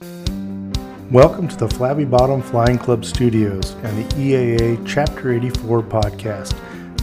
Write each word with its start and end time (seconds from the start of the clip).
Welcome 0.00 1.48
to 1.48 1.56
the 1.56 1.68
Flabby 1.68 2.04
Bottom 2.04 2.40
Flying 2.40 2.78
Club 2.78 3.04
Studios 3.04 3.72
and 3.82 3.98
the 3.98 4.14
EAA 4.14 4.86
Chapter 4.86 5.32
84 5.32 5.82
podcast. 5.82 6.54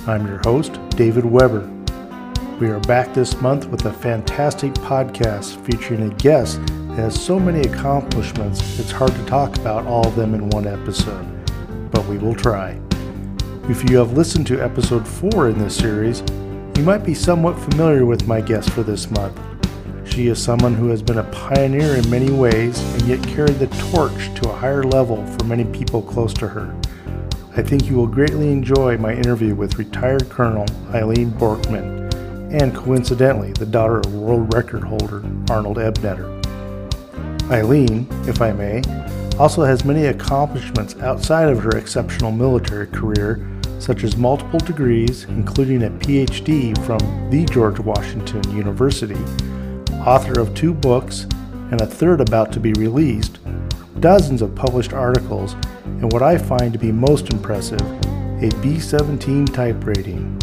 I'm 0.07 0.25
your 0.25 0.37
host, 0.37 0.79
David 0.91 1.25
Weber. 1.25 1.69
We 2.59 2.67
are 2.67 2.79
back 2.81 3.13
this 3.13 3.41
month 3.41 3.65
with 3.67 3.85
a 3.85 3.91
fantastic 3.91 4.73
podcast 4.75 5.61
featuring 5.65 6.09
a 6.09 6.15
guest 6.15 6.65
that 6.67 6.95
has 6.95 7.21
so 7.21 7.37
many 7.37 7.61
accomplishments 7.67 8.79
it's 8.79 8.91
hard 8.91 9.11
to 9.11 9.25
talk 9.25 9.57
about 9.57 9.85
all 9.85 10.07
of 10.07 10.15
them 10.15 10.33
in 10.33 10.49
one 10.51 10.67
episode, 10.67 11.25
but 11.91 12.05
we 12.05 12.17
will 12.17 12.35
try. 12.35 12.79
If 13.67 13.89
you 13.89 13.97
have 13.97 14.13
listened 14.13 14.47
to 14.47 14.61
episode 14.61 15.05
4 15.05 15.49
in 15.49 15.59
this 15.59 15.75
series, 15.75 16.23
you 16.77 16.83
might 16.83 17.03
be 17.03 17.13
somewhat 17.13 17.59
familiar 17.59 18.05
with 18.05 18.27
my 18.27 18.39
guest 18.39 18.69
for 18.69 18.83
this 18.83 19.11
month. 19.11 19.37
She 20.05 20.27
is 20.27 20.41
someone 20.41 20.75
who 20.75 20.89
has 20.89 21.01
been 21.01 21.17
a 21.17 21.23
pioneer 21.25 21.95
in 21.95 22.09
many 22.09 22.31
ways 22.31 22.79
and 22.93 23.01
yet 23.03 23.21
carried 23.27 23.59
the 23.59 23.67
torch 23.91 24.33
to 24.35 24.49
a 24.49 24.55
higher 24.55 24.83
level 24.83 25.25
for 25.25 25.45
many 25.45 25.65
people 25.65 26.01
close 26.01 26.33
to 26.35 26.47
her. 26.47 26.73
I 27.57 27.61
think 27.61 27.89
you 27.89 27.95
will 27.95 28.07
greatly 28.07 28.51
enjoy 28.51 28.97
my 28.97 29.13
interview 29.13 29.55
with 29.55 29.77
retired 29.77 30.29
Colonel 30.29 30.65
Eileen 30.93 31.31
Bjorkman 31.31 32.05
and 32.53 32.73
coincidentally 32.73 33.51
the 33.53 33.65
daughter 33.65 33.99
of 33.99 34.13
world 34.13 34.53
record 34.53 34.83
holder 34.83 35.23
Arnold 35.49 35.77
Ebneter. 35.77 36.31
Eileen, 37.51 38.07
if 38.27 38.41
I 38.41 38.51
may, 38.53 38.81
also 39.37 39.63
has 39.63 39.83
many 39.83 40.05
accomplishments 40.05 40.95
outside 40.97 41.49
of 41.49 41.61
her 41.63 41.77
exceptional 41.77 42.31
military 42.31 42.87
career, 42.87 43.45
such 43.79 44.03
as 44.03 44.15
multiple 44.15 44.59
degrees, 44.59 45.25
including 45.25 45.83
a 45.83 45.89
PhD 45.89 46.77
from 46.85 46.99
the 47.29 47.43
George 47.45 47.79
Washington 47.79 48.49
University 48.55 49.17
author 50.05 50.39
of 50.39 50.53
two 50.53 50.71
books 50.71 51.23
and 51.71 51.81
a 51.81 51.85
third 51.85 52.21
about 52.21 52.51
to 52.53 52.59
be 52.59 52.73
released, 52.73 53.39
dozens 53.99 54.43
of 54.43 54.53
published 54.53 54.93
articles, 54.93 55.53
and 55.83 56.13
what 56.13 56.21
I 56.21 56.37
find 56.37 56.71
to 56.73 56.79
be 56.79 56.91
most 56.91 57.33
impressive, 57.33 57.81
a 58.43 58.51
B 58.61 58.79
17 58.79 59.47
type 59.47 59.83
rating. 59.83 60.39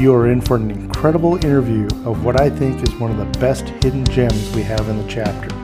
You 0.00 0.12
are 0.14 0.28
in 0.28 0.40
for 0.40 0.56
an 0.56 0.72
incredible 0.72 1.36
interview 1.36 1.86
of 2.04 2.24
what 2.24 2.40
I 2.40 2.50
think 2.50 2.82
is 2.82 2.94
one 2.96 3.12
of 3.12 3.18
the 3.18 3.38
best 3.38 3.68
hidden 3.84 4.04
gems 4.06 4.52
we 4.54 4.62
have 4.62 4.88
in 4.88 4.98
the 5.00 5.08
chapter. 5.08 5.54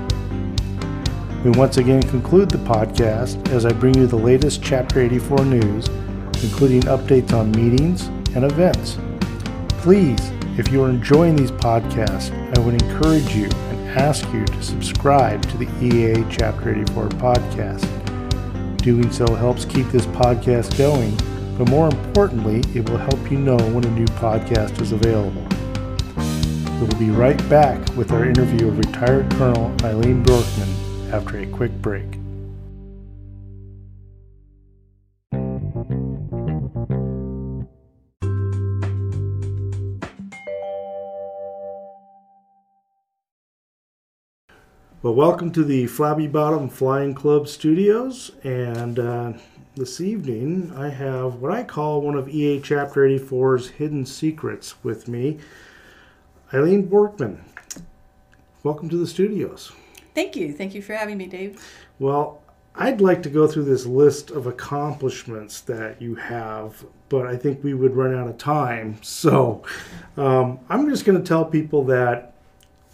We 1.43 1.51
once 1.59 1.79
again 1.79 2.03
conclude 2.03 2.51
the 2.51 2.59
podcast 2.59 3.49
as 3.51 3.67
I 3.67 3.73
bring 3.73 3.97
you 3.97 4.07
the 4.07 4.17
latest 4.17 4.63
Chapter 4.63 5.01
84 5.01 5.45
news, 5.45 5.89
including 6.45 6.83
updates 6.83 7.33
on 7.33 7.51
meetings 7.51 8.07
and 8.37 8.45
events. 8.45 8.97
Please 9.83 10.21
if 10.59 10.71
you 10.71 10.83
are 10.83 10.91
enjoying 10.91 11.35
these 11.35 11.51
podcasts, 11.51 12.31
I 12.57 12.61
would 12.61 12.75
encourage 12.83 13.35
you 13.35 13.45
and 13.45 13.89
ask 13.99 14.31
you 14.33 14.45
to 14.45 14.63
subscribe 14.63 15.43
to 15.49 15.57
the 15.57 15.67
EAA 15.67 16.31
Chapter 16.31 16.71
84 16.71 17.09
podcast. 17.11 18.77
Doing 18.79 19.11
so 19.11 19.35
helps 19.35 19.65
keep 19.65 19.89
this 19.89 20.05
podcast 20.07 20.77
going, 20.77 21.17
but 21.57 21.69
more 21.71 21.87
importantly, 21.87 22.63
it 22.79 22.89
will 22.89 22.99
help 22.99 23.31
you 23.31 23.39
know 23.39 23.57
when 23.57 23.85
a 23.85 23.91
new 23.91 24.07
podcast 24.07 24.81
is 24.83 24.93
available. 24.93 25.47
We 26.81 26.87
will 26.87 26.99
be 26.99 27.11
right 27.11 27.39
back 27.49 27.79
with 27.97 28.13
our 28.13 28.27
interview 28.27 28.69
of 28.69 28.77
retired 28.77 29.31
Colonel 29.33 29.75
Eileen 29.85 30.23
Bjorkman 30.23 31.13
after 31.13 31.39
a 31.39 31.47
quick 31.47 31.73
break. 31.81 32.22
Well, 45.03 45.17
welcome 45.17 45.51
to 45.55 45.65
the 45.65 45.89
Flabby 45.89 46.29
Bottom 46.29 46.69
Flying 46.69 47.13
Club 47.13 47.49
Studios. 47.49 48.31
And 48.45 49.01
uh, 49.01 49.33
this 49.75 50.01
evening, 50.01 50.73
I 50.77 50.91
have 50.91 51.41
what 51.41 51.51
I 51.51 51.65
call 51.65 52.03
one 52.03 52.15
of 52.15 52.27
EAA 52.27 52.63
Chapter 52.63 53.01
84's 53.01 53.71
hidden 53.71 54.07
secrets 54.07 54.77
with 54.85 55.09
me, 55.09 55.41
Eileen 56.55 56.87
Bjorkman. 56.87 57.39
Welcome 58.63 58.89
to 58.91 58.97
the 58.97 59.09
studios. 59.09 59.73
Thank 60.15 60.37
you. 60.37 60.53
Thank 60.53 60.73
you 60.73 60.83
for 60.83 60.95
having 60.95 61.19
me, 61.19 61.27
Dave. 61.27 61.61
Well, 61.99 62.41
I'd 62.77 63.01
like 63.01 63.25
to 63.25 63.29
go 63.29 63.49
through 63.49 63.65
this 63.65 63.85
list 63.85 64.31
of 64.31 64.47
accomplishments 64.47 65.63
that 65.63 66.01
you 66.01 66.15
have, 66.15 66.85
but 67.09 67.27
I 67.27 67.37
think 67.37 67.65
we 67.65 67.75
would 67.75 67.97
run 67.97 68.15
out 68.15 68.29
of 68.29 68.39
time. 68.39 69.03
So 69.03 69.65
um, 70.17 70.61
I'm 70.69 70.89
just 70.89 71.05
going 71.05 71.21
to 71.21 71.27
tell 71.27 71.45
people 71.45 71.83
that 71.87 72.35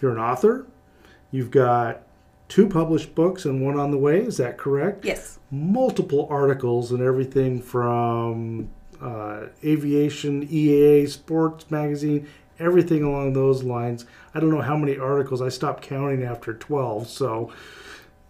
you're 0.00 0.12
an 0.12 0.18
author 0.18 0.64
You've 1.30 1.50
got 1.50 2.02
two 2.48 2.66
published 2.68 3.14
books 3.14 3.44
and 3.44 3.64
one 3.64 3.78
on 3.78 3.90
the 3.90 3.98
way. 3.98 4.20
Is 4.20 4.38
that 4.38 4.58
correct? 4.58 5.04
Yes. 5.04 5.38
Multiple 5.50 6.26
articles 6.30 6.90
and 6.90 7.02
everything 7.02 7.60
from 7.60 8.70
uh, 9.00 9.46
aviation, 9.64 10.46
EAA, 10.48 11.08
sports 11.08 11.70
magazine, 11.70 12.26
everything 12.58 13.02
along 13.02 13.34
those 13.34 13.62
lines. 13.62 14.06
I 14.34 14.40
don't 14.40 14.50
know 14.50 14.62
how 14.62 14.76
many 14.76 14.96
articles. 14.98 15.42
I 15.42 15.50
stopped 15.50 15.82
counting 15.82 16.22
after 16.22 16.54
12. 16.54 17.08
So 17.08 17.52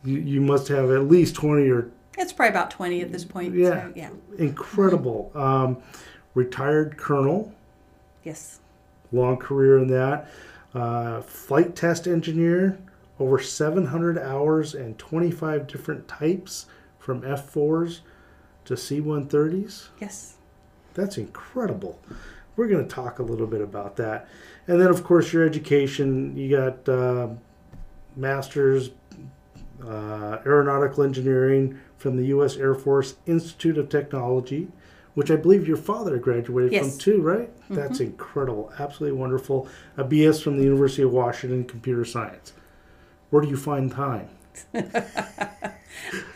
you, 0.05 0.19
you 0.19 0.41
must 0.41 0.69
have 0.69 0.91
at 0.91 1.09
least 1.09 1.35
20 1.37 1.69
or. 1.71 1.91
It's 2.17 2.33
probably 2.33 2.51
about 2.51 2.71
20 2.73 3.01
at 3.01 3.13
this 3.13 3.25
point. 3.25 3.55
Yeah. 3.55 3.69
So, 3.69 3.93
yeah. 3.95 4.11
Incredible. 4.39 5.31
Um, 5.35 5.79
retired 6.35 6.97
colonel. 6.97 7.55
Yes. 8.25 8.59
Long 9.13 9.37
career 9.37 9.79
in 9.79 9.87
that. 9.89 10.29
Uh, 10.75 11.23
flight 11.23 11.75
test 11.75 12.07
engineer 12.07 12.79
over 13.21 13.39
700 13.39 14.19
hours 14.19 14.75
and 14.75 14.99
25 14.99 15.67
different 15.67 16.07
types 16.09 16.67
from 16.99 17.23
F4s 17.23 18.01
to 18.65 18.75
C130s. 18.75 19.89
Yes. 20.01 20.35
That's 20.95 21.19
incredible. 21.19 21.99
We're 22.57 22.69
going 22.69 22.87
to 22.87 22.95
talk 22.95 23.19
a 23.19 23.23
little 23.23 23.47
bit 23.47 23.61
about 23.61 23.97
that. 23.97 24.29
And 24.67 24.81
then, 24.81 24.89
of 24.89 25.05
course, 25.05 25.33
your 25.33 25.45
education. 25.45 26.37
You 26.37 26.57
got 26.57 26.89
uh, 26.89 27.29
master's 28.17 28.91
uh, 29.85 30.39
aeronautical 30.45 31.05
engineering 31.05 31.79
from 31.97 32.17
the 32.17 32.27
U.S. 32.27 32.57
Air 32.57 32.75
Force 32.75 33.17
Institute 33.27 33.79
of 33.79 33.89
Technology, 33.89 34.69
which 35.15 35.31
I 35.31 35.37
believe 35.37 35.67
your 35.67 35.77
father 35.77 36.19
graduated 36.19 36.73
yes. 36.73 36.91
from 36.91 36.99
too, 36.99 37.23
right? 37.23 37.57
Mm-hmm. 37.57 37.75
That's 37.75 38.01
incredible. 38.01 38.73
Absolutely 38.79 39.19
wonderful. 39.19 39.69
A 39.97 40.05
BS 40.05 40.43
from 40.43 40.59
the 40.59 40.65
University 40.65 41.03
of 41.03 41.13
Washington, 41.13 41.65
Computer 41.65 42.05
Science 42.05 42.53
where 43.31 43.43
do 43.43 43.49
you 43.49 43.57
find 43.57 43.91
time? 43.91 44.29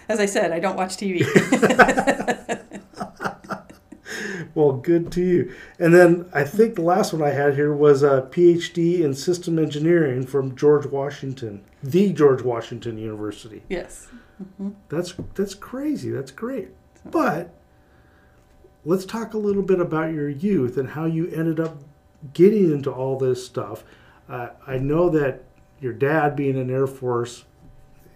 As 0.09 0.21
I 0.21 0.27
said, 0.27 0.53
I 0.53 0.59
don't 0.59 0.77
watch 0.77 0.97
TV. 0.97 1.25
well, 4.55 4.73
good 4.73 5.11
to 5.13 5.23
you. 5.23 5.55
And 5.79 5.95
then 5.95 6.29
I 6.33 6.45
think 6.45 6.75
the 6.75 6.83
last 6.83 7.13
one 7.13 7.23
I 7.23 7.31
had 7.31 7.55
here 7.55 7.75
was 7.75 8.03
a 8.03 8.29
PhD 8.31 9.01
in 9.01 9.15
system 9.15 9.59
engineering 9.59 10.27
from 10.27 10.57
George 10.57 10.87
Washington, 10.87 11.65
the 11.83 12.13
George 12.13 12.43
Washington 12.43 12.99
University. 12.99 13.63
Yes. 13.69 14.09
Mm-hmm. 14.43 14.71
That's 14.89 15.15
that's 15.35 15.55
crazy. 15.55 16.11
That's 16.11 16.31
great. 16.31 16.69
But 17.05 17.55
let's 18.85 19.05
talk 19.05 19.35
a 19.35 19.39
little 19.39 19.63
bit 19.63 19.81
about 19.81 20.13
your 20.13 20.29
youth 20.29 20.77
and 20.77 20.91
how 20.91 21.07
you 21.07 21.29
ended 21.29 21.61
up 21.61 21.77
getting 22.33 22.73
into 22.73 22.91
all 22.91 23.19
this 23.19 23.45
stuff. 23.45 23.85
Uh, 24.29 24.49
I 24.67 24.79
know 24.79 25.09
that 25.11 25.45
your 25.82 25.93
dad 25.93 26.37
being 26.37 26.56
an 26.59 26.70
Air 26.70 26.87
Force 26.87 27.44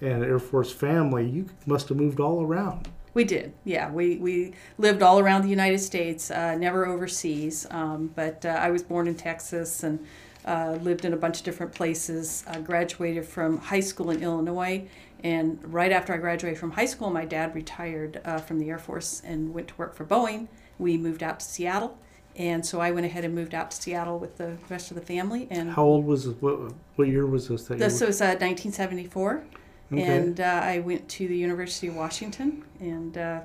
and 0.00 0.22
Air 0.24 0.38
Force 0.38 0.72
family, 0.72 1.28
you 1.28 1.46
must 1.66 1.88
have 1.88 1.98
moved 1.98 2.20
all 2.20 2.42
around. 2.42 2.88
We 3.12 3.24
did, 3.24 3.54
yeah. 3.64 3.90
We, 3.90 4.18
we 4.18 4.52
lived 4.78 5.02
all 5.02 5.18
around 5.18 5.42
the 5.42 5.48
United 5.48 5.78
States, 5.78 6.30
uh, 6.30 6.54
never 6.54 6.86
overseas. 6.86 7.66
Um, 7.70 8.12
but 8.14 8.44
uh, 8.44 8.50
I 8.50 8.70
was 8.70 8.82
born 8.82 9.08
in 9.08 9.14
Texas 9.14 9.82
and 9.82 10.06
uh, 10.44 10.78
lived 10.82 11.04
in 11.04 11.12
a 11.12 11.16
bunch 11.16 11.38
of 11.38 11.44
different 11.44 11.74
places. 11.74 12.44
I 12.46 12.60
graduated 12.60 13.24
from 13.24 13.58
high 13.58 13.80
school 13.80 14.10
in 14.10 14.22
Illinois. 14.22 14.86
And 15.24 15.58
right 15.72 15.90
after 15.92 16.12
I 16.12 16.18
graduated 16.18 16.58
from 16.58 16.72
high 16.72 16.84
school, 16.84 17.10
my 17.10 17.24
dad 17.24 17.54
retired 17.54 18.20
uh, 18.24 18.38
from 18.38 18.58
the 18.58 18.68
Air 18.68 18.78
Force 18.78 19.22
and 19.24 19.54
went 19.54 19.68
to 19.68 19.74
work 19.76 19.94
for 19.94 20.04
Boeing. 20.04 20.48
We 20.78 20.98
moved 20.98 21.22
out 21.22 21.40
to 21.40 21.46
Seattle. 21.46 21.98
And 22.38 22.64
so 22.64 22.80
I 22.80 22.90
went 22.90 23.06
ahead 23.06 23.24
and 23.24 23.34
moved 23.34 23.54
out 23.54 23.70
to 23.70 23.76
Seattle 23.76 24.18
with 24.18 24.36
the 24.36 24.56
rest 24.68 24.90
of 24.90 24.96
the 24.96 25.02
family. 25.02 25.48
And 25.50 25.70
how 25.70 25.84
old 25.84 26.04
was 26.04 26.26
this? 26.26 26.34
What, 26.40 26.72
what 26.96 27.08
year 27.08 27.26
was 27.26 27.48
this? 27.48 27.64
That 27.64 27.78
this 27.78 28.00
was 28.00 28.20
uh, 28.20 28.36
1974, 28.38 29.44
okay. 29.92 30.02
and 30.02 30.40
uh, 30.40 30.44
I 30.44 30.80
went 30.80 31.08
to 31.08 31.28
the 31.28 31.36
University 31.36 31.88
of 31.88 31.96
Washington, 31.96 32.62
and 32.78 33.16
uh, 33.16 33.40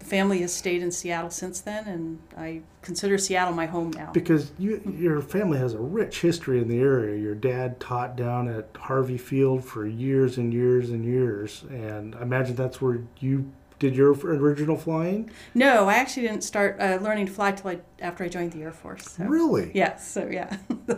the 0.00 0.04
family 0.04 0.40
has 0.40 0.52
stayed 0.52 0.82
in 0.82 0.90
Seattle 0.90 1.30
since 1.30 1.60
then, 1.60 1.86
and 1.86 2.18
I 2.36 2.62
consider 2.82 3.18
Seattle 3.18 3.54
my 3.54 3.66
home 3.66 3.92
now. 3.92 4.10
Because 4.12 4.50
you, 4.58 4.82
your 4.98 5.20
family 5.20 5.58
has 5.58 5.74
a 5.74 5.80
rich 5.80 6.20
history 6.20 6.60
in 6.60 6.66
the 6.66 6.78
area. 6.78 7.16
Your 7.16 7.36
dad 7.36 7.78
taught 7.78 8.16
down 8.16 8.48
at 8.48 8.68
Harvey 8.76 9.16
Field 9.16 9.64
for 9.64 9.86
years 9.86 10.38
and 10.38 10.52
years 10.52 10.90
and 10.90 11.04
years, 11.04 11.64
and 11.70 12.16
I 12.16 12.22
imagine 12.22 12.56
that's 12.56 12.80
where 12.80 12.98
you 13.20 13.52
did 13.78 13.94
your 13.96 14.12
original 14.12 14.76
flying? 14.76 15.30
No, 15.54 15.88
I 15.88 15.94
actually 15.94 16.28
didn't 16.28 16.44
start 16.44 16.76
uh, 16.80 16.98
learning 17.00 17.26
to 17.26 17.32
fly 17.32 17.52
till 17.52 17.70
I, 17.70 17.78
after 18.00 18.24
I 18.24 18.28
joined 18.28 18.52
the 18.52 18.62
Air 18.62 18.72
Force. 18.72 19.04
So. 19.12 19.24
Really? 19.24 19.70
Yes. 19.74 20.10
So 20.10 20.26
yeah. 20.26 20.56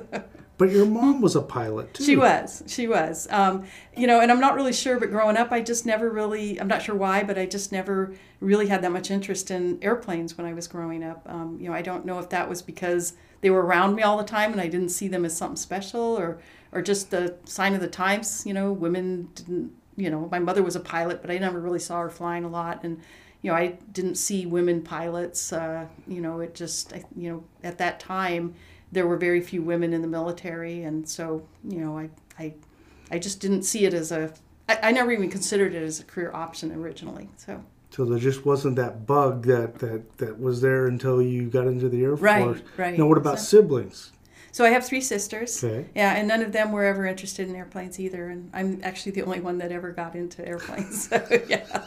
But 0.59 0.71
your 0.71 0.87
mom 0.87 1.21
was 1.21 1.37
a 1.37 1.43
pilot 1.43 1.93
too. 1.93 2.05
She 2.05 2.17
was. 2.17 2.63
She 2.67 2.89
was. 2.89 3.29
Um, 3.31 3.67
you 3.95 4.07
know, 4.07 4.21
and 4.21 4.33
I'm 4.33 4.41
not 4.41 4.55
really 4.55 4.73
sure, 4.73 4.99
but 4.99 5.11
growing 5.11 5.37
up, 5.37 5.53
I 5.53 5.61
just 5.61 5.85
never 5.85 6.09
really, 6.09 6.59
I'm 6.59 6.69
not 6.69 6.83
sure 6.83 6.95
why, 6.95 7.23
but 7.23 7.39
I 7.39 7.45
just 7.45 7.73
never 7.73 8.15
really 8.41 8.69
had 8.69 8.83
that 8.83 8.93
much 8.93 9.11
interest 9.11 9.51
in 9.51 9.79
airplanes 9.83 10.39
when 10.39 10.47
I 10.47 10.55
was 10.55 10.67
growing 10.67 11.05
up. 11.05 11.27
Um, 11.29 11.59
you 11.61 11.69
know, 11.69 11.75
I 11.75 11.83
don't 11.83 12.07
know 12.07 12.19
if 12.19 12.31
that 12.31 12.49
was 12.49 12.63
because 12.63 13.15
they 13.43 13.51
were 13.51 13.67
around 13.67 13.97
me 13.97 14.03
all 14.03 14.17
the 14.17 14.25
time 14.25 14.53
and 14.53 14.61
I 14.61 14.67
didn't 14.67 14.89
see 14.89 15.09
them 15.09 15.27
as 15.27 15.37
something 15.37 15.57
special 15.57 16.01
or, 16.01 16.39
or 16.73 16.81
just 16.81 17.11
the 17.11 17.37
sign 17.45 17.75
of 17.75 17.83
the 17.83 17.89
times. 17.89 18.45
You 18.47 18.55
know, 18.55 18.73
women 18.73 19.29
didn't, 19.35 19.73
you 19.97 20.11
know, 20.11 20.29
my 20.31 20.39
mother 20.39 20.63
was 20.63 20.77
a 20.77 20.81
pilot, 20.81 21.23
but 21.23 21.31
I 21.31 21.39
never 21.39 21.61
really 21.61 21.79
saw 21.79 22.01
her 22.01 22.11
flying 22.11 22.45
a 22.45 22.49
lot. 22.49 22.85
And, 22.85 23.01
you 23.43 23.51
know, 23.51 23.57
I 23.57 23.79
didn't 23.93 24.17
see 24.17 24.47
women 24.47 24.83
pilots. 24.83 25.53
Uh, 25.53 25.87
you 26.07 26.21
know, 26.21 26.41
it 26.41 26.55
just, 26.55 26.93
you 27.17 27.31
know, 27.31 27.45
at 27.63 27.79
that 27.79 28.01
time, 28.01 28.55
there 28.93 29.07
were 29.07 29.17
very 29.17 29.41
few 29.41 29.63
women 29.63 29.93
in 29.93 30.01
the 30.01 30.09
military, 30.09 30.85
and 30.85 31.09
so 31.09 31.47
you 31.69 31.81
know, 31.81 31.99
I 31.99 32.09
I, 32.39 32.55
I 33.11 33.19
just 33.19 33.41
didn't 33.41 33.65
see 33.65 33.85
it 33.85 33.93
as 33.93 34.13
a. 34.13 34.33
I, 34.69 34.79
I 34.85 34.93
never 34.93 35.13
even 35.13 35.31
considered 35.31 35.75
it 35.75 35.83
as 35.83 36.01
a 36.01 36.05
career 36.05 36.31
option 36.33 36.73
originally. 36.73 37.29
So. 37.37 37.63
So 37.91 38.05
there 38.05 38.19
just 38.19 38.45
wasn't 38.45 38.77
that 38.77 39.07
bug 39.07 39.47
that, 39.47 39.79
that, 39.79 40.19
that 40.19 40.39
was 40.39 40.61
there 40.61 40.87
until 40.87 41.23
you 41.23 41.49
got 41.49 41.67
into 41.67 41.89
the 41.89 42.03
Air 42.03 42.17
Force. 42.17 42.21
Right, 42.21 42.65
right. 42.77 42.99
Now, 42.99 43.07
what 43.07 43.17
about 43.17 43.39
so, 43.39 43.61
siblings? 43.61 44.13
So 44.57 44.65
I 44.65 44.71
have 44.71 44.87
three 44.87 45.03
sisters. 45.03 45.63
Okay. 45.63 45.87
Yeah, 45.95 46.15
and 46.15 46.27
none 46.27 46.41
of 46.41 46.53
them 46.53 46.73
were 46.73 46.85
ever 46.85 47.05
interested 47.05 47.47
in 47.47 47.55
airplanes 47.55 48.01
either, 48.01 48.31
and 48.31 48.49
I'm 48.55 48.81
actually 48.83 49.13
the 49.13 49.23
only 49.25 49.41
one 49.41 49.59
that 49.59 49.71
ever 49.71 49.91
got 49.91 50.15
into 50.15 50.49
airplanes. 50.49 51.09
So 51.17 51.23
yeah 51.47 51.85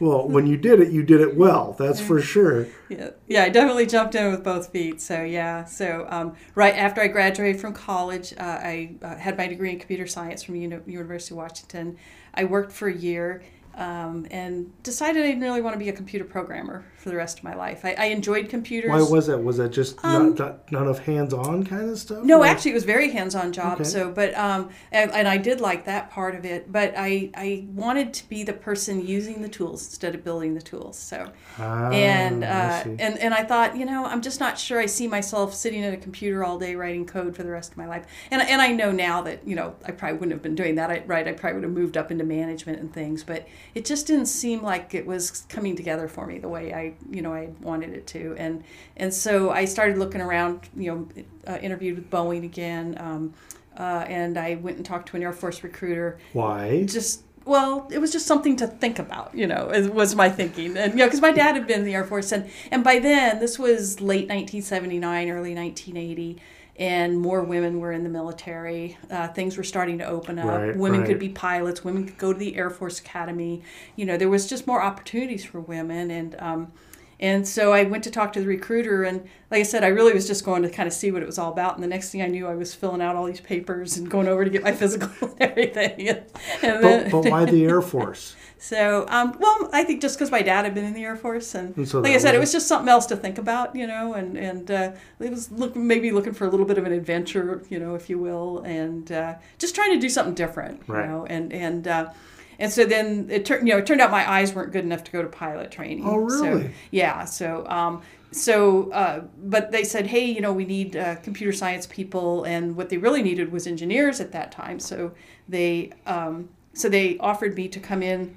well, 0.00 0.26
when 0.26 0.46
you 0.46 0.56
did 0.56 0.80
it, 0.80 0.90
you 0.90 1.02
did 1.02 1.20
it 1.20 1.36
well. 1.36 1.76
That's 1.78 2.00
for 2.00 2.20
sure. 2.20 2.66
Yeah, 2.88 3.10
yeah, 3.28 3.44
I 3.44 3.48
definitely 3.50 3.86
jumped 3.86 4.14
in 4.14 4.30
with 4.30 4.42
both 4.42 4.70
feet. 4.70 5.00
So 5.00 5.22
yeah, 5.22 5.64
so 5.64 6.06
um, 6.08 6.34
right 6.54 6.74
after 6.74 7.00
I 7.00 7.06
graduated 7.06 7.60
from 7.60 7.72
college, 7.72 8.32
uh, 8.38 8.42
I 8.42 8.96
uh, 9.02 9.16
had 9.16 9.36
my 9.36 9.46
degree 9.46 9.70
in 9.70 9.78
computer 9.78 10.06
science 10.06 10.42
from 10.42 10.56
Uni- 10.56 10.80
University 10.86 11.34
of 11.34 11.38
Washington. 11.38 11.96
I 12.34 12.44
worked 12.44 12.72
for 12.72 12.88
a 12.88 12.94
year 12.94 13.42
um, 13.74 14.26
and 14.30 14.70
decided 14.82 15.22
I 15.22 15.26
didn't 15.28 15.42
really 15.42 15.60
want 15.60 15.74
to 15.74 15.78
be 15.78 15.88
a 15.88 15.92
computer 15.92 16.24
programmer 16.24 16.84
for 17.00 17.08
the 17.08 17.16
rest 17.16 17.38
of 17.38 17.44
my 17.44 17.54
life. 17.54 17.82
I, 17.82 17.94
I 17.94 18.04
enjoyed 18.06 18.50
computers. 18.50 18.90
Why 18.90 19.00
was 19.00 19.26
that? 19.28 19.38
Was 19.38 19.56
that 19.56 19.70
just 19.70 19.98
um, 20.04 20.34
not, 20.34 20.38
not, 20.38 20.72
not 20.72 20.82
enough 20.82 20.98
hands-on 20.98 21.64
kind 21.64 21.88
of 21.88 21.98
stuff? 21.98 22.24
No, 22.24 22.42
or? 22.42 22.46
actually, 22.46 22.72
it 22.72 22.74
was 22.74 22.84
very 22.84 23.10
hands-on 23.10 23.52
job. 23.52 23.80
Okay. 23.80 23.84
So, 23.84 24.10
but 24.10 24.34
um, 24.36 24.68
and, 24.92 25.10
and, 25.12 25.26
I 25.26 25.38
did 25.38 25.62
like 25.62 25.86
that 25.86 26.10
part 26.10 26.34
of 26.34 26.44
it. 26.44 26.70
But 26.70 26.92
I 26.98 27.30
I 27.34 27.64
wanted 27.72 28.12
to 28.14 28.28
be 28.28 28.44
the 28.44 28.52
person 28.52 29.06
using 29.06 29.40
the 29.40 29.48
tools 29.48 29.86
instead 29.86 30.14
of 30.14 30.22
building 30.22 30.54
the 30.54 30.60
tools. 30.60 30.98
So, 30.98 31.32
ah, 31.58 31.90
and 31.90 32.44
uh, 32.44 32.82
and 32.98 33.18
and 33.18 33.32
I 33.32 33.44
thought, 33.44 33.78
you 33.78 33.86
know, 33.86 34.04
I'm 34.04 34.20
just 34.20 34.38
not 34.38 34.58
sure 34.58 34.78
I 34.78 34.86
see 34.86 35.08
myself 35.08 35.54
sitting 35.54 35.82
at 35.82 35.94
a 35.94 35.96
computer 35.96 36.44
all 36.44 36.58
day 36.58 36.74
writing 36.74 37.06
code 37.06 37.34
for 37.34 37.42
the 37.42 37.50
rest 37.50 37.72
of 37.72 37.78
my 37.78 37.86
life. 37.86 38.04
And 38.30 38.42
and 38.42 38.60
I 38.60 38.72
know 38.72 38.92
now 38.92 39.22
that 39.22 39.46
you 39.46 39.56
know 39.56 39.74
I 39.86 39.92
probably 39.92 40.18
wouldn't 40.18 40.32
have 40.32 40.42
been 40.42 40.54
doing 40.54 40.74
that. 40.74 40.90
I, 40.90 41.02
right? 41.06 41.26
I 41.26 41.32
probably 41.32 41.54
would 41.54 41.64
have 41.64 41.72
moved 41.72 41.96
up 41.96 42.10
into 42.10 42.24
management 42.24 42.78
and 42.78 42.92
things, 42.92 43.24
but 43.24 43.48
it 43.74 43.86
just 43.86 44.06
didn't 44.06 44.26
seem 44.26 44.62
like 44.62 44.92
it 44.92 45.06
was 45.06 45.46
coming 45.48 45.76
together 45.76 46.06
for 46.06 46.26
me 46.26 46.38
the 46.38 46.48
way 46.48 46.74
I, 46.74 46.89
you 47.10 47.22
know, 47.22 47.32
I 47.32 47.50
wanted 47.60 47.90
it 47.90 48.06
to. 48.08 48.34
And 48.38 48.64
and 48.96 49.12
so 49.12 49.50
I 49.50 49.64
started 49.64 49.98
looking 49.98 50.20
around, 50.20 50.68
you 50.76 50.94
know, 50.94 51.22
uh, 51.46 51.58
interviewed 51.58 51.96
with 51.96 52.10
Boeing 52.10 52.44
again, 52.44 52.96
um, 52.98 53.34
uh, 53.76 54.04
and 54.08 54.38
I 54.38 54.56
went 54.56 54.76
and 54.76 54.86
talked 54.86 55.08
to 55.10 55.16
an 55.16 55.22
Air 55.22 55.32
Force 55.32 55.62
recruiter. 55.62 56.18
Why? 56.32 56.84
Just 56.84 57.24
well, 57.44 57.88
it 57.90 57.98
was 57.98 58.12
just 58.12 58.26
something 58.26 58.56
to 58.56 58.66
think 58.66 58.98
about, 58.98 59.34
you 59.34 59.46
know, 59.46 59.70
was 59.92 60.14
my 60.14 60.28
thinking. 60.28 60.76
And, 60.76 60.92
you 60.92 60.98
know, 60.98 61.06
because 61.06 61.20
my 61.20 61.32
dad 61.32 61.56
had 61.56 61.66
been 61.66 61.80
in 61.80 61.84
the 61.86 61.94
Air 61.94 62.04
Force. 62.04 62.32
And, 62.32 62.50
and 62.70 62.84
by 62.84 62.98
then, 62.98 63.40
this 63.40 63.58
was 63.58 64.00
late 64.00 64.28
1979, 64.28 65.30
early 65.30 65.54
1980 65.54 66.38
and 66.80 67.20
more 67.20 67.42
women 67.42 67.78
were 67.78 67.92
in 67.92 68.04
the 68.04 68.08
military. 68.08 68.96
Uh, 69.10 69.28
things 69.28 69.58
were 69.58 69.62
starting 69.62 69.98
to 69.98 70.06
open 70.06 70.38
up. 70.38 70.46
Right, 70.46 70.74
women 70.74 71.00
right. 71.00 71.06
could 71.06 71.18
be 71.18 71.28
pilots. 71.28 71.84
Women 71.84 72.06
could 72.06 72.16
go 72.16 72.32
to 72.32 72.38
the 72.38 72.56
Air 72.56 72.70
Force 72.70 72.98
Academy. 72.98 73.62
You 73.96 74.06
know, 74.06 74.16
there 74.16 74.30
was 74.30 74.48
just 74.48 74.66
more 74.66 74.82
opportunities 74.82 75.44
for 75.44 75.60
women, 75.60 76.10
and 76.10 76.34
um, 76.38 76.72
and 77.20 77.46
so 77.46 77.74
I 77.74 77.84
went 77.84 78.02
to 78.04 78.10
talk 78.10 78.32
to 78.32 78.40
the 78.40 78.46
recruiter, 78.46 79.04
and 79.04 79.28
like 79.50 79.60
I 79.60 79.62
said, 79.62 79.84
I 79.84 79.88
really 79.88 80.14
was 80.14 80.26
just 80.26 80.42
going 80.42 80.62
to 80.62 80.70
kind 80.70 80.86
of 80.86 80.94
see 80.94 81.10
what 81.10 81.22
it 81.22 81.26
was 81.26 81.38
all 81.38 81.52
about. 81.52 81.74
And 81.74 81.84
the 81.84 81.88
next 81.88 82.10
thing 82.10 82.22
I 82.22 82.28
knew, 82.28 82.46
I 82.46 82.54
was 82.54 82.74
filling 82.74 83.02
out 83.02 83.14
all 83.14 83.26
these 83.26 83.42
papers 83.42 83.98
and 83.98 84.10
going 84.10 84.26
over 84.26 84.42
to 84.42 84.50
get 84.50 84.62
my 84.62 84.72
physical 84.80 85.10
and 85.20 85.40
everything. 85.40 86.08
And, 86.08 86.24
and 86.62 86.82
then, 86.82 87.10
but, 87.10 87.22
but 87.22 87.30
why 87.30 87.44
the 87.44 87.64
Air 87.66 87.82
Force? 87.82 88.34
So, 88.62 89.06
um, 89.08 89.34
well, 89.40 89.70
I 89.72 89.84
think 89.84 90.02
just 90.02 90.18
because 90.18 90.30
my 90.30 90.42
dad 90.42 90.66
had 90.66 90.74
been 90.74 90.84
in 90.84 90.92
the 90.92 91.02
Air 91.02 91.16
Force, 91.16 91.54
and, 91.54 91.74
and 91.78 91.88
so 91.88 92.00
like 92.00 92.12
I 92.12 92.18
said, 92.18 92.32
was... 92.32 92.36
it 92.36 92.40
was 92.40 92.52
just 92.52 92.68
something 92.68 92.90
else 92.90 93.06
to 93.06 93.16
think 93.16 93.38
about, 93.38 93.74
you 93.74 93.86
know, 93.86 94.12
and 94.12 94.36
and 94.36 94.70
uh, 94.70 94.92
it 95.18 95.30
was 95.30 95.50
look 95.50 95.74
maybe 95.74 96.10
looking 96.10 96.34
for 96.34 96.46
a 96.46 96.50
little 96.50 96.66
bit 96.66 96.76
of 96.76 96.84
an 96.84 96.92
adventure, 96.92 97.62
you 97.70 97.78
know, 97.78 97.94
if 97.94 98.10
you 98.10 98.18
will, 98.18 98.58
and 98.66 99.10
uh, 99.12 99.36
just 99.58 99.74
trying 99.74 99.94
to 99.94 99.98
do 99.98 100.10
something 100.10 100.34
different, 100.34 100.82
right. 100.86 101.04
you 101.04 101.10
know, 101.10 101.26
and 101.26 101.52
and. 101.52 101.88
Uh, 101.88 102.12
and 102.58 102.70
so 102.70 102.84
then 102.84 103.28
it 103.30 103.46
turned, 103.46 103.66
you 103.66 103.72
know, 103.72 103.78
it 103.78 103.86
turned 103.86 104.02
out 104.02 104.10
my 104.10 104.30
eyes 104.30 104.52
weren't 104.52 104.70
good 104.70 104.84
enough 104.84 105.02
to 105.04 105.10
go 105.10 105.22
to 105.22 105.28
pilot 105.28 105.70
training. 105.70 106.04
Oh, 106.04 106.16
really? 106.16 106.64
So, 106.64 106.70
yeah. 106.90 107.24
So, 107.24 107.66
um, 107.66 108.02
so, 108.32 108.92
uh, 108.92 109.22
but 109.38 109.72
they 109.72 109.82
said, 109.82 110.06
hey, 110.06 110.26
you 110.26 110.42
know, 110.42 110.52
we 110.52 110.66
need 110.66 110.94
uh, 110.94 111.16
computer 111.16 111.54
science 111.54 111.86
people, 111.86 112.44
and 112.44 112.76
what 112.76 112.90
they 112.90 112.98
really 112.98 113.22
needed 113.22 113.50
was 113.50 113.66
engineers 113.66 114.20
at 114.20 114.32
that 114.32 114.52
time. 114.52 114.78
So 114.78 115.12
they, 115.48 115.92
um, 116.04 116.50
so 116.74 116.90
they 116.90 117.16
offered 117.16 117.56
me 117.56 117.66
to 117.68 117.80
come 117.80 118.02
in 118.02 118.36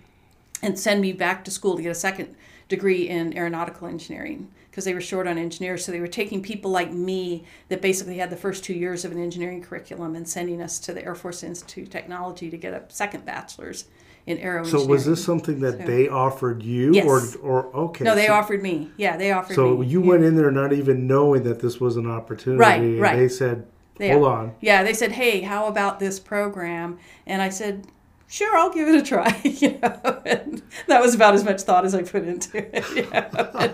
and 0.63 0.80
send 0.80 1.01
me 1.01 1.13
back 1.13 1.44
to 1.45 1.51
school 1.51 1.75
to 1.75 1.83
get 1.83 1.92
a 1.92 1.95
second 1.95 2.36
degree 2.69 3.07
in 3.07 3.38
aeronautical 3.38 3.88
engineering 3.88 4.50
because 4.71 4.86
they 4.86 4.94
were 4.94 5.01
short 5.01 5.27
on 5.27 5.38
engineers. 5.38 5.86
So 5.86 5.92
they 5.92 6.00
were 6.00 6.07
taking 6.07 6.42
people 6.42 6.71
like 6.71 6.92
me 6.92 7.44
that 7.69 7.81
basically 7.81 8.18
had 8.18 8.30
the 8.30 8.38
first 8.38 8.63
two 8.63 8.74
years 8.74 9.06
of 9.06 9.12
an 9.12 9.21
engineering 9.21 9.62
curriculum 9.62 10.15
and 10.15 10.27
sending 10.27 10.62
us 10.62 10.80
to 10.80 10.94
the 10.94 11.04
Air 11.06 11.13
Force 11.13 11.44
Institute 11.44 11.86
of 11.86 11.89
Technology 11.92 12.50
to 12.50 12.57
get 12.57 12.74
a 12.74 12.83
second 12.88 13.25
bachelor's 13.25 13.86
in 14.25 14.38
aero 14.38 14.63
So 14.63 14.86
was 14.86 15.06
this 15.06 15.24
something 15.24 15.60
that 15.60 15.80
so, 15.80 15.86
they 15.86 16.07
offered 16.07 16.63
you, 16.63 16.94
yes. 16.94 17.06
or 17.06 17.42
or 17.42 17.75
okay? 17.75 18.06
No, 18.06 18.15
they 18.15 18.27
so, 18.27 18.33
offered 18.33 18.63
me. 18.63 18.89
Yeah, 18.95 19.18
they 19.18 19.31
offered 19.31 19.56
so 19.56 19.77
me. 19.77 19.88
you 19.88 20.01
yeah. 20.01 20.07
went 20.07 20.24
in 20.24 20.36
there 20.36 20.50
not 20.50 20.71
even 20.71 21.07
knowing 21.07 21.44
that 21.44 21.60
this 21.60 21.80
was 21.81 21.98
an 21.98 22.10
opportunity. 22.10 22.98
Right, 22.98 23.00
right. 23.00 23.18
They 23.18 23.27
said, 23.27 23.68
"Hold 24.00 24.25
on." 24.25 24.56
Yeah, 24.62 24.83
they 24.83 24.94
said, 24.94 25.12
"Hey, 25.12 25.42
how 25.42 25.68
about 25.68 26.00
this 26.00 26.21
program?" 26.21 27.00
And 27.27 27.42
I 27.42 27.50
said, 27.50 27.86
sure, 28.33 28.57
I'll 28.57 28.74
give 28.74 28.88
it 28.88 28.95
a 28.95 29.03
try. 29.03 29.39
you 29.44 29.77
know, 29.80 30.21
and 30.25 30.62
that 30.88 31.01
was 31.01 31.13
about 31.13 31.35
as 31.35 31.44
much 31.44 31.62
thought 31.62 31.85
as 31.85 31.94
I 31.94 32.01
put 32.01 32.24
into 32.24 32.57
it. 32.57 32.83
You 32.94 33.09
know? 33.09 33.74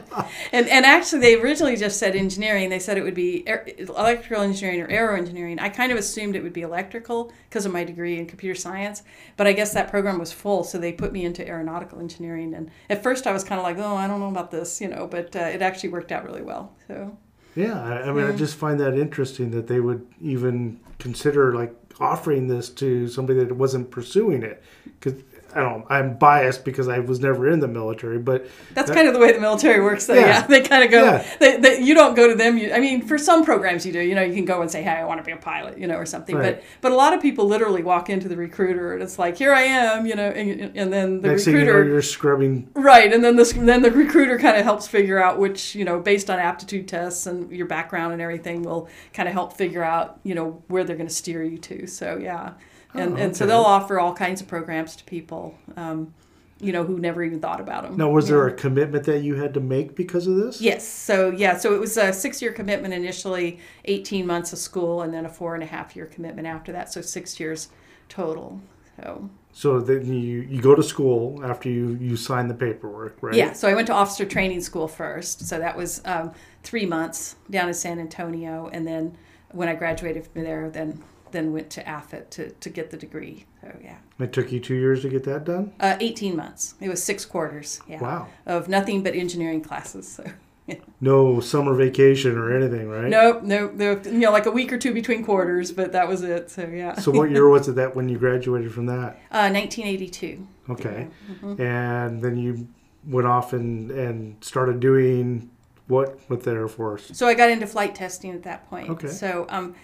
and, 0.52 0.68
and 0.68 0.86
actually, 0.86 1.20
they 1.20 1.40
originally 1.40 1.76
just 1.76 1.98
said 1.98 2.16
engineering. 2.16 2.70
They 2.70 2.80
said 2.80 2.98
it 2.98 3.04
would 3.04 3.16
be 3.16 3.48
air, 3.48 3.66
electrical 3.78 4.44
engineering 4.44 4.82
or 4.82 4.88
aero 4.88 5.18
engineering. 5.18 5.60
I 5.60 5.70
kind 5.70 5.92
of 5.92 5.98
assumed 5.98 6.36
it 6.36 6.44
would 6.44 6.54
be 6.54 6.62
electrical 6.62 7.32
because 7.50 7.66
of 7.66 7.72
my 7.72 7.84
degree 7.84 8.18
in 8.18 8.26
computer 8.26 8.56
science. 8.56 9.04
But 9.38 9.48
I 9.48 9.54
guess 9.54 9.74
that 9.74 9.90
program 9.90 10.20
was 10.20 10.32
full, 10.32 10.64
so 10.64 10.78
they 10.78 10.92
put 10.92 11.14
me 11.14 11.26
into 11.26 11.48
aeronautical 11.48 12.00
engineering. 12.00 12.54
And 12.54 12.70
at 12.90 13.02
first, 13.02 13.28
I 13.28 13.32
was 13.32 13.44
kind 13.44 13.60
of 13.60 13.64
like, 13.64 13.78
oh, 13.78 13.96
I 13.96 14.08
don't 14.08 14.20
know 14.20 14.30
about 14.30 14.52
this, 14.52 14.82
you 14.82 14.90
know. 14.90 15.08
But 15.08 15.36
uh, 15.36 15.40
it 15.40 15.62
actually 15.62 15.90
worked 15.90 16.12
out 16.12 16.26
really 16.26 16.42
well. 16.42 16.76
So. 16.88 17.18
Yeah, 17.56 17.82
I, 17.82 18.04
I 18.04 18.12
mean, 18.12 18.26
yeah. 18.26 18.34
I 18.34 18.36
just 18.36 18.56
find 18.56 18.80
that 18.80 18.98
interesting 18.98 19.52
that 19.52 19.68
they 19.68 19.80
would 19.80 20.06
even 20.22 20.80
consider 20.98 21.54
like 21.54 21.74
offering 22.00 22.48
this 22.48 22.70
to 22.70 23.08
somebody 23.08 23.40
that 23.44 23.56
wasn't 23.56 23.92
pursuing 23.92 24.44
it. 24.44 24.64
Because 24.86 25.22
I 25.56 25.62
don't. 25.62 25.86
I'm 25.90 26.16
biased 26.18 26.64
because 26.64 26.88
I 26.88 27.00
was 27.00 27.20
never 27.20 27.50
in 27.50 27.60
the 27.60 27.68
military, 27.68 28.20
but 28.20 28.48
that's 28.74 28.90
that, 28.90 28.96
kind 28.96 29.08
of 29.08 29.14
the 29.14 29.20
way 29.20 29.32
the 29.32 29.40
military 29.40 29.82
works. 29.82 30.06
Though, 30.06 30.14
yeah, 30.14 30.28
yeah 30.28 30.42
they 30.48 30.62
kind 30.62 30.84
of 30.84 30.92
go. 30.92 31.04
Yeah. 31.04 31.36
They, 31.40 31.58
they, 31.58 31.82
you 31.82 31.96
don't 31.96 32.16
go 32.16 32.28
to 32.28 32.36
them. 32.36 32.58
You, 32.58 32.72
I 32.72 32.80
mean, 32.80 33.02
for 33.02 33.18
some 33.18 33.44
programs 33.44 33.86
you 33.86 33.92
do. 33.92 34.00
You 34.00 34.16
know, 34.16 34.22
you 34.22 34.34
can 34.34 34.46
go 34.46 34.62
and 34.62 34.70
say, 34.70 34.84
"Hey, 34.84 34.92
I 34.92 35.06
want 35.06 35.20
to 35.20 35.24
be 35.24 35.32
a 35.32 35.38
pilot," 35.38 35.78
you 35.78 35.88
know, 35.88 35.96
or 35.96 36.06
something. 36.06 36.36
Right. 36.36 36.58
But 36.58 36.64
but 36.82 36.92
a 36.92 36.96
lot 36.96 37.14
of 37.14 37.22
people 37.22 37.46
literally 37.46 37.82
walk 37.82 38.10
into 38.10 38.28
the 38.28 38.38
recruiter 38.38 38.94
and 38.94 39.02
it's 39.02 39.18
like, 39.18 39.38
"Here 39.38 39.54
I 39.54 39.62
am," 39.62 40.06
you 40.06 40.16
know, 40.16 40.30
and, 40.30 40.78
and 40.78 40.94
then 40.94 41.22
the 41.22 41.30
Next 41.30 41.48
recruiter. 41.48 41.66
Thing 41.66 41.78
you 41.78 41.84
know, 41.84 41.92
you're 41.94 42.02
scrubbing. 42.02 42.70
Right, 42.74 43.12
and 43.12 43.24
then 43.24 43.36
the 43.36 43.44
then 43.60 43.82
the 43.82 43.92
recruiter 43.92 44.38
kind 44.38 44.58
of 44.58 44.64
helps 44.64 44.88
figure 44.88 45.22
out 45.22 45.40
which 45.40 45.74
you 45.74 45.84
know, 45.84 46.00
based 46.00 46.30
on 46.30 46.40
aptitude 46.40 46.88
tests 46.88 47.26
and 47.26 47.52
your 47.52 47.68
background 47.68 48.14
and 48.14 48.22
everything, 48.22 48.62
will 48.64 48.88
kind 49.14 49.28
of 49.28 49.34
help 49.34 49.54
figure 49.54 49.84
out 49.84 50.20
you 50.24 50.36
know 50.36 50.62
where 50.68 50.84
they're 50.84 50.96
going 50.96 51.10
to 51.10 51.14
steer 51.14 51.44
you 51.44 51.58
to. 51.58 51.88
So 51.88 52.18
yeah 52.18 52.54
and, 52.94 53.12
oh, 53.12 53.14
okay. 53.14 53.24
and 53.24 53.38
so 53.38 53.46
they'll 53.46 53.60
offer 53.60 54.00
all 54.00 54.14
kinds 54.14 54.42
of 54.42 54.48
programs 54.48 54.96
to 54.96 55.04
people 55.04 55.56
um, 55.78 56.14
you 56.60 56.72
know 56.72 56.84
who 56.84 57.00
never 57.00 57.24
even 57.24 57.40
thought 57.40 57.62
about 57.62 57.84
them 57.84 57.98
now 57.98 58.10
was 58.10 58.28
there 58.28 58.48
a 58.48 58.54
commitment 58.54 59.06
that 59.06 59.24
you 59.24 59.36
had 59.36 59.54
to 59.54 59.60
make 59.60 59.96
because 59.96 60.28
of 60.28 60.36
this 60.36 60.60
yes 60.60 60.88
so 60.88 61.30
yeah 61.32 61.58
so 61.58 61.74
it 61.74 61.80
was 61.80 61.98
a 61.98 62.12
six 62.12 62.42
year 62.42 62.52
commitment 62.52 62.94
initially 62.94 63.60
18 63.86 64.26
months 64.26 64.54
of 64.54 64.60
school 64.60 65.02
and 65.02 65.14
then 65.14 65.26
a 65.26 65.30
four 65.30 65.54
and 65.54 65.64
a 65.64 65.68
half 65.68 65.96
year 65.96 66.06
commitment 66.06 66.48
after 66.48 66.72
that 66.72 66.92
so 66.92 67.02
six 67.02 67.40
years 67.40 67.70
total 68.10 68.62
so 68.98 69.30
so 69.52 69.80
then 69.80 70.06
you, 70.06 70.42
you 70.42 70.62
go 70.62 70.76
to 70.76 70.84
school 70.84 71.44
after 71.44 71.70
you, 71.70 71.98
you 72.00 72.16
sign 72.16 72.48
the 72.48 72.54
paperwork, 72.54 73.18
right? 73.22 73.34
Yeah. 73.34 73.54
So 73.54 73.68
I 73.68 73.74
went 73.74 73.88
to 73.88 73.94
officer 73.94 74.26
training 74.26 74.62
school 74.62 74.88
first. 74.88 75.48
So 75.48 75.58
that 75.60 75.76
was 75.76 76.02
um, 76.06 76.32
three 76.64 76.86
months 76.86 77.36
down 77.50 77.68
in 77.68 77.74
San 77.74 78.00
Antonio, 78.00 78.70
and 78.72 78.88
then 78.88 79.18
when 79.52 79.68
I 79.68 79.74
graduated 79.74 80.28
from 80.28 80.44
there, 80.44 80.70
then 80.70 81.04
then 81.32 81.54
went 81.54 81.70
to 81.72 81.84
AFIT 81.84 82.30
to, 82.32 82.52
to 82.52 82.70
get 82.70 82.92
the 82.92 82.98
degree. 82.98 83.46
So 83.62 83.76
yeah. 83.84 83.98
It 84.20 84.34
took 84.34 84.52
you 84.52 84.60
two 84.60 84.76
years 84.76 85.02
to 85.04 85.10
get 85.10 85.24
that 85.26 85.46
done. 85.46 85.74
Uh, 85.80 85.98
Eighteen 86.00 86.36
months. 86.36 86.76
It 86.80 86.90
was 86.90 87.02
six 87.02 87.26
quarters. 87.26 87.82
Yeah. 87.88 88.02
Wow. 88.02 88.28
Of 88.46 88.68
nothing 88.68 89.04
but 89.04 89.16
engineering 89.16 89.62
classes. 89.62 90.08
So 90.08 90.26
no 91.02 91.40
summer 91.40 91.74
vacation 91.74 92.38
or 92.38 92.56
anything, 92.56 92.90
right? 92.90 93.10
Nope, 93.10 93.44
nope, 93.44 93.74
nope. 93.74 94.06
You 94.06 94.14
know, 94.14 94.32
like 94.32 94.46
a 94.46 94.52
week 94.52 94.72
or 94.72 94.78
two 94.78 94.94
between 94.94 95.24
quarters, 95.24 95.72
but 95.72 95.92
that 95.92 96.08
was 96.08 96.22
it. 96.24 96.50
So 96.50 96.68
yeah. 96.68 96.96
so 96.96 97.12
what 97.12 97.32
year 97.32 97.48
was 97.48 97.68
it 97.68 97.76
that 97.76 97.96
when 97.96 98.10
you 98.10 98.18
graduated 98.18 98.74
from 98.74 98.86
that? 98.88 99.20
Uh, 99.32 99.50
1982. 99.52 100.48
Okay, 100.70 101.08
and 101.42 102.22
then 102.22 102.36
you 102.36 102.68
went 103.06 103.28
off 103.28 103.54
and 103.54 103.92
and 103.92 104.44
started 104.44 104.80
doing 104.80 105.50
what 105.88 106.20
with 106.30 106.44
the 106.44 106.52
Air 106.52 106.68
Force? 106.68 107.12
So 107.14 107.28
I 107.28 107.34
got 107.34 107.50
into 107.50 107.68
flight 107.68 107.96
testing 107.96 108.32
at 108.32 108.44
that 108.44 108.70
point. 108.70 108.90
Okay. 108.90 109.08
So 109.08 109.46
um, 109.50 109.76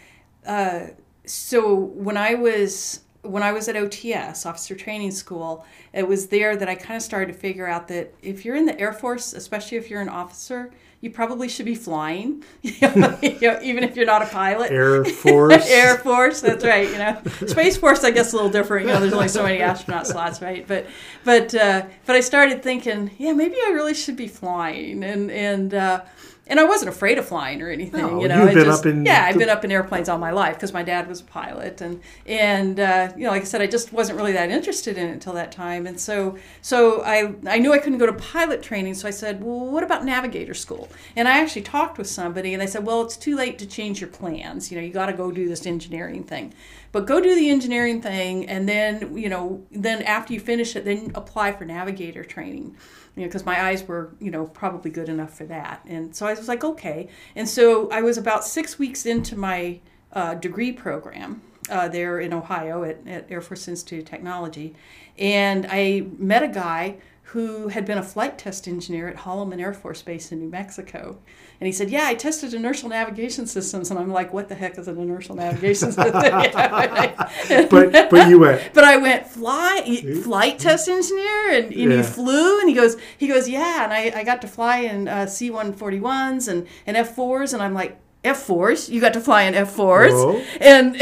uh, 0.46 0.88
so 1.28 1.76
when 1.76 2.18
I 2.18 2.36
was 2.36 3.02
when 3.22 3.44
I 3.44 3.52
was 3.52 3.68
at 3.68 3.76
OTS, 3.76 4.46
Officer 4.46 4.76
Training 4.76 5.12
School, 5.12 5.66
it 5.94 6.08
was 6.08 6.28
there 6.28 6.56
that 6.56 6.70
I 6.70 6.76
kind 6.76 6.96
of 6.96 7.02
started 7.02 7.34
to 7.34 7.38
figure 7.38 7.68
out 7.68 7.88
that 7.88 8.14
if 8.22 8.46
you're 8.46 8.56
in 8.56 8.66
the 8.66 8.80
Air 8.80 8.94
Force, 8.94 9.34
especially 9.34 9.78
if 9.78 9.90
you're 9.90 10.02
an 10.02 10.10
officer, 10.10 10.72
you 11.02 11.12
probably 11.12 11.48
should 11.48 11.66
be 11.66 11.76
flying, 11.76 12.44
you 12.62 12.74
know, 12.96 13.18
even 13.62 13.84
if 13.84 13.96
you're 13.96 14.06
not 14.06 14.22
a 14.22 14.26
pilot. 14.26 14.72
Air 14.72 15.04
Force. 15.24 15.68
Air 15.70 15.98
Force, 15.98 16.42
that's 16.42 16.64
right. 16.64 16.90
You 16.90 16.98
know, 16.98 17.22
Space 17.48 17.78
Force, 17.78 18.04
I 18.04 18.12
guess, 18.12 18.34
a 18.34 18.36
little 18.36 18.52
different. 18.52 18.88
You 18.88 18.94
know, 18.94 19.00
there's 19.00 19.14
only 19.14 19.28
so 19.28 19.44
many 19.44 19.60
astronaut 19.60 20.08
slots, 20.08 20.42
right? 20.42 20.68
But, 20.68 20.88
but, 21.24 21.54
uh, 21.54 21.86
but 22.06 22.16
I 22.16 22.22
started 22.22 22.64
thinking, 22.64 23.12
yeah, 23.18 23.34
maybe 23.34 23.56
I 23.56 23.70
really 23.70 23.94
should 23.94 24.16
be 24.16 24.28
flying, 24.28 25.04
and 25.04 25.30
and 25.30 25.74
uh, 25.74 26.02
and 26.48 26.60
I 26.60 26.64
wasn't 26.64 26.90
afraid 26.90 27.18
of 27.18 27.28
flying 27.28 27.62
or 27.62 27.70
anything. 27.70 28.02
No, 28.02 28.22
you 28.22 28.28
know, 28.28 28.42
you've 28.42 28.50
I 28.50 28.54
been 28.54 28.66
just, 28.66 28.80
up 28.82 28.86
in 28.86 29.06
yeah, 29.06 29.26
I've 29.26 29.38
been 29.38 29.50
up 29.50 29.66
in 29.66 29.72
airplanes 29.72 30.10
all 30.10 30.18
my 30.18 30.32
life 30.32 30.56
because 30.56 30.74
my 30.74 30.84
dad 30.84 31.08
was 31.08 31.22
a 31.22 31.24
pilot, 31.24 31.82
and 31.82 32.02
and 32.26 32.80
uh, 32.80 33.12
you 33.16 33.24
know, 33.24 33.32
like 33.32 33.42
I 33.42 33.46
said, 33.46 33.62
I 33.62 33.68
just 33.68 33.92
wasn't 33.92 34.18
really 34.18 34.34
that 34.34 34.52
interested 34.52 34.98
in 34.98 35.10
it 35.10 35.12
until 35.12 35.34
that 35.34 35.52
time, 35.52 35.88
and 35.88 36.00
so 36.00 36.38
so 36.62 37.02
I 37.04 37.34
I 37.48 37.58
knew 37.58 37.74
I 37.74 37.80
couldn't 37.80 37.98
go 37.98 38.06
to 38.06 38.14
pilot 38.14 38.62
training, 38.62 38.94
so 38.94 39.08
I 39.08 39.12
said, 39.12 39.44
well, 39.44 39.72
what 39.72 39.84
about 39.84 40.06
navigator 40.06 40.54
school? 40.54 40.88
And 41.16 41.28
I 41.28 41.40
actually 41.40 41.64
talked 41.64 41.98
with 41.98 42.08
somebody, 42.08 42.54
and 42.54 42.62
they 42.62 42.68
said, 42.68 42.86
well, 42.86 43.02
it's 43.02 43.18
too 43.18 43.36
late 43.36 43.58
to 43.60 43.66
change 43.66 44.00
your 44.00 44.10
plans. 44.10 44.72
You 44.72 44.78
know, 44.78 44.86
you 44.86 44.94
got 44.94 45.08
to 45.08 45.14
go 45.14 45.32
do 45.32 45.48
this 45.48 45.66
engineering 45.66 46.24
thing, 46.24 46.54
but 46.92 47.08
go 47.08 47.20
do 47.20 47.34
the 47.34 47.50
engineering 47.50 48.02
thing, 48.02 48.48
and 48.48 48.70
then 48.70 49.18
you 49.18 49.30
know, 49.30 49.64
then 49.72 50.04
after 50.04 50.34
you 50.34 50.40
finish 50.40 50.76
it, 50.76 50.86
then 50.86 51.12
apply 51.16 51.54
for 51.54 51.66
navigator 51.66 52.24
training 52.24 52.76
you 53.16 53.22
know, 53.22 53.28
because 53.28 53.46
my 53.46 53.64
eyes 53.64 53.88
were, 53.88 54.14
you 54.20 54.32
know, 54.32 54.46
probably 54.46 54.92
good 54.92 55.10
enough 55.10 55.34
for 55.34 55.46
that. 55.46 55.82
And 55.86 56.16
so 56.16 56.26
I 56.26 56.34
was 56.34 56.48
like, 56.48 56.64
okay. 56.64 57.08
And 57.36 57.48
so 57.48 57.90
I 57.90 58.02
was 58.02 58.18
about 58.18 58.44
six 58.46 58.78
weeks 58.78 59.06
into 59.06 59.38
my 59.38 59.80
uh, 60.12 60.36
degree 60.36 60.72
program 60.72 61.42
uh, 61.70 61.88
there 61.88 62.20
in 62.20 62.34
Ohio 62.34 62.84
at, 62.84 63.06
at 63.08 63.32
Air 63.32 63.42
Force 63.42 63.68
Institute 63.68 64.04
of 64.04 64.10
Technology. 64.10 64.76
And 65.18 65.66
I 65.70 66.08
met 66.18 66.44
a 66.44 66.48
guy 66.48 66.98
who 67.30 67.70
had 67.70 67.86
been 67.86 67.98
a 67.98 68.04
flight 68.04 68.38
test 68.38 68.68
engineer 68.68 69.08
at 69.08 69.18
Holloman 69.18 69.60
Air 69.60 69.74
Force 69.74 70.02
Base 70.02 70.32
in 70.32 70.40
New 70.40 70.50
Mexico. 70.50 71.18
And 71.60 71.68
he 71.68 71.72
said, 71.72 71.90
Yeah, 71.90 72.04
I 72.06 72.16
tested 72.16 72.54
inertial 72.54 72.90
navigation 72.90 73.46
systems. 73.48 73.90
And 73.90 74.00
I'm 74.00 74.12
like, 74.12 74.34
What 74.34 74.50
the 74.50 74.56
heck 74.56 74.78
is 74.78 74.88
an 74.88 74.98
inertial 75.00 75.36
navigation 75.36 75.92
system? 75.92 76.12
But 77.70 78.10
but 78.10 78.30
you 78.30 78.40
went. 78.40 78.62
But 78.74 78.84
I 78.84 78.98
went 78.98 79.28
fly 79.28 80.02
flight 80.24 80.60
test 80.60 80.88
engineer, 80.90 81.52
and, 81.52 81.66
and 81.72 81.74
Yeah. 81.92 81.98
he 81.98 82.04
flew, 82.04 82.60
and 82.60 82.70
he 82.70 82.76
goes, 82.76 82.98
he 83.18 83.28
goes, 83.28 83.48
yeah, 83.48 83.84
and 83.84 83.94
I, 83.94 84.12
I 84.20 84.24
got 84.24 84.42
to 84.42 84.48
fly 84.48 84.80
in 84.80 85.08
uh, 85.08 85.26
C 85.28 85.50
one 85.50 85.74
forty 85.74 86.00
ones 86.00 86.48
and 86.48 86.68
and 86.86 86.98
F 86.98 87.16
fours, 87.16 87.54
and 87.54 87.62
I'm 87.62 87.74
like. 87.74 88.00
F 88.26 88.42
fours, 88.44 88.90
you 88.90 89.00
got 89.00 89.14
to 89.14 89.22
fly 89.22 89.44
in 89.44 89.54
F 89.56 89.72
fours, 89.72 90.14
Whoa. 90.14 90.38
Oh. 90.38 90.44
and, 90.60 90.96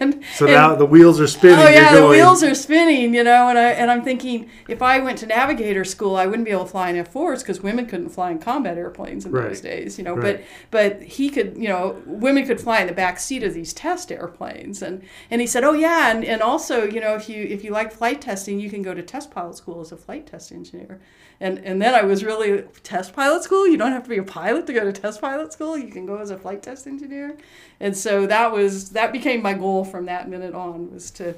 and 0.00 0.24
So 0.34 0.46
and- 0.46 0.54
now 0.54 0.74
the 0.74 0.86
wheels 0.86 1.20
are 1.20 1.26
spinning. 1.26 1.58
Oh 1.58 1.68
yeah, 1.68 1.94
the 1.94 2.06
wheels 2.06 2.42
are 2.42 2.54
spinning, 2.54 3.14
you 3.14 3.22
know, 3.22 3.48
and 3.48 3.58
I 3.58 3.70
and 3.70 3.90
I'm 3.90 4.02
thinking 4.02 4.50
if 4.68 4.80
I 4.82 4.98
went 5.00 5.18
to 5.18 5.26
navigator 5.26 5.84
school, 5.84 6.16
I 6.16 6.26
wouldn't 6.26 6.44
be 6.46 6.50
able 6.52 6.64
to 6.64 6.70
fly 6.70 6.90
in 6.90 6.96
F4s 7.04 7.40
because 7.40 7.60
women 7.60 7.86
couldn't 7.86 8.08
fly 8.10 8.30
in 8.30 8.38
combat 8.38 8.76
airplanes 8.78 9.24
in 9.26 9.32
Right. 9.32 9.48
those 9.48 9.60
days, 9.60 9.98
you 9.98 10.04
know. 10.04 10.14
Right. 10.14 10.44
But 10.70 10.90
but 10.98 11.02
he 11.02 11.30
could, 11.30 11.56
you 11.56 11.68
know, 11.68 12.02
women 12.06 12.46
could 12.46 12.60
fly 12.60 12.80
in 12.80 12.86
the 12.86 12.92
back 12.92 13.18
seat 13.20 13.42
of 13.42 13.54
these 13.54 13.72
test 13.72 14.10
airplanes, 14.10 14.82
and 14.82 15.02
and 15.30 15.40
he 15.40 15.46
said, 15.46 15.64
oh 15.64 15.72
yeah, 15.74 16.10
and, 16.10 16.24
and 16.24 16.40
also, 16.42 16.84
you 16.84 17.00
know, 17.00 17.14
if 17.14 17.28
you 17.28 17.42
if 17.44 17.62
you 17.64 17.70
like 17.70 17.92
flight 17.92 18.20
testing, 18.20 18.58
you 18.60 18.70
can 18.70 18.82
go 18.82 18.94
to 18.94 19.02
test 19.02 19.30
pilot 19.30 19.56
school 19.56 19.80
as 19.80 19.92
a 19.92 19.96
flight 19.96 20.26
test 20.26 20.50
engineer. 20.52 21.00
And, 21.44 21.58
and 21.58 21.82
then 21.82 21.94
I 21.94 22.00
was 22.02 22.24
really 22.24 22.62
test 22.82 23.12
pilot 23.12 23.42
school. 23.42 23.68
You 23.68 23.76
don't 23.76 23.92
have 23.92 24.04
to 24.04 24.08
be 24.08 24.16
a 24.16 24.22
pilot 24.22 24.66
to 24.66 24.72
go 24.72 24.82
to 24.90 24.92
test 24.98 25.20
pilot 25.20 25.52
school. 25.52 25.76
You 25.76 25.88
can 25.88 26.06
go 26.06 26.16
as 26.16 26.30
a 26.30 26.38
flight 26.38 26.62
test 26.62 26.86
engineer, 26.86 27.36
and 27.80 27.94
so 27.94 28.26
that 28.26 28.50
was 28.50 28.90
that 28.90 29.12
became 29.12 29.42
my 29.42 29.52
goal 29.52 29.84
from 29.84 30.06
that 30.06 30.26
minute 30.26 30.54
on 30.54 30.90
was 30.90 31.10
to 31.12 31.34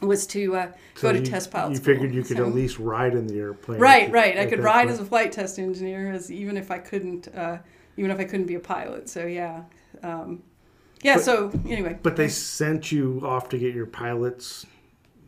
was 0.00 0.26
to 0.28 0.56
uh, 0.56 0.72
So 0.96 1.02
go 1.02 1.12
to 1.12 1.18
you- 1.20 1.24
test 1.26 1.52
pilot 1.52 1.70
You 1.70 1.76
school. 1.76 1.84
figured 1.94 2.12
you 2.12 2.24
could 2.24 2.38
So- 2.38 2.46
at 2.46 2.54
least 2.56 2.80
ride 2.80 3.14
in 3.14 3.28
the 3.28 3.38
airplane. 3.38 3.78
right, 3.78 4.10
right. 4.10 4.36
I 4.36 4.46
could 4.46 4.58
ride 4.60 4.88
point. 4.88 4.94
as 4.94 4.98
a 5.00 5.04
flight 5.04 5.30
test 5.30 5.60
engineer, 5.60 6.10
as 6.12 6.32
even 6.32 6.56
if 6.56 6.72
I 6.72 6.78
couldn't, 6.78 7.28
uh, 7.28 7.58
even 7.96 8.10
if 8.10 8.18
I 8.18 8.24
couldn't 8.24 8.46
be 8.46 8.56
a 8.56 8.60
pilot. 8.60 9.08
So 9.08 9.26
yeah, 9.26 9.62
um, 10.02 10.42
yeah. 11.02 11.16
But- 11.16 11.24
so 11.24 11.52
anyway, 11.68 11.98
But 12.02 12.16
they 12.16 12.26
sent 12.28 12.90
you 12.90 13.20
off 13.22 13.48
to 13.50 13.58
get 13.58 13.74
your 13.76 13.86
pilot's 13.86 14.66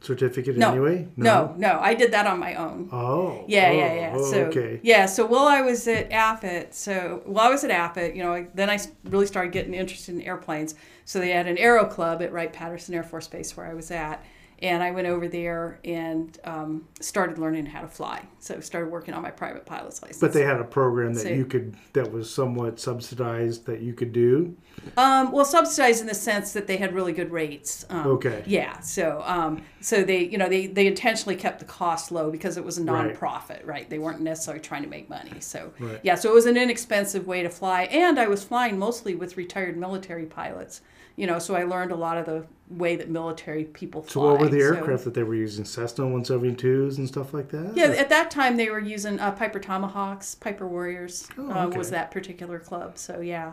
certificate 0.02 0.56
No. 0.56 0.71
anyway. 0.71 1.09
no, 1.16 1.54
no, 1.56 1.78
I 1.80 1.94
did 1.94 2.12
that 2.12 2.26
on 2.26 2.38
my 2.38 2.54
own. 2.54 2.88
Oh. 2.92 3.44
Yeah, 3.47 3.68
oh, 3.71 3.73
yeah, 3.73 3.94
yeah. 3.94 4.12
oh, 4.16 4.30
so 4.30 4.44
okay. 4.47 4.80
yeah, 4.82 5.06
so 5.06 5.25
while 5.26 5.47
I 5.47 5.62
was 5.62 5.87
at 5.88 6.11
AFIT, 6.11 6.75
so 6.75 7.23
while 7.25 7.49
I 7.49 7.50
was 7.50 7.64
at 7.64 7.71
AFIT, 7.71 8.14
you 8.16 8.23
know, 8.23 8.47
then 8.54 8.68
I 8.68 8.78
really 9.04 9.26
started 9.26 9.52
getting 9.52 9.75
interested 9.75 10.14
in 10.14 10.23
airplanes. 10.23 10.75
So 11.04 11.18
they 11.18 11.30
had 11.30 11.47
an 11.47 11.59
aero 11.59 11.85
club 11.87 12.23
at 12.23 12.32
Wright 12.32 12.52
Patterson 12.52 12.94
Air 12.94 13.02
Force 13.02 13.28
Base 13.28 13.56
where 13.56 13.66
I 13.66 13.75
was 13.75 13.90
at, 13.90 14.25
and 14.62 14.83
I 14.83 14.92
went 14.92 15.09
over 15.09 15.26
there 15.26 15.81
and 15.85 16.38
um, 16.45 16.87
started 17.00 17.37
learning 17.38 17.66
how 17.66 17.81
to 17.81 17.88
fly. 17.88 18.23
So 18.38 18.61
started 18.61 18.90
working 18.90 19.12
on 19.12 19.23
my 19.23 19.31
private 19.31 19.66
pilot's 19.66 20.00
license. 20.02 20.21
But 20.21 20.33
they 20.33 20.42
had 20.42 20.61
a 20.61 20.64
program 20.64 21.14
that 21.14 21.21
So- 21.23 21.28
you 21.28 21.45
could 21.45 21.75
that 21.95 22.11
was 22.12 22.33
somewhat 22.33 22.78
subsidized 22.78 23.66
that 23.66 23.81
you 23.81 23.92
could 23.92 24.12
do. 24.12 24.57
Um, 24.97 25.33
well, 25.33 25.45
subsidized 25.45 26.00
in 26.00 26.07
the 26.07 26.14
sense 26.14 26.52
that 26.52 26.66
they 26.66 26.76
had 26.76 26.95
really 26.95 27.12
good 27.12 27.31
rates. 27.33 27.85
Um, 27.90 28.07
Okay. 28.07 28.42
Yeah. 28.47 28.78
So, 28.81 29.23
um, 29.25 29.62
so 29.81 30.02
they, 30.04 30.25
you 30.25 30.38
know, 30.38 30.49
they, 30.49 30.66
they 30.69 30.87
intentionally 30.87 31.37
kept 31.37 31.59
the 31.59 31.64
cost 31.64 32.12
low 32.12 32.31
because 32.31 32.57
it 32.57 32.64
was 32.64 32.78
a 32.78 32.85
Right. 32.85 33.14
nonprofit, 33.16 33.66
right? 33.66 33.88
They 33.90 33.99
weren't 33.99 34.21
necessarily 34.21 34.61
trying 34.62 34.83
to 34.85 34.88
make 34.88 35.09
money. 35.11 35.40
So, 35.40 35.73
Right. 35.81 36.00
yeah. 36.02 36.14
So 36.14 36.31
it 36.31 36.35
was 36.35 36.47
an 36.47 36.57
inexpensive 36.57 37.26
way 37.26 37.42
to 37.42 37.49
fly, 37.50 37.83
and 37.85 38.19
I 38.19 38.28
was 38.28 38.45
flying 38.45 38.78
mostly 38.78 39.14
with 39.14 39.37
retired 39.37 39.76
military 39.76 40.26
pilots. 40.26 40.81
You 41.16 41.26
know, 41.26 41.38
so 41.38 41.54
I 41.54 41.64
learned 41.64 41.92
a 41.92 41.97
lot 41.97 42.16
of 42.16 42.26
the 42.26 42.45
way 42.71 42.97
that 42.97 43.11
military 43.11 43.64
people 43.64 44.02
fly. 44.02 44.12
So 44.12 44.21
what 44.21 44.40
were 44.40 44.49
the 44.49 44.61
So- 44.61 44.75
aircraft 44.76 45.04
that 45.04 45.14
they 45.14 45.23
were 45.23 45.35
using? 45.35 45.64
Cessna 45.64 46.04
172s 46.07 46.97
and 46.99 47.07
stuff 47.07 47.35
like 47.35 47.50
that? 47.50 47.73
Yeah, 47.76 47.87
at 47.88 48.09
that 48.09 48.31
time 48.31 48.57
they 48.57 48.71
were 48.71 48.78
using 48.81 49.21
uh, 49.21 49.31
Piper 49.33 49.59
Tomahawks, 49.59 50.35
Piper 50.35 50.66
Warriors 50.66 51.28
Oh, 51.37 51.50
uh, 51.50 51.66
okay. 51.66 51.76
was 51.76 51.90
that 51.90 52.11
particular 52.11 52.59
club. 52.59 52.97
So 52.97 53.21
yeah, 53.21 53.52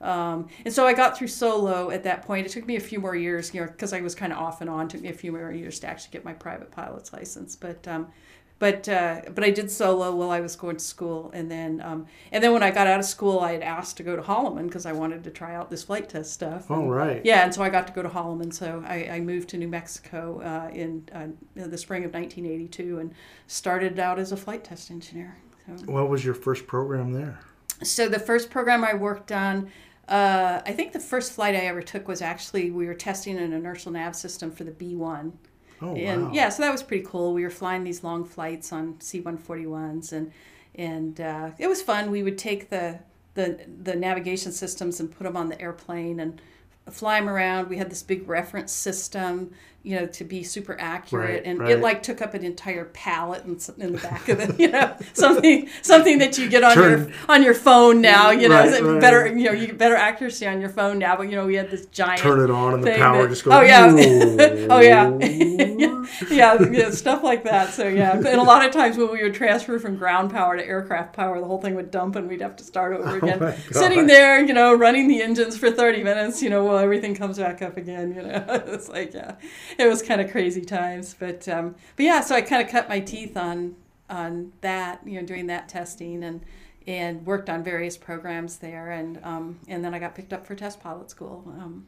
um, 0.00 0.46
and 0.64 0.72
so 0.72 0.86
I 0.86 0.92
got 0.94 1.18
through 1.18 1.28
solo 1.28 1.90
at 1.90 2.04
that 2.04 2.22
point. 2.22 2.46
It 2.46 2.52
took 2.52 2.66
me 2.66 2.76
a 2.76 2.80
few 2.80 3.00
more 3.00 3.16
years, 3.16 3.52
you 3.52 3.60
know, 3.60 3.66
because 3.66 3.92
I 3.92 4.00
was 4.02 4.14
kind 4.14 4.32
of 4.32 4.38
off 4.38 4.60
and 4.60 4.70
on. 4.70 4.86
It 4.86 4.90
took 4.90 5.00
me 5.02 5.08
a 5.08 5.12
few 5.12 5.32
more 5.32 5.50
years 5.52 5.80
to 5.80 5.88
actually 5.88 6.12
get 6.12 6.24
my 6.24 6.32
private 6.32 6.70
pilot's 6.70 7.12
license, 7.12 7.56
but. 7.56 7.86
Um, 7.88 8.08
but 8.60 8.88
uh, 8.88 9.22
but 9.34 9.42
I 9.42 9.50
did 9.50 9.70
solo 9.70 10.14
while 10.14 10.30
I 10.30 10.40
was 10.40 10.54
going 10.54 10.76
to 10.76 10.84
school, 10.84 11.30
and 11.34 11.50
then 11.50 11.80
um, 11.84 12.06
and 12.30 12.44
then 12.44 12.52
when 12.52 12.62
I 12.62 12.70
got 12.70 12.86
out 12.86 13.00
of 13.00 13.06
school, 13.06 13.40
I 13.40 13.52
had 13.52 13.62
asked 13.62 13.96
to 13.96 14.02
go 14.04 14.14
to 14.14 14.22
Holloman 14.22 14.66
because 14.66 14.86
I 14.86 14.92
wanted 14.92 15.24
to 15.24 15.30
try 15.30 15.54
out 15.56 15.70
this 15.70 15.82
flight 15.82 16.08
test 16.08 16.32
stuff. 16.32 16.70
All 16.70 16.80
And- 16.82 16.92
right. 16.94 17.22
yeah, 17.24 17.42
and 17.42 17.52
so 17.52 17.62
I 17.62 17.70
got 17.70 17.88
to 17.88 17.92
go 17.92 18.02
to 18.02 18.08
Holloman. 18.08 18.52
So 18.54 18.84
I, 18.86 19.08
I 19.14 19.20
moved 19.20 19.48
to 19.48 19.56
New 19.56 19.66
Mexico 19.66 20.40
uh, 20.44 20.70
in, 20.72 21.08
uh, 21.12 21.28
in 21.56 21.70
the 21.70 21.78
spring 21.78 22.04
of 22.04 22.12
1982 22.14 22.98
and 23.00 23.14
started 23.48 23.98
out 23.98 24.18
as 24.20 24.30
a 24.30 24.36
flight 24.36 24.62
test 24.62 24.90
engineer. 24.90 25.36
So, 25.66 25.72
What 25.86 26.08
was 26.08 26.24
your 26.24 26.34
first 26.34 26.66
program 26.68 27.12
there? 27.12 27.40
so 27.82 28.08
the 28.10 28.18
first 28.18 28.50
program 28.50 28.84
I 28.84 28.92
worked 28.92 29.32
on, 29.32 29.70
uh, 30.06 30.60
I 30.66 30.72
think 30.72 30.92
the 30.92 31.00
first 31.00 31.32
flight 31.32 31.54
I 31.54 31.60
ever 31.60 31.80
took 31.80 32.06
was 32.06 32.20
actually 32.20 32.70
we 32.70 32.86
were 32.86 32.92
testing 32.94 33.38
an 33.38 33.54
inertial 33.54 33.90
nav 33.92 34.14
system 34.14 34.50
for 34.50 34.64
the 34.64 34.70
B1. 34.72 35.32
Oh 35.82 35.94
and 35.94 36.26
wow. 36.26 36.30
yeah, 36.32 36.48
so 36.48 36.62
that 36.62 36.72
was 36.72 36.82
pretty 36.82 37.04
cool. 37.06 37.32
We 37.32 37.42
were 37.42 37.50
flying 37.50 37.84
these 37.84 38.04
long 38.04 38.24
flights 38.24 38.72
on 38.72 39.00
C-141s, 39.00 40.12
and 40.12 40.32
and 40.74 41.20
uh, 41.20 41.50
it 41.58 41.68
was 41.68 41.82
fun. 41.82 42.10
We 42.10 42.22
would 42.22 42.38
take 42.38 42.70
the 42.70 43.00
the 43.34 43.60
the 43.82 43.94
navigation 43.94 44.52
systems 44.52 45.00
and 45.00 45.10
put 45.10 45.24
them 45.24 45.36
on 45.36 45.48
the 45.48 45.60
airplane 45.60 46.20
and 46.20 46.40
fly 46.90 47.18
them 47.20 47.28
around. 47.28 47.68
We 47.68 47.76
had 47.78 47.90
this 47.90 48.02
big 48.02 48.28
reference 48.28 48.72
system, 48.72 49.52
you 49.82 49.98
know, 49.98 50.06
to 50.06 50.24
be 50.24 50.42
super 50.42 50.76
accurate, 50.78 51.30
Right, 51.30 51.42
and 51.46 51.58
right. 51.58 51.70
it 51.70 51.80
like 51.80 52.02
took 52.02 52.20
up 52.20 52.34
an 52.34 52.44
entire 52.44 52.84
pallet 52.86 53.44
in, 53.44 53.58
in 53.82 53.92
the 53.94 53.98
back 53.98 54.28
of 54.28 54.40
it. 54.40 54.50
You 54.60 54.68
know, 54.68 54.94
something 55.14 55.68
something 55.80 56.18
that 56.18 56.36
you 56.36 56.48
get 56.48 56.62
on 56.62 56.74
Turn- 56.74 57.08
your 57.08 57.12
on 57.28 57.42
your 57.42 57.54
phone 57.54 58.02
now. 58.02 58.30
You 58.30 58.48
know, 58.48 58.56
Right, 58.56 59.00
better 59.00 59.26
you 59.26 59.44
know 59.44 59.52
you 59.52 59.68
get 59.68 59.78
better 59.78 59.96
accuracy 59.96 60.46
on 60.46 60.60
your 60.60 60.68
phone 60.68 60.98
now. 60.98 61.16
But 61.16 61.30
you 61.30 61.36
know, 61.36 61.46
we 61.46 61.54
had 61.54 61.70
this 61.70 61.86
giant 61.86 62.20
Turn 62.20 62.40
it 62.40 62.50
on 62.50 62.74
and 62.74 62.84
the 62.84 62.94
power 62.96 63.22
that- 63.22 63.28
just 63.30 63.44
goes. 63.44 63.54
Oh 63.54 63.62
yeah, 63.62 63.86
oh 64.70 64.80
yeah, 64.80 65.16
yeah, 65.18 66.04
yeah, 66.30 66.62
yeah, 66.70 66.90
stuff 66.90 67.22
like 67.22 67.44
that. 67.44 67.72
So 67.72 67.88
yeah, 67.88 68.16
and 68.16 68.26
a 68.26 68.42
lot 68.42 68.66
of 68.66 68.72
times 68.72 68.98
when 68.98 69.10
we 69.10 69.22
would 69.22 69.34
transfer 69.34 69.78
from 69.78 69.96
ground 69.96 70.30
power 70.30 70.56
to 70.56 70.64
aircraft 70.64 71.14
power, 71.14 71.40
the 71.40 71.46
whole 71.46 71.60
thing 71.60 71.74
would 71.74 71.90
dump 71.90 72.16
and 72.16 72.28
we'd 72.28 72.42
have 72.42 72.56
to 72.56 72.64
start 72.64 72.92
over 72.92 73.08
oh, 73.08 73.16
again. 73.16 73.38
Oh 73.42 73.54
Sitting 73.70 74.06
there, 74.06 74.44
you 74.44 74.52
know, 74.52 74.74
running 74.74 75.08
the 75.08 75.22
engines 75.22 75.56
for 75.56 75.70
thirty 75.70 76.02
minutes, 76.02 76.42
you 76.42 76.50
know, 76.50 76.64
while 76.64 76.78
everything 76.78 77.14
comes 77.14 77.38
back 77.38 77.62
up 77.62 77.78
again. 77.78 78.14
You 78.14 78.22
know, 78.22 78.44
it's 78.66 78.88
like 78.88 79.14
yeah, 79.14 79.36
it 79.78 79.86
was 79.86 80.02
kind 80.02 80.20
of 80.20 80.30
crazy 80.30 80.62
times. 80.62 81.14
But 81.18 81.48
um, 81.48 81.74
but 81.96 82.04
yeah, 82.04 82.20
so 82.20 82.34
I 82.34 82.42
kind 82.42 82.62
of 82.62 82.68
cut 82.70 82.88
my 82.88 83.00
teeth 83.00 83.36
on 83.36 83.76
on 84.08 84.52
that, 84.60 85.00
you 85.06 85.20
know, 85.20 85.26
doing 85.26 85.46
that 85.48 85.68
testing 85.68 86.24
and 86.24 86.40
and 86.86 87.24
worked 87.26 87.48
on 87.50 87.62
various 87.62 87.96
programs 87.96 88.56
there, 88.56 88.90
and 88.90 89.20
um, 89.22 89.58
and 89.68 89.84
then 89.84 89.94
I 89.94 89.98
got 89.98 90.14
picked 90.14 90.32
up 90.32 90.46
for 90.46 90.54
test 90.54 90.80
pilot 90.80 91.10
school. 91.10 91.44
Um, 91.46 91.86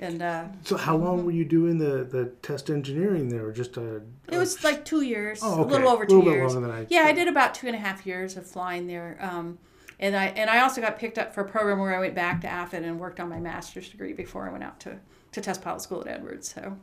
and 0.00 0.22
uh, 0.22 0.46
So 0.64 0.76
how 0.76 0.96
long 0.96 1.24
were 1.24 1.30
you 1.30 1.44
doing 1.44 1.78
the, 1.78 2.02
the 2.02 2.32
test 2.42 2.68
engineering 2.68 3.28
there? 3.28 3.46
Or 3.46 3.52
just 3.52 3.76
a 3.76 4.02
it 4.28 4.36
was 4.38 4.64
like 4.64 4.84
two 4.84 5.02
years, 5.02 5.38
Oh, 5.40 5.62
a 5.62 5.64
little 5.64 5.88
over 5.88 6.02
A 6.02 6.06
two 6.08 6.18
little 6.20 6.32
years. 6.32 6.56
I- 6.56 6.86
yeah, 6.90 7.02
I 7.02 7.12
did 7.12 7.28
about 7.28 7.54
two 7.54 7.68
and 7.68 7.76
a 7.76 7.78
half 7.78 8.04
years 8.04 8.36
of 8.36 8.44
flying 8.44 8.88
there. 8.88 9.16
Um, 9.20 9.58
and 10.00 10.16
I 10.16 10.26
and 10.26 10.50
I 10.50 10.60
also 10.62 10.80
got 10.80 10.98
picked 10.98 11.16
up 11.16 11.32
for 11.32 11.42
a 11.42 11.48
program 11.48 11.78
where 11.78 11.94
I 11.94 12.00
went 12.00 12.16
back 12.16 12.40
to 12.40 12.48
AFIT 12.48 12.82
and 12.82 12.98
worked 12.98 13.20
on 13.20 13.28
my 13.28 13.38
master's 13.38 13.88
degree 13.88 14.12
before 14.14 14.48
I 14.48 14.50
went 14.50 14.64
out 14.64 14.80
to, 14.80 14.98
to 15.30 15.40
test 15.40 15.62
pilot 15.62 15.80
school 15.82 16.00
at 16.00 16.08
Edwards. 16.08 16.52
So 16.52 16.76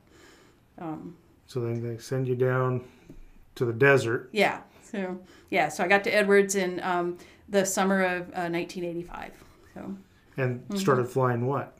so 1.48 1.60
then 1.60 1.82
they 1.82 1.98
send 1.98 2.28
you 2.28 2.36
down 2.36 2.84
to 3.56 3.66
the 3.66 3.74
desert. 3.74 4.30
yeah, 4.32 4.62
so 4.84 5.20
yeah, 5.50 5.70
so 5.70 5.84
I 5.84 5.88
got 5.88 6.04
to 6.06 6.10
Edwards 6.16 6.56
in 6.56 6.80
um, 6.84 7.18
the 7.50 7.66
summer 7.66 8.02
of 8.04 8.22
uh, 8.30 8.48
1985. 8.50 9.32
So. 9.74 9.96
and 10.38 10.62
Mm-hmm. 10.62 10.78
started 10.78 11.08
flying 11.10 11.46
what? 11.48 11.78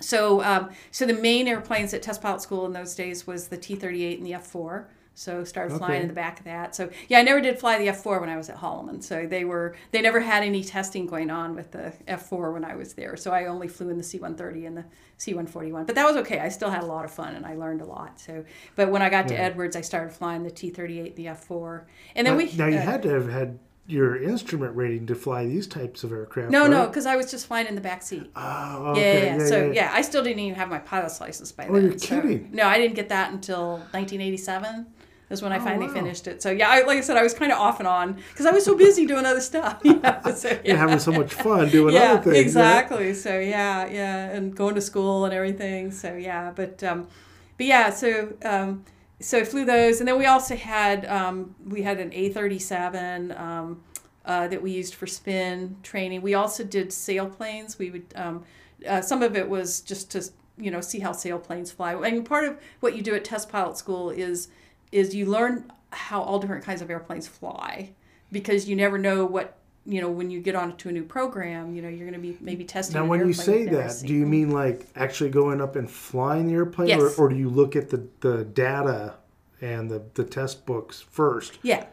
So, 0.00 0.42
um, 0.42 0.70
so 0.90 1.06
the 1.06 1.14
main 1.14 1.46
airplanes 1.48 1.94
at 1.94 2.02
test 2.02 2.20
pilot 2.20 2.42
school 2.42 2.66
in 2.66 2.72
those 2.72 2.94
days 2.94 3.26
was 3.26 3.48
the 3.48 3.56
T-38 3.56 4.18
and 4.18 4.26
the 4.26 4.34
F-4. 4.34 4.84
So 5.16 5.44
started 5.44 5.78
flying 5.78 5.92
Okay. 5.92 6.02
in 6.02 6.08
the 6.08 6.14
back 6.14 6.40
of 6.40 6.44
that. 6.46 6.74
So 6.74 6.90
yeah, 7.08 7.20
I 7.20 7.22
never 7.22 7.40
did 7.40 7.58
fly 7.58 7.78
the 7.78 7.88
F-4 7.88 8.20
when 8.20 8.28
I 8.28 8.36
was 8.36 8.50
at 8.50 8.56
Holloman. 8.56 9.02
So 9.02 9.26
they 9.26 9.44
were 9.44 9.74
they 9.92 10.00
never 10.00 10.18
had 10.20 10.42
any 10.42 10.64
testing 10.64 11.06
going 11.06 11.30
on 11.30 11.54
with 11.54 11.70
the 11.70 11.92
F-4 12.08 12.52
when 12.52 12.64
I 12.64 12.74
was 12.74 12.94
there. 12.94 13.16
So 13.16 13.30
I 13.30 13.46
only 13.46 13.68
flew 13.68 13.90
in 13.90 13.96
the 13.96 14.02
C-130 14.02 14.66
and 14.66 14.76
the 14.76 14.84
C-141. 15.18 15.86
But 15.86 15.94
that 15.94 16.04
was 16.04 16.16
okay. 16.16 16.40
I 16.40 16.48
still 16.48 16.70
had 16.70 16.82
a 16.82 16.86
lot 16.86 17.04
of 17.04 17.12
fun 17.12 17.36
and 17.36 17.46
I 17.46 17.54
learned 17.54 17.80
a 17.80 17.84
lot. 17.86 18.18
So, 18.20 18.44
but 18.74 18.90
when 18.90 19.02
I 19.02 19.08
got 19.08 19.28
to 19.28 19.38
Edwards, 19.38 19.76
I 19.76 19.82
started 19.82 20.12
flying 20.12 20.42
the 20.42 20.50
T-38, 20.50 21.14
the 21.14 21.28
F-4, 21.28 21.84
and 22.16 22.26
then 22.26 22.34
now, 22.34 22.38
we 22.44 22.52
now 22.56 22.66
you 22.66 22.78
uh, 22.78 22.82
had 22.82 23.02
to 23.02 23.10
have 23.10 23.28
had 23.30 23.58
your 23.86 24.16
instrument 24.20 24.74
rating 24.74 25.06
to 25.06 25.14
fly 25.14 25.44
these 25.46 25.66
types 25.66 26.02
of 26.04 26.10
aircraft. 26.10 26.50
no, 26.50 26.62
right? 26.62 26.70
no, 26.70 26.86
because 26.86 27.04
I 27.04 27.16
was 27.16 27.30
just 27.30 27.46
flying 27.46 27.66
in 27.66 27.74
the 27.74 27.82
back 27.82 28.02
seat. 28.02 28.30
Oh, 28.34 28.40
Yeah, 28.40 28.90
okay. 28.92 29.26
yeah, 29.26 29.36
yeah. 29.36 29.46
So 29.46 29.70
yeah, 29.72 29.90
I 29.92 30.00
still 30.00 30.24
didn't 30.24 30.38
even 30.40 30.58
have 30.58 30.70
my 30.70 30.78
pilot's 30.78 31.20
license 31.20 31.52
by 31.52 31.68
Oh, 31.68 31.74
then. 31.74 31.82
you're 31.90 31.98
So- 31.98 32.20
kidding. 32.22 32.48
no, 32.52 32.66
I 32.66 32.78
didn't 32.78 32.94
get 32.96 33.10
that 33.10 33.30
until 33.32 33.76
1987. 33.92 34.86
Is 35.30 35.42
when 35.42 35.52
I 35.52 35.58
Oh, 35.58 35.64
finally 35.64 35.86
wow. 35.88 35.94
finished 35.94 36.26
it. 36.26 36.42
So 36.42 36.50
yeah, 36.50 36.68
I, 36.68 36.82
like 36.82 36.98
I 36.98 37.00
said, 37.00 37.16
I 37.16 37.22
was 37.22 37.32
kind 37.34 37.50
of 37.50 37.58
off 37.58 37.78
and 37.80 37.88
on 37.88 38.12
because 38.30 38.46
I 38.46 38.50
was 38.52 38.64
so 38.64 38.76
busy 38.76 39.06
doing 39.06 39.24
other 39.24 39.40
stuff. 39.40 39.80
You 39.84 39.98
know? 40.00 40.20
so, 40.34 40.48
yeah. 40.50 40.60
You're 40.64 40.76
having 40.76 40.98
so 40.98 41.12
much 41.12 41.32
fun 41.32 41.68
doing 41.70 41.94
yeah, 41.94 42.12
other 42.12 42.22
things. 42.22 42.26
right? 42.34 42.40
exactly. 42.40 43.14
So 43.14 43.38
yeah, 43.38 43.86
yeah, 43.86 44.30
and 44.30 44.54
going 44.54 44.74
to 44.74 44.80
school 44.80 45.24
and 45.24 45.32
everything. 45.34 45.90
So 45.92 46.14
yeah, 46.14 46.52
but 46.54 46.82
um, 46.84 47.08
but 47.56 47.66
yeah, 47.66 47.90
so 47.90 48.34
um, 48.44 48.84
so 49.20 49.38
I 49.38 49.44
flew 49.44 49.64
those, 49.64 50.00
and 50.00 50.08
then 50.08 50.18
we 50.18 50.26
also 50.26 50.56
had 50.56 51.06
um, 51.06 51.54
we 51.66 51.82
had 51.82 52.00
an 52.00 52.12
A 52.12 52.28
thirty 52.30 52.58
seven. 52.58 53.32
Um, 53.32 53.82
uh, 54.26 54.48
that 54.48 54.62
we 54.62 54.70
used 54.70 54.94
for 54.94 55.06
spin 55.06 55.76
training. 55.82 56.22
We 56.22 56.32
also 56.32 56.64
did 56.64 56.88
sailplanes. 56.88 57.78
We 57.78 57.90
would 57.90 58.06
um, 58.16 58.44
uh, 58.88 59.02
some 59.02 59.22
of 59.22 59.36
it 59.36 59.48
was 59.48 59.80
just 59.82 60.10
to 60.12 60.24
you 60.56 60.70
know 60.70 60.80
see 60.80 61.00
how 61.00 61.12
sailplanes 61.12 61.72
fly. 61.72 61.94
I 61.94 62.10
mean, 62.10 62.24
part 62.24 62.44
of 62.46 62.58
what 62.80 62.96
you 62.96 63.02
do 63.02 63.14
at 63.14 63.24
test 63.24 63.50
pilot 63.50 63.76
school 63.76 64.08
is 64.10 64.48
is 64.94 65.14
you 65.14 65.26
learn 65.26 65.70
how 65.90 66.22
all 66.22 66.38
different 66.38 66.64
kinds 66.64 66.80
of 66.82 66.90
airplanes 66.90 67.26
fly 67.26 67.90
because 68.32 68.68
you 68.68 68.76
never 68.76 68.96
know 68.98 69.24
what 69.24 69.58
you 69.86 70.00
know 70.00 70.08
when 70.10 70.30
you 70.30 70.40
get 70.40 70.54
onto 70.54 70.88
a 70.88 70.92
new 70.92 71.04
program. 71.04 71.74
You 71.74 71.82
know 71.82 71.88
you're 71.88 72.08
going 72.08 72.20
to 72.20 72.26
be 72.28 72.36
maybe 72.40 72.64
testing. 72.64 73.00
Now, 73.00 73.06
when 73.06 73.26
you 73.26 73.32
say 73.32 73.66
that, 73.66 73.92
seen. 73.92 74.08
do 74.08 74.14
you 74.14 74.26
mean 74.26 74.50
like 74.50 74.86
actually 74.96 75.30
going 75.30 75.60
up 75.60 75.76
and 75.76 75.90
flying 75.90 76.46
the 76.46 76.54
airplane, 76.54 76.88
Yes. 76.88 77.00
or, 77.18 77.26
or 77.26 77.28
do 77.28 77.36
you 77.36 77.50
look 77.50 77.76
at 77.76 77.90
the, 77.90 78.06
the 78.20 78.44
data 78.44 79.14
and 79.60 79.90
the, 79.90 80.02
the 80.14 80.24
test 80.24 80.64
books 80.64 81.00
first? 81.00 81.58
Yeah, 81.62 81.84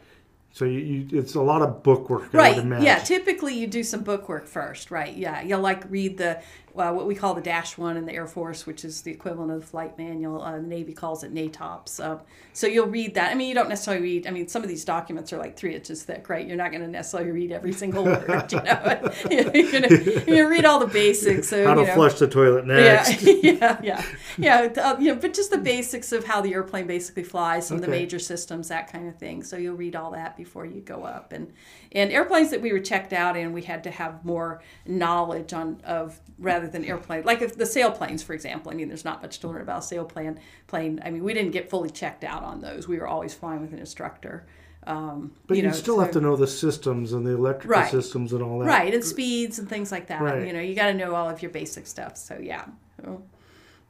So 0.53 0.65
you, 0.65 0.79
you 0.79 1.20
it's 1.20 1.36
a 1.36 1.41
lot 1.41 1.62
of 1.62 1.84
book 1.84 2.10
work, 2.10 2.34
right. 2.34 2.63
Yeah, 2.81 3.00
typically 3.00 3.55
you 3.55 3.67
do 3.67 3.84
some 3.84 4.03
book 4.03 4.29
work 4.29 4.48
first, 4.48 4.89
right? 4.91 5.15
Yeah, 5.15 5.41
you'll 5.41 5.62
like 5.62 5.84
read 5.89 6.17
the 6.17 6.41
uh, 6.75 6.91
what 6.91 7.07
we 7.07 7.15
call 7.15 7.33
the 7.33 7.41
Dash 7.41 7.77
One 7.77 7.97
in 7.97 8.05
the 8.05 8.13
Air 8.13 8.27
Force, 8.27 8.65
which 8.65 8.85
is 8.85 9.01
the 9.01 9.11
equivalent 9.11 9.51
of 9.51 9.61
the 9.61 9.67
flight 9.67 9.97
manual. 9.97 10.41
Uh, 10.41 10.57
the 10.57 10.61
Navy 10.61 10.93
calls 10.93 11.23
it 11.23 11.33
NATOPS. 11.33 12.21
So 12.53 12.67
you'll 12.67 12.87
read 12.87 13.15
that. 13.15 13.31
I 13.31 13.35
mean, 13.35 13.47
you 13.47 13.55
don't 13.55 13.69
necessarily 13.69 14.03
read. 14.03 14.27
I 14.27 14.31
mean, 14.31 14.47
some 14.47 14.62
of 14.62 14.67
these 14.67 14.84
documents 14.84 15.31
are 15.31 15.38
like 15.38 15.55
three 15.55 15.73
inches 15.73 16.03
thick, 16.03 16.27
right? 16.29 16.45
You're 16.45 16.57
not 16.57 16.71
going 16.71 16.81
to 16.81 16.88
necessarily 16.88 17.31
read 17.31 17.51
every 17.51 17.73
single 17.73 18.03
word. 18.03 18.21
You 18.51 18.57
know, 18.63 18.99
you're 19.29 19.71
going 19.71 19.84
to 19.84 20.43
read 20.43 20.65
all 20.65 20.79
the 20.79 20.88
basics. 20.88 21.47
So, 21.47 21.65
How 21.65 21.73
to 21.75 21.81
you 21.81 21.88
know, 21.88 21.93
flush 21.93 22.19
the 22.19 22.27
toilet 22.27 22.65
next. 22.65 23.21
yeah, 23.23 23.34
yeah, 23.41 23.79
yeah, 23.81 24.05
yeah. 24.38 24.81
Uh, 24.81 24.97
you 24.99 25.13
know, 25.13 25.19
but 25.19 25.34
just 25.34 25.51
the 25.51 25.57
basics 25.57 26.12
of 26.12 26.25
how 26.25 26.41
the 26.41 26.53
airplane 26.53 26.88
basically 26.88 27.23
flies, 27.23 27.67
some 27.67 27.77
of 27.77 27.81
the 27.81 27.88
major 27.88 28.19
systems, 28.19 28.67
that 28.69 28.91
kind 28.91 29.07
of 29.07 29.17
thing. 29.17 29.43
So 29.43 29.57
you'll 29.57 29.75
read 29.75 29.95
all 29.95 30.12
that 30.12 30.36
before 30.36 30.65
you 30.65 30.81
go 30.81 31.03
up. 31.03 31.34
And 31.34 31.53
and 31.93 32.12
airplanes 32.12 32.51
that 32.51 32.62
we 32.62 32.71
were 32.71 32.79
checked 32.79 33.13
out 33.13 33.38
in, 33.38 33.53
we 33.53 33.62
had 33.62 33.84
to 33.84 33.91
have 33.91 34.23
more 34.25 34.62
knowledge 34.86 35.53
on 35.53 35.81
of 35.84 36.19
rather 36.39 36.61
than 36.67 36.84
airplane. 36.86 37.24
Like 37.24 37.41
if 37.41 37.58
the 37.58 37.63
sailplanes, 37.65 38.24
for 38.24 38.34
example. 38.34 38.71
I 38.71 38.76
mean, 38.76 38.88
there's 38.88 39.06
not 39.06 39.21
much 39.21 39.39
to 39.39 39.47
learn 39.47 39.62
about 39.62 39.84
a 39.91 39.95
sailplane. 39.95 40.38
Plane. 40.67 41.02
I 41.06 41.10
mean, 41.12 41.24
we 41.24 41.34
didn't 41.34 41.52
get 41.52 41.69
fully 41.69 41.89
checked 41.89 42.24
out 42.24 42.43
on 42.43 42.62
those. 42.62 42.88
We 42.88 42.97
were 43.00 43.08
always 43.08 43.34
flying 43.34 43.62
with 43.62 43.74
an 43.74 43.80
instructor. 43.80 44.45
Um, 44.88 45.34
But 45.47 45.58
you, 45.58 45.63
know, 45.63 45.71
still 45.71 46.00
have 46.00 46.12
to 46.12 46.21
know 46.21 46.36
the 46.36 46.47
systems 46.47 47.13
and 47.13 47.24
the 47.26 47.32
electrical 47.36 47.69
Right. 47.82 47.91
systems 47.91 48.34
and 48.34 48.41
all 48.41 48.60
that. 48.60 48.65
right 48.65 48.91
and 48.93 49.04
speeds 49.04 49.60
and 49.60 49.69
things 49.69 49.91
like 49.91 50.08
that. 50.08 50.21
Right. 50.21 50.47
You 50.47 50.54
know, 50.54 50.60
you 50.60 50.74
got 50.74 50.88
to 50.88 50.93
know 50.95 51.13
all 51.13 51.30
of 51.30 51.41
your 51.43 51.52
basic 51.52 51.86
stuff. 51.86 52.17
So 52.17 52.39
yeah. 52.41 52.65
So, 53.00 53.21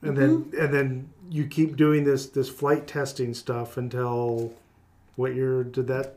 And 0.02 0.18
then 0.18 0.30
Mm-hmm. 0.46 0.60
and 0.62 0.74
then 0.74 1.10
you 1.30 1.46
keep 1.48 1.78
doing 1.78 2.04
this 2.04 2.26
this 2.28 2.50
flight 2.50 2.88
testing 2.88 3.34
stuff 3.34 3.78
until 3.78 4.52
what 5.16 5.34
year 5.34 5.64
did 5.64 5.88
that? 5.88 6.16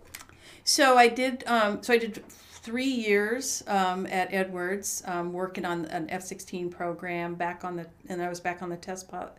So 0.64 0.97
I 0.97 1.07
did. 1.09 1.45
Um, 1.47 1.83
so 1.83 1.93
I 1.95 1.99
did 1.99 2.25
three 2.64 2.85
years 2.87 3.62
um, 3.66 4.07
at 4.07 4.33
Edwards, 4.33 5.03
um, 5.07 5.33
working 5.35 5.64
on 5.66 5.85
an 5.87 6.09
F 6.11 6.22
sixteen 6.22 6.70
program 6.70 7.35
back 7.35 7.62
on 7.62 7.77
the, 7.77 7.87
and 8.09 8.20
I 8.22 8.29
was 8.29 8.40
back 8.40 8.62
on 8.62 8.70
the 8.70 8.77
test 8.77 9.09
pilot, 9.09 9.33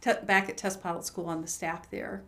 te- 0.00 0.24
back 0.24 0.48
at 0.48 0.56
test 0.56 0.82
pilot 0.82 1.04
school 1.04 1.26
on 1.26 1.42
the 1.42 1.46
staff 1.46 1.90
there, 1.90 2.22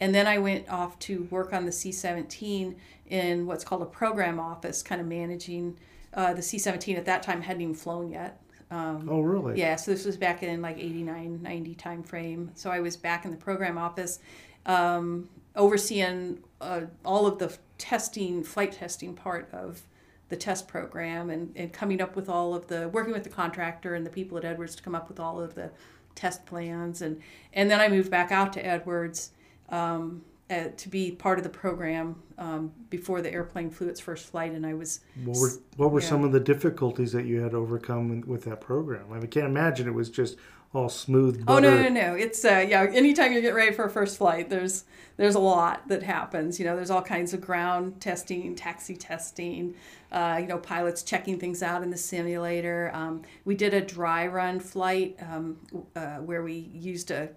and 0.00 0.14
then 0.14 0.26
I 0.26 0.38
went 0.38 0.68
off 0.68 0.98
to 1.00 1.26
work 1.30 1.52
on 1.54 1.64
the 1.64 1.72
C 1.72 1.90
seventeen 1.90 2.76
in 3.08 3.46
what's 3.46 3.64
called 3.64 3.82
a 3.82 3.86
program 3.86 4.38
office, 4.38 4.82
kind 4.82 5.00
of 5.00 5.06
managing 5.06 5.78
uh, 6.12 6.34
the 6.34 6.42
C 6.42 6.58
seventeen. 6.58 6.96
At 6.96 7.06
that 7.06 7.22
time, 7.22 7.40
hadn't 7.40 7.62
even 7.62 7.74
flown 7.74 8.10
yet. 8.10 8.40
Um, 8.70 9.08
Oh, 9.10 9.20
really? 9.20 9.58
yeah, 9.58 9.76
so 9.76 9.90
this 9.90 10.04
was 10.04 10.16
back 10.16 10.42
in 10.42 10.60
like 10.60 10.78
89, 10.78 11.40
90 11.42 11.74
time 11.76 12.02
frame. 12.02 12.50
So 12.54 12.70
I 12.70 12.80
was 12.80 12.96
back 12.96 13.24
in 13.24 13.30
the 13.30 13.36
program 13.36 13.78
office 13.78 14.18
um, 14.66 15.28
overseeing 15.54 16.42
uh, 16.60 16.82
all 17.04 17.26
of 17.26 17.38
the 17.38 17.56
testing, 17.78 18.42
flight 18.42 18.72
testing 18.72 19.14
part 19.14 19.48
of 19.52 19.82
the 20.28 20.36
test 20.36 20.66
program 20.68 21.30
and, 21.30 21.52
and 21.56 21.72
coming 21.72 22.00
up 22.00 22.16
with 22.16 22.28
all 22.28 22.54
of 22.54 22.66
the, 22.68 22.88
working 22.88 23.12
with 23.12 23.24
the 23.24 23.30
contractor 23.30 23.94
and 23.94 24.06
the 24.06 24.10
people 24.10 24.38
at 24.38 24.44
Edwards 24.44 24.74
to 24.76 24.82
come 24.82 24.94
up 24.94 25.08
with 25.08 25.20
all 25.20 25.40
of 25.40 25.54
the 25.54 25.70
test 26.14 26.46
plans. 26.46 27.02
And, 27.02 27.20
and 27.52 27.70
then 27.70 27.80
I 27.80 27.88
moved 27.88 28.10
back 28.10 28.32
out 28.32 28.52
to 28.54 28.64
Edwards 28.64 29.30
um, 29.68 30.22
uh, 30.50 30.64
to 30.76 30.88
be 30.88 31.10
part 31.10 31.38
of 31.38 31.44
the 31.44 31.50
program 31.50 32.22
um, 32.38 32.72
before 32.90 33.20
the 33.22 33.32
airplane 33.32 33.70
flew 33.70 33.88
its 33.88 34.00
first 34.00 34.26
flight. 34.26 34.52
And 34.52 34.64
I 34.66 34.74
was 34.74 35.00
What 35.24 35.38
were 35.38 35.50
what 35.76 35.90
were 35.90 36.00
Yeah. 36.00 36.08
some 36.08 36.24
of 36.24 36.32
the 36.32 36.40
difficulties 36.40 37.12
that 37.12 37.24
you 37.24 37.40
had 37.40 37.52
to 37.52 37.56
overcome 37.56 38.22
with 38.26 38.44
that 38.44 38.60
program? 38.60 39.06
I 39.10 39.18
mean, 39.18 39.26
can't 39.28 39.46
imagine 39.46 39.88
it 39.88 39.94
was 39.94 40.10
just 40.10 40.36
all 40.74 40.88
smooth. 40.88 41.44
Oh 41.46 41.58
no, 41.58 41.82
no, 41.82 41.88
no! 41.88 42.14
It's 42.14 42.44
uh, 42.44 42.64
yeah. 42.68 42.86
Anytime 42.92 43.32
you 43.32 43.40
get 43.40 43.54
ready 43.54 43.72
for 43.72 43.84
a 43.84 43.90
first 43.90 44.18
flight, 44.18 44.50
there's 44.50 44.84
there's 45.16 45.34
a 45.34 45.40
lot 45.40 45.86
that 45.88 46.02
happens. 46.02 46.58
You 46.58 46.66
know, 46.66 46.74
there's 46.74 46.90
all 46.90 47.02
kinds 47.02 47.32
of 47.32 47.40
ground 47.40 48.00
testing, 48.00 48.54
taxi 48.54 48.96
testing. 48.96 49.74
Uh, 50.10 50.38
you 50.40 50.46
know, 50.46 50.58
pilots 50.58 51.02
checking 51.02 51.38
things 51.38 51.62
out 51.62 51.82
in 51.82 51.90
the 51.90 51.96
simulator. 51.96 52.90
Um, 52.94 53.22
we 53.44 53.54
did 53.54 53.74
a 53.74 53.80
dry 53.80 54.26
run 54.26 54.60
flight 54.60 55.16
um, 55.20 55.58
uh, 55.96 56.16
where 56.18 56.42
we 56.42 56.54
used 56.72 57.10
a 57.10 57.30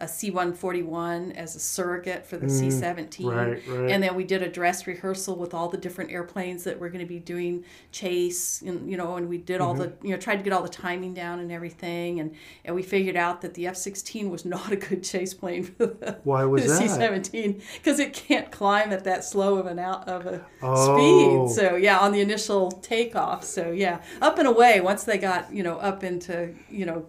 a 0.00 0.08
C-141 0.08 1.34
as 1.36 1.54
a 1.56 1.60
surrogate 1.60 2.26
for 2.26 2.36
the 2.36 2.48
C-17. 2.48 3.08
Mm, 3.24 3.34
right, 3.36 3.62
right. 3.68 3.90
And 3.90 4.02
then 4.02 4.14
we 4.14 4.24
did 4.24 4.42
a 4.42 4.48
dress 4.48 4.86
rehearsal 4.86 5.36
with 5.36 5.54
all 5.54 5.68
the 5.68 5.78
different 5.78 6.10
airplanes 6.10 6.64
that 6.64 6.78
we're 6.80 6.88
going 6.88 7.00
to 7.04 7.08
be 7.08 7.18
doing 7.18 7.64
chase, 7.92 8.62
and 8.62 8.90
you 8.90 8.96
know, 8.96 9.16
and 9.16 9.28
we 9.28 9.38
did 9.38 9.60
all 9.60 9.74
Mm-hmm. 9.74 9.82
the, 10.00 10.08
you 10.08 10.10
know, 10.12 10.16
tried 10.20 10.36
to 10.36 10.42
get 10.42 10.52
all 10.52 10.62
the 10.62 10.68
timing 10.68 11.14
down 11.14 11.38
and 11.38 11.52
everything, 11.52 12.18
and 12.20 12.34
and 12.64 12.74
we 12.74 12.82
figured 12.82 13.16
out 13.16 13.40
that 13.42 13.54
the 13.54 13.66
F-16 13.68 14.30
was 14.30 14.44
not 14.44 14.72
a 14.72 14.76
good 14.76 15.04
chase 15.04 15.32
plane 15.34 15.64
for 15.64 15.86
the, 15.86 16.18
Why 16.24 16.44
was 16.44 16.62
the 16.66 16.68
that? 16.68 16.78
C-17 16.90 17.62
because 17.74 17.98
it 17.98 18.12
can't 18.14 18.50
climb 18.50 18.92
at 18.92 19.04
that 19.04 19.24
slow 19.24 19.58
of 19.58 19.66
an 19.66 19.78
out 19.78 20.08
of 20.08 20.26
a 20.26 20.44
Oh. 20.62 21.48
speed. 21.48 21.54
So 21.56 21.76
yeah, 21.76 21.98
on 21.98 22.12
the 22.12 22.20
initial 22.20 22.70
takeoff. 22.70 23.44
So 23.44 23.70
yeah, 23.70 24.02
up 24.20 24.38
and 24.38 24.48
away 24.48 24.80
once 24.80 25.04
they 25.04 25.18
got 25.18 25.52
you 25.54 25.62
know 25.62 25.78
up 25.78 26.02
into 26.04 26.54
you 26.70 26.86
know. 26.86 27.06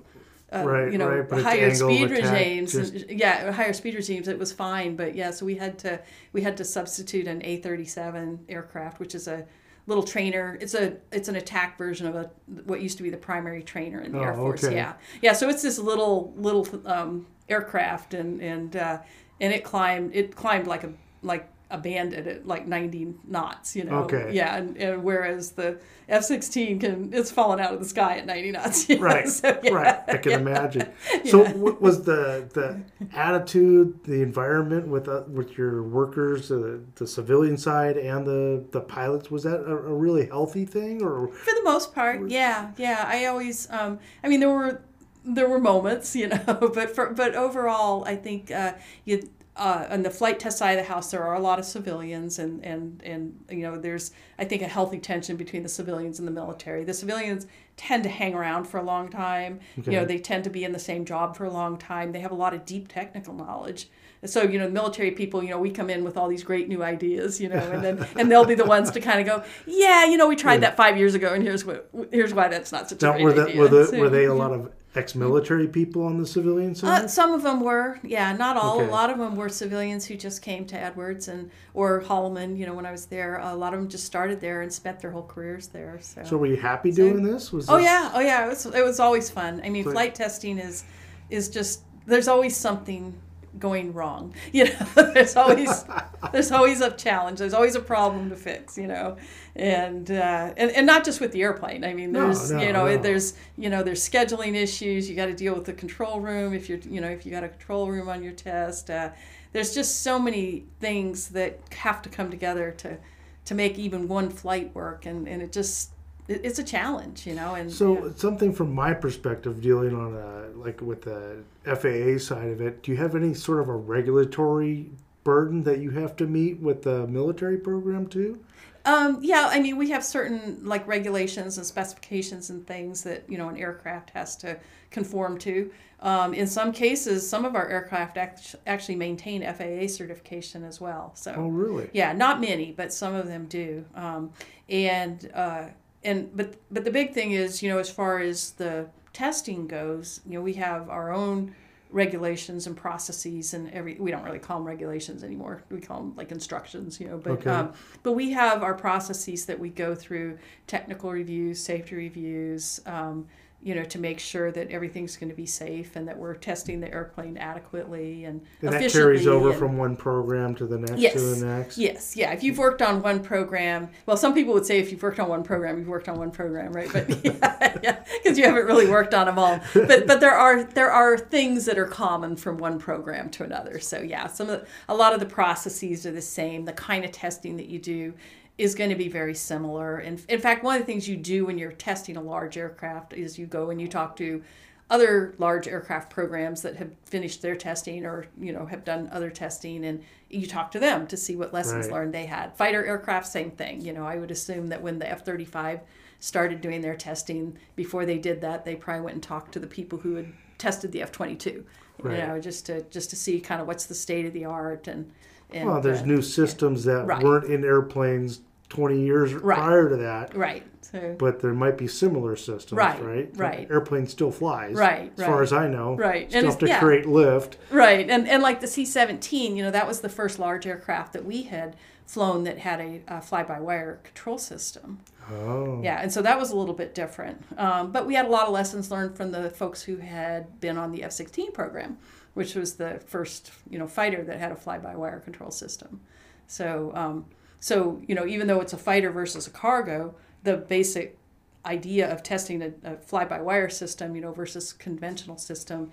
Uh, 0.54 0.64
Right, 0.66 0.92
you 0.92 0.98
know, 0.98 1.08
right, 1.10 1.42
higher 1.44 1.74
speed 1.74 2.12
regimes. 2.12 2.74
just- 2.74 3.10
yeah, 3.10 3.52
higher 3.52 3.72
speed 3.74 3.96
regimes. 3.96 4.28
It 4.28 4.38
was 4.38 4.52
fine, 4.52 4.96
but 4.98 5.16
yeah. 5.16 5.32
So 5.32 5.46
we 5.46 5.56
had 5.56 5.80
to 5.80 6.00
we 6.34 6.42
had 6.42 6.58
to 6.58 6.66
substitute 6.66 7.26
an 7.28 7.42
A 7.46 7.58
thirty 7.58 7.86
seven 7.86 8.40
aircraft, 8.50 9.00
which 9.00 9.16
is 9.16 9.28
a 9.30 9.46
little 9.88 10.04
trainer. 10.04 10.58
It's 10.60 10.74
a 10.74 10.98
it's 11.12 11.30
an 11.30 11.38
attack 11.38 11.78
version 11.78 12.06
of 12.06 12.16
a 12.16 12.30
what 12.66 12.82
used 12.82 12.98
to 12.98 13.04
be 13.04 13.10
the 13.10 13.18
primary 13.18 13.64
trainer 13.64 14.02
in 14.02 14.12
the 14.12 14.20
Air 14.20 14.34
Oh, 14.34 14.38
Force. 14.38 14.64
okay. 14.66 14.76
Yeah, 14.76 14.94
yeah. 15.22 15.32
So 15.34 15.48
it's 15.48 15.62
this 15.62 15.80
little 15.80 16.34
little 16.36 16.68
um, 16.86 17.28
aircraft, 17.48 18.14
and 18.14 18.42
and 18.42 18.76
uh, 18.76 19.00
and 19.40 19.54
it 19.54 19.64
climbed 19.64 20.14
it 20.14 20.36
climbed 20.36 20.68
like 20.68 20.84
a 20.84 20.92
like 21.24 21.48
abandoned 21.72 22.28
at 22.28 22.48
like 22.48 22.68
90 22.68 23.16
knots, 23.28 23.76
you 23.76 23.84
know. 23.84 24.04
Okay. 24.04 24.32
Yeah, 24.34 24.56
and, 24.58 24.78
and 24.78 25.04
whereas 25.04 25.52
the 25.52 25.80
F-16 26.10 26.82
can 26.82 27.14
it's 27.14 27.32
falling 27.32 27.60
out 27.60 27.74
of 27.74 27.80
the 27.80 27.86
sky 27.86 28.18
at 28.18 28.26
90 28.26 28.52
knots. 28.52 28.90
you 28.90 28.98
know, 28.98 29.02
Right, 29.04 29.28
so, 29.28 29.60
yeah, 29.64 29.72
right. 29.72 30.00
I 30.08 30.18
can 30.18 30.32
yeah. 30.32 30.38
imagine. 30.38 30.92
So, 31.26 31.46
what 31.46 31.82
was 31.82 32.04
the 32.04 32.50
the 32.54 32.82
attitude, 33.14 34.04
the 34.04 34.22
environment 34.22 34.88
with 34.88 35.08
uh, 35.08 35.24
with 35.28 35.58
your 35.58 35.84
workers, 35.84 36.52
uh, 36.52 36.80
the 36.96 37.08
civilian 37.08 37.58
side 37.58 37.98
and 37.98 38.26
the 38.26 38.66
the 38.72 38.82
pilots? 38.82 39.30
Was 39.32 39.44
that 39.44 39.62
a, 39.62 39.72
a 39.72 39.94
really 39.94 40.26
healthy 40.28 40.66
thing, 40.66 41.02
or 41.02 41.28
For 41.30 41.54
the 41.54 41.64
most 41.64 41.94
part, 41.94 42.30
yeah, 42.30 42.72
yeah. 42.78 43.06
I 43.08 43.26
always, 43.26 43.70
um, 43.72 44.00
I 44.24 44.28
mean, 44.30 44.40
there 44.40 44.50
were 44.50 44.82
there 45.24 45.48
were 45.48 45.60
moments, 45.60 46.16
you 46.22 46.28
know, 46.28 46.72
but 46.74 46.96
for 46.96 47.12
but 47.14 47.36
overall, 47.36 48.04
I 48.06 48.16
think 48.16 48.52
uh, 48.52 48.74
you. 49.06 49.30
Uh, 49.56 49.86
on 49.90 50.02
the 50.02 50.10
flight 50.10 50.40
test 50.40 50.58
side 50.58 50.80
of 50.80 50.86
the 50.86 50.92
house, 50.92 51.12
there 51.12 51.24
are 51.24 51.36
a 51.36 51.40
lot 51.40 51.60
of 51.60 51.66
civilians, 51.66 52.40
and, 52.40 52.64
and, 52.64 53.02
and 53.04 53.38
you 53.50 53.64
know, 53.64 53.78
there's 53.78 54.12
I 54.40 54.46
think 54.46 54.62
a 54.62 54.68
healthy 54.68 54.98
tension 54.98 55.36
between 55.36 55.62
the 55.62 55.70
civilians 55.70 56.20
and 56.20 56.28
the 56.28 56.32
military. 56.32 56.86
The 56.86 56.94
civilians 56.94 57.48
tend 57.76 58.04
to 58.04 58.10
hang 58.10 58.34
around 58.34 58.66
for 58.66 58.78
a 58.78 58.84
long 58.84 59.10
time. 59.10 59.60
You 59.86 59.92
know, 59.92 60.06
they 60.06 60.20
tend 60.20 60.46
to 60.46 60.50
be 60.50 60.64
in 60.64 60.72
the 60.72 60.80
same 60.80 61.04
job 61.04 61.36
for 61.36 61.46
a 61.46 61.50
long 61.50 61.78
time. 61.78 62.12
They 62.12 62.22
have 62.22 62.32
a 62.32 62.36
lot 62.36 62.54
of 62.54 62.66
deep 62.66 62.88
technical 62.88 63.34
knowledge. 63.34 63.90
So 64.24 64.44
you 64.44 64.60
know, 64.60 64.68
the 64.68 64.74
military 64.74 65.12
people, 65.12 65.44
you 65.44 65.50
know, 65.50 65.60
we 65.60 65.72
come 65.72 65.90
in 65.90 66.04
with 66.04 66.16
all 66.16 66.28
these 66.28 66.44
great 66.44 66.70
new 66.70 66.84
ideas, 66.84 67.42
you 67.42 67.50
know, 67.50 67.58
and 67.58 67.84
then 67.84 68.08
and 68.16 68.32
they'll 68.32 68.46
be 68.46 68.56
the 68.56 68.66
ones 68.66 68.92
to 68.92 69.02
kind 69.02 69.20
of 69.20 69.26
go, 69.26 69.44
yeah, 69.66 70.06
you 70.06 70.16
know, 70.16 70.28
we 70.28 70.36
tried 70.36 70.62
that 70.62 70.78
five 70.78 70.96
years 70.98 71.16
ago, 71.16 71.34
and 71.34 71.44
here's 71.44 71.66
what 71.66 71.90
here's 72.12 72.34
why 72.34 72.48
that's 72.48 72.72
not 72.72 72.88
such 72.88 73.02
a 73.04 73.12
great 73.12 73.24
were 73.24 73.34
that 73.34 73.50
idea. 73.50 73.60
were, 73.60 73.68
the, 73.68 73.86
So, 73.88 74.00
were 74.00 74.10
they 74.10 74.26
a 74.26 74.34
lot 74.34 74.52
of 74.54 74.72
ex-military 74.96 75.68
people 75.68 76.04
on 76.04 76.18
the 76.18 76.26
civilian 76.26 76.76
side? 76.76 77.04
Uh, 77.04 77.08
some 77.08 77.34
of 77.34 77.44
them 77.44 77.62
were, 77.62 78.00
yeah, 78.04 78.34
not 78.34 78.58
all. 78.58 78.80
Okay. 78.80 78.88
A 78.88 78.92
lot 78.92 79.10
of 79.10 79.18
them 79.18 79.36
were 79.36 79.50
civilians 79.50 80.06
who 80.06 80.16
just 80.16 80.42
came 80.42 80.66
to 80.66 80.78
Edwards 80.78 81.28
and 81.28 81.50
or 81.74 82.02
Holloman. 82.02 82.58
You 82.58 82.66
know, 82.66 82.74
when 82.74 82.86
I 82.86 82.92
was 82.92 83.06
there, 83.06 83.38
a 83.38 83.56
lot 83.56 83.74
of 83.74 83.80
them 83.80 83.90
just 83.90 84.06
started 84.06 84.42
there 84.42 84.62
and 84.62 84.72
spent 84.72 85.00
their 85.00 85.12
whole 85.12 85.24
careers 85.26 85.68
there. 85.68 85.98
So, 86.02 86.24
so, 86.24 86.38
were 86.38 86.48
you 86.48 86.58
happy 86.58 86.92
doing 86.92 87.24
this? 87.24 87.52
Was 87.52 87.70
oh 87.70 87.78
this- 87.78 87.86
yeah, 87.86 88.12
oh 88.14 88.20
yeah, 88.20 88.46
it 88.46 88.50
was 88.50 88.66
it 88.66 88.84
was 88.84 89.00
always 89.00 89.30
fun. 89.30 89.62
I 89.64 89.70
mean, 89.70 89.84
But- 89.84 89.94
flight 89.94 90.16
testing 90.16 90.58
is 90.58 90.84
is 91.30 91.50
just 91.50 91.82
there's 92.06 92.28
always 92.28 92.56
something 92.58 93.14
going 93.60 93.94
wrong. 93.94 94.34
You 94.52 94.66
know, 94.66 95.12
there's 95.14 95.36
always 95.36 95.86
there's 96.32 96.52
always 96.52 96.82
a 96.82 96.92
challenge. 96.92 97.40
There's 97.40 97.54
always 97.54 97.76
a 97.76 97.80
problem 97.80 98.30
to 98.30 98.36
fix. 98.36 98.78
You 98.78 98.88
know, 98.88 99.18
and 99.56 100.10
uh, 100.12 100.54
and 100.58 100.72
and 100.72 100.86
not 100.86 101.04
just 101.06 101.22
with 101.22 101.32
the 101.32 101.42
airplane. 101.42 101.84
I 101.84 101.94
mean, 101.94 102.12
there's 102.12 102.52
no, 102.52 102.62
you 102.62 102.74
know 102.74 102.86
no. 102.86 102.98
there's 102.98 103.34
you 103.58 103.70
know 103.70 103.84
there's 103.84 104.08
scheduling 104.08 104.56
issues. 104.56 105.10
You 105.10 105.16
got 105.16 105.28
to 105.28 105.36
deal 105.36 105.54
with 105.54 105.66
the 105.66 105.74
control 105.74 106.20
room 106.20 106.54
if 106.54 106.70
you're 106.70 106.80
you 106.80 107.02
know 107.02 107.10
if 107.10 107.26
you 107.26 107.32
got 107.32 107.44
a 107.44 107.50
control 107.50 107.90
room 107.90 108.10
on 108.10 108.24
your 108.24 108.34
test. 108.34 108.90
Uh, 108.90 109.12
there's 109.54 109.74
just 109.74 110.02
so 110.02 110.18
many 110.18 110.66
things 110.80 111.30
that 111.30 111.60
have 111.74 112.02
to 112.02 112.10
come 112.10 112.30
together 112.30 112.72
to 112.80 112.98
to 113.46 113.56
make 113.56 113.78
even 113.78 114.08
one 114.08 114.30
flight 114.30 114.74
work, 114.76 115.06
and 115.06 115.28
and 115.28 115.42
it 115.42 115.52
just 115.52 115.92
it's 116.28 116.60
a 116.60 116.64
challenge, 116.64 117.26
you 117.26 117.34
know. 117.34 117.56
And 117.56 117.72
So 117.72 118.14
something 118.16 118.54
from 118.54 118.74
my 118.74 118.94
perspective, 118.94 119.62
dealing 119.62 119.96
on 119.96 120.14
a 120.16 120.58
like 120.58 120.82
with 120.82 121.04
the 121.04 121.44
FAA 121.66 122.18
side 122.18 122.50
of 122.50 122.62
it, 122.62 122.84
do 122.84 122.92
you 122.92 122.98
have 122.98 123.16
any 123.16 123.34
sort 123.34 123.60
of 123.60 123.70
a 123.70 123.76
regulatory 123.76 124.92
burden 125.24 125.64
that 125.64 125.80
you 125.80 125.92
have 125.92 126.16
to 126.18 126.26
meet 126.26 126.60
with 126.60 126.82
the 126.82 127.06
military 127.08 127.58
program 127.58 128.08
too? 128.08 128.44
Um, 128.84 129.20
yeah, 129.22 129.48
I 129.52 129.60
mean, 129.60 129.78
we 129.78 129.92
have 129.92 130.04
certain 130.04 130.60
like 130.64 130.88
regulations 130.88 131.58
and 131.58 131.66
specifications 131.66 132.50
and 132.50 132.66
things 132.66 133.04
that 133.04 133.24
you 133.30 133.38
know 133.38 133.48
an 133.48 133.58
aircraft 133.58 134.10
has 134.12 134.36
to 134.38 134.58
conform 134.90 135.38
to. 135.40 135.72
Um, 136.00 136.34
in 136.34 136.48
some 136.48 136.72
cases, 136.72 137.30
some 137.30 137.46
of 137.46 137.56
our 137.56 137.70
aircraft 137.70 138.18
act- 138.18 138.56
actually 138.66 138.96
maintain 138.96 139.44
FAA 139.44 139.86
certification 139.88 140.64
as 140.64 140.82
well. 140.82 141.12
So 141.14 141.36
Oh, 141.38 141.48
really? 141.50 141.92
yeah, 141.94 142.12
not 142.12 142.42
many, 142.42 142.72
but 142.72 142.92
some 142.92 143.14
of 143.14 143.28
them 143.28 143.46
do. 143.46 143.86
Um, 143.94 144.32
and 144.68 145.30
uh, 145.36 145.66
and 146.04 146.36
but 146.36 146.56
but 146.72 146.84
the 146.84 146.90
big 146.90 147.14
thing 147.14 147.34
is, 147.34 147.62
you 147.62 147.70
know, 147.70 147.78
as 147.78 147.88
far 147.92 148.18
as 148.18 148.52
the 148.54 148.88
testing 149.14 149.68
goes, 149.68 150.22
you 150.26 150.34
know, 150.34 150.42
we 150.42 150.54
have 150.54 150.90
our 150.90 151.12
own 151.12 151.56
regulations 151.92 152.68
and 152.68 152.78
processes 152.78 153.54
and 153.54 153.70
every 153.72 153.96
we 153.96 154.12
don't 154.12 154.24
really 154.24 154.40
call 154.40 154.58
them 154.60 154.66
regulations 154.66 155.26
anymore 155.26 155.62
we 155.70 155.82
call 155.82 155.98
them 155.98 156.16
like 156.16 156.32
instructions 156.32 157.02
you 157.02 157.08
know 157.10 157.18
but 157.18 157.32
Okay. 157.32 157.50
um, 157.50 157.74
but 158.02 158.14
we 158.14 158.32
have 158.32 158.64
our 158.64 158.74
processes 158.74 159.46
that 159.46 159.60
we 159.60 159.68
go 159.68 159.94
through 159.94 160.38
technical 160.68 161.12
reviews 161.12 161.62
safety 161.62 161.96
reviews 161.96 162.80
um, 162.86 163.28
you 163.64 163.76
know 163.76 163.84
to 163.84 164.00
make 164.00 164.20
sure 164.20 164.52
that 164.52 164.70
everything's 164.72 165.16
going 165.18 165.30
to 165.30 165.36
be 165.36 165.46
safe 165.46 165.96
and 165.96 166.08
that 166.08 166.18
we're 166.18 166.34
testing 166.34 166.80
the 166.80 166.92
airplane 166.92 167.38
adequately 167.38 168.26
and, 168.26 168.42
And 168.62 168.74
that 168.74 168.92
carries 168.92 169.28
over 169.28 169.50
and- 169.52 169.60
from 169.60 169.78
one 169.78 169.96
program 169.96 170.56
to 170.56 170.66
the 170.66 170.80
next 170.80 170.98
Yes. 171.00 171.14
to 171.14 171.20
the 171.20 171.46
next. 171.46 171.78
Yes, 171.78 172.16
yeah. 172.18 172.32
If 172.32 172.42
you've 172.44 172.58
worked 172.58 172.82
on 172.82 173.02
one 173.04 173.22
program, 173.22 173.90
well, 174.08 174.18
some 174.18 174.34
people 174.34 174.54
would 174.56 174.66
say 174.66 174.80
if 174.80 174.92
you've 174.92 175.04
worked 175.04 175.20
on 175.20 175.30
one 175.30 175.44
program, 175.44 175.78
you've 175.78 175.88
worked 175.88 176.10
on 176.10 176.18
one 176.18 176.32
program, 176.32 176.74
right? 176.74 176.90
But 176.92 177.10
yeah, 177.26 177.78
yeah, 177.84 178.04
because 178.24 178.38
you 178.38 178.46
haven't 178.46 178.66
really 178.66 178.88
worked 178.90 179.14
on 179.14 179.28
them 179.28 179.38
all. 179.38 179.60
But 179.74 180.08
but 180.08 180.20
there 180.20 180.34
are 180.36 180.64
there 180.64 180.92
are 180.92 181.18
things 181.18 181.66
that 181.66 181.78
are 181.78 181.86
common 181.86 182.36
from 182.38 182.58
one 182.58 182.80
program 182.80 183.30
to 183.32 183.44
another. 183.44 183.80
So 183.80 184.00
yeah, 184.02 184.26
some 184.28 184.50
of 184.50 184.62
the, 184.62 184.68
a 184.90 184.96
lot 184.96 185.14
of 185.14 185.20
the 185.20 185.26
processes 185.28 186.06
are 186.08 186.12
the 186.12 186.22
same. 186.22 186.66
The 186.66 186.74
kind 186.74 187.06
of 187.06 187.12
testing 187.12 187.58
that 187.58 187.68
you 187.68 187.78
do 187.78 188.14
is 188.58 188.76
going 188.76 188.90
to 188.90 188.96
be 188.96 189.08
very 189.10 189.34
similar. 189.34 189.98
And 189.98 190.24
in 190.30 190.40
fact, 190.40 190.64
one 190.64 190.76
of 190.76 190.82
the 190.82 190.86
things 190.86 191.08
you 191.08 191.18
do 191.18 191.46
when 191.46 191.58
you're 191.58 191.72
testing 191.72 192.18
a 192.18 192.22
large 192.22 192.58
aircraft 192.58 193.14
is 193.14 193.40
you 193.40 193.46
go 193.46 193.70
and 193.70 193.82
you 193.82 193.88
talk 193.88 194.16
to 194.18 194.44
other 194.90 195.34
large 195.38 195.68
aircraft 195.70 196.10
programs 196.10 196.62
that 196.64 196.76
have 196.76 196.92
finished 197.06 197.42
their 197.42 197.56
testing 197.56 198.06
or 198.06 198.26
you 198.38 198.52
know 198.52 198.66
have 198.66 198.84
done 198.84 199.08
other 199.14 199.30
testing 199.30 199.86
and 199.86 200.04
you 200.30 200.46
talk 200.46 200.70
to 200.70 200.80
them 200.80 201.08
to 201.08 201.16
see 201.16 201.34
what 201.34 201.54
lessons 201.54 201.86
Right. 201.86 201.94
learned 201.94 202.14
they 202.14 202.26
had 202.26 202.58
fighter 202.58 202.86
aircraft 202.86 203.28
same 203.28 203.52
thing 203.52 203.80
you 203.80 203.94
know 203.94 204.06
i 204.06 204.18
would 204.18 204.32
assume 204.32 204.68
that 204.68 204.82
when 204.82 205.00
the 205.00 205.10
f-35 205.10 205.80
started 206.20 206.60
doing 206.60 206.82
their 206.82 206.98
testing 206.98 207.58
before 207.78 208.06
they 208.06 208.18
did 208.18 208.42
that 208.42 208.66
they 208.66 208.76
probably 208.76 209.04
went 209.06 209.14
and 209.14 209.24
talked 209.24 209.54
to 209.54 209.60
the 209.60 209.66
people 209.68 209.98
who 210.00 210.16
had 210.16 210.34
tested 210.58 210.92
the 210.92 211.02
f-22 211.04 211.64
Right. 212.04 212.20
you 212.20 212.28
know 212.28 212.42
just 212.42 212.66
to 212.66 212.82
just 212.90 213.12
to 213.12 213.16
see 213.16 213.40
kind 213.40 213.62
of 213.62 213.68
what's 213.68 213.86
the 213.86 213.96
state 213.96 214.26
of 214.26 214.34
the 214.34 214.44
art 214.44 214.90
and, 214.90 215.10
and 215.52 215.68
Well, 215.70 215.82
there's 215.82 216.02
uh, 216.02 216.06
new 216.06 216.22
systems 216.22 216.84
that 216.86 217.06
Right. 217.06 217.24
weren't 217.24 217.46
in 217.46 217.64
airplanes 217.64 218.42
20 218.70 219.00
years 219.02 219.34
Right. 219.34 219.58
prior 219.58 219.90
to 219.90 219.98
that, 219.98 220.36
right 220.36 220.64
so 220.82 221.16
but 221.18 221.42
there 221.42 221.54
might 221.54 221.78
be 221.78 221.88
similar 221.88 222.36
systems, 222.36 222.78
Right, 222.78 223.02
right? 223.04 223.34
The 223.34 223.44
right. 223.44 223.68
Airplane 223.70 224.08
still 224.08 224.32
flies, 224.32 224.76
Right, 224.76 225.12
As 225.18 225.26
far 225.26 225.42
as 225.44 225.52
I 225.54 225.68
know, 225.68 225.96
Right. 225.96 226.24
And 226.24 226.30
Still 226.32 226.40
it's- 226.40 226.54
have 226.54 226.60
to 226.60 226.68
yeah. 226.68 226.80
create 226.80 227.06
lift. 227.06 227.58
Right, 227.70 228.10
and 228.10 228.28
and 228.28 228.42
like 228.42 228.60
the 228.62 228.68
C 228.68 228.86
seventeen, 228.86 229.56
you 229.58 229.64
know, 229.64 229.72
that 229.72 229.88
was 229.88 230.02
the 230.02 230.10
first 230.10 230.40
large 230.40 230.66
aircraft 230.66 231.14
that 231.14 231.26
we 231.26 231.44
had 231.44 231.76
flown 232.06 232.44
that 232.44 232.58
had 232.60 232.80
a, 232.82 233.02
uh 233.08 233.20
fly-by-wire 233.22 234.00
control 234.04 234.38
system. 234.38 235.00
Oh, 235.32 235.80
Yeah, 235.82 236.02
and 236.02 236.12
so 236.12 236.22
that 236.22 236.38
was 236.40 236.52
a 236.52 236.58
little 236.58 236.74
bit 236.74 236.94
different. 236.96 237.44
Um, 237.58 237.92
but 237.92 238.06
we 238.06 238.16
had 238.16 238.26
a 238.26 238.30
lot 238.30 238.48
of 238.48 238.54
lessons 238.54 238.92
learned 238.92 239.16
from 239.16 239.32
the 239.32 239.50
folks 239.50 239.84
who 239.84 239.98
had 239.98 240.60
been 240.60 240.78
on 240.78 240.92
the 240.92 241.04
F 241.04 241.12
sixteen 241.14 241.52
program, 241.54 241.98
which 242.34 242.56
was 242.56 242.76
the 242.76 243.02
first 243.06 243.52
you 243.70 243.78
know 243.78 243.88
fighter 243.88 244.24
that 244.24 244.40
had 244.40 244.52
a 244.52 244.56
fly-by-wire 244.56 245.20
control 245.20 245.52
system. 245.52 246.02
So 246.48 246.92
um, 246.96 247.26
so 247.60 248.02
you 248.08 248.16
know, 248.16 248.26
even 248.26 248.48
though 248.48 248.62
it's 248.62 248.74
a 248.74 248.78
fighter 248.78 249.12
versus 249.12 249.48
a 249.48 249.52
cargo, 249.52 250.16
the 250.44 250.58
basic 250.58 251.18
idea 251.66 252.12
of 252.12 252.24
testing 252.24 252.62
a, 252.64 252.72
a 252.84 252.98
fly-by-wire 252.98 253.70
system, 253.70 254.16
you 254.16 254.22
know, 254.22 254.32
versus 254.32 254.74
conventional 254.74 255.38
system, 255.38 255.92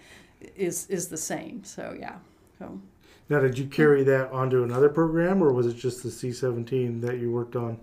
is 0.56 0.86
is 0.88 1.08
the 1.08 1.16
same. 1.16 1.64
So 1.64 1.96
yeah. 1.98 2.16
So. 2.58 2.80
Now, 3.30 3.40
did 3.40 3.58
you 3.58 3.66
carry 3.66 4.04
that 4.04 4.30
onto 4.32 4.62
another 4.62 4.88
program, 4.88 5.42
or 5.42 5.52
was 5.52 5.66
it 5.66 5.76
just 5.76 6.02
the 6.02 6.10
C-17 6.10 7.02
that 7.02 7.18
you 7.18 7.30
worked 7.30 7.56
on? 7.56 7.78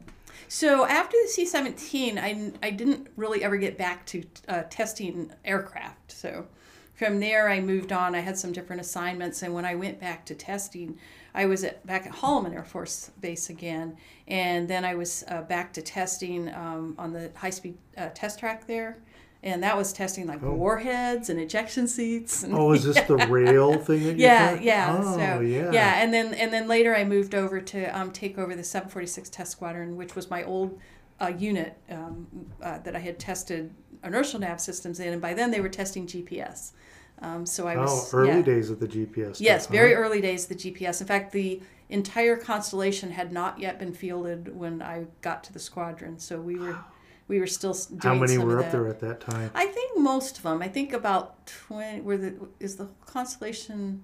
So 0.47 0.85
after 0.85 1.15
the 1.23 1.29
C 1.29 1.45
17, 1.45 2.17
I, 2.17 2.51
I 2.61 2.71
didn't 2.71 3.07
really 3.15 3.43
ever 3.43 3.57
get 3.57 3.77
back 3.77 4.05
to 4.07 4.23
uh, 4.47 4.63
testing 4.69 5.31
aircraft. 5.43 6.11
So 6.11 6.47
from 6.95 7.19
there, 7.19 7.49
I 7.49 7.59
moved 7.59 7.91
on. 7.91 8.15
I 8.15 8.19
had 8.21 8.37
some 8.37 8.51
different 8.51 8.81
assignments. 8.81 9.43
And 9.43 9.53
when 9.53 9.65
I 9.65 9.75
went 9.75 9.99
back 9.99 10.25
to 10.27 10.35
testing, 10.35 10.97
I 11.33 11.45
was 11.45 11.63
at, 11.65 11.85
back 11.85 12.05
at 12.05 12.13
Holloman 12.13 12.53
Air 12.53 12.63
Force 12.63 13.11
Base 13.19 13.49
again. 13.49 13.97
And 14.27 14.67
then 14.67 14.85
I 14.85 14.95
was 14.95 15.23
uh, 15.27 15.41
back 15.41 15.73
to 15.73 15.81
testing 15.81 16.53
um, 16.53 16.95
on 16.97 17.11
the 17.11 17.31
high 17.35 17.49
speed 17.49 17.77
uh, 17.97 18.09
test 18.13 18.39
track 18.39 18.65
there. 18.65 18.97
And 19.43 19.61
that 19.61 19.77
was 19.77 19.93
testing 19.93 20.25
like 20.25 20.41
warheads 20.41 21.29
and 21.29 21.39
ejection 21.39 21.87
seats. 21.87 22.41
And, 22.43 22.53
Oh, 22.55 22.71
is 22.71 22.85
this 22.85 22.99
the 23.01 23.17
rail 23.29 23.77
thing 23.77 24.03
that 24.05 24.17
yeah, 24.17 24.59
yeah. 24.59 24.97
Oh, 24.99 25.17
so 25.17 25.41
yeah. 25.71 26.01
and 26.01 26.11
then 26.11 26.33
and 26.33 26.51
then 26.51 26.67
later 26.67 26.95
I 26.95 27.03
moved 27.03 27.35
over 27.35 27.61
to 27.61 27.85
um, 27.95 28.11
take 28.11 28.39
over 28.39 28.55
the 28.55 28.63
746 28.63 29.29
Test 29.29 29.51
Squadron, 29.51 29.97
which 29.97 30.15
was 30.15 30.31
my 30.31 30.43
old 30.45 30.79
uh, 31.21 31.31
unit 31.37 31.77
um, 31.91 32.25
uh, 32.59 32.79
that 32.79 32.95
I 32.95 32.99
had 32.99 33.19
tested 33.19 33.71
inertial 34.03 34.39
nav 34.39 34.59
systems 34.59 34.99
in, 34.99 35.13
and 35.13 35.21
by 35.21 35.35
then 35.35 35.51
they 35.51 35.61
were 35.61 35.69
testing 35.69 36.07
GPS. 36.07 36.71
Um, 37.21 37.45
so 37.45 37.67
I 37.67 37.75
Oh, 37.75 37.81
was 37.81 38.13
early 38.13 38.29
yeah. 38.29 38.41
days 38.41 38.69
of 38.69 38.79
the 38.79 38.87
GPS. 38.87 39.39
Yes, 39.39 39.63
stuff, 39.63 39.71
very 39.71 39.93
huh? 39.93 40.01
early 40.01 40.21
days 40.21 40.43
of 40.43 40.49
the 40.57 40.71
GPS. 40.71 41.01
In 41.01 41.07
fact, 41.07 41.31
the 41.31 41.61
entire 41.89 42.35
constellation 42.35 43.11
had 43.11 43.31
not 43.31 43.59
yet 43.59 43.79
been 43.79 43.93
fielded 43.93 44.55
when 44.55 44.81
I 44.81 45.05
got 45.21 45.43
to 45.45 45.53
the 45.53 45.59
squadron, 45.59 46.19
so 46.19 46.39
we 46.39 46.57
were 46.59 46.77
we 47.27 47.39
were 47.39 47.47
still 47.47 47.73
doing 47.73 47.99
How 48.01 48.13
many 48.15 48.37
were 48.37 48.59
up 48.59 48.71
there 48.71 48.87
at 48.87 48.99
that 48.99 49.21
time? 49.21 49.49
I 49.55 49.65
think 49.65 49.97
most 49.97 50.37
of 50.37 50.43
them. 50.43 50.61
I 50.61 50.67
think 50.67 50.93
about 50.93 51.45
twenty. 51.47 52.01
Were 52.01 52.17
the 52.17 52.35
is 52.59 52.75
the 52.75 52.89
constellation? 53.05 54.03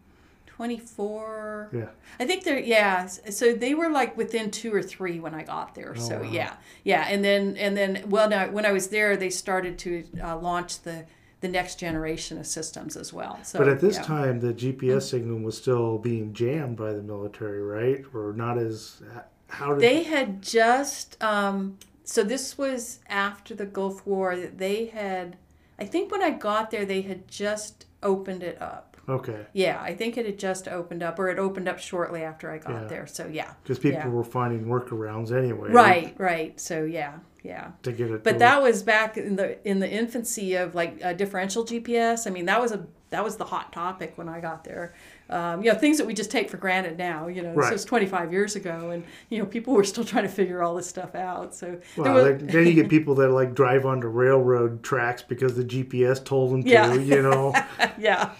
24. 0.62 1.70
Yeah. 1.74 1.86
I 2.20 2.26
think 2.26 2.44
they're 2.44 2.60
yeah. 2.60 3.08
So 3.08 3.54
they 3.54 3.74
were 3.74 3.90
like 3.90 4.16
within 4.16 4.52
two 4.52 4.72
or 4.74 4.84
three 4.84 5.20
when 5.20 5.34
I 5.34 5.42
got 5.44 5.74
there. 5.74 5.96
Oh, 5.98 6.00
so 6.00 6.22
wow. 6.22 6.30
yeah, 6.30 6.54
yeah. 6.84 7.08
And 7.10 7.24
then 7.24 7.58
and 7.58 7.76
then 7.76 8.04
well, 8.08 8.30
now 8.30 8.48
when 8.50 8.66
I 8.66 8.72
was 8.72 8.90
there, 8.90 9.18
they 9.18 9.32
started 9.32 9.80
to 9.80 10.06
uh, 10.24 10.38
launch 10.38 10.82
the 10.84 11.06
the 11.42 11.48
next 11.48 11.76
generation 11.80 12.38
of 12.38 12.46
systems 12.48 12.96
as 12.96 13.12
well. 13.12 13.40
So 13.44 13.60
But 13.60 13.68
at 13.68 13.80
this 13.80 13.98
yeah. 13.98 14.04
time, 14.04 14.40
the 14.40 14.54
GPS 14.54 15.04
signal 15.10 15.40
was 15.40 15.58
still 15.58 15.98
being 15.98 16.34
jammed 16.34 16.78
by 16.78 16.94
the 16.94 17.02
military, 17.02 17.62
right? 17.62 18.04
Or 18.14 18.32
not 18.34 18.58
as. 18.58 19.02
How 19.48 19.74
did 19.74 19.82
they 19.82 20.04
had 20.04 20.42
just 20.42 21.22
um, 21.22 21.78
so 22.06 22.24
this 22.24 22.58
was 22.58 23.00
after 23.10 23.54
the 23.54 23.66
Gulf 23.66 24.06
War. 24.06 24.36
That 24.36 24.58
they 24.60 24.86
had, 24.86 25.38
I 25.80 25.86
think 25.86 26.12
when 26.12 26.22
I 26.24 26.30
got 26.30 26.72
there, 26.72 26.86
they 26.86 27.02
had 27.02 27.28
just 27.28 27.86
opened 28.04 28.44
it 28.44 28.62
up. 28.62 28.88
Okay, 29.10 29.46
Yeah, 29.54 29.82
I 29.82 29.96
think 29.96 30.16
it 30.18 30.26
had 30.28 30.38
just 30.38 30.68
opened 30.68 31.02
up, 31.04 31.18
or 31.20 31.28
it 31.30 31.40
opened 31.40 31.68
up 31.68 31.80
shortly 31.80 32.24
after 32.24 32.52
I 32.52 32.60
got 32.60 32.84
Yeah. 32.84 32.88
there. 32.88 33.08
So 33.08 33.26
yeah, 33.28 33.54
because 33.64 33.80
people 33.80 34.00
Yeah. 34.00 34.08
were 34.10 34.24
finding 34.24 34.66
workarounds 34.68 35.36
anyway. 35.36 35.72
right, 35.72 36.14
right. 36.18 36.60
So 36.60 36.84
yeah, 36.84 37.16
yeah. 37.44 37.72
To 37.84 37.92
get 37.92 38.12
it. 38.12 38.24
But 38.24 38.40
that 38.40 38.62
was 38.62 38.84
back 38.84 39.18
in 39.18 39.36
the 39.36 39.58
in 39.68 39.80
the 39.80 39.90
infancy 39.90 40.56
of 40.56 40.76
like 40.76 41.00
uh, 41.04 41.14
differential 41.14 41.66
GPS. 41.66 42.28
I 42.28 42.30
mean, 42.30 42.46
that 42.46 42.62
was 42.62 42.72
a 42.72 42.86
that 43.10 43.24
was 43.24 43.36
the 43.36 43.44
hot 43.46 43.74
topic 43.74 44.14
when 44.18 44.30
I 44.30 44.40
got 44.40 44.64
there. 44.64 44.94
Um, 45.30 45.64
you 45.64 45.72
know, 45.72 45.78
things 45.78 45.98
that 45.98 46.08
we 46.08 46.14
just 46.14 46.30
take 46.32 46.50
for 46.50 46.58
granted 46.58 46.98
now. 46.98 47.28
You 47.28 47.42
know, 47.42 47.54
Right. 47.54 47.66
this 47.66 47.72
was 47.72 47.86
25 47.86 48.32
years 48.32 48.56
ago, 48.56 48.92
and 48.92 49.04
you 49.30 49.40
know, 49.40 49.46
people 49.46 49.74
were 49.74 49.84
still 49.84 50.04
trying 50.06 50.24
to 50.24 50.30
figure 50.30 50.62
all 50.62 50.76
this 50.76 50.88
stuff 50.88 51.16
out. 51.16 51.54
So 51.56 51.66
there 51.68 51.82
Well, 51.98 52.14
was, 52.16 52.24
then- 52.26 52.48
then 52.48 52.68
you 52.68 52.74
get 52.74 52.90
people 52.98 53.16
that 53.16 53.30
like 53.30 53.54
drive 53.54 53.86
onto 53.86 54.08
railroad 54.08 54.84
tracks 54.84 55.22
because 55.24 55.56
the 55.56 55.64
GPS 55.66 56.24
told 56.24 56.52
them 56.52 56.64
to. 56.64 56.70
Yeah. 56.70 56.94
You 56.94 57.22
know, 57.24 57.54
yeah, 57.98 58.32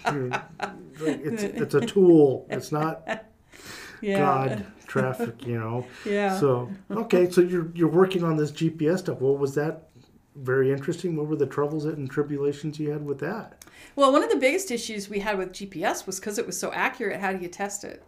it's 1.00 1.42
it's 1.42 1.74
a 1.74 1.80
tool. 1.80 2.46
It's 2.50 2.72
not 2.72 3.02
yeah, 4.00 4.18
God 4.18 4.66
traffic. 4.92 5.46
You 5.46 5.58
know. 5.58 5.86
yeah. 6.06 6.38
So 6.38 6.70
okay, 6.90 7.30
so 7.30 7.40
you're 7.40 7.70
you're 7.74 7.88
working 7.88 8.24
on 8.24 8.36
this 8.36 8.52
GPS 8.52 9.00
stuff. 9.00 9.20
What 9.20 9.38
was 9.38 9.54
that? 9.54 9.88
Very 10.36 10.72
interesting. 10.72 11.16
What 11.16 11.26
were 11.26 11.36
the 11.36 11.46
troubles 11.46 11.84
and 11.84 12.10
tribulations 12.10 12.78
you 12.78 12.90
had 12.90 13.04
with 13.04 13.18
that? 13.20 13.64
Well, 13.96 14.12
one 14.12 14.24
of 14.24 14.30
the 14.30 14.36
biggest 14.36 14.70
issues 14.70 15.08
we 15.08 15.18
had 15.20 15.36
with 15.36 15.52
GPS 15.52 16.06
was 16.06 16.18
because 16.18 16.38
it 16.38 16.46
was 16.46 16.58
so 16.58 16.72
accurate. 16.72 17.20
How 17.20 17.32
do 17.32 17.42
you 17.42 17.48
test 17.48 17.84
it? 17.84 18.02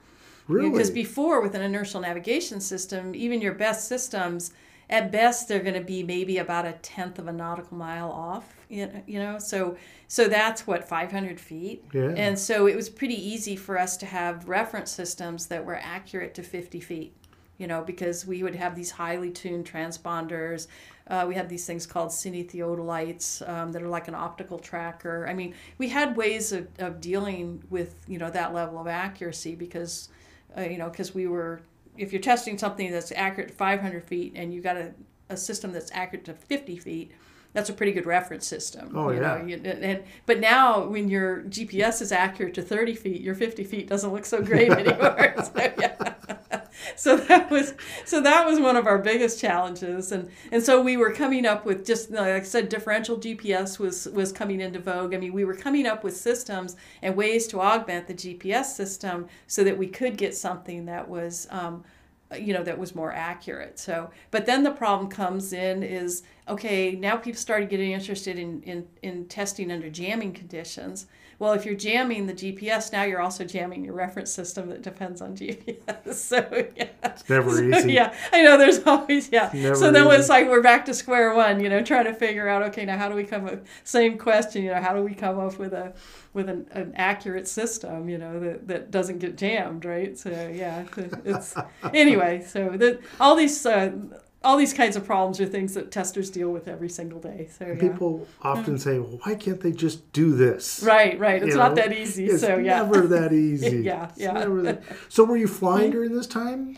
Really? 0.49 0.71
Because 0.71 0.91
before, 0.91 1.41
with 1.41 1.55
an 1.55 1.63
inertial 1.63 2.01
navigation 2.01 2.61
system, 2.61 3.15
even 3.15 3.41
your 3.41 3.55
best 3.55 3.89
systems, 3.89 4.53
at 4.91 5.11
best, 5.11 5.49
they're 5.49 5.63
going 5.63 5.75
to 5.75 5.81
be 5.81 6.03
maybe 6.03 6.39
about 6.39 6.67
a 6.67 6.73
tenth 6.83 7.19
of 7.19 7.29
a 7.29 7.33
nautical 7.33 7.77
mile 7.77 8.11
off. 8.11 8.55
You 8.69 8.89
know, 9.07 9.39
so 9.39 9.77
so 10.09 10.27
that's 10.27 10.67
what 10.67 10.89
500 10.89 11.39
feet. 11.39 11.85
Yeah. 11.93 12.13
And 12.17 12.39
so 12.39 12.67
it 12.67 12.75
was 12.75 12.89
pretty 12.89 13.15
easy 13.15 13.57
for 13.57 13.79
us 13.79 13.97
to 13.99 14.07
have 14.07 14.49
reference 14.49 14.91
systems 14.91 15.47
that 15.47 15.65
were 15.65 15.77
accurate 15.77 16.35
to 16.35 16.43
50 16.43 16.81
feet. 16.81 17.15
You 17.59 17.69
know, 17.69 17.83
because 17.83 18.27
we 18.27 18.43
would 18.43 18.57
have 18.57 18.75
these 18.75 18.91
highly 18.91 19.31
tuned 19.31 19.65
transponders. 19.71 20.67
Uh, 21.07 21.25
we 21.29 21.37
have 21.37 21.49
these 21.49 21.65
things 21.65 21.87
called 21.87 22.09
cine 22.09 22.51
theodolites 22.51 23.49
um, 23.49 23.71
that 23.71 23.83
are 23.83 23.89
like 23.89 24.09
an 24.09 24.15
optical 24.15 24.59
tracker. 24.59 25.27
I 25.29 25.35
mean, 25.35 25.55
we 25.79 25.89
had 25.89 26.17
ways 26.17 26.51
of, 26.51 26.67
of 26.79 27.01
dealing 27.01 27.63
with 27.71 27.95
you 28.09 28.19
know 28.19 28.31
that 28.31 28.53
level 28.53 28.81
of 28.81 28.89
accuracy 28.89 29.55
because 29.55 30.09
uh, 30.57 30.63
you 30.63 30.79
know, 30.79 30.89
because 30.89 31.15
we 31.15 31.27
were, 31.27 31.61
if 31.97 32.13
you're 32.13 32.23
testing 32.23 32.59
something 32.59 32.91
that's 32.91 33.13
accurate 33.13 33.49
to 33.49 33.55
500 33.55 34.05
feet 34.05 34.33
and 34.35 34.53
you've 34.53 34.65
got 34.65 34.77
a, 34.77 34.93
a 35.29 35.37
system 35.37 35.73
that's 35.73 35.91
accurate 35.93 36.25
to 36.27 36.35
50 36.35 36.77
feet, 36.79 37.13
that's 37.53 37.71
a 37.71 37.73
pretty 37.73 37.93
good 37.93 38.05
reference 38.05 38.47
system. 38.47 38.93
Oh, 38.95 39.11
you 39.11 39.21
yeah. 39.21 39.39
Know? 39.39 39.47
You, 39.47 39.57
and, 39.65 40.03
but 40.27 40.41
now 40.41 40.87
when 40.87 41.09
your 41.09 41.43
GPS 41.43 42.03
is 42.03 42.11
accurate 42.11 42.55
to 42.55 42.63
30 42.63 42.95
feet, 42.95 43.21
your 43.21 43.35
50 43.35 43.65
feet 43.65 43.89
doesn't 43.89 44.13
look 44.13 44.27
so 44.27 44.43
great 44.43 44.71
anymore. 44.73 45.35
so, 45.43 45.73
yeah. 45.79 46.15
so 46.97 47.17
that 47.17 47.51
was 47.51 47.75
so 48.05 48.21
that 48.21 48.47
was 48.47 48.61
one 48.61 48.77
of 48.77 48.87
our 48.87 48.99
biggest 48.99 49.41
challenges. 49.41 50.13
And 50.13 50.31
and 50.53 50.63
so 50.63 50.81
we 50.83 50.97
were 50.97 51.13
coming 51.13 51.47
up 51.47 51.65
with 51.65 51.85
just 51.85 52.11
like 52.11 52.29
I 52.29 52.43
said 52.43 52.69
differential 52.69 53.19
GPS 53.19 53.79
was 53.79 54.07
was 54.09 54.33
coming 54.33 54.61
into 54.61 54.79
vogue. 54.79 55.15
I 55.15 55.19
mean 55.19 55.33
we 55.33 55.45
were 55.45 55.55
coming 55.55 55.87
up 55.87 56.05
with 56.05 56.17
systems 56.17 56.77
and 57.03 57.17
ways 57.17 57.47
to 57.49 57.61
augment 57.61 58.07
the 58.07 58.15
GPS 58.15 58.67
system 58.67 59.29
so 59.47 59.65
that 59.65 59.79
we 59.79 59.87
could 59.87 60.17
get 60.17 60.35
something 60.35 60.87
that 60.87 61.09
was 61.09 61.47
um, 61.51 61.85
you 62.39 62.53
know 62.53 62.65
that 62.65 62.79
was 62.79 62.95
more 62.95 63.13
accurate. 63.13 63.79
So 63.79 64.11
but 64.31 64.47
then 64.47 64.63
the 64.63 64.73
problem 64.73 65.11
comes 65.11 65.53
in 65.53 65.83
is 65.83 66.23
okay 66.49 66.93
now 66.93 67.17
people 67.17 67.39
started 67.39 67.69
getting 67.69 67.93
interested 67.93 68.39
in 68.39 68.63
in, 68.63 68.87
in 69.03 69.27
testing 69.27 69.71
under 69.71 69.89
jamming 69.89 70.33
conditions 70.33 71.07
well 71.39 71.53
if 71.53 71.65
you're 71.67 71.75
jamming 71.75 72.27
the 72.27 72.33
gps 72.33 72.93
now 72.93 73.03
you're 73.03 73.21
also 73.21 73.45
jamming 73.45 73.85
your 73.85 73.95
reference 73.95 74.31
system 74.33 74.69
that 74.69 74.83
depends 74.83 75.21
on 75.21 75.37
gps 75.37 76.15
so 76.15 76.39
yeah. 76.77 76.89
It's 77.05 77.29
never 77.29 77.51
So, 77.51 77.63
easy. 77.63 77.93
yeah. 77.93 78.15
I 78.33 78.43
know 78.43 78.57
there's 78.59 78.81
always 78.87 79.31
yeah. 79.31 79.51
Never 79.55 79.75
so 79.75 79.91
then 79.93 80.07
easy. 80.07 80.17
it's 80.17 80.29
like 80.29 80.49
we're 80.49 80.63
back 80.63 80.85
to 80.87 80.95
square 80.95 81.35
one 81.35 81.61
you 81.61 81.69
know 81.69 81.83
trying 81.83 82.05
to 82.05 82.15
figure 82.15 82.49
out 82.49 82.63
okay 82.65 82.85
now 82.85 82.97
how 82.99 83.09
do 83.09 83.15
we 83.15 83.25
come 83.25 83.47
up 83.47 83.65
same 83.85 84.19
question 84.19 84.63
you 84.65 84.71
know 84.73 84.81
how 84.81 84.95
do 84.95 85.03
we 85.03 85.15
come 85.15 85.39
up 85.39 85.59
with 85.59 85.73
a 85.73 85.93
with 86.33 86.49
an, 86.49 86.67
an 86.73 86.93
accurate 86.97 87.47
system 87.47 88.09
you 88.09 88.19
know 88.19 88.41
that, 88.41 88.67
that 88.67 88.91
doesn't 88.91 89.19
get 89.19 89.37
jammed 89.37 89.85
right? 89.85 90.19
So 90.19 90.31
yeah 90.31 90.85
it's 91.25 91.55
anyway 91.95 92.43
so 92.47 92.71
the, 92.71 93.01
all 93.21 93.37
these 93.37 93.65
uh, 93.67 93.93
all 94.45 94.57
these 94.57 94.73
kinds 94.75 94.95
of 94.97 95.05
problems 95.05 95.41
are 95.41 95.47
things 95.47 95.75
that 95.75 95.91
testers 95.91 96.31
deal 96.31 96.51
with 96.51 96.69
every 96.69 96.89
single 96.89 97.21
day 97.21 97.49
so 97.59 97.67
yeah. 97.67 97.75
people 97.81 98.27
often 98.43 98.79
say, 98.79 98.99
well, 98.99 99.19
"Why 99.25 99.35
can't 99.35 99.61
they 99.61 99.73
just 99.73 100.13
do 100.13 100.35
this?" 100.37 100.83
right 100.83 101.19
right 101.19 101.43
it's 101.43 101.53
You 101.53 101.59
not 101.59 101.71
know, 101.71 101.83
that 101.83 101.93
easy 101.93 102.27
It's 102.27 102.41
so 102.43 102.57
yeah 102.59 102.83
never 102.83 103.07
that 103.09 103.33
easy. 103.49 103.79
Yeah, 103.79 104.09
It's 104.11 104.21
yeah. 104.21 104.33
never 104.33 104.63
that- 104.63 104.83
So 105.09 105.25
were 105.25 105.37
you 105.37 105.49
flying 105.49 105.91
during 105.91 106.15
this 106.15 106.27
time? 106.27 106.77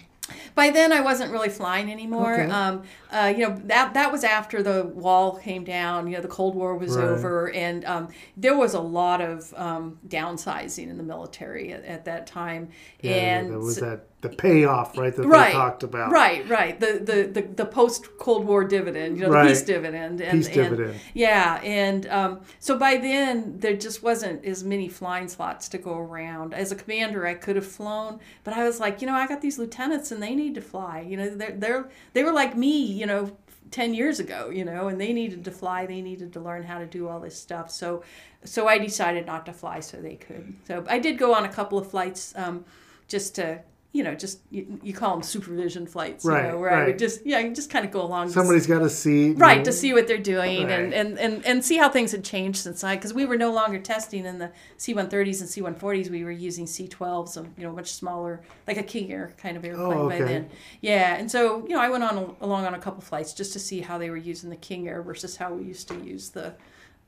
by 0.57 0.71
then 0.71 0.93
I 0.93 1.03
wasn't 1.03 1.31
really 1.31 1.51
flying 1.51 1.89
anymore. 1.93 2.35
Okay. 2.35 2.51
Um, 2.51 2.83
uh, 3.13 3.33
you 3.37 3.47
know 3.47 3.61
that 3.67 3.95
that 3.95 4.11
was 4.11 4.25
after 4.25 4.61
the 4.61 4.83
wall 4.85 5.37
came 5.37 5.63
down. 5.63 6.09
You 6.09 6.17
know 6.17 6.21
the 6.23 6.27
Cold 6.27 6.57
War 6.57 6.77
was 6.77 6.97
Right. 6.97 7.05
over, 7.05 7.49
and 7.53 7.85
um, 7.85 8.09
there 8.37 8.57
was 8.57 8.75
a 8.75 8.81
lot 8.81 9.21
of 9.21 9.55
um, 9.57 10.01
downsizing 10.09 10.89
in 10.91 10.97
the 10.97 11.05
military 11.05 11.73
at, 11.73 11.85
at 11.85 12.05
that 12.07 12.27
time. 12.27 12.71
Yeah, 13.03 13.13
and 13.13 13.53
that 13.53 13.59
was 13.61 13.77
that 13.77 14.07
the 14.23 14.29
payoff, 14.31 14.97
right? 14.97 15.15
That 15.15 15.27
right, 15.27 15.49
they 15.49 15.53
talked 15.53 15.83
about. 15.83 16.11
Right, 16.11 16.49
right. 16.49 16.79
The 16.81 17.01
the 17.03 17.41
the, 17.41 17.47
the 17.49 17.67
post 17.67 18.17
Cold 18.19 18.47
War 18.47 18.65
dividend, 18.65 19.17
you 19.19 19.25
know, 19.25 19.31
Right. 19.31 19.45
the 19.45 19.51
peace 19.51 19.63
dividend, 19.63 20.21
and, 20.21 20.39
Peace 20.39 20.47
and- 20.47 20.55
dividend. 20.55 21.01
yeah, 21.15 21.61
and 21.63 22.07
um, 22.09 22.41
so 22.59 22.79
by 22.79 22.97
then 22.97 23.59
there 23.59 23.77
just 23.77 24.03
wasn't 24.03 24.45
as 24.45 24.65
many 24.65 24.89
flying 24.89 25.29
slots 25.29 25.69
to 25.69 25.79
go 25.79 25.97
around. 25.99 26.55
As 26.55 26.73
a 26.73 26.77
commander, 26.77 27.27
I 27.27 27.35
could 27.35 27.57
have 27.57 27.67
flown, 27.67 28.19
but 28.43 28.55
I 28.55 28.65
was 28.65 28.81
like, 28.81 29.01
you 29.01 29.07
know, 29.07 29.15
I 29.15 29.27
got 29.27 29.43
these 29.43 29.59
lieutenants 29.59 30.11
and 30.11 30.23
they 30.23 30.35
need 30.35 30.55
to 30.55 30.63
fly. 30.63 31.01
You 31.01 31.17
know, 31.19 31.29
they're 31.35 31.53
they're 31.53 31.91
they 32.15 32.25
were 32.25 32.33
like 32.33 32.57
me, 32.57 32.83
you 32.85 33.07
know. 33.07 33.37
10 33.73 33.95
years 33.95 34.21
ago 34.21 34.49
you 34.49 34.65
know 34.65 34.87
and 34.87 35.01
they 35.01 35.13
needed 35.13 35.45
to 35.45 35.51
fly 35.51 35.87
they 35.87 36.01
needed 36.01 36.33
to 36.33 36.39
learn 36.39 36.63
how 36.63 36.79
to 36.79 36.87
do 36.87 37.09
all 37.09 37.19
this 37.19 37.37
stuff 37.37 37.69
so 37.69 38.01
so 38.45 38.69
i 38.69 38.79
decided 38.79 39.27
not 39.27 39.45
to 39.45 39.53
fly 39.53 39.81
so 39.81 39.97
they 40.01 40.15
could 40.15 40.55
so 40.69 40.85
i 40.89 41.01
did 41.01 41.19
go 41.19 41.35
on 41.35 41.45
a 41.45 41.49
couple 41.49 41.77
of 41.77 41.91
flights 41.91 42.33
um, 42.37 42.65
just 43.09 43.35
to 43.35 43.59
you 43.97 44.05
know 44.05 44.15
just 44.15 44.41
you, 44.51 44.79
you 44.83 44.93
call 44.93 45.13
them 45.15 45.23
supervision 45.23 45.87
flights 45.87 46.25
you 46.25 46.31
Right, 46.31 46.49
know 46.51 46.59
where 46.59 46.71
i 46.71 46.79
right. 46.81 46.87
would 46.89 46.99
just 46.99 47.25
yeah 47.25 47.39
you 47.39 47.55
just 47.55 47.71
kind 47.71 47.85
of 47.87 47.91
go 47.91 48.03
along 48.03 48.29
Somebody's 48.31 48.67
got 48.67 48.81
to 48.81 48.91
see. 48.91 49.31
right 49.33 49.65
to 49.65 49.73
see 49.73 49.93
what 49.95 50.07
they're 50.09 50.19
doing 50.37 50.65
Right. 50.67 50.71
and, 50.81 50.93
and, 51.01 51.19
and, 51.19 51.35
and 51.47 51.65
see 51.65 51.77
how 51.83 51.89
things 51.89 52.11
had 52.13 52.23
changed 52.25 52.59
since 52.59 52.85
I 52.85 52.97
because 52.97 53.15
we 53.15 53.25
were 53.25 53.39
no 53.47 53.51
longer 53.53 53.79
testing 53.79 54.27
in 54.27 54.39
the 54.39 54.51
C-130s 54.77 55.41
and 55.41 55.49
C-140s 55.49 56.11
we 56.11 56.25
were 56.25 56.31
using 56.49 56.67
C-12s 56.67 57.37
and 57.39 57.53
you 57.57 57.65
know 57.65 57.73
much 57.73 57.93
smaller 57.95 58.43
like 58.69 58.77
a 58.77 58.83
King 58.83 59.13
Air 59.13 59.33
kind 59.39 59.57
of 59.57 59.65
airplane 59.65 59.99
Oh, 59.99 60.09
by 60.11 60.19
then 60.21 60.51
yeah 60.83 61.17
and 61.17 61.31
so 61.31 61.41
you 61.69 61.75
know 61.75 61.81
I 61.81 61.89
went 61.89 62.05
on 62.05 62.37
along 62.41 62.67
on 62.67 62.75
a 62.75 62.79
couple 62.79 63.01
flights 63.01 63.33
just 63.33 63.53
to 63.55 63.59
see 63.59 63.81
how 63.81 63.97
they 63.99 64.11
were 64.11 64.17
using 64.33 64.51
the 64.51 64.57
King 64.57 64.89
Air 64.89 65.01
versus 65.03 65.37
how 65.37 65.55
we 65.55 65.65
used 65.65 65.89
to 65.89 65.95
use 66.05 66.31
the 66.31 66.53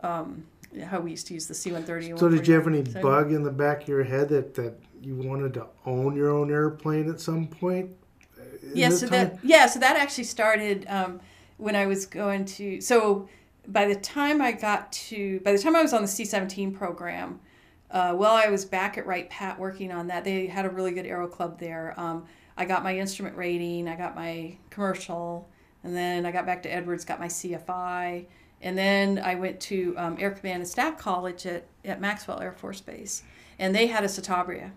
um, 0.01 0.45
how 0.85 1.01
we 1.01 1.11
used 1.11 1.27
to 1.27 1.35
use 1.35 1.47
the 1.47 1.55
C-130 1.55 2.19
So 2.19 2.29
did 2.29 2.47
you 2.47 2.55
have 2.55 2.67
any 2.67 2.85
So- 2.85 3.01
bug 3.03 3.33
in 3.33 3.43
the 3.43 3.51
back 3.51 3.83
of 3.83 3.89
your 3.89 4.05
head 4.05 4.29
that 4.31 4.55
that 4.55 4.75
you 5.03 5.17
wanted 5.17 5.55
to 5.55 5.67
own 5.87 6.17
your 6.17 6.31
own 6.31 6.51
airplane 6.51 7.09
at 7.11 7.21
some 7.21 7.47
point? 7.47 7.91
in 8.63 8.77
yeah 8.77 8.89
so 8.89 9.07
time? 9.07 9.11
that 9.11 9.39
yeah 9.43 9.67
so 9.67 9.79
that 9.79 9.97
actually 9.97 10.25
started 10.25 10.87
um, 10.89 11.21
when 11.57 11.75
i 11.77 11.87
was 11.87 12.07
going 12.07 12.45
to 12.45 12.81
so 12.81 13.29
by 13.67 13.87
the 13.87 13.95
time 13.97 14.41
i 14.41 14.53
got 14.53 14.91
to 14.93 15.41
by 15.41 15.53
the 15.53 15.59
time 15.59 15.77
i 15.77 15.83
was 15.83 15.93
on 15.93 16.03
the 16.03 16.09
c-17 16.09 16.75
program 16.75 17.41
uh, 17.91 18.15
well 18.17 18.35
i 18.35 18.49
was 18.49 18.65
back 18.65 18.99
at 18.99 19.07
wright 19.07 19.29
pat 19.31 19.59
working 19.59 19.93
on 19.93 20.07
that 20.07 20.25
they 20.25 20.47
had 20.47 20.65
a 20.65 20.71
really 20.71 20.93
good 20.93 21.07
aero 21.07 21.27
club 21.27 21.59
there 21.59 21.95
um, 21.99 22.25
i 22.57 22.65
got 22.65 22.83
my 22.83 22.97
instrument 22.97 23.37
rating 23.37 23.89
i 23.89 23.97
got 23.97 24.15
my 24.15 24.57
commercial 24.71 25.49
and 25.85 25.95
then 25.95 26.27
i 26.27 26.31
got 26.31 26.47
back 26.47 26.63
to 26.63 26.73
edwards 26.73 27.05
got 27.05 27.21
my 27.21 27.29
cfi 27.29 28.27
and 28.61 28.77
then 28.77 29.19
i 29.19 29.35
went 29.35 29.59
to 29.61 29.95
um, 29.97 30.17
air 30.19 30.31
command 30.31 30.61
and 30.61 30.69
staff 30.69 30.99
college 30.99 31.47
at, 31.47 31.67
at 31.85 32.01
maxwell 32.01 32.41
air 32.41 32.53
force 32.53 32.81
base 32.81 33.23
and 33.59 33.75
they 33.75 33.87
had 33.87 34.05
a 34.05 34.09
citabria 34.09 34.71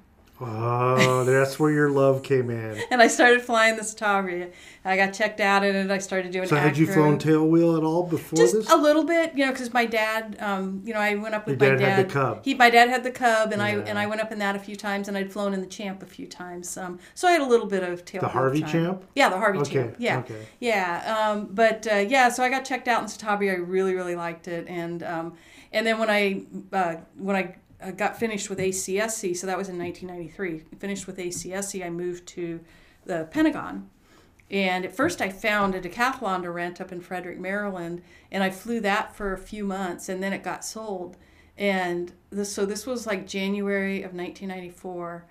Oh, 0.44 1.24
that's 1.24 1.60
where 1.60 1.72
your 1.72 1.90
love 1.92 2.24
came 2.24 2.50
in. 2.50 2.82
and 2.92 3.02
I 3.02 3.08
started 3.08 3.42
flying 3.42 3.76
the 3.76 3.84
Citabria. 3.84 4.52
I 4.84 4.98
got 4.98 5.14
checked 5.14 5.40
out 5.40 5.64
in 5.64 5.76
it. 5.76 5.92
I 5.92 6.00
started 6.00 6.32
doing. 6.32 6.48
So 6.48 6.56
had 6.56 6.78
you 6.78 6.88
flown 6.88 7.20
tailwheel 7.20 7.78
at 7.78 7.84
all 7.84 8.04
before 8.04 8.38
Just 8.38 8.56
this? 8.56 8.72
a 8.72 8.76
little 8.76 9.04
bit, 9.04 9.34
you 9.36 9.46
know, 9.46 9.52
because 9.52 9.72
my 9.74 9.86
dad, 9.86 10.38
um, 10.40 10.82
you 10.84 10.94
know, 10.94 11.00
I 11.00 11.14
went 11.16 11.36
up 11.36 11.46
with 11.46 11.62
Your 11.62 11.74
my 11.74 11.76
dad 11.78 11.86
dad. 11.86 11.96
had 11.98 12.10
the 12.10 12.12
Cub. 12.14 12.42
He, 12.44 12.56
my 12.56 12.70
dad 12.72 12.90
had 12.90 13.04
the 13.04 13.12
Cub, 13.12 13.52
and 13.52 13.62
I 13.62 13.70
and 13.72 14.00
I 14.00 14.08
went 14.08 14.22
up 14.22 14.32
in 14.32 14.40
that 14.40 14.56
a 14.56 14.60
few 14.60 14.76
times, 14.76 15.08
and 15.08 15.16
I'd 15.16 15.32
flown 15.32 15.54
in 15.54 15.62
the 15.62 15.68
Champ 15.68 16.02
a 16.02 16.08
few 16.08 16.26
times. 16.26 16.76
Um, 16.78 16.98
so 17.14 17.28
I 17.28 17.34
had 17.34 17.42
a 17.42 17.46
little 17.46 17.68
bit 17.68 17.84
of 17.84 18.04
tail. 18.06 18.22
The 18.22 18.28
Harvey 18.28 18.62
time. 18.62 18.70
Champ? 18.72 19.06
Yeah, 19.16 19.30
the 19.30 19.38
Harvey 19.38 19.60
Okay, 19.60 19.74
Champ. 19.74 19.96
Yeah, 20.00 20.20
okay. 20.20 20.48
yeah. 20.60 21.30
Um, 21.32 21.50
but 21.52 21.86
uh, 21.92 21.96
yeah, 21.98 22.30
so 22.30 22.44
I 22.44 22.50
got 22.50 22.66
checked 22.66 22.88
out 22.88 23.02
in 23.04 23.08
Citabria. 23.08 23.52
I 23.52 23.58
really, 23.58 23.94
really 23.94 24.16
liked 24.16 24.48
it, 24.48 24.68
and 24.68 25.04
um, 25.04 25.34
and 25.72 25.86
then 25.86 26.00
when 26.00 26.10
I 26.10 26.46
uh, 26.74 26.96
when 27.18 27.36
I 27.36 27.56
got 27.90 28.20
finished 28.20 28.48
with 28.48 28.60
ACSC, 28.60 29.36
so 29.36 29.48
that 29.48 29.58
was 29.58 29.68
in 29.68 29.80
1993. 29.80 30.78
Finished 30.78 31.08
with 31.08 31.18
ACSC, 31.18 31.84
I 31.84 31.90
moved 31.90 32.28
to 32.28 32.60
the 33.06 33.28
Pentagon. 33.32 33.90
And 34.52 34.86
at 34.86 34.96
first, 34.96 35.22
I 35.22 35.30
found 35.30 35.74
a 35.74 35.82
decathlon 35.82 36.44
to 36.44 36.52
rent 36.52 36.80
up 36.80 36.92
in 36.92 37.02
Frederick, 37.02 37.40
Maryland, 37.40 38.04
and 38.32 38.44
I 38.44 38.52
flew 38.52 38.80
that 38.82 39.16
for 39.16 39.34
a 39.34 39.38
few 39.38 39.64
months, 39.64 40.10
and 40.10 40.22
then 40.22 40.34
it 40.34 40.44
got 40.44 40.64
sold. 40.64 41.18
And 41.58 42.12
this, 42.30 42.54
so 42.54 42.66
this 42.66 42.86
was 42.86 43.08
like 43.08 43.26
January 43.26 44.04
of 44.04 44.14
1994, 44.14 45.26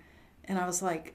and 0.46 0.58
I 0.58 0.66
was 0.66 0.82
like, 0.82 1.14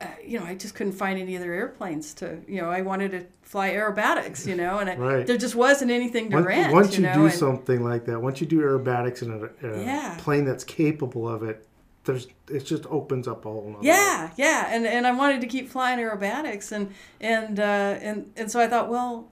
uh, 0.00 0.06
you 0.24 0.38
know, 0.38 0.44
I 0.44 0.54
just 0.54 0.74
couldn't 0.74 0.92
find 0.94 1.18
any 1.18 1.36
other 1.36 1.52
airplanes 1.52 2.12
to, 2.14 2.38
you 2.48 2.60
know, 2.60 2.70
I 2.70 2.82
wanted 2.82 3.12
to 3.12 3.24
fly 3.42 3.70
aerobatics, 3.70 4.46
you 4.46 4.54
know, 4.56 4.78
and 4.78 4.90
I, 4.90 4.96
Right. 4.96 5.26
there 5.26 5.36
just 5.38 5.54
wasn't 5.54 5.90
anything 5.90 6.28
to 6.30 6.36
Once, 6.36 6.46
rent. 6.46 6.72
once 6.72 6.96
you, 6.98 7.04
know, 7.04 7.14
do 7.14 7.24
and- 7.26 7.32
something 7.34 7.82
like 7.84 8.04
that, 8.06 8.20
once 8.20 8.40
you 8.40 8.46
do 8.46 8.60
aerobatics 8.60 9.22
in 9.22 9.30
a, 9.30 9.68
a 9.74 9.84
Yeah. 9.84 10.16
plane 10.18 10.44
that's 10.44 10.64
capable 10.64 11.28
of 11.28 11.42
it, 11.42 11.66
there's 12.04 12.28
it 12.48 12.64
just 12.64 12.86
opens 12.86 13.26
up 13.26 13.44
a 13.46 13.48
whole 13.50 13.68
nother 13.70 13.84
Yeah, 13.84 14.30
yeah, 14.36 14.68
and 14.70 14.86
and 14.86 15.06
I 15.08 15.12
wanted 15.12 15.40
to 15.40 15.48
keep 15.48 15.68
flying 15.68 15.98
aerobatics, 15.98 16.70
and 16.70 16.92
and 17.20 17.58
uh, 17.58 17.62
and 18.00 18.30
and 18.36 18.48
so 18.48 18.60
I 18.60 18.68
thought, 18.68 18.88
well, 18.88 19.28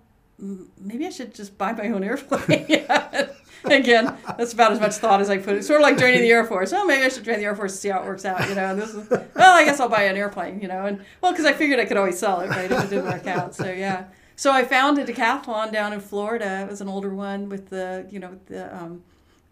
maybe 0.81 1.07
I 1.07 1.11
should 1.11 1.33
just 1.35 1.57
buy 1.57 1.73
my 1.73 1.89
own 1.91 2.03
airplane. 2.11 2.67
Again, 3.71 4.17
that's 4.37 4.53
about 4.53 4.73
as 4.73 4.81
much 4.81 4.95
thought 4.97 5.21
as 5.21 5.31
I 5.31 5.39
put. 5.39 5.57
It's 5.57 5.67
sort 5.67 5.81
of 5.81 5.83
like 5.83 5.97
joining 5.97 6.21
the 6.21 6.31
Air 6.31 6.45
Force. 6.45 6.73
Oh, 6.75 6.85
maybe 6.85 7.03
I 7.03 7.09
should 7.09 7.25
join 7.25 7.39
the 7.39 7.45
Air 7.45 7.57
Force 7.57 7.73
to 7.73 7.79
see 7.79 7.89
how 7.89 8.03
it 8.03 8.07
works 8.07 8.25
out. 8.27 8.47
You 8.49 8.55
know, 8.55 8.67
and 8.67 8.81
this 8.81 8.95
is 8.95 9.09
well, 9.09 9.25
I 9.37 9.65
guess 9.65 9.81
I'll 9.81 9.89
buy 9.89 10.03
an 10.03 10.17
airplane. 10.17 10.61
You 10.61 10.69
know, 10.69 10.85
and 10.85 11.03
well, 11.23 11.33
because 11.33 11.47
I 11.47 11.55
figured 11.55 11.81
I 11.81 11.87
could 11.87 11.97
always 11.97 12.19
sell 12.19 12.41
it, 12.41 12.51
right, 12.51 12.71
if 12.71 12.85
it 12.85 12.91
didn't 12.91 13.07
work 13.07 13.27
out. 13.27 13.55
So 13.55 13.71
yeah. 13.71 14.05
So 14.37 14.53
I 14.53 14.65
found 14.65 14.99
a 14.99 15.05
decathlon 15.05 15.73
down 15.73 15.93
in 15.93 16.01
Florida. 16.01 16.63
It 16.63 16.71
was 16.71 16.81
an 16.81 16.89
older 16.89 17.15
one 17.15 17.49
with 17.49 17.71
the 17.71 18.07
you 18.11 18.19
know 18.19 18.39
the 18.47 18.77
um, 18.77 19.03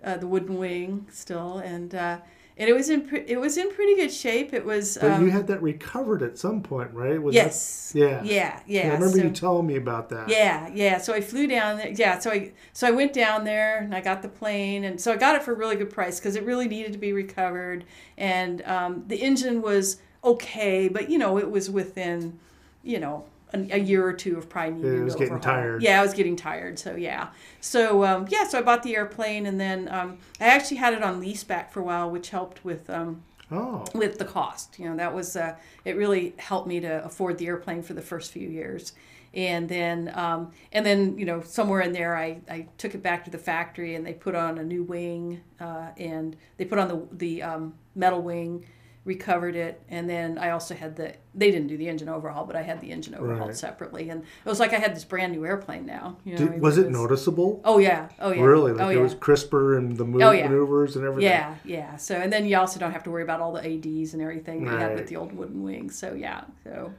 uh, 0.04 0.18
the 0.18 0.26
wooden 0.26 0.58
wing 0.58 1.06
still, 1.10 1.58
and 1.58 1.94
uh, 1.94 2.18
and 2.56 2.68
it 2.68 2.72
was 2.74 2.90
in 2.90 3.06
pre- 3.08 3.24
it 3.26 3.40
was 3.40 3.56
in 3.56 3.72
pretty 3.72 3.96
good 3.96 4.12
shape. 4.12 4.52
It 4.52 4.64
was. 4.64 4.98
But 5.00 5.10
um, 5.12 5.24
you 5.24 5.30
had 5.30 5.46
that 5.48 5.62
recovered 5.62 6.22
at 6.22 6.38
some 6.38 6.62
point, 6.62 6.92
right? 6.92 7.20
Was 7.20 7.34
that- 7.34 7.44
yes. 7.44 7.92
yeah. 7.94 8.22
Yeah. 8.22 8.60
Yeah. 8.66 8.80
I 8.82 8.94
remember 8.94 9.18
so, 9.18 9.24
you 9.24 9.30
telling 9.30 9.66
me 9.66 9.76
about 9.76 10.08
that. 10.10 10.28
yeah, 10.28 10.68
yeah. 10.72 10.98
So 10.98 11.14
I 11.14 11.20
flew 11.20 11.46
down 11.46 11.78
there. 11.78 11.90
Yeah, 11.90 12.18
so 12.18 12.30
I 12.30 12.52
so 12.72 12.86
I 12.86 12.90
went 12.90 13.12
down 13.12 13.44
there 13.44 13.78
and 13.78 13.94
I 13.94 14.00
got 14.00 14.22
the 14.22 14.28
plane, 14.28 14.84
and 14.84 15.00
so 15.00 15.12
I 15.12 15.16
got 15.16 15.34
it 15.36 15.42
for 15.42 15.52
a 15.52 15.56
really 15.56 15.76
good 15.76 15.90
price 15.90 16.18
because 16.18 16.36
it 16.36 16.44
really 16.44 16.68
needed 16.68 16.92
to 16.92 16.98
be 16.98 17.12
recovered, 17.12 17.84
and 18.16 18.62
um, 18.62 19.04
the 19.06 19.16
engine 19.16 19.62
was 19.62 20.00
okay, 20.24 20.88
but 20.88 21.10
you 21.10 21.18
know 21.18 21.38
it 21.38 21.50
was 21.50 21.70
within, 21.70 22.38
you 22.82 23.00
know. 23.00 23.24
A, 23.54 23.76
a 23.76 23.78
year 23.78 24.06
or 24.06 24.12
two 24.12 24.38
of 24.38 24.48
probably 24.48 24.74
needing 24.74 24.90
Yeah, 24.90 24.94
it 24.94 24.98
to 24.98 25.04
was 25.04 25.14
getting 25.14 25.34
overhaul. 25.34 25.54
tired. 25.54 25.82
Yeah, 25.82 26.00
I 26.00 26.02
was 26.02 26.14
getting 26.14 26.36
tired. 26.36 26.78
So 26.78 26.96
yeah, 26.96 27.28
so 27.60 28.04
um, 28.04 28.26
yeah, 28.30 28.46
so 28.46 28.58
I 28.58 28.62
bought 28.62 28.82
the 28.82 28.96
airplane, 28.96 29.46
and 29.46 29.60
then 29.60 29.88
um, 29.90 30.18
I 30.40 30.46
actually 30.46 30.78
had 30.78 30.94
it 30.94 31.02
on 31.02 31.20
lease 31.20 31.44
back 31.44 31.72
for 31.72 31.80
a 31.80 31.84
while, 31.84 32.10
which 32.10 32.30
helped 32.30 32.64
with 32.64 32.88
um, 32.90 33.22
Oh. 33.50 33.84
with 33.94 34.18
the 34.18 34.24
cost. 34.24 34.78
You 34.78 34.88
know, 34.88 34.96
that 34.96 35.14
was 35.14 35.36
uh, 35.36 35.56
it 35.84 35.96
really 35.96 36.32
helped 36.38 36.66
me 36.66 36.80
to 36.80 37.04
afford 37.04 37.36
the 37.36 37.46
airplane 37.46 37.82
for 37.82 37.92
the 37.92 38.00
first 38.00 38.32
few 38.32 38.48
years. 38.48 38.92
And 39.34 39.66
then, 39.66 40.12
um, 40.14 40.50
and 40.72 40.84
then, 40.84 41.16
you 41.18 41.24
know, 41.24 41.40
somewhere 41.40 41.80
in 41.80 41.92
there, 41.92 42.14
I, 42.16 42.40
I 42.50 42.66
took 42.76 42.94
it 42.94 43.02
back 43.02 43.24
to 43.24 43.30
the 43.30 43.38
factory, 43.38 43.94
and 43.94 44.06
they 44.06 44.12
put 44.12 44.34
on 44.34 44.58
a 44.58 44.62
new 44.62 44.82
wing, 44.84 45.40
uh, 45.58 45.88
and 45.96 46.36
they 46.58 46.64
put 46.66 46.78
on 46.78 46.88
the 46.88 47.06
the 47.12 47.42
um, 47.42 47.74
metal 47.94 48.20
wing, 48.22 48.66
recovered 49.04 49.56
it, 49.56 49.82
and 49.88 50.08
then 50.08 50.38
I 50.38 50.50
also 50.50 50.74
had 50.74 50.94
the. 50.96 51.14
They 51.34 51.50
didn't 51.50 51.66
do 51.68 51.76
the 51.76 51.88
engine 51.88 52.08
overhaul, 52.08 52.44
but 52.44 52.54
I 52.56 52.62
had 52.62 52.80
the 52.80 52.92
engine 52.92 53.14
overhauled 53.16 53.48
Right. 53.48 53.56
separately, 53.56 54.08
and 54.10 54.22
it 54.22 54.48
was 54.48 54.60
like 54.60 54.72
I 54.72 54.76
had 54.78 54.94
this 54.94 55.04
brand 55.04 55.32
new 55.32 55.44
airplane 55.44 55.86
now. 55.86 56.18
You 56.24 56.32
know, 56.34 56.38
Did, 56.38 56.60
was 56.60 56.78
it 56.78 56.86
was- 56.86 56.92
noticeable? 56.92 57.60
Oh 57.64 57.78
yeah, 57.78 58.08
oh 58.20 58.30
yeah, 58.32 58.42
Really? 58.42 58.72
Like 58.72 58.86
oh 58.86 58.90
it 58.90 58.96
yeah. 58.96 59.02
was 59.02 59.14
crisper 59.14 59.76
and 59.76 59.96
the 59.96 60.04
move, 60.04 60.22
Oh, 60.22 60.30
yeah. 60.30 60.46
maneuvers 60.48 60.94
and 60.96 61.04
everything? 61.04 61.30
Yeah, 61.30 61.54
yeah. 61.64 61.96
So 61.96 62.14
and 62.16 62.32
then 62.32 62.46
you 62.46 62.56
also 62.56 62.78
don't 62.78 62.92
have 62.92 63.02
to 63.04 63.10
worry 63.10 63.22
about 63.24 63.40
all 63.40 63.52
the 63.52 63.60
ads 63.64 64.12
and 64.14 64.22
everything 64.22 64.62
you 64.62 64.68
had 64.68 64.88
Right. 64.88 64.94
with 64.96 65.08
the 65.08 65.16
old 65.16 65.32
wooden 65.32 65.62
wings. 65.64 65.98
So 65.98 66.14
yeah, 66.14 66.44
so 66.62 66.92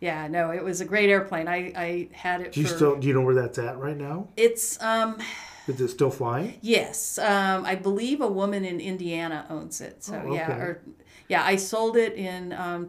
yeah, 0.00 0.28
no, 0.28 0.50
it 0.52 0.62
was 0.62 0.80
a 0.80 0.84
great 0.84 1.10
airplane. 1.10 1.48
I 1.48 1.72
I 1.76 2.08
had 2.12 2.42
it 2.42 2.52
Do 2.52 2.60
you 2.60 2.66
for. 2.68 2.74
still 2.76 2.96
do 2.96 3.08
you 3.08 3.14
know 3.14 3.22
where 3.22 3.34
that's 3.34 3.58
at 3.58 3.76
right 3.78 3.96
now? 3.96 4.28
It's 4.36 4.80
um 4.82 5.16
Is 5.66 5.80
it 5.80 5.88
still 5.88 6.10
flying? 6.10 6.58
yes, 6.60 7.18
um 7.18 7.64
I 7.64 7.74
believe 7.74 8.20
a 8.20 8.28
woman 8.28 8.64
in 8.64 8.78
Indiana 8.80 9.46
owns 9.50 9.80
it. 9.80 10.04
So 10.04 10.22
Oh, 10.26 10.34
yeah, 10.34 10.52
or 10.56 10.82
yeah, 11.30 11.42
I 11.44 11.56
sold 11.56 11.96
it 11.96 12.12
in 12.14 12.52
um 12.52 12.88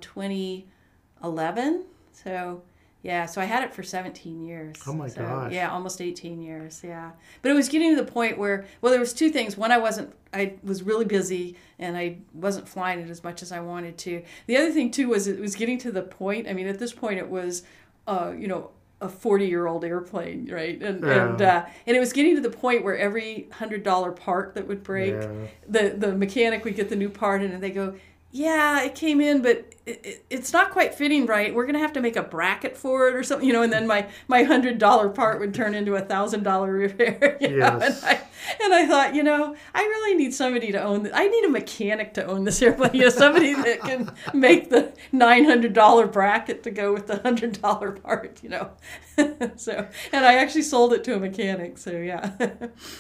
2011. 1.21 1.83
So. 2.11 2.63
Yeah, 3.03 3.25
so 3.25 3.41
I 3.41 3.45
had 3.45 3.63
it 3.63 3.73
for 3.73 3.81
17 3.81 4.43
years. 4.43 4.75
Oh 4.85 4.93
my 4.93 5.07
So, 5.07 5.23
gosh. 5.23 5.51
Yeah, 5.51 5.71
almost 5.71 6.01
18 6.01 6.39
years. 6.39 6.81
Yeah, 6.83 7.09
but 7.41 7.49
it 7.49 7.55
was 7.55 7.67
getting 7.67 7.95
to 7.95 8.03
the 8.05 8.11
point 8.11 8.37
where, 8.37 8.65
well, 8.79 8.91
there 8.91 8.99
was 8.99 9.11
two 9.11 9.31
things. 9.31 9.57
One, 9.57 9.71
I 9.71 9.79
wasn't, 9.79 10.13
I 10.31 10.53
was 10.61 10.83
really 10.83 11.05
busy 11.05 11.55
and 11.79 11.97
I 11.97 12.19
wasn't 12.31 12.69
flying 12.69 12.99
it 12.99 13.09
as 13.09 13.23
much 13.23 13.41
as 13.41 13.51
I 13.51 13.59
wanted 13.59 13.97
to. 14.05 14.21
The 14.45 14.55
other 14.55 14.69
thing 14.69 14.91
too 14.91 15.07
was 15.09 15.25
it 15.27 15.39
was 15.39 15.55
getting 15.55 15.79
to 15.79 15.91
the 15.91 16.03
point. 16.03 16.47
I 16.47 16.53
mean, 16.53 16.67
at 16.67 16.77
this 16.77 16.93
point, 16.93 17.17
it 17.17 17.27
was, 17.27 17.63
uh, 18.07 18.33
you 18.37 18.47
know, 18.47 18.69
a 19.01 19.09
40 19.09 19.47
year 19.47 19.65
old 19.65 19.83
airplane, 19.83 20.47
right? 20.51 20.79
And 20.79 21.03
and 21.03 21.41
uh, 21.41 21.65
and 21.87 21.97
it 21.97 21.99
was 21.99 22.13
getting 22.13 22.35
to 22.35 22.41
the 22.41 22.55
point 22.55 22.83
where 22.83 22.95
every 22.99 23.47
hundred 23.51 23.81
dollar 23.81 24.11
part 24.11 24.53
that 24.53 24.67
would 24.67 24.83
break, 24.83 25.15
Yeah. 25.15 25.31
the 25.67 25.95
the 25.97 26.13
mechanic 26.15 26.63
would 26.65 26.75
get 26.75 26.89
the 26.89 26.95
new 26.95 27.09
part 27.09 27.41
in 27.41 27.51
and 27.51 27.63
they 27.63 27.71
go 27.71 27.95
yeah 28.31 28.81
it 28.83 28.95
came 28.95 29.21
in 29.21 29.41
but 29.41 29.71
it, 29.85 30.05
it, 30.05 30.25
it's 30.29 30.53
not 30.53 30.71
quite 30.71 30.93
fitting 30.93 31.25
right. 31.25 31.53
We're 31.53 31.65
gonna 31.65 31.79
have 31.79 31.93
to 31.93 32.01
make 32.01 32.15
a 32.15 32.21
bracket 32.21 32.77
for 32.77 33.07
it 33.07 33.15
or 33.15 33.23
something 33.23 33.47
you 33.47 33.53
know 33.53 33.63
and 33.63 33.73
then 33.73 33.87
my 33.87 34.07
my 34.27 34.43
hundred 34.43 34.77
dollar 34.77 35.09
part 35.09 35.39
would 35.39 35.53
turn 35.53 35.73
into 35.73 35.95
a 35.95 36.01
thousand 36.01 36.43
dollar 36.43 36.71
repair 36.71 37.37
you 37.41 37.57
know? 37.57 37.79
And 37.81 37.95
I, 38.03 38.21
and 38.63 38.73
I 38.73 38.87
thought 38.87 39.15
you 39.15 39.23
know 39.23 39.55
i 39.73 39.81
really 39.81 40.15
need 40.15 40.33
somebody 40.33 40.71
to 40.71 40.81
own 40.81 41.03
this 41.03 41.11
i 41.15 41.27
need 41.27 41.45
a 41.45 41.49
mechanic 41.49 42.13
to 42.15 42.25
own 42.25 42.43
this 42.43 42.61
airplane 42.61 42.91
you 42.93 43.01
know 43.01 43.09
somebody 43.09 43.53
that 43.67 43.81
can 43.81 44.11
make 44.33 44.69
the 44.69 44.93
nine 45.11 45.45
hundred 45.45 45.73
dollar 45.73 46.05
bracket 46.07 46.63
to 46.63 46.71
go 46.71 46.93
with 46.93 47.07
the 47.07 47.17
hundred 47.19 47.59
dollar 47.61 47.91
part 47.91 48.39
you 48.43 48.49
know. 48.49 48.71
So 49.55 49.87
and 50.11 50.25
i 50.25 50.35
actually 50.35 50.63
sold 50.63 50.93
it 50.93 51.03
to 51.03 51.15
a 51.15 51.19
mechanic 51.19 51.77
so 51.77 51.91
yeah. 51.91 52.31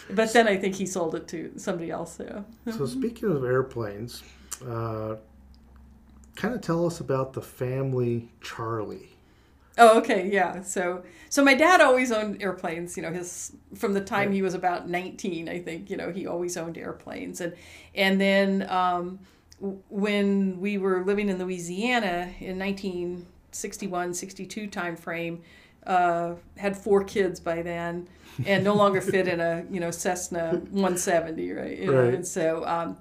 But 0.09 0.33
then 0.33 0.47
i 0.47 0.57
think 0.57 0.75
he 0.75 0.85
sold 0.85 1.15
it 1.15 1.27
to 1.29 1.51
somebody 1.57 1.89
else 1.89 2.17
so. 2.17 2.45
So 2.77 2.85
speaking 2.85 3.31
of 3.31 3.43
airplanes, 3.43 4.21
uh, 4.67 5.15
kind 6.35 6.53
of 6.53 6.61
tell 6.61 6.85
us 6.85 6.99
about 6.99 7.33
the 7.33 7.41
family 7.41 8.29
Charlie. 8.41 9.09
Oh, 9.77 9.97
okay, 9.99 10.29
yeah. 10.31 10.61
So, 10.61 11.03
so 11.29 11.43
my 11.43 11.53
dad 11.53 11.81
always 11.81 12.11
owned 12.11 12.41
airplanes. 12.41 12.97
You 12.97 13.03
know, 13.03 13.11
his 13.11 13.53
from 13.75 13.93
the 13.93 14.01
time 14.01 14.31
he 14.31 14.41
was 14.41 14.53
about 14.53 14.89
nineteen, 14.89 15.47
I 15.47 15.59
think. 15.59 15.89
You 15.89 15.97
know, 15.97 16.11
he 16.11 16.27
always 16.27 16.57
owned 16.57 16.77
airplanes, 16.77 17.41
and 17.41 17.53
and 17.95 18.19
then 18.19 18.69
um, 18.69 19.19
when 19.89 20.59
we 20.59 20.77
were 20.77 21.05
living 21.05 21.29
in 21.29 21.37
Louisiana 21.39 22.33
in 22.39 22.57
1961, 22.59 24.13
62 24.13 24.67
time 24.67 24.95
frame, 24.95 25.41
uh, 25.85 26.33
had 26.57 26.75
four 26.75 27.03
kids 27.03 27.39
by 27.39 27.61
then, 27.61 28.09
and 28.45 28.63
no 28.63 28.75
longer 28.75 28.99
fit 28.99 29.27
in 29.27 29.39
a 29.39 29.63
you 29.71 29.79
know 29.79 29.91
Cessna 29.91 30.61
170, 30.71 31.51
right? 31.53 31.77
You 31.77 31.85
know, 31.87 32.03
Right. 32.03 32.13
And 32.13 32.27
so. 32.27 32.65
Um, 32.65 32.97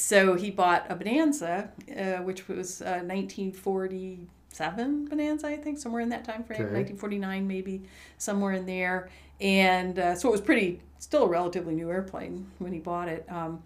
so 0.00 0.34
he 0.34 0.50
bought 0.50 0.86
a 0.88 0.96
Bonanza, 0.96 1.70
uh, 1.96 2.22
which 2.22 2.48
was 2.48 2.80
uh, 2.80 3.02
1947 3.04 5.06
Bonanza, 5.06 5.46
I 5.46 5.56
think, 5.56 5.78
somewhere 5.78 6.00
in 6.00 6.08
that 6.08 6.24
time 6.24 6.44
frame, 6.44 6.62
Okay. 6.62 6.74
1949 6.74 7.46
maybe, 7.46 7.82
somewhere 8.18 8.52
in 8.52 8.66
there. 8.66 9.10
And 9.40 9.98
uh, 9.98 10.14
so 10.14 10.28
it 10.28 10.32
was 10.32 10.40
pretty, 10.40 10.80
still 10.98 11.24
a 11.24 11.28
relatively 11.28 11.74
new 11.74 11.90
airplane 11.90 12.46
when 12.58 12.72
he 12.72 12.78
bought 12.78 13.08
it. 13.08 13.26
Um, 13.30 13.62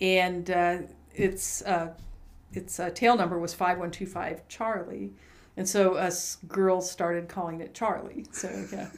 and 0.00 0.50
uh, 0.50 0.78
its 1.14 1.62
uh, 1.62 1.92
its 2.52 2.80
uh, 2.80 2.90
tail 2.90 3.16
number 3.16 3.38
was 3.38 3.54
5125 3.54 4.48
Charlie. 4.48 5.12
And 5.56 5.68
so 5.68 5.94
us 5.94 6.38
girls 6.48 6.90
started 6.90 7.28
calling 7.28 7.60
it 7.60 7.74
Charlie. 7.74 8.26
So 8.32 8.48
yeah. 8.72 8.88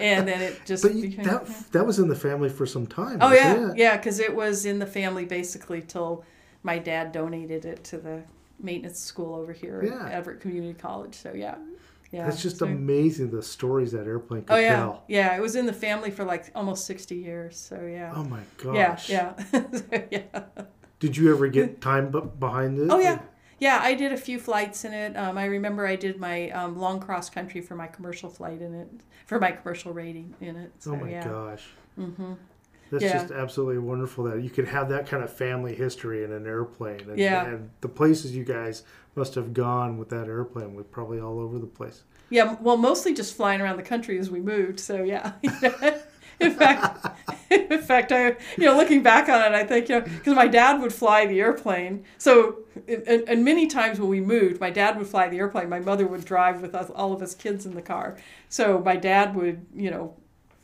And 0.00 0.26
then 0.28 0.40
it 0.40 0.60
just 0.64 0.82
But 0.82 0.94
you, 0.94 1.08
became. 1.10 1.24
that 1.24 1.46
that 1.72 1.86
was 1.86 1.98
in 1.98 2.08
the 2.08 2.14
family 2.16 2.48
for 2.48 2.66
some 2.66 2.86
time. 2.86 3.18
Oh 3.20 3.32
yeah, 3.32 3.70
it? 3.70 3.76
yeah, 3.78 3.96
because 3.96 4.18
it 4.20 4.34
was 4.34 4.64
in 4.66 4.78
the 4.78 4.86
family 4.86 5.24
basically 5.24 5.82
till 5.82 6.24
my 6.62 6.78
dad 6.78 7.12
donated 7.12 7.64
it 7.64 7.82
to 7.84 7.98
the 7.98 8.22
maintenance 8.58 8.98
school 9.00 9.34
over 9.34 9.52
here 9.52 9.82
Yeah. 9.84 10.06
at 10.06 10.12
Everett 10.12 10.40
Community 10.40 10.74
College. 10.78 11.14
So 11.14 11.32
yeah, 11.34 11.56
yeah. 12.12 12.26
That's 12.26 12.42
just 12.42 12.58
so- 12.58 12.66
amazing 12.66 13.30
the 13.30 13.42
stories 13.42 13.92
that 13.92 14.06
airplane 14.06 14.42
could 14.42 14.54
Oh 14.54 14.58
yeah, 14.58 14.76
tell. 14.76 15.04
yeah. 15.08 15.36
It 15.36 15.40
was 15.40 15.56
in 15.56 15.66
the 15.66 15.72
family 15.72 16.10
for 16.10 16.24
like 16.24 16.50
almost 16.54 16.84
sixty 16.86 17.16
years. 17.16 17.56
So 17.58 17.80
yeah. 17.90 18.12
Oh 18.14 18.24
my 18.24 18.40
yeah, 18.74 18.88
gosh. 18.90 19.08
yeah, 19.10 19.32
yeah. 20.10 20.42
Did 20.98 21.16
you 21.16 21.32
ever 21.34 21.48
get 21.48 21.80
time 21.80 22.10
b- 22.10 22.20
behind 22.38 22.78
it? 22.78 22.88
Oh 22.90 22.98
yeah, 22.98 23.20
yeah. 23.60 23.78
I 23.82 23.94
did 23.94 24.12
a 24.12 24.16
few 24.16 24.40
flights 24.40 24.84
in 24.84 24.92
it. 24.92 25.16
Um, 25.16 25.38
I 25.38 25.44
remember 25.44 25.86
I 25.86 25.94
did 25.96 26.18
my 26.18 26.50
um, 26.50 26.76
long 26.78 26.98
cross 26.98 27.30
country 27.30 27.60
for 27.60 27.76
my 27.76 27.86
commercial 27.86 28.28
flight 28.28 28.60
in 28.60 28.74
it, 28.74 28.88
for 29.26 29.38
my 29.38 29.52
commercial 29.52 29.92
rating 29.92 30.34
in 30.40 30.56
it. 30.56 30.72
So, 30.80 30.92
oh 30.92 30.96
my 30.96 31.10
yeah. 31.10 31.28
gosh. 31.28 31.64
Mm-hmm. 31.98 32.32
That's 32.90 33.04
Yeah. 33.04 33.12
just 33.12 33.30
absolutely 33.30 33.78
wonderful 33.78 34.24
that 34.24 34.42
you 34.42 34.50
could 34.50 34.66
have 34.66 34.88
that 34.88 35.06
kind 35.06 35.22
of 35.22 35.32
family 35.32 35.74
history 35.74 36.24
in 36.24 36.32
an 36.32 36.46
airplane. 36.46 37.08
And, 37.08 37.18
Yeah. 37.18 37.46
and 37.46 37.70
the 37.80 37.88
places 37.88 38.34
you 38.34 38.44
guys 38.44 38.82
must 39.14 39.34
have 39.36 39.54
gone 39.54 39.96
with 39.98 40.08
that 40.08 40.26
airplane 40.26 40.74
was 40.74 40.86
probably 40.86 41.20
all 41.20 41.38
over 41.38 41.58
the 41.58 41.66
place. 41.66 42.02
Yeah, 42.30 42.56
well, 42.60 42.76
mostly 42.76 43.12
just 43.14 43.36
flying 43.36 43.60
around 43.60 43.76
the 43.76 43.82
country 43.82 44.18
as 44.18 44.30
we 44.30 44.40
moved. 44.40 44.80
So 44.80 45.02
yeah. 45.02 45.32
in 46.40 46.52
fact, 46.52 47.06
in 47.50 47.82
fact, 47.82 48.12
I 48.12 48.28
you 48.56 48.64
know 48.64 48.76
looking 48.76 49.02
back 49.02 49.28
on 49.28 49.40
it, 49.40 49.54
I 49.54 49.64
think 49.64 49.88
you 49.88 49.96
know 49.96 50.00
because 50.02 50.34
my 50.34 50.46
dad 50.46 50.80
would 50.80 50.92
fly 50.92 51.26
the 51.26 51.40
airplane. 51.40 52.04
So 52.18 52.60
and, 52.88 53.24
and 53.28 53.44
many 53.44 53.66
times 53.66 54.00
when 54.00 54.08
we 54.08 54.20
moved, 54.20 54.60
my 54.60 54.70
dad 54.70 54.96
would 54.98 55.06
fly 55.06 55.28
the 55.28 55.38
airplane. 55.38 55.68
My 55.68 55.80
mother 55.80 56.06
would 56.06 56.24
drive 56.24 56.60
with 56.62 56.74
us, 56.74 56.90
all 56.90 57.12
of 57.12 57.22
us 57.22 57.34
kids 57.34 57.66
in 57.66 57.74
the 57.74 57.82
car. 57.82 58.16
So 58.48 58.80
my 58.80 58.96
dad 58.96 59.34
would 59.36 59.66
you 59.74 59.90
know. 59.90 60.14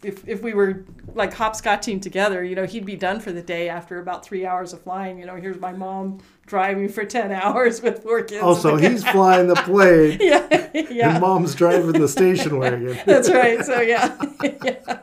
If, 0.02 0.28
if 0.28 0.42
we 0.42 0.52
were 0.52 0.84
like 1.14 1.34
hopscotching 1.34 2.02
together, 2.02 2.44
you 2.44 2.54
know, 2.54 2.66
he'd 2.66 2.84
be 2.84 2.96
done 2.96 3.18
for 3.18 3.32
the 3.32 3.42
day 3.42 3.68
after 3.68 3.98
about 3.98 4.24
three 4.24 4.44
hours 4.44 4.72
of 4.72 4.82
flying. 4.82 5.18
You 5.18 5.26
know, 5.26 5.36
here's 5.36 5.58
my 5.58 5.72
mom 5.72 6.20
driving 6.46 6.88
for 6.88 7.04
10 7.04 7.32
hours 7.42 7.82
with 7.82 8.02
four 8.02 8.22
kids. 8.22 8.42
Oh, 8.44 8.54
so 8.54 8.76
he's 8.76 9.04
flying 9.08 9.48
the 9.48 9.56
plane 9.56 10.18
yeah, 10.20 10.68
yeah. 10.74 11.12
and 11.12 11.20
mom's 11.20 11.54
driving 11.54 11.92
the 11.92 12.08
station 12.08 12.58
wagon. 12.58 12.98
That's 13.06 13.30
right. 13.30 13.64
So 13.64 13.80
yeah, 13.80 14.16
yeah, 14.42 14.98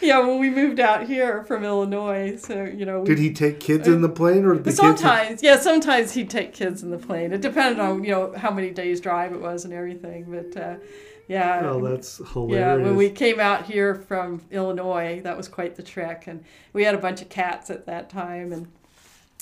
yeah. 0.00 0.18
When 0.20 0.38
we 0.38 0.50
moved 0.50 0.80
out 0.80 1.06
here 1.06 1.44
from 1.44 1.64
Illinois, 1.64 2.36
so 2.36 2.64
you 2.64 2.84
know, 2.84 3.00
we, 3.00 3.06
Did 3.06 3.18
he 3.18 3.32
take 3.32 3.60
kids 3.60 3.88
in 3.88 4.02
the 4.02 4.08
plane 4.08 4.44
or 4.44 4.56
the 4.56 4.64
kids? 4.64 4.76
sometimes, 4.76 5.42
yeah, 5.42 5.58
sometimes 5.58 6.12
he'd 6.12 6.30
take 6.30 6.52
kids 6.52 6.82
in 6.82 6.90
the 6.90 6.98
plane. 6.98 7.32
It 7.32 7.40
depended 7.40 7.80
on 7.80 8.04
you 8.04 8.10
know 8.10 8.32
how 8.36 8.50
many 8.50 8.70
days 8.70 9.00
drive 9.00 9.32
it 9.32 9.40
was 9.40 9.64
and 9.64 9.74
everything. 9.74 10.26
But 10.28 10.60
uh, 10.60 10.76
yeah, 11.28 11.60
Oh, 11.64 11.80
that's 11.86 12.18
hilarious. 12.32 12.58
yeah. 12.60 12.74
When 12.84 12.96
we 12.96 13.10
came 13.10 13.40
out 13.40 13.66
here 13.66 13.94
from 13.94 14.42
Illinois, 14.50 15.20
that 15.24 15.36
was 15.36 15.48
quite 15.48 15.76
the 15.76 15.82
trek, 15.82 16.26
and 16.26 16.44
we 16.72 16.84
had 16.84 16.94
a 16.94 16.98
bunch 16.98 17.22
of 17.22 17.28
cats 17.28 17.70
at 17.70 17.86
that 17.86 18.08
time, 18.10 18.52
and 18.52 18.68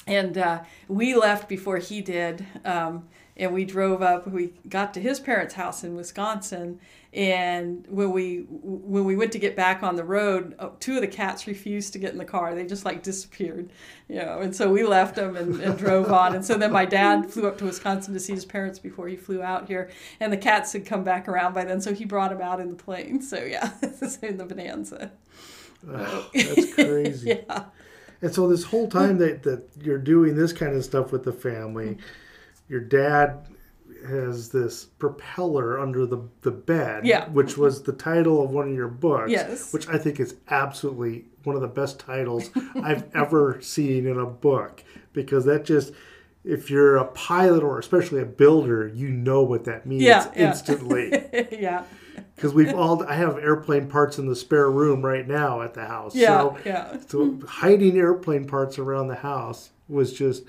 and 0.07 0.37
uh, 0.37 0.63
we 0.89 1.15
left 1.15 1.49
before 1.49 1.79
he 1.79 2.01
did. 2.01 2.47
Um, 2.65 3.09
and 3.37 3.53
we 3.53 3.65
drove 3.65 4.01
up. 4.01 4.29
We 4.29 4.53
got 4.69 4.95
to 4.95 5.01
his 5.01 5.19
parents' 5.19 5.55
house 5.55 5.83
in 5.83 5.97
Wisconsin, 5.97 6.79
and 7.15 7.87
when 7.89 8.11
we 8.11 8.45
when 8.49 9.05
we 9.05 9.15
went 9.15 9.31
to 9.33 9.39
get 9.39 9.55
back 9.55 9.85
on 9.85 9.95
the 9.95 10.03
road, 10.03 10.57
uh, 10.59 10.71
two 10.81 10.97
of 10.97 11.01
the 11.01 11.07
cats 11.07 11.47
refused 11.47 11.93
to 11.93 12.01
get 12.01 12.11
in 12.11 12.19
the 12.19 12.25
car. 12.25 12.57
They 12.57 12.67
just 12.67 12.85
like 12.85 13.05
disappeared, 13.05 13.71
you 14.09 14.17
know. 14.17 14.41
And 14.41 14.55
so 14.55 14.69
we 14.73 14.83
left 14.83 15.15
them 15.15 15.37
and, 15.37 15.61
and 15.61 15.79
drove 15.79 16.11
on. 16.11 16.35
And 16.35 16.45
so 16.45 16.59
then 16.59 16.73
my 16.73 16.85
dad 16.85 17.31
flew 17.31 17.47
up 17.47 17.57
to 17.59 17.67
Wisconsin 17.67 18.15
to 18.15 18.21
see 18.21 18.33
his 18.33 18.45
parents 18.45 18.81
before 18.81 19.07
he 19.07 19.15
flew 19.15 19.45
out 19.45 19.69
here, 19.69 19.91
and 20.19 20.33
the 20.33 20.37
cats 20.37 20.73
had 20.73 20.85
come 20.85 21.05
back 21.05 21.29
around 21.29 21.55
by 21.55 21.65
then. 21.65 21.81
So 21.81 21.95
he 21.95 22.05
brought 22.05 22.31
them 22.31 22.43
out 22.43 22.59
in 22.59 22.69
the 22.69 22.75
plane. 22.75 23.23
So 23.23 23.39
yeah, 23.45 23.71
in 24.23 24.37
the 24.37 24.45
Bonanza. 24.45 25.13
Oh, 25.89 26.31
that's 26.35 26.75
crazy. 26.75 27.43
Yeah. 27.49 27.65
And 28.23 28.35
so 28.35 28.49
this 28.49 28.65
whole 28.65 28.89
time 28.89 29.19
that, 29.19 29.43
that 29.43 29.69
you're 29.83 29.99
doing 29.99 30.35
this 30.35 30.53
kind 30.53 30.75
of 30.75 30.83
stuff 30.83 31.13
with 31.13 31.25
the 31.25 31.33
family, 31.33 31.99
your 32.69 32.81
dad 32.81 33.47
has 34.07 34.51
this 34.51 34.85
propeller 34.85 35.79
under 35.79 36.07
the, 36.07 36.19
the 36.43 36.51
bed, 36.51 37.07
Yeah. 37.07 37.29
which 37.31 37.57
was 37.57 37.83
the 37.83 37.93
title 37.93 38.43
of 38.43 38.51
one 38.51 38.69
of 38.69 38.75
your 38.75 38.89
books, 38.89 39.31
Yes. 39.31 39.73
which 39.73 39.89
I 39.89 39.99
think 39.99 40.21
is 40.21 40.35
absolutely 40.51 41.27
one 41.45 41.57
of 41.57 41.63
the 41.63 41.69
best 41.69 41.99
titles 41.99 42.51
I've 42.83 43.05
ever 43.15 43.59
seen 43.61 44.07
in 44.07 44.19
a 44.19 44.27
book 44.27 44.83
because 45.13 45.45
that 45.45 45.65
just 45.65 45.93
if 46.45 46.71
you're 46.71 46.97
a 46.99 47.07
pilot 47.07 47.63
or 47.63 47.79
especially 47.79 48.21
a 48.21 48.27
builder, 48.27 48.87
you 48.89 49.09
know 49.09 49.43
what 49.43 49.65
that 49.65 49.87
means 49.87 50.03
Yeah, 50.03 50.31
yeah. 50.37 50.49
instantly. 50.49 51.11
yeah. 51.53 51.85
Because 52.37 52.53
we've 52.53 52.75
all 52.75 53.03
I 53.05 53.15
have 53.15 53.39
airplane 53.39 53.89
parts 53.89 54.19
in 54.19 54.27
the 54.29 54.37
spare 54.37 54.71
room 54.71 55.05
right 55.05 55.27
now 55.27 55.63
at 55.63 55.75
the 55.75 55.85
house. 55.87 56.15
Yeah. 56.15 56.29
So 56.29 56.59
yeah. 56.65 56.97
so 57.07 57.39
hiding 57.47 57.97
airplane 57.97 58.47
parts 58.47 58.79
around 58.79 59.09
the 59.09 59.15
house 59.17 59.71
was 59.89 60.13
just. 60.13 60.45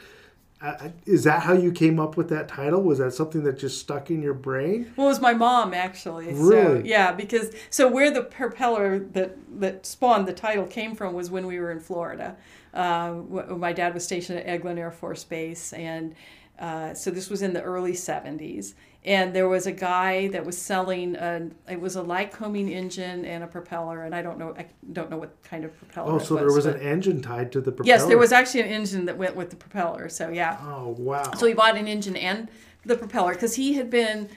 Is 1.05 1.23
that 1.25 1.41
how 1.43 1.53
you 1.53 1.71
came 1.71 1.99
up 1.99 2.17
with 2.17 2.29
that 2.29 2.47
title? 2.47 2.81
Was 2.81 2.97
that 2.99 3.13
something 3.13 3.43
that 3.43 3.57
just 3.57 3.79
stuck 3.79 4.09
in 4.09 4.21
your 4.21 4.33
brain? 4.33 4.91
Well, 4.95 5.07
it 5.07 5.09
was 5.09 5.21
my 5.21 5.33
mom 5.33 5.73
actually. 5.73 6.33
So 6.35 6.41
Really? 6.43 6.89
yeah, 6.89 7.11
because 7.11 7.51
so 7.69 7.87
where 7.87 8.11
the 8.11 8.23
propeller 8.23 8.99
that 8.99 9.37
that 9.59 9.85
spawned 9.85 10.27
the 10.27 10.33
title 10.33 10.65
came 10.65 10.95
from 10.95 11.13
was 11.13 11.29
when 11.29 11.45
we 11.47 11.59
were 11.59 11.71
in 11.71 11.79
Florida. 11.79 12.35
Uh, 12.73 13.13
my 13.57 13.71
dad 13.73 13.93
was 13.93 14.03
stationed 14.03 14.39
at 14.39 14.47
Eglin 14.47 14.77
Air 14.77 14.91
Force 14.91 15.23
Base, 15.23 15.71
and 15.73 16.13
uh, 16.59 16.93
so 16.93 17.09
this 17.11 17.29
was 17.29 17.41
in 17.41 17.53
the 17.53 17.61
early 17.61 17.93
'70s. 17.93 18.73
And 19.05 19.35
there 19.35 19.47
was 19.47 19.67
a 19.67 19.71
guy 19.71 20.29
that 20.29 20.43
was 20.43 20.57
selling 20.57 21.15
a 21.15 21.49
it 21.69 21.79
was 21.79 21.95
a 21.95 22.01
Lycoming 22.01 22.71
engine 22.71 23.23
and 23.23 23.43
a 23.43 23.47
propeller, 23.47 24.03
and 24.03 24.15
I 24.15 24.23
don't 24.23 24.39
know 24.39 24.55
I 24.57 24.65
don't 24.93 25.11
know 25.11 25.17
what 25.17 25.41
kind 25.43 25.63
of 25.63 25.77
propeller. 25.77 26.13
Oh, 26.13 26.17
so 26.17 26.35
there 26.35 26.51
was 26.51 26.65
an 26.65 26.79
engine 26.79 27.21
tied 27.21 27.51
to 27.51 27.61
the 27.61 27.71
propeller. 27.71 27.87
Yes, 27.87 28.05
there 28.05 28.17
was 28.17 28.31
actually 28.31 28.61
an 28.61 28.69
engine 28.69 29.05
that 29.05 29.15
went 29.15 29.35
with 29.35 29.51
the 29.51 29.55
propeller. 29.55 30.09
So 30.09 30.29
yeah. 30.29 30.57
Oh 30.59 30.95
wow! 30.97 31.31
So 31.37 31.45
he 31.45 31.53
bought 31.53 31.77
an 31.77 31.87
engine 31.87 32.15
and 32.15 32.49
the 32.83 32.97
propeller 32.97 33.33
because 33.33 33.55
he 33.55 33.73
had 33.73 33.91
been 33.91 34.27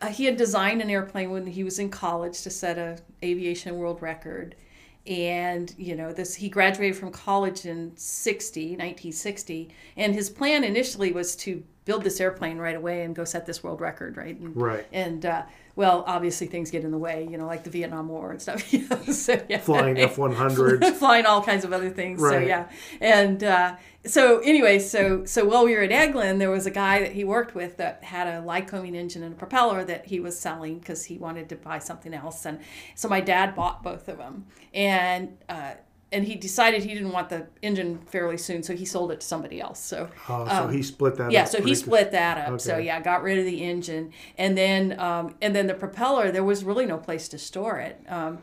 uh, 0.00 0.06
he 0.08 0.26
had 0.26 0.36
designed 0.36 0.80
an 0.80 0.90
airplane 0.90 1.30
when 1.30 1.46
he 1.46 1.64
was 1.64 1.80
in 1.80 1.90
college 1.90 2.42
to 2.42 2.50
set 2.50 2.78
a 2.78 2.98
aviation 3.24 3.76
world 3.78 4.00
record 4.00 4.54
and 5.08 5.74
you 5.78 5.96
know 5.96 6.12
this 6.12 6.34
he 6.34 6.48
graduated 6.48 6.96
from 6.96 7.10
college 7.10 7.64
in 7.64 7.90
60 7.96 8.62
1960 8.72 9.68
and 9.96 10.14
his 10.14 10.28
plan 10.28 10.62
initially 10.64 11.12
was 11.12 11.34
to 11.34 11.64
build 11.86 12.04
this 12.04 12.20
airplane 12.20 12.58
right 12.58 12.76
away 12.76 13.02
and 13.02 13.16
go 13.16 13.24
set 13.24 13.46
this 13.46 13.62
world 13.64 13.80
record 13.80 14.16
right 14.18 14.38
and, 14.38 14.54
Right. 14.54 14.86
and 14.92 15.24
uh, 15.24 15.42
well 15.78 16.04
obviously 16.06 16.46
things 16.46 16.70
get 16.70 16.84
in 16.84 16.90
the 16.90 16.98
way 16.98 17.26
you 17.30 17.38
know 17.38 17.46
like 17.46 17.64
the 17.64 17.70
vietnam 17.70 18.08
war 18.08 18.32
and 18.32 18.42
stuff 18.42 18.62
so, 19.12 19.40
yeah. 19.48 19.58
Flying 19.58 19.98
F 19.98 20.18
one 20.18 20.32
hundreds. 20.32 20.90
flying 20.98 21.26
all 21.26 21.42
kinds 21.42 21.64
of 21.64 21.72
other 21.72 21.90
things. 21.90 22.20
So 22.20 22.38
yeah, 22.38 22.68
and 23.00 23.42
uh, 23.42 23.76
so 24.04 24.40
anyway, 24.40 24.78
so 24.78 25.24
so 25.24 25.44
while 25.44 25.64
we 25.64 25.74
were 25.74 25.82
at 25.82 25.90
Eglin, 25.90 26.38
there 26.38 26.50
was 26.50 26.66
a 26.66 26.70
guy 26.70 27.00
that 27.00 27.12
he 27.12 27.24
worked 27.24 27.54
with 27.54 27.76
that 27.78 28.04
had 28.04 28.26
a 28.26 28.42
Lycoming 28.42 28.94
engine 28.94 29.22
and 29.22 29.34
a 29.34 29.36
propeller 29.36 29.84
that 29.84 30.06
he 30.06 30.20
was 30.20 30.38
selling 30.38 30.78
because 30.78 31.04
he 31.04 31.18
wanted 31.18 31.48
to 31.50 31.56
buy 31.56 31.78
something 31.78 32.14
else, 32.14 32.44
and 32.44 32.60
so 32.94 33.08
my 33.08 33.20
dad 33.20 33.54
bought 33.54 33.82
both 33.82 34.08
of 34.08 34.18
them, 34.18 34.46
and. 34.74 35.36
Uh, 35.48 35.72
and 36.10 36.24
he 36.24 36.34
decided 36.36 36.82
he 36.82 36.94
didn't 36.94 37.12
want 37.12 37.28
the 37.28 37.46
engine 37.62 37.98
fairly 38.06 38.38
soon, 38.38 38.62
so 38.62 38.74
he 38.74 38.84
sold 38.84 39.12
it 39.12 39.20
to 39.20 39.26
somebody 39.26 39.60
else. 39.60 39.78
So 39.80 40.08
Oh, 40.28 40.46
so 40.48 40.68
he 40.68 40.82
split 40.82 41.16
that. 41.16 41.24
Um, 41.26 41.30
yeah, 41.30 41.42
up 41.42 41.48
so 41.48 41.62
he 41.62 41.74
split 41.74 42.12
that 42.12 42.38
up. 42.38 42.60
So 42.60 42.78
yeah, 42.78 43.00
got 43.00 43.22
rid 43.22 43.38
of 43.38 43.44
the 43.44 43.62
engine, 43.62 44.12
and 44.36 44.56
then 44.56 44.98
um, 44.98 45.34
and 45.42 45.54
then 45.54 45.66
the 45.66 45.74
propeller. 45.74 46.30
There 46.30 46.44
was 46.44 46.64
really 46.64 46.86
no 46.86 46.96
place 46.98 47.28
to 47.28 47.38
store 47.38 47.78
it, 47.80 48.00
um, 48.08 48.38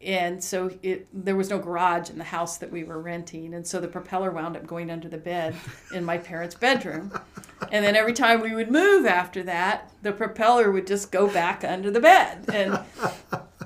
and 0.00 0.42
so 0.42 0.70
it 0.82 1.08
there 1.12 1.36
was 1.36 1.50
no 1.50 1.58
garage 1.58 2.08
in 2.08 2.16
the 2.16 2.24
house 2.24 2.56
that 2.58 2.72
we 2.72 2.84
were 2.84 2.98
renting, 3.00 3.52
and 3.52 3.66
so 3.66 3.80
the 3.80 3.88
propeller 3.88 4.30
wound 4.30 4.56
up 4.56 4.66
going 4.66 4.90
under 4.90 5.08
the 5.08 5.18
bed 5.18 5.54
in 5.94 6.04
my 6.04 6.16
parents' 6.16 6.54
bedroom, 6.54 7.12
and 7.70 7.84
then 7.84 7.96
every 7.96 8.14
time 8.14 8.40
we 8.40 8.54
would 8.54 8.70
move 8.70 9.04
after 9.04 9.42
that, 9.42 9.92
the 10.02 10.12
propeller 10.12 10.70
would 10.72 10.86
just 10.86 11.12
go 11.12 11.28
back 11.28 11.64
under 11.64 11.90
the 11.90 12.00
bed, 12.00 12.46
and 12.52 12.78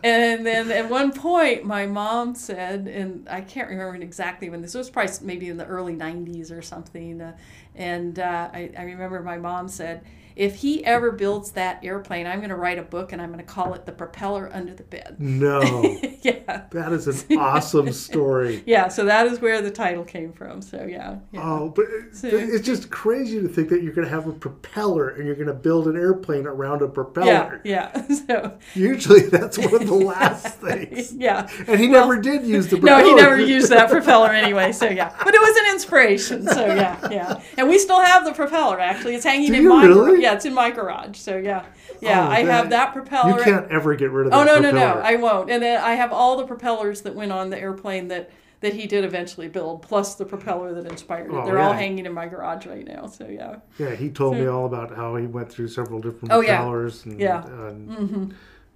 and 0.05 0.45
then 0.45 0.71
at 0.71 0.91
one 0.91 1.13
point, 1.13 1.65
my 1.65 1.87
mom 1.87 2.35
said, 2.35 2.87
and 2.87 3.27
I 3.27 3.41
can't 3.41 3.71
remember 3.71 3.95
exactly 3.97 4.51
when 4.51 4.61
this 4.61 4.75
was, 4.75 4.91
probably 4.91 5.15
maybe 5.23 5.49
in 5.49 5.57
the 5.57 5.65
early 5.65 5.97
90s 5.97 6.53
or 6.53 6.61
something. 6.61 7.23
Uh, 7.23 7.35
and 7.75 8.19
uh, 8.19 8.51
I, 8.53 8.71
I 8.77 8.83
remember 8.83 9.23
my 9.23 9.39
mom 9.39 9.67
said, 9.67 10.05
if 10.37 10.57
he 10.57 10.85
ever 10.85 11.13
builds 11.13 11.53
that 11.53 11.85
airplane, 11.85 12.27
I'm 12.27 12.39
going 12.39 12.51
to 12.51 12.57
write 12.57 12.79
a 12.79 12.83
book 12.83 13.13
and 13.13 13.23
I'm 13.23 13.33
going 13.33 13.45
to 13.45 13.51
call 13.53 13.75
it 13.75 13.87
The 13.87 13.93
Propeller 13.93 14.51
Under 14.53 14.75
the 14.75 14.83
Bed. 14.83 15.17
No, 15.19 15.61
yeah. 16.23 16.65
that 16.71 16.93
is 16.93 17.07
an 17.29 17.39
awesome 17.39 17.93
story. 17.93 18.63
Yeah, 18.75 18.89
so 18.89 19.05
that 19.05 19.27
is 19.27 19.41
where 19.41 19.61
the 19.63 19.71
title 19.71 20.05
came 20.05 20.33
from. 20.33 20.61
So, 20.63 20.85
yeah. 20.89 21.19
yeah. 21.33 21.41
Oh, 21.43 21.69
but 21.69 21.87
So- 22.13 22.29
it's 22.29 22.67
just 22.67 22.91
crazy 22.91 23.41
to 23.41 23.49
think 23.49 23.69
that 23.69 23.83
you're 23.83 23.93
going 23.93 24.07
to 24.07 24.11
have 24.13 24.27
a 24.27 24.33
propeller 24.33 25.11
and 25.11 25.27
you're 25.27 25.35
going 25.37 25.47
to 25.49 25.53
build 25.55 25.87
an 25.87 25.97
airplane 25.97 26.47
around 26.47 26.83
a 26.83 26.89
propeller. 26.89 27.61
yeah. 27.65 28.07
So, 28.27 28.57
Usually, 28.75 29.21
that's 29.23 29.59
one 29.59 29.75
of 29.75 29.87
the 29.87 29.95
last 29.95 30.59
things. 30.61 31.13
yeah. 31.15 31.49
And 31.67 31.79
he 31.79 31.87
never 31.89 32.17
did 32.19 32.45
use 32.47 32.69
the 32.69 32.79
propeller. 32.79 33.03
No, 33.03 33.09
he 33.09 33.15
never 33.15 33.39
used 33.41 33.71
that 33.71 33.91
propeller 33.91 34.31
anyway. 34.31 34.73
So 34.73 34.89
yeah, 34.89 35.15
but 35.23 35.35
it 35.35 35.41
was 35.41 35.57
an 35.57 35.73
inspiration. 35.75 36.47
So 36.49 36.67
yeah, 36.67 37.09
yeah. 37.11 37.43
And 37.59 37.69
we 37.69 37.79
still 37.79 38.01
have 38.01 38.25
the 38.25 38.33
propeller. 38.33 38.81
Actually, 38.81 39.15
it's 39.17 39.25
hanging 39.25 39.49
Do 39.53 39.57
in 39.57 39.63
you 39.63 39.69
my 39.69 39.85
really? 39.85 40.23
Yeah, 40.25 40.35
it's 40.35 40.45
in 40.45 40.55
my 40.55 40.71
garage. 40.71 41.17
So 41.19 41.37
yeah, 41.37 41.65
yeah. 42.01 42.27
Oh, 42.27 42.31
I 42.31 42.41
have 42.41 42.47
that- 42.47 42.71
that 42.71 42.93
propeller. 42.93 43.39
You 43.39 43.45
can't 43.45 43.71
ever 43.71 43.95
get 43.95 44.11
rid 44.11 44.27
of 44.27 44.33
oh, 44.33 44.45
that 44.45 44.49
oh 44.49 44.61
no, 44.61 44.61
no, 44.61 44.71
propeller. 44.73 45.03
no! 45.03 45.07
I 45.09 45.17
won't. 45.17 45.51
And 45.51 45.63
then 45.63 45.81
I 45.81 45.95
have 45.95 46.13
all 46.13 46.37
the 46.37 46.47
propellers 46.47 47.03
that 47.03 47.15
went 47.15 47.33
on 47.33 47.51
the 47.51 47.59
airplane 47.59 48.09
that 48.09 48.31
that 48.61 48.73
he 48.73 48.87
did 48.87 49.05
eventually 49.05 49.47
build, 49.49 49.83
plus 49.83 50.15
the 50.15 50.25
propeller 50.25 50.73
that 50.75 50.91
inspired 50.91 51.31
it. 51.31 51.35
Oh, 51.35 51.45
They're 51.45 51.59
all 51.59 51.75
hanging 51.75 52.07
in 52.07 52.15
my 52.15 52.27
garage 52.27 52.65
right 52.67 52.87
now. 52.87 53.07
So 53.07 53.27
yeah. 53.27 53.57
Yeah, 53.79 53.95
he 53.95 54.09
told 54.09 54.37
me 54.39 54.47
all 54.47 54.65
about 54.65 54.97
how 54.97 55.17
he 55.17 55.27
went 55.27 55.53
through 55.53 55.69
several 55.69 56.01
different 56.01 56.33
Oh, 56.33 56.41
yeah. 56.41 56.57
propellers. 56.57 57.05
And, 57.05 57.21
Yeah. 57.21 57.45
and, 57.45 57.89
mm-hmm. 57.91 58.25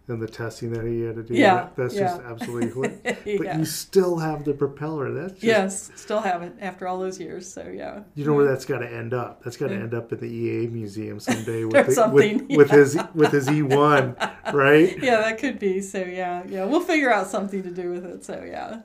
And 0.08 0.22
the 0.22 0.26
testing 0.26 0.72
that 0.72 0.86
he 0.86 1.02
had 1.02 1.16
to 1.16 1.22
do. 1.22 1.34
Yeah, 1.34 1.54
that- 1.54 1.76
that's 1.76 1.94
yeah. 1.94 2.00
just 2.16 2.22
absolutely. 2.22 2.88
But 3.04 3.26
yeah. 3.44 3.58
you 3.58 3.66
still 3.66 4.16
have 4.16 4.44
the 4.44 4.54
propeller. 4.54 5.12
That's 5.12 5.32
just, 5.34 5.44
yes, 5.44 5.90
still 5.96 6.20
have 6.20 6.40
it 6.42 6.54
after 6.62 6.88
all 6.88 6.98
those 6.98 7.20
years. 7.20 7.50
So 7.52 7.68
yeah. 7.68 8.04
You 8.14 8.24
know 8.24 8.32
where 8.32 8.46
that's 8.46 8.64
got 8.64 8.78
to 8.78 8.90
end 8.90 9.12
up? 9.12 9.44
That's 9.44 9.58
got 9.58 9.68
to 9.68 9.74
Yeah. 9.74 9.80
end 9.82 9.92
up 9.92 10.10
at 10.10 10.20
the 10.20 10.26
EAA 10.26 10.72
museum 10.72 11.20
someday 11.20 11.64
with, 11.66 11.72
the, 11.72 11.82
with, 11.84 11.94
something, 11.94 12.48
with 12.56 12.70
his 12.70 12.98
with 13.14 13.32
his 13.32 13.48
E1, 13.48 14.52
right? 14.54 14.96
Yeah, 15.02 15.18
that 15.18 15.38
could 15.38 15.58
be. 15.58 15.82
So 15.82 15.98
yeah, 15.98 16.42
yeah, 16.48 16.64
we'll 16.64 16.80
figure 16.80 17.12
out 17.12 17.26
something 17.28 17.62
to 17.62 17.70
do 17.70 17.90
with 17.90 18.06
it. 18.06 18.24
So 18.24 18.42
yeah, 18.46 18.80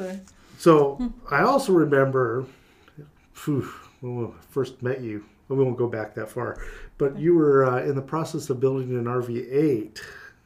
uh, 0.00 0.16
So 0.58 1.12
I 1.30 1.42
also 1.42 1.72
remember, 1.72 2.46
phew, 3.32 3.68
when 4.00 4.26
I 4.26 4.30
first 4.50 4.82
met 4.82 5.00
you. 5.02 5.24
We 5.48 5.62
won't 5.62 5.76
go 5.76 5.86
back 5.86 6.14
that 6.14 6.30
far, 6.30 6.56
but 6.96 7.18
you 7.18 7.34
were 7.34 7.66
uh, 7.66 7.84
in 7.84 7.94
the 7.94 8.02
process 8.02 8.48
of 8.48 8.60
building 8.60 8.96
an 8.98 9.04
RV8 9.04 10.00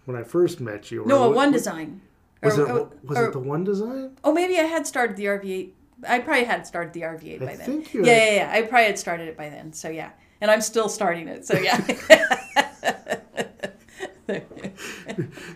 when 0.08 0.16
I 0.16 0.22
first 0.22 0.58
met 0.58 0.90
you. 0.90 1.02
or 1.02 1.06
no, 1.06 1.24
a 1.24 1.30
one 1.30 1.52
design. 1.52 2.00
Was 2.42 2.58
Or- 2.58 2.62
it 2.66 2.70
or- 2.70 2.90
was 3.04 3.18
or- 3.18 3.26
it 3.26 3.32
the 3.32 3.38
one 3.38 3.62
design? 3.62 4.12
Oh, 4.24 4.32
maybe 4.32 4.56
I 4.58 4.62
had 4.62 4.86
started 4.86 5.16
the 5.18 5.26
RV8. 5.26 5.72
I 6.08 6.20
probably 6.20 6.44
had 6.44 6.66
started 6.66 6.94
the 6.94 7.02
RV8 7.02 7.42
I 7.42 7.46
by 7.46 7.56
then. 7.56 7.84
you 7.92 8.04
yeah, 8.06 8.12
had- 8.14 8.32
yeah, 8.32 8.34
yeah. 8.36 8.50
I 8.52 8.62
probably 8.62 8.86
had 8.86 8.98
started 8.98 9.28
it 9.28 9.36
by 9.36 9.50
then. 9.50 9.74
So 9.74 9.90
yeah, 9.90 10.10
and 10.40 10.50
I'm 10.50 10.62
still 10.62 10.88
starting 10.88 11.28
it. 11.28 11.44
So 11.46 11.58
yeah. 11.58 11.78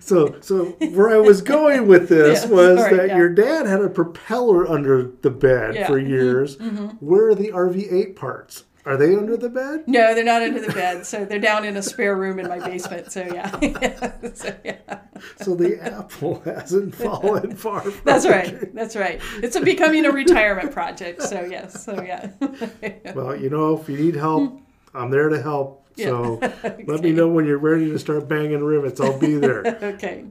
So, 0.00 0.40
so 0.40 0.64
where 0.94 1.10
I 1.10 1.18
was 1.18 1.40
going 1.42 1.86
with 1.86 2.08
this 2.08 2.44
Yeah, 2.44 2.50
was 2.50 2.78
sorry, 2.80 2.96
that 2.96 3.08
yeah. 3.08 3.16
your 3.16 3.28
dad 3.28 3.66
had 3.66 3.80
a 3.82 3.88
propeller 3.88 4.66
under 4.68 5.12
the 5.22 5.30
bed 5.30 5.74
Yeah. 5.74 5.86
for 5.86 6.00
Mhm, 6.00 6.08
years. 6.08 6.58
Where 7.00 7.28
are 7.28 7.34
the 7.34 7.52
RV8 7.52 8.16
parts? 8.16 8.64
Are 8.84 8.96
they 8.96 9.14
under 9.14 9.36
the 9.36 9.48
bed? 9.48 9.84
no, 9.86 10.14
they're 10.14 10.24
not 10.24 10.42
under 10.42 10.60
the 10.60 10.72
bed. 10.72 11.06
So 11.06 11.24
they're 11.24 11.38
down 11.38 11.64
in 11.64 11.76
a 11.76 11.82
spare 11.82 12.16
room 12.16 12.38
in 12.40 12.48
my 12.48 12.58
basement. 12.58 13.12
So 13.12 13.22
yeah. 13.22 13.50
so, 14.34 14.54
yeah. 14.64 15.00
So 15.40 15.54
the 15.54 15.78
apple 15.80 16.40
hasn't 16.40 16.94
fallen 16.94 17.54
far. 17.54 17.82
From 17.82 18.02
That's 18.04 18.26
right. 18.26 18.74
That's 18.74 18.96
right. 18.96 19.20
It's 19.36 19.54
a 19.54 19.60
becoming 19.60 20.04
a 20.04 20.10
retirement 20.10 20.72
project. 20.72 21.22
So 21.22 21.42
yes. 21.44 21.84
So 21.84 22.02
yeah. 22.02 22.30
Well, 23.14 23.36
you 23.36 23.50
know, 23.50 23.78
if 23.78 23.88
you 23.88 23.96
need 23.96 24.16
help, 24.16 24.60
I'm 24.94 25.10
there 25.10 25.28
to 25.28 25.40
help. 25.40 25.81
So 25.96 26.38
let 26.86 27.00
me 27.02 27.12
know 27.12 27.28
when 27.28 27.44
you're 27.44 27.58
ready 27.58 27.90
to 27.90 27.98
start 27.98 28.28
banging 28.28 28.62
rivets. 28.62 29.00
I'll 29.00 29.18
be 29.18 29.36
there. 29.36 29.64
okay. 29.82 30.24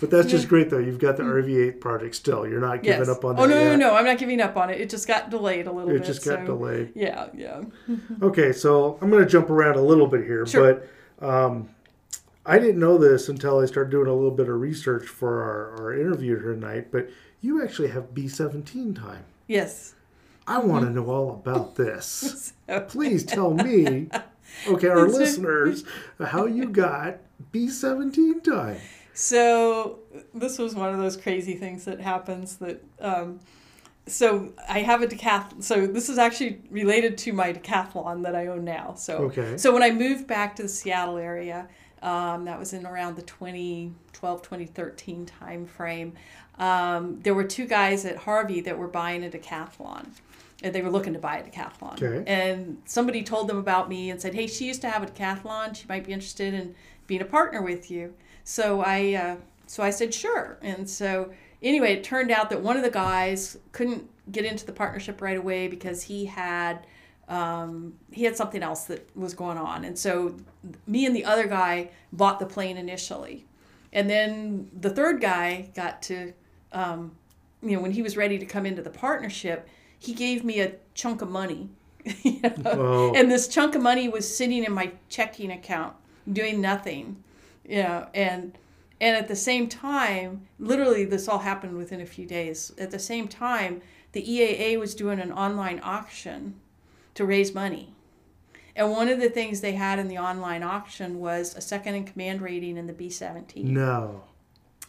But 0.00 0.10
that's 0.10 0.28
just 0.28 0.48
great, 0.48 0.70
though. 0.70 0.78
You've 0.78 0.98
got 1.00 1.16
the 1.16 1.24
RV8 1.24 1.80
project 1.80 2.14
still. 2.14 2.46
You're 2.46 2.60
not 2.60 2.82
giving 2.82 3.00
Yes. 3.00 3.08
up 3.08 3.24
on 3.24 3.36
that 3.36 3.42
oh 3.42 3.46
no, 3.46 3.54
no, 3.54 3.70
yet. 3.70 3.76
no! 3.78 3.94
I'm 3.96 4.04
not 4.04 4.18
giving 4.18 4.40
up 4.40 4.56
on 4.56 4.70
it. 4.70 4.80
It 4.80 4.90
just 4.90 5.08
got 5.08 5.28
delayed 5.30 5.66
a 5.66 5.72
little 5.72 5.90
It 5.90 5.94
bit. 5.94 6.02
It 6.02 6.06
just 6.06 6.24
got 6.24 6.40
so- 6.40 6.46
delayed. 6.46 6.92
Yeah, 6.94 7.28
yeah. 7.34 7.62
Okay, 8.22 8.52
so 8.52 8.98
I'm 9.00 9.10
going 9.10 9.24
to 9.24 9.28
jump 9.28 9.50
around 9.50 9.76
a 9.76 9.82
little 9.82 10.06
bit 10.06 10.24
here, 10.24 10.46
Sure. 10.46 10.74
but 11.20 11.26
um, 11.26 11.68
I 12.46 12.58
didn't 12.58 12.78
know 12.78 12.96
this 12.96 13.28
until 13.28 13.58
I 13.58 13.66
started 13.66 13.90
doing 13.90 14.06
a 14.06 14.14
little 14.14 14.30
bit 14.30 14.48
of 14.48 14.60
research 14.60 15.06
for 15.06 15.42
our, 15.42 15.82
our 15.84 15.94
interview 15.94 16.40
tonight. 16.40 16.92
But 16.92 17.10
you 17.40 17.62
actually 17.62 17.88
have 17.88 18.14
B17 18.14 18.94
time. 18.96 19.24
Yes. 19.48 19.94
I 20.46 20.58
want 20.58 20.84
to 20.86 20.90
know 20.90 21.10
all 21.10 21.30
about 21.34 21.74
this. 21.74 22.52
So, 22.68 22.80
Please 22.82 23.22
tell 23.24 23.52
me, 23.52 24.08
okay, 24.66 24.88
our 24.88 25.08
listeners, 25.08 25.84
how 26.24 26.46
you 26.46 26.68
got 26.68 27.18
B17 27.52 28.42
time. 28.42 28.78
so 29.14 30.00
this 30.34 30.58
was 30.58 30.74
one 30.74 30.92
of 30.92 30.98
those 30.98 31.16
crazy 31.16 31.54
things 31.54 31.84
that 31.84 32.00
happens 32.00 32.56
that. 32.56 32.82
Um, 33.00 33.40
so 34.06 34.54
I 34.66 34.78
have 34.80 35.02
a 35.02 35.06
decathlon. 35.06 35.62
So 35.62 35.86
this 35.86 36.08
is 36.08 36.16
actually 36.16 36.62
related 36.70 37.18
to 37.18 37.32
my 37.34 37.52
decathlon 37.52 38.22
that 38.22 38.34
I 38.34 38.46
own 38.46 38.64
now. 38.64 38.94
So 38.94 39.18
Okay. 39.24 39.58
so 39.58 39.70
when 39.72 39.82
I 39.82 39.90
moved 39.90 40.26
back 40.26 40.56
to 40.56 40.62
the 40.62 40.68
Seattle 40.68 41.18
area, 41.18 41.68
um, 42.00 42.46
that 42.46 42.58
was 42.58 42.72
in 42.72 42.86
around 42.86 43.16
the 43.16 43.22
2012 43.22 44.42
2013 44.42 45.26
time 45.26 45.66
frame. 45.66 46.14
Um, 46.58 47.20
there 47.20 47.34
were 47.34 47.44
two 47.44 47.66
guys 47.66 48.04
at 48.06 48.16
Harvey 48.16 48.60
that 48.62 48.78
were 48.78 48.88
buying 48.88 49.24
a 49.24 49.28
decathlon. 49.28 50.06
And 50.62 50.74
they 50.74 50.82
were 50.82 50.90
looking 50.90 51.12
to 51.12 51.20
buy 51.20 51.38
a 51.38 51.44
decathlon. 51.48 52.02
Okay. 52.02 52.24
And 52.26 52.82
somebody 52.84 53.22
told 53.22 53.48
them 53.48 53.58
about 53.58 53.88
me 53.88 54.10
and 54.10 54.20
said, 54.20 54.34
"Hey, 54.34 54.46
she 54.46 54.66
used 54.66 54.80
to 54.80 54.90
have 54.90 55.02
a 55.02 55.06
decathlon. 55.06 55.76
She 55.76 55.86
might 55.88 56.04
be 56.04 56.12
interested 56.12 56.52
in 56.52 56.74
being 57.06 57.20
a 57.20 57.26
partner 57.26 57.62
with 57.62 57.90
you." 57.90 58.14
So 58.42 58.80
I, 58.80 59.14
uh, 59.14 59.36
so 59.66 59.82
I 59.82 59.90
said, 59.90 60.12
"Sure." 60.12 60.58
And 60.60 60.88
so 60.90 61.30
anyway, 61.62 61.94
it 61.94 62.04
turned 62.04 62.30
out 62.30 62.50
that 62.50 62.60
one 62.60 62.76
of 62.76 62.82
the 62.82 62.90
guys 62.90 63.58
couldn't 63.72 64.08
get 64.30 64.44
into 64.44 64.66
the 64.66 64.72
partnership 64.72 65.20
right 65.20 65.36
away 65.36 65.68
because 65.68 66.02
he 66.02 66.26
had 66.26 66.86
um, 67.28 67.94
he 68.10 68.24
had 68.24 68.36
something 68.36 68.62
else 68.62 68.84
that 68.84 69.14
was 69.14 69.34
going 69.34 69.58
on, 69.58 69.84
and 69.84 69.98
so 69.98 70.34
me 70.86 71.04
and 71.04 71.14
the 71.14 71.26
other 71.26 71.46
guy 71.46 71.90
bought 72.10 72.38
the 72.38 72.46
plane 72.46 72.78
initially, 72.78 73.44
and 73.92 74.08
then 74.08 74.70
the 74.72 74.88
third 74.88 75.20
guy 75.20 75.68
got 75.74 76.00
to, 76.02 76.32
um, 76.72 77.12
you 77.62 77.72
know, 77.72 77.82
when 77.82 77.90
he 77.90 78.00
was 78.00 78.16
ready 78.16 78.38
to 78.38 78.46
come 78.46 78.64
into 78.64 78.80
the 78.80 78.88
partnership, 78.88 79.68
he 79.98 80.12
gave 80.12 80.44
me 80.44 80.60
a 80.60 80.74
chunk 80.94 81.22
of 81.22 81.30
money, 81.30 81.68
you 82.22 82.40
know? 82.40 83.12
And 83.14 83.30
this 83.30 83.48
chunk 83.48 83.74
of 83.74 83.82
money 83.82 84.08
was 84.08 84.34
sitting 84.34 84.64
in 84.64 84.72
my 84.72 84.92
checking 85.08 85.50
account 85.50 85.94
doing 86.30 86.60
nothing, 86.60 87.22
you 87.64 87.82
know, 87.82 88.08
and 88.14 88.56
and 89.00 89.16
at 89.16 89.28
the 89.28 89.36
same 89.36 89.68
time, 89.68 90.48
literally 90.58 91.04
this 91.04 91.28
all 91.28 91.38
happened 91.38 91.76
within 91.76 92.00
a 92.00 92.06
few 92.06 92.26
days. 92.26 92.72
At 92.78 92.90
the 92.90 92.98
same 92.98 93.28
time, 93.28 93.80
the 94.12 94.22
EAA 94.22 94.78
was 94.78 94.94
doing 94.94 95.20
an 95.20 95.30
online 95.30 95.80
auction 95.82 96.56
to 97.14 97.24
raise 97.24 97.54
money. 97.54 97.94
And 98.74 98.90
one 98.90 99.08
of 99.08 99.20
the 99.20 99.28
things 99.28 99.60
they 99.60 99.72
had 99.72 99.98
in 99.98 100.08
the 100.08 100.18
online 100.18 100.62
auction 100.62 101.18
was 101.18 101.54
a 101.56 101.60
second 101.60 101.94
in 101.94 102.04
command 102.04 102.40
rating 102.42 102.76
in 102.76 102.86
the 102.86 102.92
B 102.92 103.10
17. 103.10 103.72
No. 103.72 104.22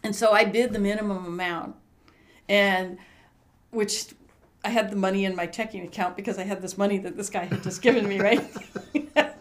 And 0.03 0.15
so 0.15 0.31
I 0.31 0.45
bid 0.45 0.73
the 0.73 0.79
minimum 0.79 1.25
amount, 1.25 1.75
and 2.47 2.97
which 3.71 4.13
I 4.63 4.69
had 4.69 4.91
the 4.91 4.95
money 4.97 5.23
in 5.25 5.35
my 5.35 5.45
checking 5.45 5.83
account 5.85 6.15
because 6.17 6.37
I 6.37 6.43
had 6.43 6.61
this 6.61 6.77
money 6.77 6.97
that 6.99 7.15
this 7.15 7.29
guy 7.29 7.45
had 7.45 7.63
just 7.63 7.81
given 7.81 8.07
me, 8.07 8.19
right? 8.19 8.45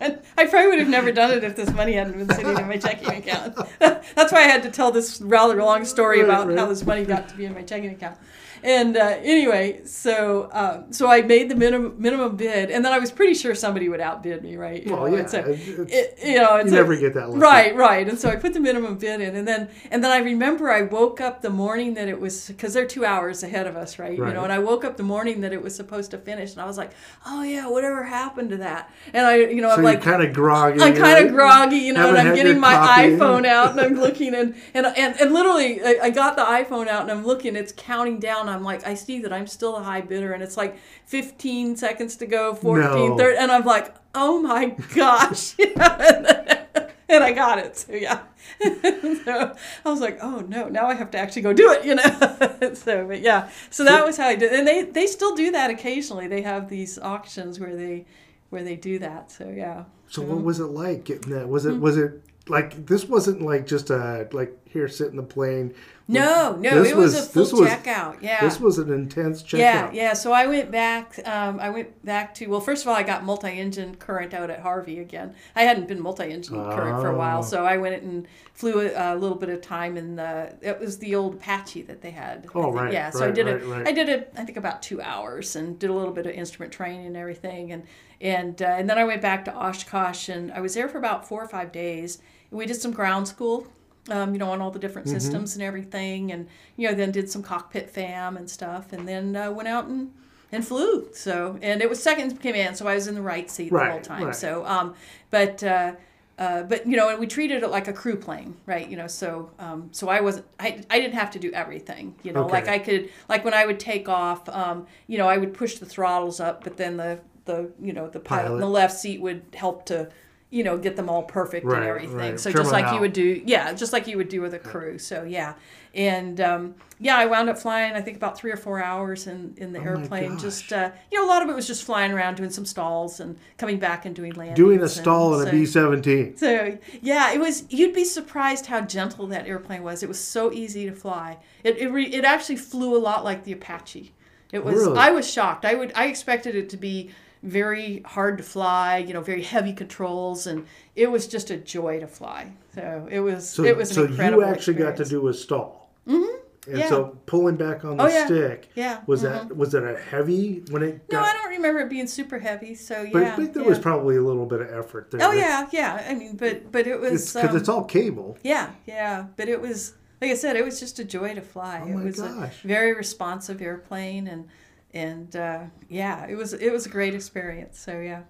And 0.00 0.20
I 0.38 0.46
probably 0.46 0.68
would 0.68 0.78
have 0.78 0.88
never 0.88 1.10
done 1.10 1.32
it 1.32 1.42
if 1.42 1.56
this 1.56 1.72
money 1.72 1.94
hadn't 1.94 2.16
been 2.18 2.28
sitting 2.36 2.56
in 2.56 2.68
my 2.68 2.76
checking 2.76 3.08
account. 3.10 3.56
That's 3.80 4.32
why 4.32 4.38
I 4.40 4.48
had 4.48 4.62
to 4.62 4.70
tell 4.70 4.92
this 4.92 5.20
rather 5.20 5.56
long 5.56 5.84
story 5.84 6.18
Right, 6.20 6.24
about 6.26 6.46
right. 6.48 6.58
how 6.58 6.66
this 6.66 6.86
money 6.86 7.04
got 7.04 7.28
to 7.30 7.36
be 7.36 7.46
in 7.46 7.54
my 7.54 7.62
checking 7.62 7.90
account. 7.90 8.16
And 8.62 8.96
uh, 8.96 9.16
anyway, 9.22 9.84
so 9.84 10.48
um, 10.52 10.92
so 10.92 11.08
I 11.08 11.22
made 11.22 11.48
the 11.48 11.54
minimum 11.54 11.94
minimum 11.98 12.36
bid, 12.36 12.70
and 12.70 12.84
then 12.84 12.92
I 12.92 12.98
was 12.98 13.10
pretty 13.10 13.34
sure 13.34 13.54
somebody 13.54 13.88
would 13.88 14.00
outbid 14.00 14.42
me, 14.42 14.56
right? 14.56 14.82
You 14.84 14.92
Well, 14.92 15.06
know, 15.08 15.16
yeah. 15.16 15.26
so 15.26 15.38
it's- 15.38 15.68
it, 15.92 16.18
you 16.24 16.38
know, 16.38 16.56
it's 16.56 16.70
you 16.70 16.76
a- 16.76 16.80
never 16.80 16.96
get 16.96 17.14
that 17.14 17.28
lucky. 17.28 17.40
Right, 17.40 17.76
right. 17.76 18.08
And 18.08 18.18
so 18.18 18.28
I 18.28 18.36
put 18.36 18.52
the 18.54 18.60
minimum 18.60 18.96
bid 18.98 19.20
in, 19.20 19.36
and 19.36 19.46
then 19.46 19.68
and 19.90 20.02
then 20.02 20.10
I 20.10 20.18
remember 20.18 20.70
I 20.70 20.82
woke 20.82 21.20
up 21.20 21.42
the 21.42 21.50
morning 21.50 21.94
that 21.94 22.08
it 22.08 22.20
was 22.20 22.48
because 22.48 22.74
they're 22.74 22.86
two 22.86 23.04
hours 23.04 23.42
ahead 23.42 23.66
of 23.66 23.76
us, 23.76 23.98
right? 23.98 24.18
right? 24.18 24.28
You 24.28 24.34
know, 24.34 24.44
and 24.44 24.52
I 24.52 24.58
woke 24.58 24.84
up 24.84 24.96
the 24.96 25.02
morning 25.02 25.40
that 25.42 25.52
it 25.52 25.62
was 25.62 25.74
supposed 25.74 26.10
to 26.12 26.18
finish, 26.18 26.52
and 26.52 26.60
I 26.60 26.64
was 26.64 26.78
like, 26.78 26.92
oh 27.26 27.42
yeah, 27.42 27.68
whatever 27.68 28.02
happened 28.04 28.50
to 28.50 28.56
that? 28.58 28.90
And 29.12 29.26
I, 29.26 29.36
you 29.36 29.60
know, 29.62 29.70
So 29.70 29.76
I'm 29.76 29.84
like. 29.84 30.02
kind 30.02 30.22
of 30.22 30.32
groggy. 30.34 30.80
I'm 30.80 30.94
kind 30.96 31.24
of 31.26 31.32
groggy, 31.32 31.76
you 31.76 31.92
know, 31.92 32.08
and 32.08 32.18
I'm 32.18 32.34
getting 32.34 32.58
my 32.58 32.74
iPhone 32.74 33.44
out 33.46 33.72
and 33.72 33.80
I'm 33.80 33.94
looking 34.00 34.34
and, 34.34 34.54
and 34.74 34.86
and 34.86 35.20
and 35.20 35.32
literally 35.32 35.82
I, 35.82 35.98
I 36.04 36.10
got 36.10 36.36
the 36.36 36.42
iPhone 36.42 36.88
out 36.88 37.02
and 37.02 37.10
I'm 37.10 37.24
looking, 37.24 37.54
it's 37.56 37.72
counting 37.76 38.18
down. 38.18 38.47
I'm 38.48 38.62
like, 38.62 38.86
I 38.86 38.94
see 38.94 39.20
that 39.20 39.32
I'm 39.32 39.46
still 39.46 39.76
a 39.76 39.82
high 39.82 40.00
bidder 40.00 40.32
and 40.32 40.42
it's 40.42 40.56
like 40.56 40.78
15 41.06 41.76
seconds 41.76 42.16
to 42.16 42.26
go, 42.26 42.54
14, 42.54 43.10
No. 43.10 43.16
30, 43.18 43.38
and 43.38 43.50
I'm 43.52 43.64
like, 43.64 43.94
oh 44.14 44.40
my 44.40 44.66
gosh. 44.94 45.54
and 45.58 47.24
I 47.24 47.32
got 47.32 47.58
it. 47.58 47.76
So 47.76 47.92
yeah. 47.92 48.20
so 48.62 49.54
I 49.84 49.90
was 49.90 50.00
like, 50.00 50.18
oh 50.22 50.40
no, 50.40 50.68
now 50.68 50.86
I 50.86 50.94
have 50.94 51.10
to 51.12 51.18
actually 51.18 51.42
go 51.42 51.52
do 51.52 51.70
it, 51.72 51.84
you 51.84 51.94
know. 51.94 52.74
so 52.74 53.06
but 53.06 53.20
yeah. 53.20 53.50
So 53.70 53.84
that 53.84 54.04
was 54.04 54.16
how 54.16 54.26
I 54.28 54.36
did 54.36 54.52
it. 54.52 54.58
and 54.58 54.66
they 54.66 54.82
they 54.82 55.06
still 55.06 55.34
do 55.34 55.50
that 55.52 55.70
occasionally. 55.70 56.28
They 56.28 56.42
have 56.42 56.68
these 56.68 56.98
auctions 56.98 57.60
where 57.60 57.74
they 57.76 58.06
where 58.50 58.62
they 58.62 58.76
do 58.76 58.98
that. 59.00 59.30
So 59.30 59.48
yeah. 59.48 59.84
So 60.08 60.22
what 60.22 60.42
was 60.42 60.60
it 60.60 60.64
like 60.66 61.04
getting 61.04 61.32
that? 61.32 61.48
Was 61.48 61.66
it 61.66 61.74
Hmm. 61.74 61.80
was 61.80 61.96
it 61.98 62.22
like 62.48 62.86
this? 62.86 63.04
Wasn't 63.04 63.42
like 63.42 63.66
just 63.66 63.90
a 63.90 64.28
like 64.32 64.56
here 64.68 64.88
sit 64.88 65.08
in 65.10 65.16
the 65.16 65.22
plane. 65.22 65.74
No, 66.10 66.56
no, 66.58 66.82
This 66.82 66.92
it 66.92 66.96
was, 66.96 67.14
was- 67.14 67.26
a 67.26 67.30
full 67.30 67.42
this 67.44 67.52
was- 67.52 67.68
checkout. 67.68 68.22
Yeah. 68.22 68.40
This 68.40 68.58
was 68.58 68.78
an 68.78 68.90
intense 68.90 69.42
checkout. 69.42 69.58
yeah, 69.58 69.90
yeah. 69.92 70.12
So 70.14 70.32
I 70.32 70.46
went 70.46 70.70
back. 70.70 71.20
Um, 71.26 71.60
I 71.60 71.68
went 71.68 72.02
back 72.02 72.34
to 72.36 72.46
well. 72.46 72.60
First 72.62 72.82
of 72.84 72.88
all, 72.88 72.94
I 72.94 73.02
got 73.02 73.24
multi-engine 73.24 73.96
current 73.96 74.32
out 74.32 74.48
at 74.48 74.60
Harvey 74.60 75.00
again. 75.00 75.34
I 75.54 75.64
hadn't 75.64 75.86
been 75.86 76.00
multi-engine 76.02 76.54
current 76.54 77.02
for 77.02 77.08
a 77.10 77.14
Oh. 77.14 77.18
while, 77.18 77.42
so 77.42 77.66
I 77.66 77.76
went 77.76 78.02
and 78.02 78.26
flew 78.54 78.80
a, 78.80 79.14
a 79.14 79.16
little 79.16 79.36
bit 79.36 79.50
of 79.50 79.60
time 79.60 79.98
in 79.98 80.16
the. 80.16 80.54
It 80.62 80.80
was 80.80 80.96
the 80.98 81.14
old 81.14 81.34
Apache 81.34 81.82
that 81.82 82.00
they 82.00 82.10
had. 82.12 82.46
Oh, 82.54 82.72
right, 82.72 82.90
Yeah. 82.90 83.10
So 83.10 83.24
I 83.24 83.26
right, 83.26 83.34
did 83.34 83.46
right, 83.46 83.56
it. 83.56 83.66
right. 83.66 83.88
I 83.88 83.92
did 83.92 84.08
it. 84.08 84.32
I 84.34 84.44
think 84.44 84.56
about 84.56 84.80
two 84.80 85.02
hours 85.02 85.56
and 85.56 85.78
did 85.78 85.90
a 85.90 85.94
little 85.94 86.14
bit 86.14 86.24
of 86.24 86.32
instrument 86.32 86.72
training 86.72 87.04
and 87.06 87.18
everything, 87.18 87.70
and 87.72 87.82
and 88.22 88.62
uh, 88.62 88.64
and 88.78 88.88
then 88.88 88.96
I 88.96 89.04
went 89.04 89.20
back 89.20 89.44
to 89.44 89.54
Oshkosh 89.54 90.30
and 90.30 90.52
I 90.52 90.60
was 90.60 90.72
there 90.72 90.88
for 90.88 90.96
about 90.96 91.28
four 91.28 91.42
or 91.42 91.48
five 91.48 91.70
days. 91.70 92.18
We 92.50 92.64
did 92.64 92.76
some 92.80 92.92
ground 92.92 93.28
school 93.28 93.66
um, 94.10 94.32
you 94.32 94.38
know, 94.38 94.50
on 94.50 94.60
all 94.60 94.70
the 94.70 94.78
different 94.78 95.08
Mm-hmm. 95.08 95.16
systems 95.18 95.54
and 95.54 95.62
everything, 95.62 96.32
and 96.32 96.46
you 96.76 96.88
know, 96.88 96.94
then 96.94 97.10
did 97.12 97.30
some 97.30 97.42
cockpit 97.42 97.90
fam 97.90 98.36
and 98.36 98.48
stuff, 98.48 98.92
and 98.92 99.06
then 99.08 99.36
uh, 99.36 99.50
went 99.50 99.68
out 99.68 99.86
and 99.86 100.12
and 100.50 100.66
flew. 100.66 101.08
So, 101.12 101.58
and 101.60 101.82
it 101.82 101.90
was 101.90 102.02
second 102.02 102.40
command, 102.40 102.76
so 102.76 102.86
I 102.86 102.94
was 102.94 103.06
in 103.06 103.14
the 103.14 103.22
right 103.22 103.50
seat 103.50 103.76
the 103.76 103.84
whole 103.84 104.00
time. 104.00 104.26
right. 104.26 104.34
So, 104.34 104.64
um, 104.64 104.94
but 105.30 105.62
uh, 105.62 105.92
uh, 106.38 106.62
but 106.62 106.86
you 106.86 106.96
know, 106.96 107.08
and 107.10 107.18
we 107.18 107.26
treated 107.26 107.62
it 107.62 107.68
like 107.68 107.88
a 107.88 107.92
crew 107.92 108.16
plane, 108.16 108.56
right? 108.64 108.88
You 108.88 108.96
know, 108.96 109.08
so 109.08 109.50
um, 109.58 109.88
so 109.92 110.08
I 110.08 110.20
wasn't, 110.20 110.46
I, 110.60 110.82
I 110.88 111.00
didn't 111.00 111.14
have 111.14 111.30
to 111.32 111.38
do 111.38 111.50
everything. 111.52 112.14
You 112.22 112.32
know, 112.32 112.44
Okay. 112.44 112.52
like 112.52 112.68
I 112.68 112.78
could, 112.78 113.10
like 113.28 113.44
when 113.44 113.54
I 113.54 113.66
would 113.66 113.80
take 113.80 114.08
off, 114.08 114.48
um, 114.48 114.86
you 115.08 115.18
know, 115.18 115.28
I 115.28 115.36
would 115.36 115.52
push 115.52 115.78
the 115.78 115.86
throttles 115.86 116.38
up, 116.40 116.62
but 116.64 116.76
then 116.76 116.96
the 116.96 117.20
the 117.44 117.70
you 117.80 117.92
know 117.92 118.08
the 118.08 118.20
pilot, 118.20 118.42
in 118.44 118.46
Pilot. 118.52 118.60
the 118.60 118.68
left 118.68 118.94
seat 118.96 119.20
would 119.20 119.42
help 119.54 119.84
to, 119.86 120.08
you 120.50 120.64
know, 120.64 120.78
get 120.78 120.96
them 120.96 121.10
all 121.10 121.22
perfect 121.24 121.66
Right, 121.66 121.78
and 121.78 121.86
everything. 121.86 122.16
right. 122.16 122.40
So 122.40 122.50
Trim 122.50 122.62
just 122.64 122.72
like 122.72 122.92
you 122.94 123.00
would 123.00 123.12
do, 123.12 123.42
yeah, 123.44 123.72
just 123.74 123.92
like 123.92 124.06
you 124.06 124.16
would 124.16 124.28
do 124.30 124.40
with 124.40 124.54
a 124.54 124.58
crew. 124.58 124.98
So 124.98 125.22
yeah, 125.24 125.54
and 125.94 126.40
um, 126.40 126.74
yeah, 126.98 127.16
I 127.18 127.26
wound 127.26 127.50
up 127.50 127.58
flying. 127.58 127.92
I 127.94 128.00
think 128.00 128.16
about 128.16 128.38
three 128.38 128.50
or 128.50 128.56
four 128.56 128.82
hours 128.82 129.26
in 129.26 129.54
in 129.58 129.72
the 129.74 129.78
Oh 129.80 129.82
airplane. 129.84 130.38
Just 130.38 130.72
uh, 130.72 130.90
you 131.12 131.18
know, 131.18 131.26
a 131.26 131.28
lot 131.28 131.42
of 131.42 131.50
it 131.50 131.54
was 131.54 131.66
just 131.66 131.84
flying 131.84 132.12
around, 132.12 132.36
doing 132.36 132.48
some 132.50 132.64
stalls, 132.64 133.20
and 133.20 133.36
coming 133.58 133.78
back 133.78 134.06
and 134.06 134.14
doing 134.16 134.32
landings. 134.32 134.56
Doing 134.56 134.82
a 134.82 134.88
stall 134.88 135.34
in 135.34 135.42
a 135.46 135.50
so- 135.50 135.50
B 135.50 135.66
seventeen. 135.66 136.36
so 136.36 136.78
yeah, 137.02 137.32
it 137.32 137.40
was. 137.40 137.64
You'd 137.68 137.94
be 137.94 138.04
surprised 138.04 138.66
how 138.66 138.80
gentle 138.80 139.26
that 139.26 139.46
airplane 139.46 139.82
was. 139.82 140.02
It 140.02 140.08
was 140.08 140.18
so 140.18 140.50
easy 140.52 140.86
to 140.86 140.92
fly. 140.94 141.36
It 141.62 141.76
it, 141.76 141.88
re, 141.92 142.06
it 142.06 142.24
actually 142.24 142.56
flew 142.56 142.96
a 142.96 143.00
lot 143.00 143.22
like 143.24 143.44
the 143.44 143.52
Apache. 143.52 144.12
It 144.50 144.64
was. 144.64 144.76
Really? 144.76 144.98
I 144.98 145.10
was 145.10 145.30
shocked. 145.30 145.66
I 145.66 145.74
would. 145.74 145.92
I 145.94 146.06
expected 146.06 146.54
it 146.54 146.70
to 146.70 146.78
be 146.78 147.10
very 147.42 148.02
hard 148.04 148.38
to 148.38 148.44
fly. 148.44 148.98
You 148.98 149.14
know, 149.14 149.20
very 149.20 149.42
heavy 149.42 149.72
controls, 149.72 150.46
and 150.46 150.66
it 150.96 151.10
was 151.10 151.26
just 151.26 151.50
a 151.50 151.56
joy 151.56 152.00
to 152.00 152.06
fly. 152.06 152.52
So 152.74 153.08
it 153.10 153.20
was. 153.20 153.48
So, 153.48 153.64
it 153.64 153.76
was 153.76 153.90
an 153.90 153.94
so 153.94 154.04
incredible. 154.04 154.42
you 154.42 154.48
actually 154.48 154.74
got 154.74 154.96
to 154.96 155.04
do 155.04 155.28
a 155.28 155.34
stall. 155.34 155.90
Mm-hmm. 156.06 156.38
And 156.68 156.78
yeah. 156.78 156.88
so 156.88 157.16
pulling 157.24 157.56
back 157.56 157.84
on 157.84 157.96
the 157.96 158.04
Oh, 158.04 158.08
yeah. 158.08 158.26
stick. 158.26 158.68
Yeah, 158.74 159.00
Was 159.06 159.22
that 159.22 159.56
was 159.56 159.72
it 159.74 159.82
a 159.82 159.96
heavy 159.96 160.62
when 160.70 160.82
it 160.82 161.00
No. 161.10 161.20
I 161.20 161.32
don't 161.32 161.50
remember 161.50 161.80
it 161.80 161.88
being 161.88 162.06
super 162.06 162.38
heavy. 162.38 162.74
So 162.74 163.02
yeah. 163.02 163.36
but, 163.36 163.54
there 163.54 163.62
yeah. 163.62 163.68
was 163.68 163.78
probably 163.78 164.16
a 164.16 164.22
little 164.22 164.44
bit 164.44 164.60
of 164.60 164.70
effort 164.72 165.10
there. 165.10 165.22
Oh 165.22 165.32
yeah, 165.32 165.66
yeah. 165.72 166.04
I 166.06 166.14
mean, 166.14 166.36
but 166.36 166.70
but 166.70 166.86
it 166.86 167.00
was. 167.00 167.12
It's 167.22 167.32
because 167.32 167.50
um, 167.50 167.56
it's 167.56 167.68
all 167.70 167.84
cable. 167.84 168.36
Yeah, 168.42 168.70
yeah, 168.86 169.26
but 169.36 169.48
it 169.48 169.60
was 169.60 169.94
like 170.20 170.30
I 170.30 170.34
said, 170.34 170.56
it 170.56 170.64
was 170.64 170.80
just 170.80 170.98
a 170.98 171.04
joy 171.04 171.34
to 171.34 171.40
fly. 171.40 171.80
Oh 171.82 171.88
it 171.88 171.94
my 171.94 172.04
was 172.04 172.20
gosh. 172.20 172.64
a 172.64 172.68
very 172.68 172.92
responsive 172.92 173.62
airplane, 173.62 174.26
and 174.26 174.48
and 174.94 175.34
uh, 175.36 175.64
yeah, 175.88 176.26
it 176.26 176.34
was 176.36 176.52
it 176.52 176.72
was 176.72 176.86
a 176.86 176.88
great 176.88 177.14
experience. 177.14 177.78
So 177.78 178.00
yeah, 178.00 178.22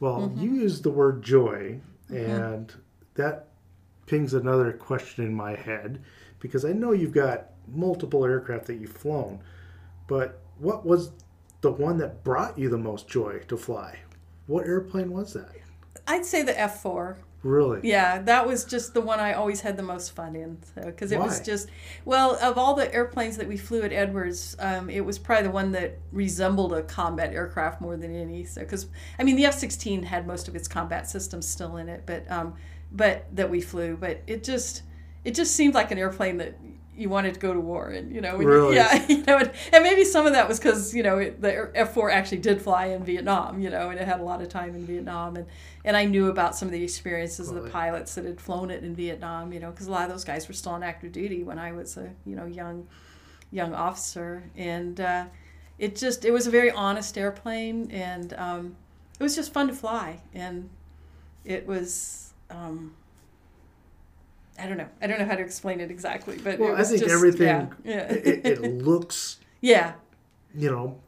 Well, 0.00 0.20
Mm-hmm. 0.20 0.42
you 0.42 0.54
used 0.54 0.82
the 0.82 0.90
word 0.90 1.22
joy, 1.22 1.80
and 2.10 2.72
that 3.14 3.48
pings 4.06 4.34
another 4.34 4.72
question 4.72 5.24
in 5.24 5.34
my 5.34 5.54
head 5.56 6.02
because 6.40 6.64
I 6.64 6.72
know 6.72 6.92
you've 6.92 7.12
got 7.12 7.50
multiple 7.68 8.24
aircraft 8.24 8.66
that 8.66 8.74
you've 8.76 8.92
flown, 8.92 9.40
but 10.06 10.40
what 10.58 10.86
was 10.86 11.10
the 11.62 11.72
one 11.72 11.98
that 11.98 12.22
brought 12.24 12.58
you 12.58 12.68
the 12.68 12.78
most 12.78 13.08
joy 13.08 13.40
to 13.48 13.56
fly? 13.56 13.98
What 14.46 14.66
airplane 14.66 15.10
was 15.12 15.32
that? 15.32 15.50
I'd 16.06 16.24
say 16.24 16.42
the 16.42 16.58
F 16.58 16.82
four. 16.82 17.18
Really? 17.46 17.80
Yeah, 17.84 18.20
that 18.22 18.46
was 18.46 18.64
just 18.64 18.92
the 18.92 19.00
one 19.00 19.20
I 19.20 19.34
always 19.34 19.60
had 19.60 19.76
the 19.76 19.82
most 19.82 20.14
fun 20.16 20.34
in. 20.34 20.58
Because 20.74 21.12
it 21.12 21.18
was 21.18 21.40
just, 21.40 21.68
well, 22.04 22.36
of 22.42 22.58
all 22.58 22.74
the 22.74 22.92
airplanes 22.92 23.36
that 23.36 23.46
we 23.46 23.56
flew 23.56 23.82
at 23.82 23.92
Edwards, 23.92 24.56
um, 24.58 24.90
it 24.90 25.04
was 25.04 25.18
probably 25.18 25.44
the 25.44 25.52
one 25.52 25.70
that 25.72 25.98
resembled 26.10 26.72
a 26.72 26.82
combat 26.82 27.32
aircraft 27.32 27.80
more 27.80 27.96
than 27.96 28.14
any. 28.14 28.44
So, 28.44 28.62
because 28.62 28.88
I 29.18 29.22
mean, 29.22 29.36
the 29.36 29.44
F 29.44 29.54
sixteen 29.54 30.02
had 30.02 30.26
most 30.26 30.48
of 30.48 30.56
its 30.56 30.66
combat 30.66 31.08
systems 31.08 31.46
still 31.46 31.76
in 31.76 31.88
it, 31.88 32.02
but 32.04 32.28
um, 32.30 32.54
but 32.90 33.26
that 33.36 33.48
we 33.48 33.60
flew, 33.60 33.96
but 33.96 34.22
it 34.26 34.42
just 34.42 34.82
it 35.24 35.34
just 35.34 35.54
seemed 35.54 35.74
like 35.74 35.90
an 35.90 35.98
airplane 35.98 36.36
that 36.38 36.58
you 36.96 37.08
wanted 37.08 37.34
to 37.34 37.40
go 37.40 37.52
to 37.52 37.60
war 37.60 37.88
and 37.90 38.12
you 38.14 38.20
know. 38.20 38.40
you- 38.40 38.46
Really? 38.48 38.76
yeah, 38.76 39.04
you 39.08 39.22
know, 39.24 39.38
and, 39.38 39.50
and 39.72 39.82
maybe 39.84 40.04
some 40.04 40.26
of 40.26 40.32
that 40.32 40.48
was 40.48 40.58
because 40.58 40.94
you 40.94 41.02
know 41.02 41.18
it, 41.18 41.40
the 41.40 41.70
F 41.74 41.92
four 41.94 42.10
actually 42.10 42.38
did 42.38 42.62
fly 42.62 42.86
in 42.86 43.04
Vietnam, 43.04 43.60
you 43.60 43.70
know, 43.70 43.90
and 43.90 43.98
it 44.00 44.06
had 44.06 44.20
a 44.20 44.24
lot 44.24 44.40
of 44.42 44.48
time 44.48 44.74
in 44.74 44.84
Vietnam, 44.86 45.36
and 45.36 45.46
and 45.84 45.96
I 45.96 46.04
knew 46.04 46.28
about 46.28 46.56
some 46.56 46.66
of 46.68 46.72
the 46.72 46.82
experiences 46.82 47.50
of 47.50 47.62
the 47.62 47.68
pilots 47.70 48.14
that 48.16 48.24
had 48.24 48.40
flown 48.40 48.70
it 48.70 48.82
in 48.82 48.94
Vietnam, 48.94 49.52
you 49.52 49.60
know, 49.60 49.70
because 49.70 49.86
a 49.86 49.90
lot 49.90 50.04
of 50.04 50.10
those 50.10 50.24
guys 50.24 50.48
were 50.48 50.54
still 50.54 50.72
on 50.72 50.82
active 50.82 51.12
duty 51.12 51.42
when 51.42 51.58
I 51.58 51.72
was 51.72 51.96
a 51.96 52.10
you 52.24 52.34
know 52.36 52.46
young 52.46 52.86
young 53.52 53.74
officer, 53.74 54.42
and 54.56 55.00
uh, 55.00 55.24
it 55.78 55.96
just 55.96 56.24
it 56.24 56.30
was 56.30 56.46
a 56.46 56.50
very 56.50 56.70
honest 56.70 57.16
airplane, 57.18 57.90
and 57.90 58.32
um, 58.34 58.76
it 59.20 59.22
was 59.22 59.34
just 59.36 59.52
fun 59.52 59.66
to 59.68 59.74
fly, 59.74 60.20
and 60.34 60.68
it 61.44 61.66
was. 61.66 62.32
Um, 62.50 62.94
I 64.58 64.66
don't 64.66 64.78
know. 64.78 64.88
I 65.02 65.06
don't 65.06 65.18
know 65.18 65.26
how 65.26 65.34
to 65.36 65.42
explain 65.42 65.80
it 65.80 65.90
exactly, 65.90 66.38
but 66.42 66.58
Well, 66.58 66.74
it 66.74 66.80
I 66.80 66.84
think 66.84 67.00
just, 67.02 67.12
everything 67.12 67.46
Yeah, 67.46 67.66
yeah. 67.84 68.12
it, 68.12 68.46
it 68.46 68.62
looks, 68.84 69.38
yeah. 69.60 69.94
you 70.54 70.70
know, 70.70 71.00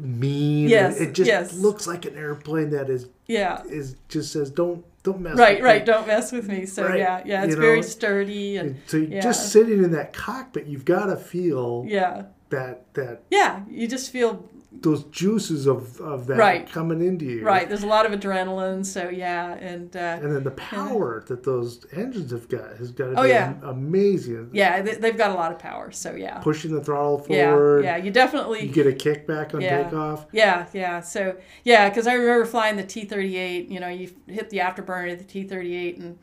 mean. 0.00 0.68
Yes, 0.68 1.00
It 1.00 1.12
just 1.12 1.28
yes. 1.28 1.54
looks 1.54 1.86
like 1.86 2.04
an 2.04 2.16
airplane 2.16 2.70
that 2.70 2.88
is 2.90 3.08
Yeah. 3.26 3.62
is 3.68 3.96
just 4.08 4.32
says 4.32 4.50
don't 4.50 4.84
don't 5.02 5.20
mess. 5.20 5.36
Right, 5.36 5.56
with 5.56 5.64
right. 5.64 5.82
me." 5.82 5.86
Don't 5.86 6.06
mess 6.06 6.30
with 6.32 6.48
me. 6.48 6.66
So 6.66 6.86
Right, 6.86 6.98
yeah, 6.98 7.22
yeah. 7.24 7.44
It's 7.44 7.54
you 7.54 7.60
very 7.60 7.76
know, 7.76 7.82
sturdy 7.82 8.56
and 8.56 8.80
So 8.86 8.98
yeah. 8.98 9.20
just 9.20 9.50
sitting 9.52 9.82
in 9.82 9.90
that 9.92 10.12
cockpit, 10.12 10.66
you've 10.66 10.84
got 10.84 11.06
to 11.06 11.16
feel 11.16 11.84
yeah, 11.88 12.24
that 12.50 12.84
that 12.94 13.22
yeah. 13.30 13.62
You 13.68 13.88
just 13.88 14.10
feel 14.10 14.48
those 14.80 15.04
juices 15.04 15.66
of, 15.66 16.00
of 16.00 16.26
that 16.26 16.36
Right. 16.38 16.68
coming 16.68 17.00
into 17.00 17.24
you. 17.24 17.44
right. 17.44 17.68
There's 17.68 17.82
a 17.84 17.86
lot 17.86 18.04
of 18.04 18.18
adrenaline. 18.18 18.84
So 18.84 19.10
yeah, 19.10 19.52
and 19.54 19.94
uh, 19.94 20.18
And 20.22 20.34
then 20.34 20.42
the 20.44 20.50
power 20.52 21.22
that 21.28 21.44
those 21.44 21.86
engines 21.92 22.32
have 22.32 22.48
got 22.48 22.76
has 22.78 22.90
got 22.90 23.10
to 23.10 23.20
Oh, 23.20 23.22
be 23.22 23.28
yeah. 23.28 23.54
amazing. 23.62 24.50
yeah, 24.52 24.82
they, 24.82 24.94
they've 24.94 25.16
got 25.16 25.30
a 25.30 25.34
lot 25.34 25.52
of 25.52 25.58
power. 25.58 25.92
So 25.92 26.14
yeah, 26.14 26.38
Pushing 26.38 26.72
the 26.74 26.82
throttle 26.82 27.24
yeah, 27.28 27.50
forward. 27.50 27.84
yeah. 27.84 27.96
You 27.96 28.10
definitely 28.10 28.66
You 28.66 28.72
get 28.72 28.86
a 28.86 28.92
kickback 28.92 29.54
on 29.54 29.60
Yeah. 29.60 29.84
takeoff. 29.84 30.26
Yeah, 30.32 30.66
yeah. 30.72 31.00
So 31.00 31.36
yeah, 31.64 31.88
because 31.88 32.06
I 32.06 32.14
remember 32.14 32.44
flying 32.46 32.76
the 32.76 32.82
T 32.84 33.04
thirty 33.04 33.36
eight. 33.36 33.68
You 33.68 33.78
know, 33.78 33.88
you 33.88 34.10
hit 34.26 34.50
the 34.50 34.58
afterburner 34.58 35.12
of 35.12 35.18
the 35.18 35.24
T 35.24 35.44
thirty 35.44 35.74
eight, 35.76 35.98
and 35.98 36.18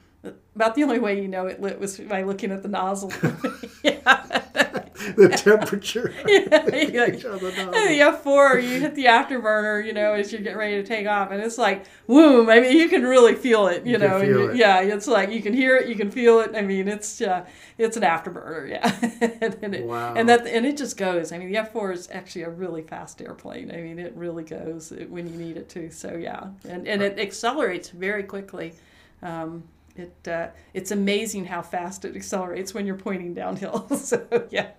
about 0.55 0.75
the 0.75 0.83
only 0.83 0.99
way 0.99 1.21
you 1.21 1.27
know 1.29 1.45
it 1.45 1.61
lit 1.61 1.79
was 1.79 1.97
by 1.97 2.23
looking 2.23 2.51
at 2.51 2.61
the 2.63 2.67
nozzle. 2.69 3.13
yeah, 3.83 4.68
The 5.15 5.29
temperature. 5.29 6.13
yeah. 6.27 6.65
you're 6.75 7.07
like, 7.07 7.19
the 7.21 7.99
F 8.01 8.21
four, 8.23 8.59
you 8.59 8.79
hit 8.79 8.95
the 8.95 9.05
afterburner, 9.05 9.85
you 9.85 9.93
know, 9.93 10.13
as 10.13 10.31
you're 10.31 10.41
getting 10.41 10.57
ready 10.57 10.75
to 10.81 10.83
take 10.83 11.07
off, 11.07 11.31
and 11.31 11.41
it's 11.41 11.57
like, 11.57 11.85
boom. 12.07 12.49
I 12.49 12.59
mean, 12.59 12.77
you 12.77 12.89
can 12.89 13.03
really 13.03 13.35
feel 13.35 13.67
it, 13.67 13.85
you, 13.85 13.93
You 13.93 13.97
know. 13.97 14.17
you- 14.21 14.49
it. 14.51 14.57
Yeah, 14.57 14.81
it's 14.81 15.07
like 15.07 15.31
you 15.31 15.41
can 15.41 15.53
hear 15.53 15.77
it, 15.77 15.87
you 15.87 15.95
can 15.95 16.11
feel 16.11 16.39
it. 16.41 16.51
I 16.55 16.61
mean, 16.61 16.87
it's 16.87 17.21
uh, 17.21 17.45
it's 17.77 17.97
an 17.97 18.03
afterburner, 18.03 18.69
yeah. 18.69 19.57
and, 19.61 19.73
it, 19.75 19.85
Wow. 19.85 20.13
and 20.15 20.27
that 20.29 20.45
and 20.47 20.65
it 20.65 20.75
just 20.77 20.97
goes. 20.97 21.31
I 21.31 21.37
mean, 21.37 21.49
the 21.51 21.57
F 21.57 21.71
four 21.71 21.91
is 21.91 22.09
actually 22.11 22.43
a 22.43 22.49
really 22.49 22.81
fast 22.81 23.21
airplane. 23.21 23.71
I 23.71 23.77
mean, 23.77 23.99
it 23.99 24.13
really 24.15 24.43
goes 24.43 24.91
when 25.09 25.27
you 25.27 25.35
need 25.37 25.57
it 25.57 25.69
to. 25.69 25.89
So 25.91 26.15
yeah, 26.15 26.47
and 26.67 26.87
and 26.87 27.01
it 27.01 27.19
accelerates 27.19 27.89
very 27.89 28.23
quickly. 28.23 28.73
Um, 29.21 29.63
it, 29.99 30.27
uh, 30.27 30.47
it's 30.73 30.91
amazing 30.91 31.45
how 31.45 31.61
fast 31.61 32.05
it 32.05 32.15
accelerates 32.15 32.73
when 32.73 32.85
you're 32.85 32.95
pointing 32.95 33.33
downhill. 33.33 33.87
so 33.97 34.25
yeah, 34.49 34.71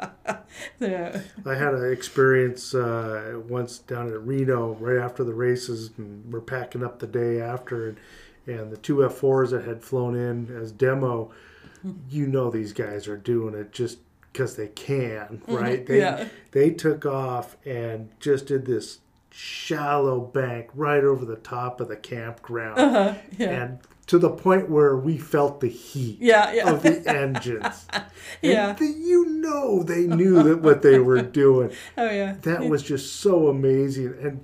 yeah. 0.81 1.21
I 1.47 1.55
had 1.55 1.75
an 1.75 1.93
experience 1.93 2.75
uh, 2.75 3.41
once 3.49 3.79
down 3.79 4.09
at 4.09 4.21
Reno 4.27 4.75
right 4.75 5.03
after 5.03 5.25
the 5.25 5.35
races, 5.35 5.91
and 5.99 6.33
we're 6.33 6.41
packing 6.41 6.83
up 6.85 6.99
the 6.99 7.07
day 7.07 7.41
after, 7.41 7.89
and, 7.91 7.99
and 8.47 8.71
the 8.73 8.77
two 8.77 8.97
F4s 8.97 9.51
that 9.51 9.65
had 9.65 9.83
flown 9.85 10.15
in 10.17 10.55
as 10.57 10.73
demo, 10.73 11.31
you 12.11 12.27
know 12.27 12.51
these 12.51 12.73
guys 12.73 13.07
are 13.09 13.17
doing 13.17 13.55
it 13.55 13.73
just 13.73 13.99
because 14.33 14.57
they 14.57 14.69
can, 14.69 15.43
right? 15.49 15.85
They 15.87 15.99
yeah. 15.99 16.29
they 16.53 16.71
took 16.71 17.05
off 17.05 17.57
and 17.67 18.11
just 18.21 18.47
did 18.47 18.65
this 18.65 18.99
shallow 19.33 20.21
bank 20.21 20.69
right 20.75 21.05
over 21.05 21.25
the 21.25 21.37
top 21.37 21.81
of 21.81 21.89
the 21.89 21.97
campground, 21.97 22.79
Uh-huh. 22.79 23.15
Yeah. 23.39 23.49
and 23.63 23.79
to 24.11 24.19
the 24.19 24.29
point 24.29 24.69
where 24.69 24.97
we 24.97 25.17
felt 25.17 25.61
the 25.61 25.69
heat 25.69 26.19
Yeah, 26.21 26.53
yeah. 26.53 26.69
of 26.69 26.83
the 26.83 27.09
engines. 27.09 27.87
Yeah. 28.43 28.73
the- 28.73 28.85
you 28.85 29.25
know 29.27 29.85
they 29.85 30.05
knew 30.07 30.43
that 30.43 30.63
what 30.63 30.83
they 30.83 30.99
were 30.99 31.23
doing. 31.23 31.71
oh 31.97 32.11
yeah. 32.11 32.35
That 32.43 32.65
was 32.69 32.83
just 32.83 33.17
so 33.17 33.47
amazing. 33.47 34.15
And 34.21 34.41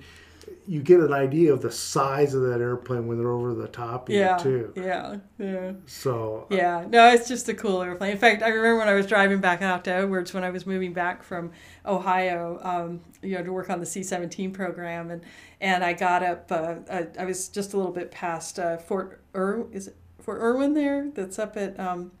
you 0.67 0.81
get 0.81 0.99
an 0.99 1.13
idea 1.13 1.53
of 1.53 1.61
the 1.61 1.71
size 1.71 2.33
of 2.33 2.41
that 2.41 2.59
airplane 2.59 3.07
when 3.07 3.17
they're 3.17 3.31
over 3.31 3.53
the 3.53 3.69
top 3.69 4.09
of 4.09 4.15
yeah. 4.15 4.35
too. 4.35 4.73
Yeah. 4.75 5.15
Yeah. 5.39 5.71
So 5.85 6.45
Yeah. 6.49 6.85
No, 6.89 7.09
it's 7.09 7.27
just 7.27 7.47
a 7.47 7.53
cool 7.53 7.81
airplane. 7.81 8.11
In 8.11 8.17
fact, 8.17 8.43
I 8.43 8.49
remember 8.49 8.79
when 8.79 8.89
I 8.89 8.93
was 8.93 9.07
driving 9.07 9.39
back 9.39 9.61
out 9.61 9.85
to 9.85 9.91
Edwards 9.91 10.33
when 10.33 10.43
I 10.43 10.49
was 10.49 10.65
moving 10.65 10.91
back 10.91 11.23
from 11.23 11.51
Ohio, 11.85 12.59
um, 12.63 12.99
you 13.21 13.37
know, 13.37 13.43
to 13.43 13.53
work 13.53 13.69
on 13.69 13.79
the 13.79 13.85
C-17 13.85 14.53
program, 14.53 15.09
and 15.09 15.23
and 15.61 15.83
I 15.83 15.93
got 15.93 16.21
up. 16.21 16.51
Uh, 16.51 16.75
I, 16.91 17.07
I 17.17 17.25
was 17.25 17.47
just 17.47 17.73
a 17.73 17.77
little 17.77 17.93
bit 17.93 18.11
past 18.11 18.59
uh, 18.59 18.77
Fort 18.77 19.21
Ir. 19.33 19.65
Is 19.71 19.87
it 19.87 19.95
Fort 20.19 20.41
Irwin 20.41 20.73
there? 20.73 21.09
That's 21.13 21.39
up 21.39 21.55
at. 21.55 21.79
Um, 21.79 22.11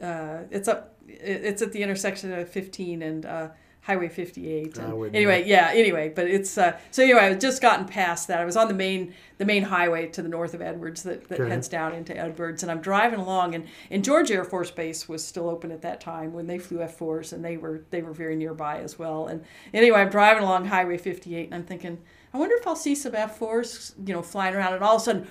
uh, 0.00 0.42
it's 0.50 0.68
up. 0.68 0.94
It's 1.08 1.62
at 1.62 1.72
the 1.72 1.82
intersection 1.82 2.32
of 2.32 2.48
15 2.48 3.02
and. 3.02 3.26
Highway 3.82 4.08
58. 4.08 4.78
And 4.78 5.14
anyway, 5.14 5.44
yeah. 5.44 5.70
Anyway, 5.74 6.12
but 6.14 6.28
it's 6.28 6.56
uh, 6.56 6.78
so 6.92 7.02
anyway. 7.02 7.22
I've 7.22 7.40
just 7.40 7.60
gotten 7.60 7.84
past 7.84 8.28
that. 8.28 8.38
I 8.38 8.44
was 8.44 8.56
on 8.56 8.68
the 8.68 8.74
main 8.74 9.12
the 9.38 9.44
main 9.44 9.64
highway 9.64 10.06
to 10.10 10.22
the 10.22 10.28
north 10.28 10.54
of 10.54 10.62
Edwards 10.62 11.02
that, 11.02 11.28
that 11.28 11.40
Okay. 11.40 11.50
heads 11.50 11.66
down 11.66 11.92
into 11.92 12.16
Edwards, 12.16 12.62
and 12.62 12.70
I'm 12.70 12.80
driving 12.80 13.18
along, 13.18 13.56
and, 13.56 13.66
and 13.90 14.04
George 14.04 14.30
Air 14.30 14.44
Force 14.44 14.70
Base 14.70 15.08
was 15.08 15.24
still 15.24 15.48
open 15.48 15.72
at 15.72 15.82
that 15.82 16.00
time 16.00 16.32
when 16.32 16.46
they 16.46 16.58
flew 16.58 16.78
F4s, 16.78 17.32
and 17.32 17.44
they 17.44 17.56
were 17.56 17.82
they 17.90 18.02
were 18.02 18.12
very 18.12 18.36
nearby 18.36 18.78
as 18.78 19.00
well. 19.00 19.26
And 19.26 19.42
anyway, 19.74 19.98
I'm 20.00 20.10
driving 20.10 20.44
along 20.44 20.66
Highway 20.66 20.96
58, 20.96 21.46
and 21.46 21.54
I'm 21.56 21.64
thinking, 21.64 21.98
I 22.34 22.38
wonder 22.38 22.54
if 22.56 22.66
I'll 22.66 22.76
see 22.76 22.94
some 22.94 23.12
F4s, 23.12 23.92
you 24.06 24.14
know, 24.14 24.22
flying 24.22 24.54
around, 24.54 24.72
and 24.72 24.82
all 24.82 24.96
of 24.96 25.02
a 25.02 25.04
sudden, 25.04 25.26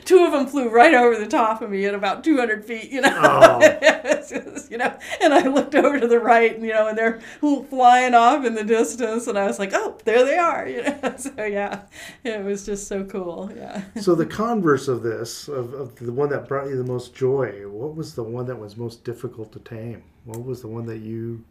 two 0.04 0.24
of 0.24 0.30
them 0.30 0.46
flew 0.46 0.68
right 0.68 0.94
over 0.94 1.18
the 1.18 1.26
top 1.26 1.60
of 1.60 1.70
me 1.70 1.84
at 1.86 1.94
about 1.94 2.22
200 2.22 2.64
feet, 2.64 2.90
you 2.90 3.00
know. 3.00 3.18
Oh. 3.20 3.60
Just, 4.28 4.70
you 4.70 4.78
know, 4.78 4.96
and 5.20 5.34
I 5.34 5.48
looked 5.48 5.74
over 5.74 5.98
to 5.98 6.06
the 6.06 6.20
right, 6.20 6.54
and 6.54 6.64
you 6.64 6.72
know, 6.72 6.86
and 6.86 6.96
they're 6.96 7.20
flying 7.68 8.14
off 8.14 8.44
in 8.44 8.54
the 8.54 8.62
distance, 8.62 9.26
and 9.26 9.36
I 9.36 9.46
was 9.46 9.58
like, 9.58 9.72
oh, 9.74 9.98
there 10.04 10.24
they 10.24 10.38
are, 10.38 10.68
you 10.68 10.82
know. 10.82 10.98
So 11.18 11.44
yeah, 11.44 11.82
it 12.24 12.44
was 12.44 12.64
just 12.64 12.86
so 12.86 13.04
cool. 13.04 13.50
Yeah. 13.54 13.82
So 14.00 14.14
the 14.14 14.26
converse 14.26 14.86
of 14.88 15.02
this, 15.02 15.48
of, 15.48 15.74
of 15.74 15.96
the 15.96 16.12
one 16.12 16.30
that 16.30 16.48
brought 16.48 16.68
you 16.68 16.76
the 16.76 16.84
most 16.84 17.14
joy, 17.14 17.68
what 17.68 17.96
was 17.96 18.14
the 18.14 18.22
one 18.22 18.46
that 18.46 18.56
was 18.56 18.76
most 18.76 19.04
difficult 19.04 19.52
to 19.52 19.58
tame? 19.58 20.04
What 20.24 20.44
was 20.44 20.62
the 20.62 20.68
one 20.68 20.86
that 20.86 20.98
you 20.98 21.44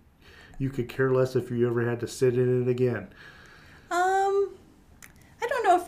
you 0.57 0.69
could 0.69 0.87
care 0.87 1.11
less 1.11 1.35
if 1.35 1.51
you 1.51 1.67
ever 1.67 1.87
had 1.87 1.99
to 1.99 2.07
sit 2.07 2.37
in 2.37 2.63
it 2.63 2.69
again? 2.69 3.09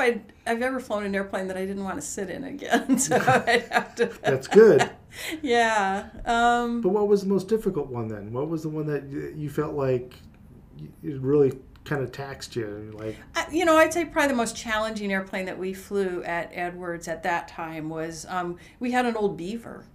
I 0.03 0.09
don't 0.11 0.17
know 0.17 0.21
if 0.21 0.47
I'd, 0.47 0.51
I've 0.57 0.61
ever 0.61 0.79
flown 0.79 1.03
an 1.05 1.15
airplane 1.15 1.47
that 1.47 1.57
I 1.57 1.65
didn't 1.65 1.83
want 1.83 1.95
to 1.95 2.01
sit 2.01 2.29
in 2.29 2.43
again. 2.43 2.97
So 3.03 3.15
I'd 3.47 3.67
have 3.71 3.95
to. 3.95 4.05
That's 4.21 4.47
good. 4.47 4.89
yeah. 5.41 6.09
Um, 6.25 6.81
But 6.81 6.89
what 6.89 7.07
was 7.07 7.21
the 7.21 7.27
most 7.29 7.47
difficult 7.47 7.87
one 7.87 8.07
then? 8.07 8.33
What 8.33 8.49
was 8.49 8.63
the 8.63 8.69
one 8.69 8.85
that 8.87 9.03
you 9.37 9.49
felt 9.49 9.73
like 9.73 10.15
it 11.03 11.19
really 11.21 11.57
kind 11.85 12.01
of 12.01 12.11
taxed 12.11 12.55
you? 12.55 12.91
Like, 12.93 13.15
I- 13.35 13.47
you 13.51 13.65
know, 13.65 13.77
I'd 13.77 13.93
say 13.93 14.05
probably 14.05 14.29
the 14.29 14.35
most 14.37 14.55
challenging 14.55 15.11
airplane 15.11 15.45
that 15.45 15.57
we 15.57 15.73
flew 15.73 16.23
at 16.23 16.49
Edwards 16.53 17.07
at 17.07 17.23
that 17.23 17.47
time 17.47 17.89
was 17.89 18.25
um, 18.29 18.57
we 18.79 18.91
had 18.91 19.05
an 19.05 19.15
old 19.15 19.37
Beaver. 19.37 19.85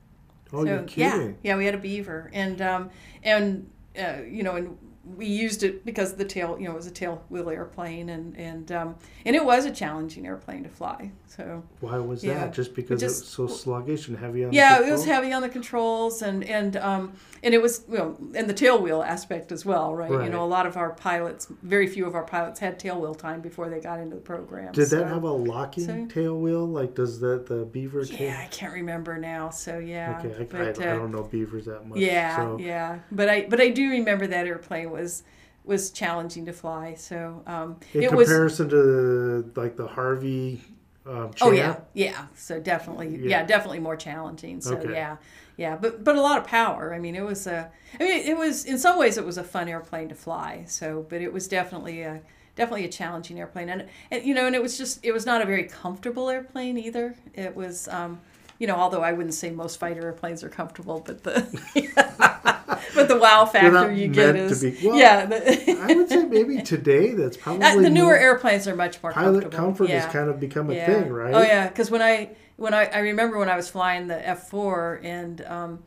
oh, 0.53 0.65
you're 0.65 0.85
yeah, 0.95 1.29
yeah, 1.43 1.57
we 1.57 1.65
had 1.67 1.75
a 1.75 1.79
Beaver, 1.79 2.31
and 2.33 2.61
um, 2.63 2.91
and 3.23 3.69
uh, 3.99 4.23
you 4.27 4.43
know, 4.43 4.57
and 4.57 4.79
we 5.17 5.27
used 5.27 5.63
it 5.63 5.85
because 5.85 6.15
the 6.15 6.25
tail, 6.25 6.57
you 6.59 6.67
know, 6.67 6.73
it 6.73 6.77
was 6.77 6.87
a 6.87 6.91
tail 6.91 7.23
wheel 7.29 7.49
airplane, 7.51 8.09
and 8.11 8.37
and 8.37 8.71
um, 8.73 8.95
and 9.25 9.35
it 9.35 9.45
was 9.45 9.65
a 9.65 9.71
challenging 9.71 10.27
airplane 10.27 10.63
to 10.65 10.69
fly. 10.69 11.11
So 11.27 11.63
Why 11.81 11.99
was 11.99 12.23
Yeah. 12.25 12.35
that? 12.35 12.53
Just 12.53 12.75
because 12.75 13.03
it 13.03 13.07
just- 13.07 13.21
was 13.23 13.29
so 13.31 13.47
sluggish 13.47 14.09
and 14.09 14.19
heavy 14.19 14.45
on 14.45 14.53
yeah, 14.53 14.81
it 14.87 14.91
was 14.91 15.05
heavy 15.05 15.33
on 15.33 15.43
the 15.43 15.49
controls, 15.49 16.23
and 16.23 16.45
and 16.45 16.77
um, 16.77 17.13
and 17.43 17.55
it 17.55 17.63
was 17.63 17.85
well, 17.89 18.17
and 18.35 18.49
the 18.49 18.55
tail 18.55 18.81
wheel 18.81 19.03
aspect 19.03 19.53
as 19.53 19.65
well, 19.65 19.95
right? 19.95 20.11
Right. 20.11 20.25
You 20.25 20.31
know, 20.31 20.43
a 20.43 20.47
lot 20.47 20.67
of 20.67 20.77
our 20.77 20.91
pilots, 20.91 21.47
very 21.63 21.87
few 21.87 22.07
of 22.07 22.15
our 22.15 22.25
pilots 22.25 22.61
had 22.61 22.79
tail 22.79 23.01
wheel 23.01 23.15
time 23.15 23.41
before 23.41 23.69
they 23.69 23.81
got 23.81 24.01
into 24.01 24.17
the 24.17 24.21
program. 24.23 24.73
Did 24.73 24.89
so- 24.89 24.97
that 24.97 25.09
have 25.09 25.23
a 25.23 25.31
locking 25.31 25.85
so- 25.85 26.07
tail 26.07 26.39
wheel? 26.39 26.67
Like, 26.67 26.95
does 26.95 27.21
that 27.21 27.47
the 27.47 27.65
beaver? 27.65 28.03
Yeah, 28.03 28.41
I 28.43 28.47
can't 28.47 28.73
remember 28.73 29.19
now. 29.19 29.51
So 29.51 29.79
yeah. 29.79 30.21
Okay, 30.25 30.35
I, 30.37 30.43
I, 30.43 30.45
but, 30.45 30.81
I 30.81 30.89
uh, 30.89 30.97
don't 30.97 31.13
know 31.13 31.23
beavers 31.23 31.67
that 31.67 31.87
much. 31.87 31.99
Yeah, 31.99 32.37
so. 32.37 32.59
yeah. 32.59 32.99
But 33.13 33.29
I 33.29 33.47
but 33.49 33.61
I 33.61 33.69
do 33.71 33.91
remember 33.91 34.27
that 34.27 34.47
airplane 34.47 34.91
was 34.91 35.23
was 35.65 35.91
challenging 35.91 36.47
to 36.47 36.53
fly. 36.53 36.95
So 36.95 37.43
um, 37.47 37.77
In 37.93 38.03
it 38.05 38.13
was. 38.13 38.29
comparison 38.29 38.69
to 38.71 39.53
like 39.55 39.77
the 39.77 39.87
Harvey 39.87 40.63
um, 41.09 41.31
Oh 41.41 41.53
yeah, 41.53 41.81
yeah. 41.95 42.27
So 42.37 42.61
definitely, 42.61 43.17
Yeah. 43.17 43.41
yeah, 43.41 43.47
definitely 43.47 43.81
more 43.81 43.97
challenging. 43.97 44.61
So 44.61 44.77
Okay. 44.77 44.93
yeah, 44.93 45.17
yeah. 45.59 45.77
But 45.77 46.03
but 46.03 46.17
a 46.17 46.23
lot 46.23 46.39
of 46.39 46.47
power. 46.47 46.95
I 46.95 46.99
mean, 46.99 47.15
it 47.15 47.25
was 47.25 47.47
a. 47.47 47.71
I 48.01 48.03
mean, 48.03 48.23
it 48.27 48.39
was 48.39 48.65
in 48.65 48.79
some 48.79 48.99
ways 48.99 49.19
it 49.19 49.27
was 49.27 49.37
a 49.37 49.45
fun 49.45 49.69
airplane 49.69 50.09
to 50.09 50.15
fly. 50.15 50.65
So, 50.67 51.05
but 51.11 51.21
it 51.21 51.31
was 51.31 51.47
definitely 51.49 52.01
a 52.03 52.23
definitely 52.57 52.87
a 52.87 52.89
challenging 52.89 53.39
airplane, 53.39 53.69
and, 53.69 53.87
and 54.11 54.25
you 54.25 54.35
know, 54.35 54.47
and 54.47 54.57
it 54.57 54.63
was 54.63 54.79
just 54.79 55.05
it 55.05 55.13
was 55.13 55.27
not 55.27 55.43
a 55.43 55.45
very 55.45 55.65
comfortable 55.65 56.31
airplane 56.31 56.79
either. 56.79 57.15
It 57.35 57.55
was. 57.55 57.89
Um, 57.89 58.21
you 58.61 58.67
know, 58.67 58.75
although 58.75 59.03
I 59.03 59.13
wouldn't 59.13 59.35
say 59.35 59.51
most 59.51 59.79
fighter 59.79 60.03
airplanes 60.03 60.43
are 60.43 60.49
comfortable, 60.49 61.01
but 61.07 61.23
the 61.23 61.47
but 62.95 63.07
the 63.07 63.17
wow 63.17 63.47
factor 63.47 63.93
you 63.93 64.09
get 64.09 64.35
is 64.35 64.63
be- 64.63 64.77
well, 64.85 64.99
yeah. 64.99 65.27
The, 65.27 65.79
I 65.81 65.95
would 65.95 66.09
say 66.09 66.25
maybe 66.25 66.61
today 66.63 67.13
that's 67.15 67.37
probably 67.37 67.65
Uh, 67.65 67.77
the 67.77 67.89
newer 67.91 68.07
more- 68.07 68.17
airplanes 68.17 68.67
are 68.67 68.75
much 68.75 69.01
more 69.01 69.13
pilot 69.13 69.53
comfort 69.53 69.89
yeah. 69.89 70.01
has 70.01 70.13
kind 70.13 70.29
of 70.29 70.41
become 70.41 70.71
a 70.71 70.75
yeah. 70.75 70.87
thing, 70.87 71.13
right? 71.13 71.35
Oh 71.35 71.43
yeah, 71.43 71.69
because 71.69 71.89
when 71.89 72.03
I 72.03 72.31
when 72.59 72.75
I, 72.75 72.85
I 72.87 72.99
remember 72.99 73.39
when 73.39 73.49
I 73.49 73.57
was 73.57 73.71
flying 73.71 74.07
the 74.09 74.29
F 74.29 74.49
four 74.51 75.01
and 75.03 75.41
um, 75.47 75.79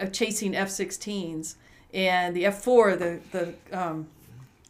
uh, 0.00 0.06
chasing 0.06 0.56
F 0.56 0.70
sixteens 0.70 1.56
and 1.92 2.34
the 2.34 2.46
F 2.46 2.62
four 2.62 2.96
the 2.96 3.20
the 3.32 3.54
um, 3.72 4.08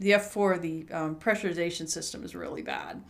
the 0.00 0.14
F 0.14 0.32
four 0.32 0.58
the 0.58 0.86
um, 0.90 1.14
pressurization 1.16 1.88
system 1.88 2.24
is 2.24 2.34
really 2.34 2.62
bad, 2.62 3.00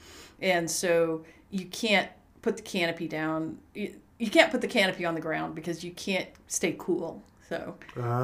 and 0.43 0.71
so 0.71 1.25
you 1.51 1.65
can't 1.67 2.11
put 2.43 2.57
the 2.57 2.63
canopy 2.63 3.09
down. 3.09 3.57
You, 3.75 3.95
you 4.19 4.29
can't 4.31 4.51
put 4.51 4.61
the 4.61 4.69
canopy 4.69 5.05
on 5.05 5.15
the 5.15 5.21
ground 5.21 5.55
because 5.55 5.83
you 5.83 5.91
can't 5.93 6.29
stay 6.47 6.77
cool. 6.79 7.23
So 7.49 7.75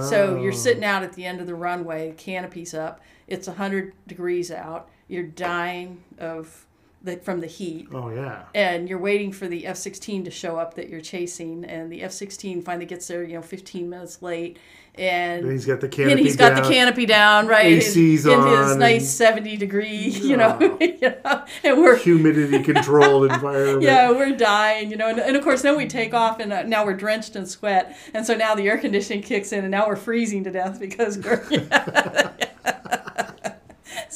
so 0.09 0.41
you're 0.41 0.53
Oh. 0.53 0.57
sitting 0.57 0.85
out 0.85 1.03
at 1.03 1.13
the 1.15 1.25
end 1.25 1.41
of 1.41 1.47
the 1.47 1.55
runway, 1.55 2.15
canopy's 2.17 2.75
up. 2.75 3.01
It's 3.29 3.47
100 3.47 3.93
degrees 4.07 4.51
out. 4.51 4.89
You're 5.09 5.25
dying 5.25 6.03
of 6.19 6.67
the, 7.03 7.17
from 7.19 7.41
the 7.41 7.47
heat. 7.47 7.89
Oh 7.93 8.11
yeah. 8.11 8.45
And 8.55 8.89
you're 8.89 8.99
waiting 8.99 9.33
for 9.33 9.49
the 9.49 9.67
F-16 9.67 10.25
to 10.25 10.31
show 10.31 10.57
up 10.59 10.75
that 10.75 10.89
you're 10.89 11.01
chasing, 11.01 11.65
and 11.65 11.91
the 11.91 12.03
F-16 12.03 12.63
finally 12.63 12.87
gets 12.87 13.07
there, 13.09 13.23
you 13.23 13.35
know, 13.35 13.43
15 13.43 13.89
minutes 13.89 14.21
late, 14.23 14.59
and 14.97 15.45
And 15.45 15.53
he's 15.53 15.67
got 15.67 15.81
the 15.81 15.89
canopy 15.89 16.13
and 16.13 16.21
he's 16.21 16.37
got 16.37 16.51
down. 16.51 16.63
the 16.63 16.69
canopy 16.69 17.07
down, 17.07 17.47
right? 17.47 17.79
AC's 17.79 17.97
in, 18.27 18.33
in 18.33 18.39
on 18.39 18.69
his 18.69 18.77
nice 18.77 19.09
70 19.09 19.57
degree, 19.57 20.09
you 20.09 20.37
know, 20.37 20.59
you 20.81 21.15
know, 21.25 21.45
and 21.65 21.79
we're 21.79 21.97
humidity 21.97 22.63
controlled 22.73 23.31
environment. 23.31 23.83
yeah, 23.83 24.11
we're 24.11 24.37
dying, 24.37 24.91
you 24.91 24.97
know, 24.97 25.09
and, 25.09 25.19
and 25.21 25.37
of 25.37 25.45
course 25.45 25.63
then 25.63 25.77
we 25.77 25.87
take 25.87 26.13
off 26.13 26.39
and 26.39 26.53
uh, 26.53 26.63
now 26.65 26.85
we're 26.85 26.95
drenched 26.95 27.37
in 27.37 27.47
sweat, 27.47 27.97
and 28.13 28.27
so 28.27 28.35
now 28.35 28.55
the 28.55 28.69
air 28.69 28.79
conditioning 28.79 29.23
kicks 29.23 29.53
in, 29.53 29.61
and 29.61 29.71
now 29.71 29.89
we're 29.89 29.97
freezing 29.97 30.45
to 30.45 30.51
death 30.51 30.79
because 30.79 31.19
we're. 31.19 31.47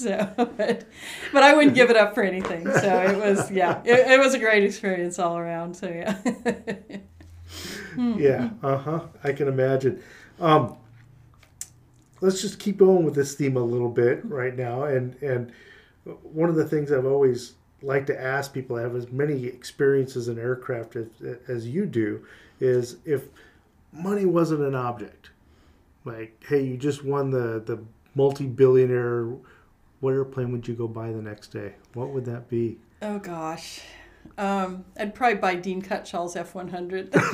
So, 0.04 0.30
but, 0.36 0.84
but 1.32 1.42
I 1.42 1.54
wouldn't 1.54 1.74
give 1.74 1.90
it 1.90 1.96
up 1.96 2.14
for 2.14 2.22
anything. 2.22 2.64
So 2.70 3.02
it 3.02 3.16
was, 3.16 3.50
yeah, 3.50 3.82
it, 3.84 4.12
it 4.12 4.20
was 4.20 4.34
a 4.34 4.38
great 4.38 4.64
experience 4.64 5.18
all 5.18 5.36
around. 5.36 5.74
So 5.74 5.88
yeah, 5.88 6.16
Yeah, 7.96 8.50
uh 8.62 8.78
huh. 8.78 9.00
I 9.22 9.32
can 9.32 9.48
imagine. 9.48 10.02
Um, 10.40 10.76
let's 12.20 12.40
just 12.40 12.58
keep 12.58 12.78
going 12.78 13.04
with 13.04 13.14
this 13.14 13.34
theme 13.34 13.56
a 13.56 13.62
little 13.62 13.88
bit 13.88 14.24
right 14.24 14.56
now, 14.56 14.84
and 14.84 15.14
and 15.22 15.52
one 16.22 16.48
of 16.48 16.56
the 16.56 16.64
things 16.64 16.92
I've 16.92 17.06
always 17.06 17.54
liked 17.82 18.06
to 18.08 18.20
ask 18.20 18.52
people 18.52 18.76
that 18.76 18.82
have 18.82 18.96
as 18.96 19.10
many 19.12 19.44
experiences 19.46 20.28
in 20.28 20.38
aircraft 20.38 20.96
as, 20.96 21.06
as 21.48 21.68
you 21.68 21.84
do 21.86 22.24
is 22.58 22.96
if 23.04 23.24
money 23.92 24.24
wasn't 24.24 24.62
an 24.62 24.74
object, 24.74 25.30
like 26.04 26.42
hey, 26.48 26.62
you 26.64 26.76
just 26.76 27.04
won 27.04 27.30
the 27.30 27.62
the 27.64 27.82
multi 28.14 28.46
billionaire. 28.46 29.28
What 30.04 30.12
airplane 30.12 30.52
would 30.52 30.68
you 30.68 30.74
go 30.74 30.86
buy 30.86 31.12
the 31.12 31.22
next 31.22 31.46
day? 31.46 31.76
What 31.94 32.10
would 32.10 32.26
that 32.26 32.50
be? 32.50 32.76
oh 33.00 33.18
gosh, 33.18 33.80
um, 34.36 34.84
I'd 34.98 35.14
probably 35.14 35.38
buy 35.38 35.54
Dean 35.54 35.80
Cutshall's 35.80 36.36
F 36.36 36.54
one 36.54 36.68
hundred. 36.68 37.10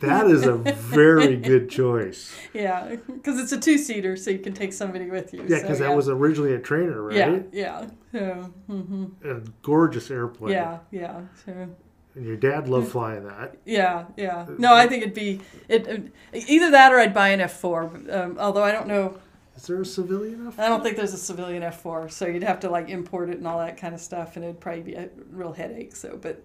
That 0.00 0.26
is 0.26 0.44
a 0.44 0.56
very 0.56 1.36
good 1.36 1.70
choice. 1.70 2.34
Yeah, 2.52 2.96
because 3.06 3.38
it's 3.38 3.52
a 3.52 3.58
two 3.58 3.78
seater, 3.78 4.16
so 4.16 4.30
you 4.30 4.40
can 4.40 4.52
take 4.52 4.72
somebody 4.72 5.08
with 5.08 5.32
you. 5.32 5.42
Yeah, 5.48 5.58
so, 5.58 5.62
because 5.62 5.78
that 5.78 5.96
was 5.96 6.08
originally 6.08 6.52
a 6.54 6.58
trainer, 6.58 7.00
right? 7.00 7.16
Yeah, 7.16 7.38
yeah. 7.52 7.86
So, 8.12 8.52
mm-hmm. 8.68 9.06
A 9.24 9.40
gorgeous 9.62 10.10
airplane. 10.10 10.52
yeah, 10.52 10.80
yeah. 10.90 11.20
So, 11.44 11.68
And 12.16 12.24
your 12.24 12.36
dad 12.36 12.66
loved 12.68 12.88
flying 12.88 13.24
that. 13.24 13.56
yeah, 13.66 14.06
yeah. 14.16 14.46
No, 14.58 14.72
I 14.74 14.86
think 14.88 15.02
it'd 15.02 15.14
be 15.14 15.40
it, 15.68 15.86
it- 15.86 16.12
either 16.48 16.70
that 16.72 16.92
or 16.92 16.98
I'd 16.98 17.12
buy 17.14 17.28
an 17.28 17.40
F 17.40 17.52
four. 17.60 17.84
Um, 18.10 18.36
although 18.40 18.64
I 18.64 18.72
don't 18.72 18.88
know, 18.88 19.18
Is 19.54 19.66
there 19.66 19.80
a 19.80 19.84
civilian 19.84 20.50
F4? 20.50 20.58
I 20.58 20.68
don't 20.68 20.82
think 20.82 20.96
there's 20.96 21.12
a 21.14 21.18
civilian 21.18 21.62
F 21.62 21.82
four, 21.82 22.08
so 22.08 22.26
you'd 22.26 22.42
have 22.42 22.60
to 22.60 22.70
like 22.70 22.88
import 22.88 23.28
it 23.30 23.36
and 23.38 23.46
all 23.46 23.58
that 23.58 23.76
kind 23.76 23.94
of 23.94 24.00
stuff, 24.00 24.36
and 24.36 24.44
it'd 24.44 24.60
probably 24.60 24.82
be 24.82 24.94
a 24.94 25.08
real 25.30 25.52
headache. 25.52 25.94
So, 25.94 26.18
but 26.20 26.42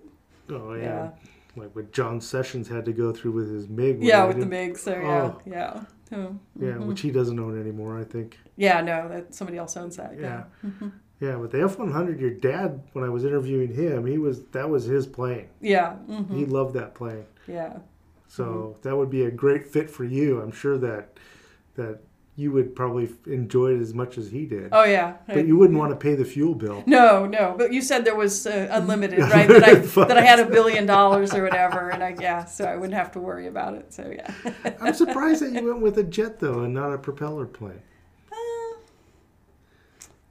Oh 0.49 0.73
yeah. 0.73 0.83
Yeah. 0.83 1.09
Like 1.55 1.75
what 1.75 1.91
John 1.93 2.19
Sessions 2.21 2.67
had 2.67 2.85
to 2.85 2.93
go 2.93 3.11
through 3.13 3.31
with 3.31 3.49
his 3.51 3.67
MiG. 3.69 4.03
yeah, 4.03 4.25
with 4.25 4.39
the 4.39 4.45
MiG. 4.45 4.77
So 4.77 4.91
yeah, 4.93 5.23
Oh. 5.35 5.41
yeah. 5.45 5.81
Yeah, 6.11 6.27
mhm. 6.59 6.85
which 6.87 6.99
he 6.99 7.11
doesn't 7.11 7.39
own 7.39 7.57
anymore, 7.59 7.97
I 7.97 8.03
think. 8.03 8.37
yeah, 8.57 8.81
no, 8.81 9.07
that 9.07 9.33
somebody 9.33 9.57
else 9.57 9.77
owns 9.77 9.95
that. 9.95 10.17
Yeah. 10.19 10.43
Yeah, 10.63 10.89
Yeah, 11.21 11.35
but 11.35 11.51
the 11.51 11.61
F 11.61 11.77
one 11.79 11.91
hundred, 11.91 12.19
your 12.19 12.31
dad, 12.31 12.81
when 12.93 13.05
I 13.05 13.09
was 13.09 13.23
interviewing 13.23 13.73
him, 13.73 14.05
he 14.05 14.17
was 14.17 14.43
that 14.51 14.69
was 14.69 14.83
his 14.85 15.05
plane. 15.07 15.47
yeah, 15.61 15.95
mhm, 16.09 16.35
He 16.35 16.45
loved 16.45 16.73
that 16.73 16.95
plane. 16.95 17.25
yeah. 17.47 17.77
So 18.27 18.43
Mm-hmm. 18.45 18.81
that 18.89 18.95
would 18.97 19.09
be 19.09 19.23
a 19.25 19.31
great 19.31 19.67
fit 19.67 19.89
for 19.89 20.03
you. 20.03 20.41
I'm 20.41 20.51
sure 20.51 20.77
that 20.79 21.17
that 21.75 21.99
you 22.37 22.49
would 22.53 22.75
probably 22.75 23.09
enjoy 23.27 23.75
it 23.75 23.81
as 23.81 23.93
much 23.93 24.17
as 24.17 24.31
he 24.31 24.45
did. 24.45 24.69
Oh 24.71 24.85
yeah. 24.85 25.17
But 25.27 25.45
you 25.45 25.57
wouldn't 25.57 25.77
want 25.77 25.91
to 25.91 25.97
pay 25.97 26.15
the 26.15 26.23
fuel 26.25 26.55
bill. 26.55 26.81
No, 26.87 27.25
no, 27.27 27.53
but 27.57 27.71
you 27.73 27.81
said 27.81 28.03
there 28.05 28.15
was 28.15 28.47
uh, 28.47 28.67
unlimited, 28.71 29.19
right? 29.19 29.47
that 29.49 29.63
I 29.63 29.73
that 30.09 30.17
I 30.17 30.21
had 30.21 30.39
a 30.39 30.45
billion 30.45 30.85
dollars 30.87 31.33
or 31.35 31.43
whatever, 31.43 31.89
and 31.89 32.01
I 32.03 32.15
yeah, 32.19 32.45
so 32.45 32.63
I 32.65 32.75
wouldn't 32.77 32.95
have 32.95 33.11
to 33.11 33.19
worry 33.19 33.47
about 33.47 33.73
it. 33.75 33.93
So 33.93 34.11
yeah. 34.15 34.33
I'm 34.79 34.93
surprised 34.95 35.41
that 35.43 35.51
you 35.51 35.67
went 35.67 35.81
with 35.81 35.97
a 35.99 36.03
jet 36.03 36.39
though 36.39 36.61
and 36.61 36.73
not 36.73 36.93
a 36.93 36.97
propeller 36.97 37.45
plane. 37.45 37.81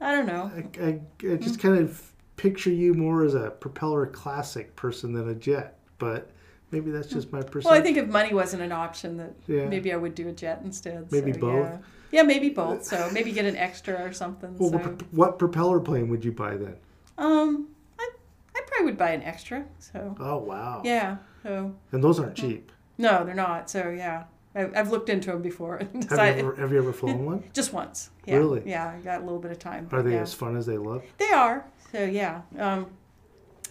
I 0.01 0.11
don't 0.15 0.25
know. 0.25 0.51
I, 0.55 0.83
I, 0.83 0.99
I 1.33 1.35
just 1.37 1.59
kind 1.59 1.77
of 1.77 2.11
picture 2.35 2.71
you 2.71 2.93
more 2.93 3.23
as 3.23 3.35
a 3.35 3.51
propeller 3.51 4.07
classic 4.07 4.75
person 4.75 5.13
than 5.13 5.29
a 5.29 5.35
jet, 5.35 5.77
but 5.99 6.31
Maybe 6.71 6.89
that's 6.89 7.07
just 7.07 7.31
my 7.33 7.41
perception. 7.41 7.69
Well, 7.69 7.79
I 7.79 7.83
think 7.83 7.97
if 7.97 8.07
money 8.07 8.33
wasn't 8.33 8.63
an 8.63 8.71
option, 8.71 9.17
that 9.17 9.33
Yeah. 9.45 9.65
maybe 9.65 9.91
I 9.91 9.97
would 9.97 10.15
do 10.15 10.29
a 10.29 10.31
jet 10.31 10.61
instead. 10.63 11.11
Maybe 11.11 11.33
so, 11.33 11.39
both? 11.39 11.65
Yeah. 11.65 11.77
yeah, 12.11 12.21
maybe 12.23 12.49
both. 12.49 12.85
So 12.85 13.09
maybe 13.11 13.33
get 13.33 13.45
an 13.45 13.57
extra 13.57 14.01
or 14.01 14.13
something. 14.13 14.57
Well, 14.57 14.71
so. 14.71 14.77
what, 14.77 15.13
what 15.13 15.39
propeller 15.39 15.81
plane 15.81 16.07
would 16.09 16.23
you 16.23 16.31
buy 16.31 16.55
then? 16.55 16.77
Um, 17.17 17.67
I, 17.99 18.09
I 18.55 18.61
probably 18.67 18.85
would 18.85 18.97
buy 18.97 19.11
an 19.11 19.21
extra. 19.21 19.65
So 19.79 20.15
Oh 20.19 20.37
wow! 20.37 20.81
yeah. 20.85 21.17
So 21.43 21.75
And 21.91 22.01
those 22.01 22.19
aren't 22.19 22.35
cheap. 22.35 22.71
no, 22.97 23.25
they're 23.25 23.35
not. 23.35 23.69
So 23.69 23.89
yeah, 23.89 24.23
I've 24.53 24.89
looked 24.91 25.09
into 25.09 25.31
them 25.31 25.41
before. 25.41 25.77
Have 26.09 26.11
you 26.11 26.17
ever 26.17 26.55
have 26.55 26.71
you 26.73 26.77
ever 26.79 26.91
flown 26.93 27.25
one? 27.31 27.43
just 27.53 27.71
once. 27.73 28.09
Yeah. 28.25 28.37
Really? 28.37 28.61
Yeah, 28.65 28.89
I 28.89 28.99
got 29.01 29.21
a 29.21 29.23
little 29.23 29.39
bit 29.39 29.51
of 29.51 29.59
time. 29.59 29.87
Are 29.91 30.01
they 30.03 30.13
yeah. 30.13 30.21
as 30.21 30.33
fun 30.33 30.57
as 30.57 30.65
they 30.65 30.77
look? 30.77 31.05
They 31.17 31.31
are. 31.31 31.65
So 31.91 32.03
yeah. 32.03 32.41
Um, 32.57 32.87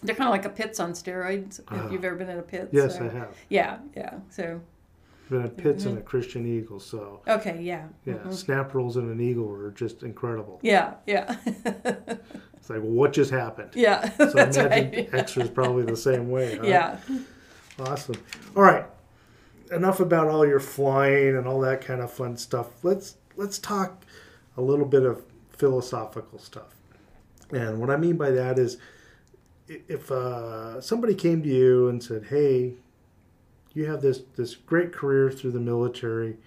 they're 0.03 0.15
kind 0.15 0.27
of 0.27 0.31
like 0.31 0.45
a 0.45 0.49
Pitts 0.49 0.79
on 0.79 0.93
steroids. 0.93 1.59
Ah. 1.67 1.85
if 1.85 1.91
you've 1.91 2.03
ever 2.03 2.15
been 2.15 2.29
in 2.29 2.39
a 2.39 2.41
pit. 2.41 2.69
Yes, 2.71 2.97
so. 2.97 3.05
I 3.05 3.09
have. 3.09 3.35
Yeah, 3.49 3.77
yeah. 3.95 4.15
So 4.31 4.59
Been 5.29 5.43
at 5.43 5.55
Pitts 5.57 5.83
Mm-hmm. 5.83 5.89
and 5.89 5.97
a 5.99 6.01
Christen 6.01 6.45
Eagle, 6.47 6.79
so 6.79 7.21
okay, 7.27 7.61
yeah. 7.61 7.85
yeah, 8.05 8.15
Mhm. 8.15 8.33
snap 8.33 8.73
rolls 8.73 8.97
and 8.97 9.09
an 9.11 9.21
eagle 9.21 9.49
are 9.53 9.69
just 9.71 10.01
incredible. 10.03 10.59
Yeah, 10.63 10.95
yeah, 11.05 11.35
It's 11.45 12.69
like, 12.69 12.79
well, 12.81 12.91
what 12.91 13.13
just 13.13 13.31
happened? 13.31 13.71
yeah. 13.75 14.09
So 14.17 14.25
That's 14.33 14.57
imagine 14.57 14.91
right. 14.91 15.09
extras 15.13 15.49
probably 15.49 15.83
the 15.83 15.95
same 15.97 16.29
way. 16.31 16.57
Huh? 16.57 16.63
Yeah. 16.65 16.97
Awesome. 17.79 18.15
All 18.55 18.63
right. 18.63 18.85
Enough 19.71 19.99
about 20.01 20.27
all 20.27 20.45
your 20.45 20.59
flying 20.59 21.35
and 21.37 21.47
all 21.47 21.59
that 21.61 21.81
kind 21.81 22.01
of 22.01 22.11
fun 22.11 22.35
stuff. 22.37 22.83
Let's 22.83 23.15
let's 23.37 23.57
talk 23.57 24.03
a 24.57 24.61
little 24.61 24.85
bit 24.85 25.03
of 25.03 25.23
philosophical 25.49 26.39
stuff. 26.39 26.75
And 27.51 27.79
what 27.79 27.89
I 27.89 27.97
mean 27.97 28.17
by 28.17 28.31
that 28.31 28.59
is 28.59 28.77
if 29.67 30.11
uh, 30.11 30.81
somebody 30.81 31.15
came 31.15 31.41
to 31.43 31.49
you 31.49 31.87
and 31.87 32.03
said, 32.03 32.25
"Hey, 32.25 32.73
you 33.73 33.85
have 33.85 34.01
this 34.01 34.21
this 34.35 34.55
great 34.55 34.91
career 34.91 35.31
through 35.31 35.51
the 35.51 35.59
military. 35.59 36.37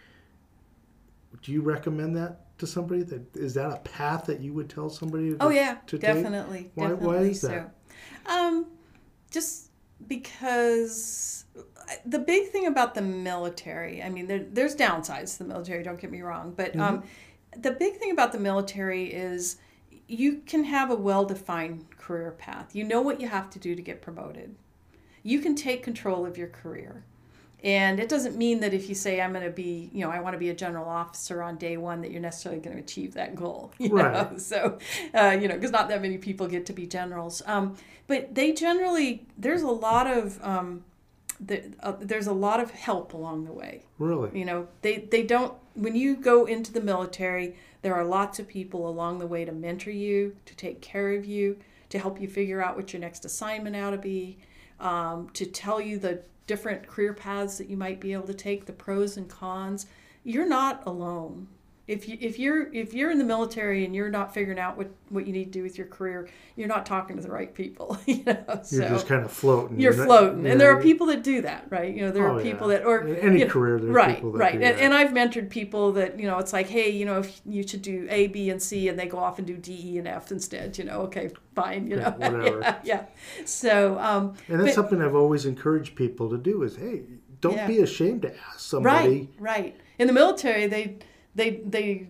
Do 1.43 1.53
you 1.53 1.63
recommend 1.63 2.17
that 2.17 2.59
to 2.59 2.67
somebody? 2.67 3.03
That 3.03 3.35
is 3.37 3.55
that 3.55 3.71
a 3.71 3.77
path 3.79 4.27
that 4.27 4.41
you 4.41 4.53
would 4.53 4.69
tell 4.69 4.91
somebody? 4.91 5.31
To, 5.31 5.37
Oh 5.41 5.51
yeah, 5.51 5.79
to 5.87 5.99
definitely. 5.99 6.71
Why- 6.75 6.89
why 6.89 6.95
definitely 6.95 7.31
is 7.31 7.41
that? 7.43 7.75
So, 8.27 8.33
um, 8.33 8.67
just 9.31 9.71
because 10.07 11.45
the 12.05 12.19
big 12.19 12.51
thing 12.51 12.67
about 12.67 12.95
the 12.95 13.03
military, 13.03 14.03
I 14.03 14.09
mean, 14.09 14.27
there, 14.27 14.45
there's 14.51 14.75
downsides 14.75 15.33
to 15.37 15.45
the 15.45 15.49
military. 15.49 15.83
Don't 15.83 16.01
get 16.01 16.11
me 16.11 16.23
wrong, 16.23 16.53
but 16.57 16.75
um, 16.77 16.99
Mm-hmm. 16.99 17.61
the 17.63 17.71
big 17.73 17.97
thing 17.99 18.11
about 18.11 18.33
the 18.33 18.39
military 18.39 19.13
is 19.13 19.57
you 20.09 20.43
can 20.47 20.65
have 20.65 20.91
a 20.91 20.95
well-defined 20.97 21.97
career 21.97 22.33
path. 22.33 22.75
You 22.75 22.85
know 22.85 23.01
what 23.01 23.21
you 23.21 23.29
have 23.29 23.49
to 23.51 23.59
do 23.59 23.75
to 23.75 23.83
get 23.83 24.03
promoted. 24.03 24.55
You 25.23 25.41
can 25.41 25.55
take 25.55 25.83
control 25.83 26.27
of 26.27 26.37
your 26.37 26.49
career. 26.49 27.05
And 27.65 27.99
it 27.99 28.11
doesn't 28.11 28.37
mean 28.37 28.61
that 28.61 28.75
if 28.75 28.91
you 28.91 28.95
say 28.95 29.23
I'm 29.23 29.33
going 29.33 29.43
to 29.45 29.51
be, 29.51 29.91
you 29.95 30.05
know, 30.05 30.11
I 30.11 30.21
want 30.21 30.35
to 30.35 30.39
be 30.39 30.51
a 30.51 30.55
general 30.55 30.87
officer 30.87 31.43
on 31.43 31.57
day 31.57 31.79
one, 31.79 32.03
that 32.03 32.11
you're 32.11 32.21
necessarily 32.21 32.61
going 32.61 32.77
to 32.77 32.83
achieve 32.83 33.15
that 33.15 33.35
goal. 33.35 33.73
You 33.79 33.97
Right. 33.97 34.33
Know? 34.33 34.39
So, 34.39 34.79
uh, 35.15 35.37
you 35.41 35.49
know, 35.49 35.55
because 35.55 35.71
not 35.71 35.89
that 35.89 36.03
many 36.03 36.19
people 36.19 36.47
get 36.47 36.67
to 36.67 36.75
be 36.75 36.87
generals. 36.87 37.43
Um, 37.47 37.77
but 38.07 38.35
they 38.35 38.53
generally, 38.53 39.27
there's 39.39 39.63
a 39.63 39.69
lot 39.71 40.07
of, 40.07 40.39
um, 40.45 40.85
the, 41.41 41.63
uh, 41.83 41.95
there's 41.99 42.27
a 42.27 42.33
lot 42.35 42.61
of 42.61 42.71
help 42.71 43.15
along 43.15 43.47
the 43.47 43.53
way. 43.53 43.85
Really? 43.99 44.39
You 44.39 44.45
know, 44.45 44.69
they, 44.83 44.99
they 45.11 45.23
don't, 45.23 45.55
when 45.75 45.97
you 45.97 46.17
go 46.17 46.45
into 46.45 46.71
the 46.71 46.83
military, 46.83 47.57
there 47.81 47.95
are 47.95 48.05
lots 48.05 48.39
of 48.39 48.47
people 48.47 48.87
along 48.89 49.21
the 49.21 49.27
way 49.27 49.45
to 49.47 49.53
mentor 49.53 49.91
you, 49.91 50.37
to 50.45 50.55
take 50.55 50.83
care 50.83 51.13
of 51.13 51.25
you, 51.25 51.59
to 51.89 51.99
help 51.99 52.21
you 52.21 52.29
figure 52.29 52.63
out 52.63 52.77
what 52.77 52.93
your 52.93 53.01
next 53.01 53.25
assignment 53.25 53.75
ought 53.75 53.91
to 53.91 53.99
be, 53.99 54.39
um, 54.81 55.31
to 55.35 55.47
tell 55.47 55.81
you 55.81 55.99
the 55.99 56.23
different 56.47 56.87
career 56.87 57.15
paths 57.15 57.59
that 57.59 57.71
you 57.71 57.77
might 57.77 58.01
be 58.01 58.13
able 58.13 58.27
to 58.27 58.35
take, 58.35 58.67
the 58.67 58.73
pros 58.73 59.17
and 59.17 59.29
cons. 59.29 59.87
You're 60.23 60.49
not 60.49 60.83
alone. 60.87 61.49
If 61.87 62.09
you 62.09 62.17
if 62.19 62.39
you're 62.39 62.73
if 62.73 62.95
you're 62.95 63.11
in 63.11 63.19
the 63.19 63.25
military 63.25 63.85
and 63.85 63.95
you're 63.95 64.09
not 64.09 64.33
figuring 64.33 64.59
out 64.59 64.79
what, 64.79 64.89
what 65.11 65.27
you 65.27 65.35
need 65.35 65.45
to 65.47 65.51
do 65.51 65.63
with 65.63 65.77
your 65.77 65.87
career, 65.87 66.31
you're 66.57 66.67
not 66.67 66.87
talking 66.87 67.17
to 67.17 67.23
the 67.23 67.31
right 67.31 67.53
people. 67.55 67.99
You 68.07 68.23
know, 68.25 68.43
You're 68.49 68.65
so 68.65 68.89
just 68.89 69.07
kind 69.07 69.23
of 69.23 69.31
floating. 69.31 69.79
you're 69.79 69.95
not- 69.95 70.07
floating, 70.07 70.45
yeah, 70.47 70.53
and 70.53 70.61
there 70.61 70.71
are 70.75 70.81
people 70.81 71.09
that 71.09 71.23
do 71.23 71.43
that, 71.43 71.67
right? 71.69 71.95
You 71.95 72.03
know, 72.07 72.11
there 72.11 72.27
Oh, 72.31 72.39
are 72.39 72.43
people 72.43 72.71
yeah. 72.73 72.79
that, 72.79 72.87
or 72.87 73.07
In 73.07 73.17
any 73.17 73.41
you 73.41 73.45
know, 73.45 73.51
career, 73.51 73.79
there 73.79 73.91
right, 73.93 74.15
people 74.15 74.33
that 74.33 74.39
right, 74.39 74.53
do 74.53 74.63
and, 74.65 74.79
that. 74.79 74.83
and 74.83 74.95
I've 74.95 75.11
mentored 75.11 75.51
people 75.51 75.93
that 75.93 76.19
you 76.19 76.27
know, 76.27 76.39
it's 76.39 76.55
like, 76.55 76.69
hey, 76.69 76.89
you 76.89 77.05
know, 77.05 77.19
if 77.19 77.43
you 77.45 77.67
should 77.69 77.83
do 77.83 78.07
A, 78.11 78.29
B, 78.29 78.49
and 78.49 78.63
C, 78.63 78.89
and 78.89 78.99
they 78.99 79.07
go 79.07 79.19
off 79.19 79.37
and 79.39 79.47
do 79.47 79.57
D, 79.59 79.79
E, 79.95 79.99
and 79.99 80.09
F 80.09 80.33
instead. 80.33 80.79
You 80.79 80.85
know, 80.85 81.03
okay, 81.03 81.31
fine, 81.55 81.87
you 81.87 81.97
Yeah, 81.99 82.03
know, 82.05 82.11
whatever. 82.17 82.61
yeah, 82.63 82.79
yeah. 82.85 83.05
So, 83.45 83.99
um, 83.99 84.35
And 84.49 84.59
that's 84.59 84.71
but- 84.71 84.75
something 84.75 85.03
I've 85.03 85.15
always 85.15 85.45
encouraged 85.45 85.97
people 85.97 86.31
to 86.31 86.39
do 86.39 86.63
is, 86.63 86.77
hey, 86.77 87.03
don't 87.43 87.57
Yeah. 87.57 87.67
be 87.67 87.81
ashamed 87.81 88.23
to 88.23 88.35
ask 88.49 88.61
somebody. 88.61 89.29
Right, 89.39 89.59
right. 89.63 89.77
In 89.99 90.07
the 90.07 90.15
military, 90.15 90.67
they 90.67 90.97
they 91.35 91.61
they 91.67 92.09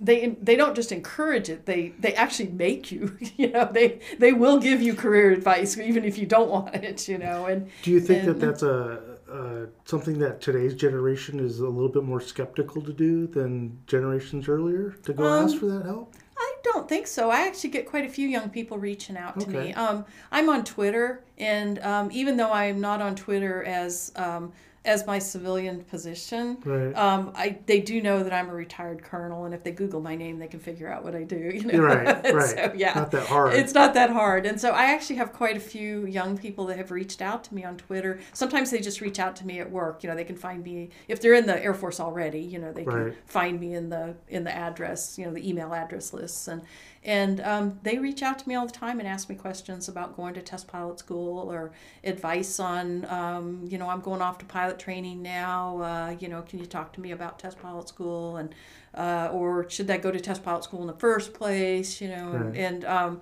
they 0.00 0.36
they 0.42 0.56
don't 0.56 0.74
just 0.74 0.92
encourage 0.92 1.48
it. 1.48 1.64
They 1.66 1.94
they 1.98 2.14
actually 2.14 2.50
make 2.50 2.90
you. 2.92 3.16
You 3.36 3.50
know, 3.52 3.68
they 3.70 4.00
they 4.18 4.32
will 4.32 4.58
give 4.58 4.80
you 4.82 4.94
career 4.94 5.30
advice 5.30 5.76
even 5.78 6.04
if 6.04 6.16
you 6.18 6.26
don't 6.26 6.50
want 6.50 6.74
it. 6.74 7.08
You 7.08 7.18
know, 7.18 7.46
and 7.46 7.68
Do 7.82 7.90
you 7.90 8.00
think 8.00 8.24
that 8.24 8.40
that's 8.40 8.62
a, 8.62 9.18
a 9.30 9.66
something 9.84 10.18
that 10.20 10.40
today's 10.40 10.74
generation 10.74 11.40
is 11.40 11.60
a 11.60 11.68
little 11.68 11.88
bit 11.90 12.04
more 12.04 12.20
skeptical 12.20 12.82
to 12.82 12.92
do 12.92 13.26
than 13.26 13.78
generations 13.86 14.48
earlier 14.48 14.92
to 15.04 15.12
go 15.12 15.24
Um, 15.24 15.44
ask 15.44 15.58
for 15.58 15.66
that 15.66 15.84
help? 15.84 16.14
I 16.38 16.54
don't 16.62 16.88
think 16.88 17.06
so. 17.06 17.30
I 17.30 17.46
actually 17.46 17.70
get 17.70 17.86
quite 17.86 18.04
a 18.04 18.08
few 18.08 18.28
young 18.28 18.50
people 18.50 18.78
reaching 18.78 19.16
out 19.16 19.40
to 19.40 19.46
Okay. 19.48 19.68
me. 19.68 19.74
Um, 19.74 20.04
I'm 20.30 20.48
on 20.50 20.64
Twitter, 20.64 21.24
and 21.38 21.78
um, 21.80 22.10
even 22.12 22.36
though 22.36 22.52
I'm 22.52 22.80
not 22.80 23.00
on 23.00 23.14
Twitter 23.16 23.64
as 23.64 24.12
um, 24.16 24.52
as 24.86 25.06
my 25.06 25.18
civilian 25.18 25.82
position, 25.84 26.58
Right. 26.64 26.94
um, 26.96 27.32
I 27.34 27.58
they 27.66 27.80
do 27.80 28.00
know 28.00 28.22
that 28.22 28.32
I'm 28.32 28.48
a 28.48 28.54
retired 28.54 29.02
colonel, 29.02 29.44
and 29.44 29.52
if 29.54 29.62
they 29.62 29.72
Google 29.72 30.00
my 30.00 30.14
name, 30.16 30.38
they 30.38 30.46
can 30.46 30.60
figure 30.60 30.88
out 30.90 31.04
what 31.04 31.14
I 31.14 31.22
do. 31.24 31.36
You 31.36 31.64
know, 31.64 31.78
right, 31.80 32.06
right. 32.34 32.42
so, 32.48 32.72
yeah, 32.76 32.94
Not 32.94 33.10
that 33.10 33.26
hard. 33.26 33.54
It's 33.54 33.74
not 33.74 33.94
that 33.94 34.10
hard, 34.10 34.46
and 34.46 34.60
so 34.60 34.70
I 34.70 34.86
actually 34.92 35.16
have 35.16 35.32
quite 35.32 35.56
a 35.56 35.60
few 35.60 36.06
young 36.06 36.38
people 36.38 36.66
that 36.66 36.76
have 36.78 36.90
reached 36.90 37.20
out 37.20 37.44
to 37.44 37.54
me 37.54 37.64
on 37.64 37.76
Twitter. 37.76 38.20
Sometimes 38.32 38.70
they 38.70 38.80
just 38.80 39.00
reach 39.00 39.18
out 39.18 39.36
to 39.36 39.46
me 39.46 39.58
at 39.60 39.70
work. 39.70 40.02
You 40.02 40.10
know, 40.10 40.16
they 40.16 40.24
can 40.24 40.36
find 40.36 40.62
me 40.62 40.90
if 41.08 41.20
they're 41.20 41.34
in 41.34 41.46
the 41.46 41.62
Air 41.62 41.74
Force 41.74 42.00
already. 42.00 42.40
You 42.40 42.58
know, 42.58 42.72
they 42.72 42.84
can 42.84 43.14
find 43.26 43.58
me 43.60 43.74
in 43.74 43.88
the 43.90 44.14
in 44.28 44.44
the 44.44 44.54
address. 44.54 45.18
You 45.18 45.26
know, 45.26 45.32
the 45.32 45.48
email 45.48 45.74
address 45.74 46.12
lists, 46.12 46.48
and 46.48 46.62
and 47.06 47.40
um, 47.40 47.78
they 47.84 47.98
reach 47.98 48.20
out 48.20 48.38
to 48.40 48.48
me 48.48 48.56
all 48.56 48.66
the 48.66 48.72
time 48.72 48.98
and 48.98 49.08
ask 49.08 49.28
me 49.28 49.36
questions 49.36 49.88
about 49.88 50.16
going 50.16 50.34
to 50.34 50.42
test 50.42 50.66
pilot 50.66 50.98
school 50.98 51.50
or 51.50 51.70
advice 52.02 52.58
on. 52.58 53.06
Um, 53.06 53.64
you 53.68 53.78
know, 53.78 53.88
I'm 53.88 54.00
going 54.00 54.20
off 54.20 54.38
to 54.38 54.44
pilot 54.44 54.78
training 54.80 55.22
now. 55.22 55.80
Uh, 55.80 56.16
you 56.18 56.28
know, 56.28 56.42
can 56.42 56.58
you 56.58 56.66
talk 56.66 56.92
to 56.94 57.00
me 57.00 57.12
about 57.12 57.38
test 57.38 57.58
pilot 57.60 57.88
school 57.88 58.36
and 58.36 58.52
uh, 58.94 59.28
or 59.32 59.70
should 59.70 59.88
I 59.90 59.98
go 59.98 60.10
to 60.10 60.18
test 60.20 60.42
pilot 60.42 60.64
school 60.64 60.80
in 60.80 60.88
the 60.88 60.94
first 60.94 61.32
place? 61.32 62.00
You 62.00 62.08
know, 62.08 62.32
and, 62.32 62.44
Right. 62.46 62.56
and 62.56 62.84
um, 62.84 63.20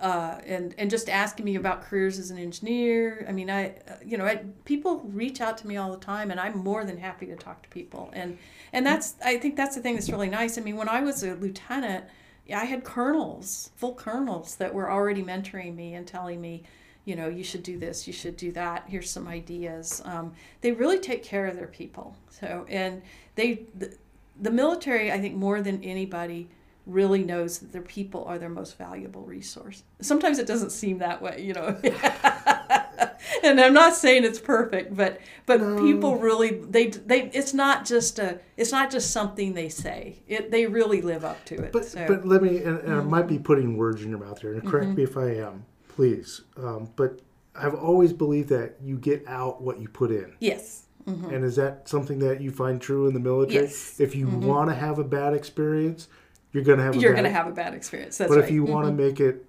uh, 0.00 0.38
and 0.46 0.74
and 0.78 0.90
just 0.90 1.08
asking 1.08 1.44
me 1.44 1.56
about 1.56 1.82
careers 1.82 2.18
as 2.18 2.30
an 2.30 2.38
engineer. 2.38 3.24
I 3.28 3.32
mean, 3.32 3.50
I 3.50 3.74
you 4.04 4.16
know, 4.16 4.26
I, 4.26 4.42
people 4.64 5.00
reach 5.06 5.40
out 5.40 5.58
to 5.58 5.66
me 5.66 5.76
all 5.76 5.90
the 5.90 6.04
time, 6.04 6.30
and 6.30 6.38
I'm 6.38 6.56
more 6.58 6.84
than 6.84 6.98
happy 6.98 7.26
to 7.26 7.36
talk 7.36 7.62
to 7.62 7.68
people. 7.68 8.10
And 8.12 8.38
and 8.72 8.86
that's 8.86 9.16
I 9.24 9.38
think 9.38 9.56
that's 9.56 9.74
the 9.74 9.80
thing 9.82 9.94
that's 9.94 10.10
really 10.10 10.28
nice. 10.30 10.56
I 10.58 10.60
mean, 10.60 10.76
when 10.76 10.88
I 10.88 11.00
was 11.00 11.24
a 11.24 11.34
lieutenant, 11.34 12.04
I 12.52 12.64
had 12.64 12.84
colonels, 12.84 13.70
full 13.76 13.94
colonels 13.94 14.56
that 14.56 14.74
were 14.74 14.90
already 14.90 15.22
mentoring 15.22 15.74
me 15.74 15.94
and 15.94 16.06
telling 16.06 16.40
me. 16.40 16.64
You 17.06 17.16
know, 17.16 17.28
you 17.28 17.44
should 17.44 17.62
do 17.62 17.78
this. 17.78 18.06
You 18.06 18.14
should 18.14 18.34
do 18.38 18.50
that. 18.52 18.84
Here's 18.88 19.10
some 19.10 19.28
ideas. 19.28 20.00
Um, 20.06 20.32
they 20.62 20.72
really 20.72 20.98
take 20.98 21.22
care 21.22 21.46
of 21.46 21.54
their 21.54 21.66
people. 21.66 22.16
So, 22.30 22.64
and 22.66 23.02
they, 23.34 23.64
the, 23.74 23.94
the 24.40 24.50
military, 24.50 25.12
I 25.12 25.20
think, 25.20 25.34
more 25.34 25.60
than 25.60 25.84
anybody, 25.84 26.48
really 26.86 27.22
knows 27.22 27.58
that 27.58 27.72
their 27.72 27.82
people 27.82 28.24
are 28.24 28.38
their 28.38 28.48
most 28.48 28.76
valuable 28.76 29.22
resource. 29.22 29.82
Sometimes 30.00 30.38
it 30.38 30.46
doesn't 30.46 30.70
seem 30.70 30.98
that 30.98 31.20
way, 31.20 31.42
you 31.42 31.54
know. 31.54 31.78
and 33.42 33.60
I'm 33.60 33.72
not 33.74 33.94
saying 33.94 34.24
it's 34.24 34.38
perfect, 34.38 34.96
but 34.96 35.20
but 35.46 35.60
No. 35.60 35.76
people 35.80 36.18
really 36.18 36.50
they 36.68 36.88
they 36.88 37.30
it's 37.32 37.54
not 37.54 37.84
just 37.84 38.18
a 38.18 38.38
it's 38.56 38.72
not 38.72 38.90
just 38.90 39.10
something 39.10 39.54
they 39.54 39.68
say. 39.68 40.22
It 40.28 40.50
they 40.50 40.66
really 40.66 41.00
live 41.02 41.24
up 41.24 41.44
to 41.46 41.54
it. 41.56 41.72
But 41.72 41.84
so. 41.86 42.06
but 42.06 42.26
let 42.26 42.42
me, 42.42 42.58
and, 42.58 42.78
and 42.80 42.92
I 42.92 42.96
Mm-hmm. 42.98 43.10
might 43.10 43.26
be 43.26 43.38
putting 43.38 43.76
words 43.76 44.02
in 44.02 44.10
your 44.10 44.18
mouth 44.18 44.40
here, 44.40 44.54
and 44.54 44.66
correct 44.66 44.96
me 44.96 45.02
if 45.02 45.16
I 45.16 45.34
am, 45.36 45.64
please. 45.88 46.42
Um, 46.56 46.90
but 46.96 47.20
I've 47.54 47.74
always 47.74 48.12
believed 48.12 48.48
that 48.48 48.76
you 48.82 48.96
get 48.98 49.24
out 49.28 49.62
what 49.62 49.78
you 49.80 49.88
put 49.88 50.10
in. 50.10 50.34
yes. 50.40 50.82
Mhm. 51.06 51.34
And 51.34 51.44
is 51.44 51.56
that 51.56 51.86
something 51.86 52.18
that 52.20 52.40
you 52.40 52.50
find 52.50 52.80
true 52.80 53.06
in 53.06 53.12
the 53.12 53.20
military? 53.20 53.64
Yes. 53.64 53.74
Mm-hmm. 53.92 54.02
If 54.04 54.14
you 54.16 54.26
want 54.26 54.70
to 54.70 54.74
have 54.74 54.98
a 54.98 55.04
bad 55.04 55.34
experience, 55.34 56.08
you're 56.52 56.64
going 56.64 56.78
to 56.78 56.84
have 56.84 56.96
a 56.96 56.98
You're 56.98 57.12
bad 57.12 57.20
going 57.22 57.30
to 57.32 57.36
have 57.38 57.46
a 57.46 57.52
bad 57.52 57.74
experience. 57.74 58.16
That's 58.16 58.30
But 58.30 58.36
right. 58.36 58.44
if 58.44 58.50
you 58.50 58.64
want 58.64 58.86
to 58.86 58.92
make 58.94 59.20
it 59.20 59.44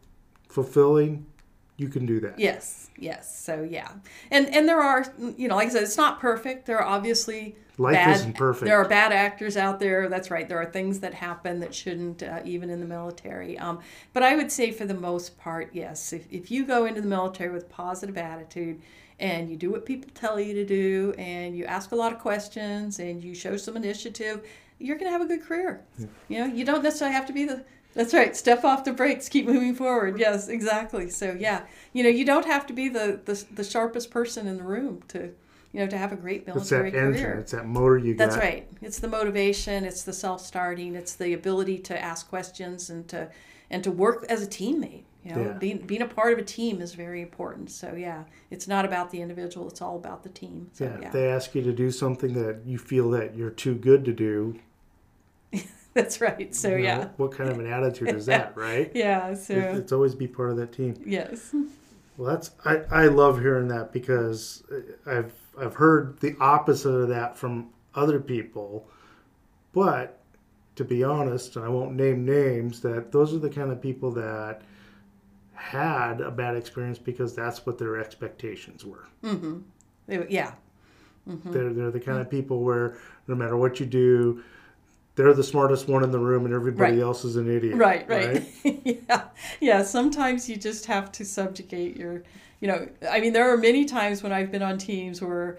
fulfilling, 0.49 1.25
you 1.77 1.89
can 1.89 2.05
do 2.05 2.19
that. 2.21 2.39
Yes, 2.39 2.89
yes. 2.97 3.43
So 3.43 3.63
yeah, 3.63 3.91
and 4.31 4.47
and 4.53 4.67
there 4.67 4.79
are 4.79 5.05
you 5.37 5.47
know 5.47 5.55
like 5.55 5.67
I 5.67 5.71
said, 5.71 5.83
it's 5.83 5.97
not 5.97 6.19
perfect. 6.19 6.65
There 6.65 6.77
are 6.77 6.85
obviously 6.85 7.55
Life 7.77 7.93
bad, 7.93 8.15
isn't 8.15 8.37
perfect. 8.37 8.65
There 8.65 8.77
are 8.77 8.87
bad 8.87 9.11
actors 9.11 9.57
out 9.57 9.79
there. 9.79 10.07
That's 10.07 10.31
right. 10.31 10.47
There 10.47 10.59
are 10.59 10.65
things 10.65 11.01
that 11.01 11.13
happen 11.13 11.59
that 11.59 11.75
shouldn't, 11.75 12.23
uh, 12.23 12.39
even 12.45 12.69
in 12.69 12.79
the 12.79 12.85
military. 12.85 13.57
Um, 13.57 13.79
but 14.13 14.23
I 14.23 14.35
would 14.35 14.51
say 14.51 14.71
for 14.71 14.85
the 14.85 14.93
most 14.93 15.37
part, 15.37 15.69
yes. 15.73 16.13
If 16.13 16.31
if 16.31 16.49
you 16.49 16.65
go 16.65 16.85
into 16.85 17.01
the 17.01 17.07
military 17.07 17.51
with 17.51 17.69
positive 17.69 18.17
attitude 18.17 18.81
and 19.19 19.49
you 19.49 19.57
do 19.57 19.71
what 19.71 19.85
people 19.85 20.09
tell 20.13 20.39
you 20.39 20.53
to 20.53 20.65
do 20.65 21.13
and 21.17 21.55
you 21.55 21.65
ask 21.65 21.91
a 21.91 21.95
lot 21.95 22.13
of 22.13 22.19
questions 22.19 22.99
and 22.99 23.23
you 23.23 23.33
show 23.35 23.57
some 23.57 23.75
initiative, 23.75 24.45
you're 24.79 24.97
going 24.97 25.07
to 25.07 25.11
have 25.11 25.21
a 25.21 25.25
good 25.25 25.43
career. 25.43 25.81
Yeah. 25.97 26.07
You 26.27 26.39
know, 26.39 26.53
you 26.53 26.65
don't 26.65 26.83
necessarily 26.83 27.15
have 27.15 27.25
to 27.27 27.33
be 27.33 27.45
the 27.45 27.63
that's 27.95 28.13
right. 28.13 28.35
Step 28.35 28.63
off 28.63 28.83
the 28.83 28.91
brakes. 28.91 29.29
Keep 29.29 29.45
moving 29.47 29.73
forward. 29.73 30.19
Yes, 30.19 30.49
exactly. 30.49 31.09
So 31.09 31.35
yeah, 31.39 31.63
you 31.93 32.03
know, 32.03 32.09
you 32.09 32.25
don't 32.25 32.45
have 32.45 32.67
to 32.67 32.73
be 32.73 32.89
the 32.89 33.21
the, 33.23 33.43
the 33.53 33.63
sharpest 33.63 34.11
person 34.11 34.47
in 34.47 34.57
the 34.57 34.63
room 34.63 35.01
to, 35.07 35.33
you 35.71 35.79
know, 35.79 35.87
to 35.87 35.97
have 35.97 36.11
a 36.11 36.17
great 36.17 36.45
military 36.45 36.89
it's 36.89 36.95
that 36.95 37.01
career. 37.01 37.13
Engine. 37.13 37.39
It's 37.39 37.51
that 37.53 37.65
motor 37.65 37.97
you 37.97 38.13
That's 38.13 38.35
got. 38.35 38.41
That's 38.41 38.53
right. 38.53 38.67
It's 38.81 38.99
the 38.99 39.07
motivation. 39.07 39.85
It's 39.85 40.03
the 40.03 40.13
self-starting. 40.13 40.93
It's 40.95 41.15
the 41.15 41.33
ability 41.33 41.79
to 41.79 41.99
ask 41.99 42.27
questions 42.27 42.89
and 42.89 43.07
to 43.07 43.29
and 43.69 43.83
to 43.83 43.91
work 43.91 44.25
as 44.29 44.43
a 44.43 44.47
teammate. 44.47 45.03
You 45.23 45.33
know, 45.33 45.41
yeah. 45.41 45.53
being 45.53 45.77
being 45.79 46.01
a 46.01 46.07
part 46.07 46.33
of 46.33 46.39
a 46.39 46.43
team 46.43 46.81
is 46.81 46.93
very 46.93 47.21
important. 47.21 47.71
So 47.71 47.95
yeah, 47.95 48.25
it's 48.51 48.67
not 48.67 48.83
about 48.83 49.09
the 49.09 49.21
individual. 49.21 49.69
It's 49.69 49.81
all 49.81 49.95
about 49.95 50.21
the 50.21 50.29
team. 50.29 50.69
So, 50.73 50.83
yeah, 50.83 50.97
yeah. 50.99 51.07
If 51.07 51.13
they 51.13 51.29
ask 51.29 51.55
you 51.55 51.63
to 51.63 51.71
do 51.71 51.89
something 51.91 52.33
that 52.33 52.59
you 52.65 52.77
feel 52.77 53.09
that 53.11 53.35
you're 53.35 53.49
too 53.49 53.73
good 53.73 54.03
to 54.05 54.13
do, 54.13 54.59
That's 55.99 56.19
right. 56.19 56.53
So 56.53 56.69
you 56.69 56.75
know, 56.79 56.83
yeah. 56.83 57.07
What 57.15 57.31
kind 57.31 57.49
of 57.49 57.57
an 57.57 57.71
attitude 57.71 58.09
is 58.09 58.25
that, 58.27 58.55
right? 58.57 58.91
Yeah. 58.93 59.33
So 59.33 59.53
it, 59.53 59.77
it's 59.77 59.93
always 59.93 60.13
be 60.13 60.27
part 60.27 60.51
of 60.51 60.57
that 60.57 60.73
team. 60.73 61.01
Yes. 61.05 61.55
Well, 62.17 62.31
that's 62.31 62.51
I, 62.65 62.81
I 62.91 63.05
love 63.05 63.39
hearing 63.39 63.69
that 63.69 63.93
because 63.93 64.63
I've 65.05 65.33
I've 65.57 65.75
heard 65.75 66.19
the 66.19 66.35
opposite 66.41 66.89
of 66.89 67.07
that 67.09 67.37
from 67.37 67.69
other 67.93 68.19
people, 68.19 68.89
but 69.71 70.19
to 70.75 70.83
be 70.83 71.01
honest, 71.01 71.55
and 71.55 71.63
I 71.63 71.69
won't 71.69 71.93
name 71.93 72.25
names, 72.25 72.81
that 72.81 73.13
those 73.13 73.33
are 73.33 73.39
the 73.39 73.49
kind 73.49 73.71
of 73.71 73.81
people 73.81 74.11
that 74.11 74.63
had 75.53 76.19
a 76.19 76.29
bad 76.29 76.57
experience 76.57 76.99
because 76.99 77.33
that's 77.33 77.65
what 77.65 77.77
their 77.77 77.97
expectations 77.97 78.83
were. 78.83 79.07
Mm-hmm. 79.23 80.23
yeah. 80.27 80.51
Mm-hmm. 81.27 81.51
They're 81.53 81.73
they're 81.73 81.91
the 81.91 82.01
kind 82.01 82.19
of 82.19 82.29
people 82.29 82.63
where 82.63 82.97
no 83.27 83.35
matter 83.35 83.55
what 83.55 83.79
you 83.79 83.85
do, 83.85 84.43
they're 85.15 85.33
the 85.33 85.43
smartest 85.43 85.87
one 85.87 86.03
in 86.03 86.11
the 86.11 86.19
room 86.19 86.45
and 86.45 86.53
everybody 86.53 86.93
right. 86.93 87.01
else 87.01 87.23
is 87.23 87.35
an 87.37 87.49
idiot. 87.49 87.75
Right, 87.75 88.07
right. 88.09 88.45
right? 88.63 88.81
yeah. 89.09 89.23
Yeah, 89.59 89.83
sometimes 89.83 90.49
you 90.49 90.57
just 90.57 90.85
have 90.85 91.11
to 91.13 91.25
subjugate 91.25 91.95
your, 91.95 92.23
you 92.59 92.67
know, 92.67 92.87
I 93.09 93.21
mean, 93.21 93.33
there 93.33 93.51
are 93.51 93.57
many 93.57 93.85
times 93.85 94.21
when 94.21 94.31
I've 94.31 94.51
been 94.51 94.63
on 94.63 94.77
teams 94.77 95.21
where 95.21 95.57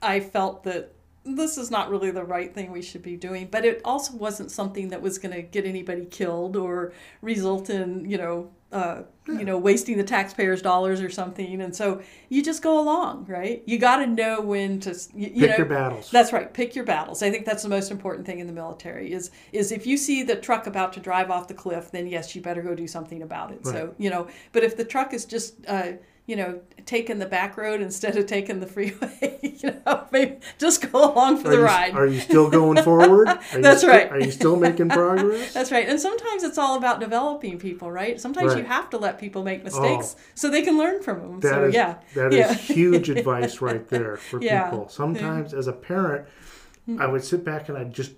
I 0.00 0.20
felt 0.20 0.64
that 0.64 0.92
this 1.24 1.56
is 1.56 1.70
not 1.70 1.90
really 1.90 2.10
the 2.10 2.24
right 2.24 2.54
thing 2.54 2.70
we 2.70 2.82
should 2.82 3.02
be 3.02 3.16
doing, 3.16 3.48
but 3.50 3.64
it 3.64 3.80
also 3.84 4.14
wasn't 4.14 4.50
something 4.50 4.90
that 4.90 5.00
was 5.00 5.18
going 5.18 5.34
to 5.34 5.42
get 5.42 5.64
anybody 5.64 6.04
killed 6.04 6.54
or 6.54 6.92
result 7.22 7.70
in, 7.70 8.08
you 8.08 8.18
know, 8.18 8.50
uh, 8.74 9.04
yeah. 9.28 9.38
you 9.38 9.44
know, 9.44 9.56
wasting 9.56 9.96
the 9.96 10.04
taxpayers' 10.04 10.60
dollars 10.60 11.00
or 11.00 11.08
something. 11.08 11.62
And 11.62 11.74
so 11.74 12.02
you 12.28 12.42
just 12.42 12.60
go 12.60 12.80
along, 12.80 13.26
right? 13.26 13.62
You 13.66 13.78
got 13.78 13.98
to 13.98 14.06
know 14.06 14.40
when 14.40 14.80
to 14.80 14.90
you, 15.14 15.28
you 15.28 15.40
pick 15.42 15.50
know, 15.50 15.56
your 15.58 15.66
battles. 15.66 16.10
That's 16.10 16.32
right. 16.32 16.52
Pick 16.52 16.74
your 16.74 16.84
battles. 16.84 17.22
I 17.22 17.30
think 17.30 17.46
that's 17.46 17.62
the 17.62 17.68
most 17.68 17.92
important 17.92 18.26
thing 18.26 18.40
in 18.40 18.48
the 18.48 18.52
military 18.52 19.12
is 19.12 19.30
is 19.52 19.70
if 19.70 19.86
you 19.86 19.96
see 19.96 20.24
the 20.24 20.34
truck 20.34 20.66
about 20.66 20.92
to 20.94 21.00
drive 21.00 21.30
off 21.30 21.46
the 21.46 21.54
cliff, 21.54 21.92
then 21.92 22.08
yes, 22.08 22.34
you 22.34 22.42
better 22.42 22.62
go 22.62 22.74
do 22.74 22.88
something 22.88 23.22
about 23.22 23.52
it. 23.52 23.60
Right. 23.62 23.72
So 23.72 23.94
you 23.96 24.10
know, 24.10 24.26
but 24.50 24.64
if 24.64 24.76
the 24.76 24.84
truck 24.84 25.14
is 25.14 25.24
just 25.24 25.54
uh, 25.68 25.92
you 26.26 26.36
know, 26.36 26.60
taking 26.86 27.18
the 27.18 27.26
back 27.26 27.56
road 27.56 27.82
instead 27.82 28.16
of 28.16 28.26
taking 28.26 28.60
the 28.60 28.66
freeway. 28.66 29.38
you 29.42 29.74
know, 29.86 30.06
maybe 30.10 30.36
just 30.58 30.90
go 30.90 31.12
along 31.12 31.36
for 31.36 31.48
are 31.48 31.50
the 31.50 31.56
you, 31.58 31.62
ride. 31.62 31.94
Are 31.94 32.06
you 32.06 32.20
still 32.20 32.48
going 32.48 32.82
forward? 32.82 33.28
Are 33.52 33.60
That's 33.60 33.84
right. 33.84 34.10
are 34.10 34.20
you 34.20 34.30
still 34.30 34.56
making 34.56 34.88
progress? 34.90 35.52
That's 35.52 35.70
right. 35.70 35.86
And 35.86 36.00
sometimes 36.00 36.42
it's 36.42 36.56
all 36.56 36.76
about 36.76 37.00
developing 37.00 37.58
people, 37.58 37.90
right? 37.90 38.18
Sometimes 38.18 38.54
right. 38.54 38.58
you 38.58 38.64
have 38.64 38.88
to 38.90 38.98
let 38.98 39.18
people 39.18 39.42
make 39.42 39.64
mistakes 39.64 40.16
oh, 40.18 40.22
so 40.34 40.50
they 40.50 40.62
can 40.62 40.78
learn 40.78 41.02
from 41.02 41.20
them. 41.20 41.40
That 41.40 41.50
so 41.50 41.64
is, 41.64 41.74
yeah, 41.74 41.96
that 42.14 42.32
yeah. 42.32 42.52
is 42.52 42.60
huge 42.60 43.10
advice 43.10 43.60
right 43.60 43.86
there 43.88 44.16
for 44.16 44.40
yeah. 44.40 44.70
people. 44.70 44.88
Sometimes 44.88 45.52
as 45.52 45.66
a 45.66 45.72
parent, 45.72 46.26
hmm. 46.86 47.00
I 47.00 47.06
would 47.06 47.24
sit 47.24 47.44
back 47.44 47.68
and 47.68 47.76
I'd 47.76 47.92
just 47.92 48.12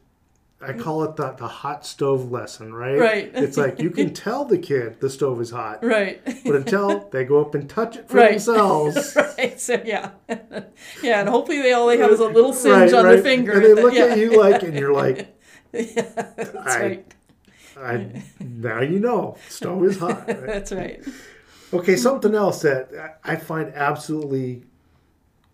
I 0.59 0.73
call 0.73 1.05
it 1.05 1.17
the, 1.17 1.33
the 1.33 1.47
hot 1.47 1.85
stove 1.85 2.31
lesson, 2.31 2.73
right? 2.73 2.99
Right. 2.99 3.31
It's 3.35 3.59
like 3.59 3.79
you 3.79 3.91
can 3.91 4.15
tell 4.15 4.47
the 4.47 4.57
kid 4.57 5.01
the 5.01 5.11
stove 5.11 5.41
is 5.41 5.51
hot. 5.51 5.85
Right. 5.85 6.25
But 6.45 6.57
until 6.57 7.09
they 7.11 7.25
go 7.25 7.43
up 7.43 7.55
and 7.55 7.69
touch 7.69 7.97
it 7.97 8.09
for 8.09 8.17
right. 8.17 8.31
themselves. 8.31 9.17
right. 9.39 9.61
So 9.61 9.83
yeah. 9.85 10.13
yeah, 11.03 11.21
and 11.21 11.29
hopefully 11.29 11.61
they 11.61 11.73
all 11.73 11.87
they 11.87 11.99
have 11.99 12.11
is 12.11 12.21
a 12.21 12.29
little 12.29 12.55
singe 12.55 12.93
right, 12.93 12.95
on 12.95 13.05
right. 13.05 13.13
their 13.15 13.23
finger. 13.23 13.53
And 13.53 13.65
they 13.65 13.75
look 13.75 13.95
yeah. 13.95 14.05
at 14.05 14.19
you 14.19 14.41
like 14.41 14.63
and 14.63 14.75
you're 14.79 14.95
like 14.95 15.39
Yeah, 15.73 16.03
that's 16.37 16.57
I, 16.57 16.81
right. 16.81 17.15
I 17.79 18.23
now 18.41 18.81
you 18.81 18.99
know. 18.99 19.37
Stove 19.51 19.85
is 19.85 19.99
hot. 19.99 20.27
That's 20.27 20.73
right. 20.73 21.05
Okay, 21.73 21.97
something 21.97 22.35
else 22.35 22.63
that 22.63 23.19
I 23.23 23.37
find 23.37 23.75
absolutely 23.75 24.65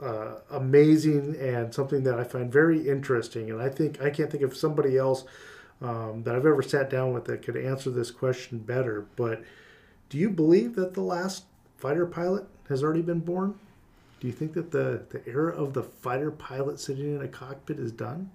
uh, 0.02 0.40
amazing 0.50 1.36
and 1.36 1.72
something 1.72 2.02
that 2.02 2.18
I 2.18 2.24
find 2.24 2.52
very 2.52 2.88
interesting. 2.88 3.50
And 3.50 3.62
I 3.62 3.68
think 3.68 4.02
I 4.02 4.10
can't 4.10 4.30
think 4.30 4.42
of 4.42 4.56
somebody 4.56 4.96
else 4.98 5.24
um, 5.80 6.22
that 6.24 6.34
I've 6.34 6.46
ever 6.46 6.62
sat 6.62 6.90
down 6.90 7.12
with 7.12 7.24
that 7.26 7.42
could 7.42 7.56
answer 7.56 7.90
this 7.90 8.10
question 8.10 8.58
better. 8.58 9.06
But 9.16 9.42
do 10.08 10.18
you 10.18 10.30
believe 10.30 10.74
that 10.74 10.94
the 10.94 11.02
last 11.02 11.44
fighter 11.76 12.06
pilot 12.06 12.46
has 12.68 12.82
already 12.82 13.02
been 13.02 13.20
born? 13.20 13.58
Do 14.20 14.26
you 14.26 14.32
think 14.32 14.52
that 14.54 14.70
the, 14.70 15.02
the 15.10 15.26
era 15.26 15.52
of 15.52 15.72
the 15.72 15.82
fighter 15.82 16.30
pilot 16.30 16.78
sitting 16.78 17.16
in 17.16 17.22
a 17.22 17.28
cockpit 17.28 17.78
is 17.78 17.92
done? 17.92 18.30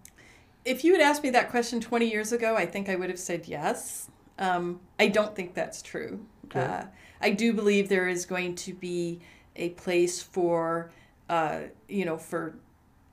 If 0.65 0.83
you 0.83 0.91
had 0.91 1.01
asked 1.01 1.23
me 1.23 1.29
that 1.29 1.49
question 1.49 1.79
20 1.79 2.09
years 2.09 2.33
ago, 2.33 2.55
I 2.55 2.65
think 2.65 2.89
I 2.89 2.95
would 2.95 3.09
have 3.09 3.19
said 3.19 3.47
yes. 3.47 4.09
Um, 4.37 4.81
I 4.99 5.07
don't 5.07 5.33
think 5.33 5.53
that's 5.53 5.81
true. 5.81 6.25
Okay. 6.45 6.59
Uh, 6.59 6.83
I 7.21 7.31
do 7.31 7.53
believe 7.53 7.87
there 7.87 8.09
is 8.09 8.25
going 8.25 8.55
to 8.55 8.73
be 8.73 9.21
a 9.55 9.69
place 9.69 10.21
for 10.21 10.91
uh, 11.29 11.61
you 11.87 12.05
know, 12.05 12.17
for 12.17 12.55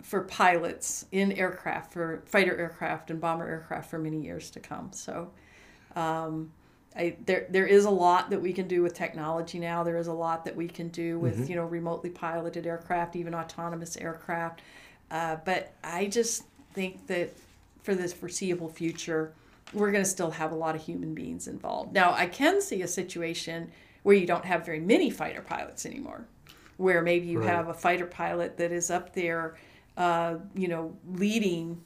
for 0.02 0.22
pilots 0.22 1.06
in 1.12 1.32
aircraft, 1.32 1.92
for 1.92 2.22
fighter 2.26 2.56
aircraft 2.56 3.10
and 3.10 3.20
bomber 3.20 3.48
aircraft 3.48 3.88
for 3.88 3.98
many 3.98 4.20
years 4.20 4.50
to 4.50 4.60
come. 4.60 4.92
So, 4.92 5.30
um, 5.96 6.52
I, 6.94 7.16
there 7.24 7.46
there 7.48 7.66
is 7.66 7.86
a 7.86 7.90
lot 7.90 8.30
that 8.30 8.40
we 8.40 8.52
can 8.52 8.68
do 8.68 8.82
with 8.82 8.94
technology 8.94 9.58
now. 9.58 9.82
There 9.82 9.96
is 9.96 10.06
a 10.06 10.12
lot 10.12 10.44
that 10.44 10.54
we 10.54 10.68
can 10.68 10.88
do 10.88 11.18
with 11.18 11.40
mm-hmm. 11.40 11.50
you 11.50 11.56
know 11.56 11.64
remotely 11.64 12.10
piloted 12.10 12.66
aircraft, 12.66 13.16
even 13.16 13.34
autonomous 13.34 13.96
aircraft. 13.96 14.62
Uh, 15.10 15.36
but 15.44 15.74
I 15.82 16.06
just 16.06 16.44
think 16.72 17.06
that 17.08 17.34
for 17.82 17.94
this 17.94 18.12
foreseeable 18.12 18.68
future, 18.68 19.32
we're 19.72 19.90
going 19.90 20.02
to 20.04 20.08
still 20.08 20.30
have 20.30 20.52
a 20.52 20.54
lot 20.54 20.74
of 20.74 20.82
human 20.82 21.14
beings 21.14 21.46
involved. 21.46 21.92
Now, 21.92 22.12
I 22.12 22.26
can 22.26 22.60
see 22.60 22.82
a 22.82 22.88
situation 22.88 23.70
where 24.02 24.16
you 24.16 24.26
don't 24.26 24.44
have 24.44 24.64
very 24.64 24.80
many 24.80 25.10
fighter 25.10 25.42
pilots 25.42 25.84
anymore 25.84 26.26
where 26.76 27.02
maybe 27.02 27.26
you 27.26 27.40
right. 27.40 27.48
have 27.48 27.68
a 27.68 27.74
fighter 27.74 28.06
pilot 28.06 28.56
that 28.56 28.72
is 28.72 28.90
up 28.90 29.14
there, 29.14 29.56
uh, 29.96 30.36
you 30.54 30.68
know, 30.68 30.96
leading, 31.06 31.80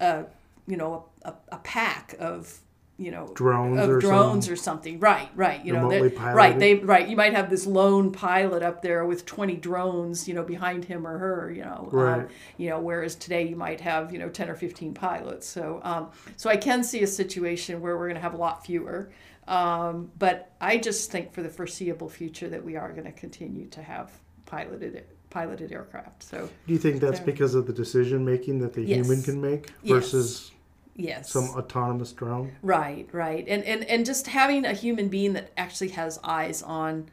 a, 0.00 0.24
you 0.66 0.76
know, 0.76 1.06
a, 1.22 1.34
a 1.50 1.58
pack 1.58 2.14
of 2.18 2.60
you 2.98 3.10
know 3.10 3.30
drones 3.34 3.78
of 3.78 3.90
or 3.90 3.98
drones 3.98 4.46
some 4.46 4.52
or 4.52 4.56
something 4.56 4.98
right 4.98 5.28
right 5.34 5.64
you 5.66 5.72
know 5.72 5.88
right 6.16 6.58
they 6.58 6.76
right 6.76 7.08
you 7.08 7.16
might 7.16 7.34
have 7.34 7.50
this 7.50 7.66
lone 7.66 8.10
pilot 8.10 8.62
up 8.62 8.80
there 8.80 9.04
with 9.04 9.26
20 9.26 9.56
drones 9.56 10.26
you 10.26 10.32
know 10.32 10.42
behind 10.42 10.84
him 10.84 11.06
or 11.06 11.18
her 11.18 11.52
you 11.54 11.62
know 11.62 11.88
um, 11.92 11.98
right. 11.98 12.20
Um, 12.20 12.28
you 12.56 12.70
know 12.70 12.80
whereas 12.80 13.14
today 13.14 13.46
you 13.46 13.54
might 13.54 13.80
have 13.82 14.12
you 14.12 14.18
know 14.18 14.30
10 14.30 14.48
or 14.48 14.54
15 14.54 14.94
pilots 14.94 15.46
so 15.46 15.80
um, 15.84 16.10
so 16.36 16.48
i 16.48 16.56
can 16.56 16.82
see 16.82 17.02
a 17.02 17.06
situation 17.06 17.80
where 17.82 17.98
we're 17.98 18.06
going 18.06 18.14
to 18.14 18.22
have 18.22 18.34
a 18.34 18.38
lot 18.38 18.64
fewer 18.64 19.10
um, 19.48 20.10
but 20.18 20.52
I 20.60 20.78
just 20.78 21.10
think 21.10 21.32
for 21.32 21.42
the 21.42 21.48
foreseeable 21.48 22.08
future 22.08 22.48
that 22.48 22.64
we 22.64 22.76
are 22.76 22.92
going 22.92 23.04
to 23.04 23.12
continue 23.12 23.66
to 23.68 23.82
have 23.82 24.10
piloted 24.46 25.04
piloted 25.30 25.72
aircraft. 25.72 26.22
So 26.22 26.48
do 26.66 26.72
you 26.72 26.78
think 26.78 27.00
that's 27.00 27.20
because 27.20 27.54
of 27.54 27.66
the 27.66 27.72
decision 27.72 28.24
making 28.24 28.60
that 28.60 28.72
the 28.72 28.82
yes. 28.82 29.06
human 29.06 29.22
can 29.22 29.40
make 29.40 29.70
versus 29.84 30.50
yes. 30.94 31.30
some 31.30 31.44
autonomous 31.50 32.12
drone? 32.12 32.52
Right, 32.62 33.08
right, 33.12 33.44
and 33.46 33.62
and 33.64 33.84
and 33.84 34.06
just 34.06 34.26
having 34.26 34.64
a 34.64 34.72
human 34.72 35.08
being 35.08 35.34
that 35.34 35.50
actually 35.56 35.90
has 35.90 36.18
eyes 36.24 36.62
on 36.62 37.08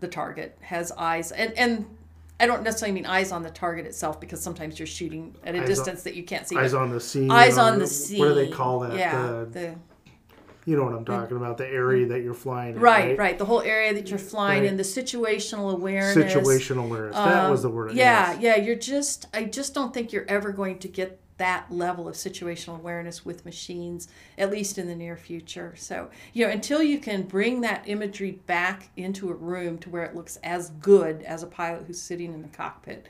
the 0.00 0.08
target, 0.08 0.58
has 0.60 0.92
eyes, 0.92 1.32
and 1.32 1.52
and 1.54 1.86
I 2.38 2.46
don't 2.46 2.62
necessarily 2.62 2.94
mean 2.94 3.06
eyes 3.06 3.32
on 3.32 3.42
the 3.42 3.50
target 3.50 3.86
itself 3.86 4.20
because 4.20 4.42
sometimes 4.42 4.78
you're 4.78 4.86
shooting 4.86 5.34
at 5.44 5.54
a 5.54 5.60
eyes 5.60 5.68
distance 5.68 6.00
on, 6.00 6.04
that 6.04 6.14
you 6.14 6.24
can't 6.24 6.46
see. 6.46 6.56
Eyes 6.56 6.74
on 6.74 6.90
the 6.90 7.00
scene. 7.00 7.30
Eyes 7.30 7.56
on, 7.56 7.74
on 7.74 7.78
the, 7.78 7.84
the 7.84 7.90
scene. 7.90 8.18
What 8.18 8.28
do 8.28 8.34
they 8.34 8.50
call 8.50 8.80
that? 8.80 8.96
Yeah, 8.96 9.22
the, 9.22 9.46
the 9.46 9.74
you 10.64 10.76
know 10.76 10.84
what 10.84 10.94
I'm 10.94 11.04
talking 11.04 11.36
about, 11.36 11.58
the 11.58 11.66
area 11.66 12.06
that 12.06 12.22
you're 12.22 12.34
flying 12.34 12.76
in, 12.76 12.80
right, 12.80 13.08
right? 13.08 13.18
Right, 13.18 13.38
The 13.38 13.44
whole 13.44 13.62
area 13.62 13.92
that 13.94 14.10
you're 14.10 14.18
flying 14.18 14.62
right. 14.62 14.70
in, 14.70 14.76
the 14.76 14.82
situational 14.82 15.72
awareness. 15.72 16.32
Situational 16.34 16.84
awareness. 16.84 17.16
Um, 17.16 17.28
that 17.28 17.50
was 17.50 17.62
the 17.62 17.70
word. 17.70 17.94
Yeah, 17.94 18.38
yeah. 18.38 18.56
You're 18.56 18.76
just, 18.76 19.26
I 19.34 19.44
just 19.44 19.74
don't 19.74 19.92
think 19.92 20.12
you're 20.12 20.28
ever 20.28 20.52
going 20.52 20.78
to 20.80 20.88
get 20.88 21.18
that 21.38 21.72
level 21.72 22.06
of 22.08 22.14
situational 22.14 22.76
awareness 22.76 23.24
with 23.24 23.44
machines, 23.44 24.06
at 24.38 24.50
least 24.50 24.78
in 24.78 24.86
the 24.86 24.94
near 24.94 25.16
future. 25.16 25.74
So, 25.76 26.10
you 26.32 26.46
know, 26.46 26.52
until 26.52 26.82
you 26.82 27.00
can 27.00 27.22
bring 27.22 27.62
that 27.62 27.82
imagery 27.86 28.32
back 28.46 28.90
into 28.96 29.30
a 29.30 29.34
room 29.34 29.78
to 29.78 29.90
where 29.90 30.04
it 30.04 30.14
looks 30.14 30.36
as 30.44 30.70
good 30.70 31.22
as 31.22 31.42
a 31.42 31.46
pilot 31.48 31.84
who's 31.86 32.00
sitting 32.00 32.32
in 32.32 32.42
the 32.42 32.48
cockpit, 32.48 33.08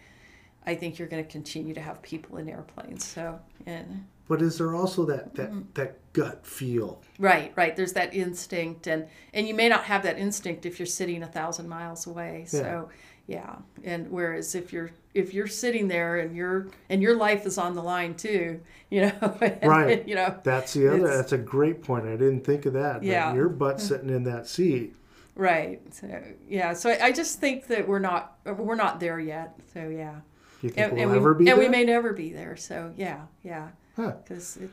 I 0.64 0.74
think 0.74 0.98
you're 0.98 1.09
going 1.09 1.22
to 1.22 1.30
continue 1.30 1.74
to 1.74 1.80
have 1.80 2.00
people 2.00 2.38
in 2.38 2.48
airplanes. 2.48 3.05
So, 3.05 3.38
and. 3.66 4.07
But 4.28 4.40
is 4.40 4.57
there 4.57 4.74
also 4.74 5.05
that 5.07 5.34
that 5.34 5.50
mm-hmm. 5.50 5.62
that 5.74 5.98
gut 6.13 6.47
feel. 6.47 7.01
Right, 7.19 7.53
right. 7.57 7.75
There's 7.77 7.93
that 7.95 8.15
instinct, 8.15 8.87
and 8.87 9.07
and 9.33 9.47
you 9.49 9.55
may 9.55 9.69
not 9.69 9.85
have 9.85 10.03
that 10.05 10.19
instinct 10.19 10.67
if 10.67 10.79
you're 10.79 10.87
sitting 10.87 11.23
a 11.23 11.27
thousand 11.27 11.69
miles 11.69 12.07
away. 12.07 12.45
So, 12.47 12.89
yeah. 13.27 13.57
And 13.85 14.11
whereas 14.11 14.55
if 14.55 14.73
you're 14.73 14.91
if 15.15 15.33
you're 15.35 15.47
sitting 15.47 15.89
there 15.89 16.19
and 16.19 16.35
your 16.37 16.69
and 16.89 17.01
your 17.03 17.17
life 17.17 17.47
is 17.47 17.59
on 17.59 17.75
the 17.75 17.83
line 17.83 18.15
too, 18.15 18.61
you 18.91 19.03
know, 19.03 19.39
and, 19.41 19.63
Right. 19.71 20.07
You 20.09 20.15
know, 20.17 20.35
That's 20.43 20.75
the 20.75 20.89
other. 20.89 21.17
That's 21.17 21.33
a 21.33 21.39
great 21.39 21.83
point. 21.83 22.07
I 22.07 22.13
didn't 22.17 22.45
think 22.45 22.67
of 22.67 22.73
that. 22.75 23.01
that 23.01 23.05
Yeah. 23.05 23.35
your 23.35 23.49
butt 23.49 23.81
sitting 23.81 24.11
in 24.11 24.25
that 24.25 24.47
seat. 24.47 24.95
right. 25.37 25.81
So 25.95 26.23
yeah. 26.49 26.73
So 26.75 26.91
I, 26.91 27.07
I 27.07 27.13
just 27.13 27.39
think 27.41 27.67
that 27.69 27.87
we're 27.87 27.99
not 28.01 28.39
we're 28.45 28.75
not 28.75 29.01
there 29.01 29.21
yet. 29.21 29.55
So 29.73 29.89
yeah. 29.89 30.17
You 30.63 30.71
think 30.71 30.93
And, 30.93 31.11
we'll 31.11 31.17
ever 31.17 31.33
we 31.33 31.45
be 31.45 31.51
and 31.51 31.59
there? 31.61 31.65
we 31.65 31.71
may 31.71 31.85
never 31.85 32.13
be 32.13 32.33
there. 32.33 32.57
So 32.57 32.93
yeah, 32.97 33.23
yeah. 33.43 33.69
Because. 33.97 34.59
Huh. 34.61 34.67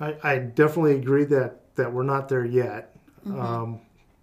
I, 0.00 0.16
I 0.22 0.38
definitely 0.38 0.96
agree 0.96 1.24
that 1.24 1.74
that 1.76 1.92
we're 1.92 2.02
not 2.02 2.28
there 2.28 2.44
yet. 2.44 2.96
Mm-hmm. 3.26 3.40
Um, 3.40 3.80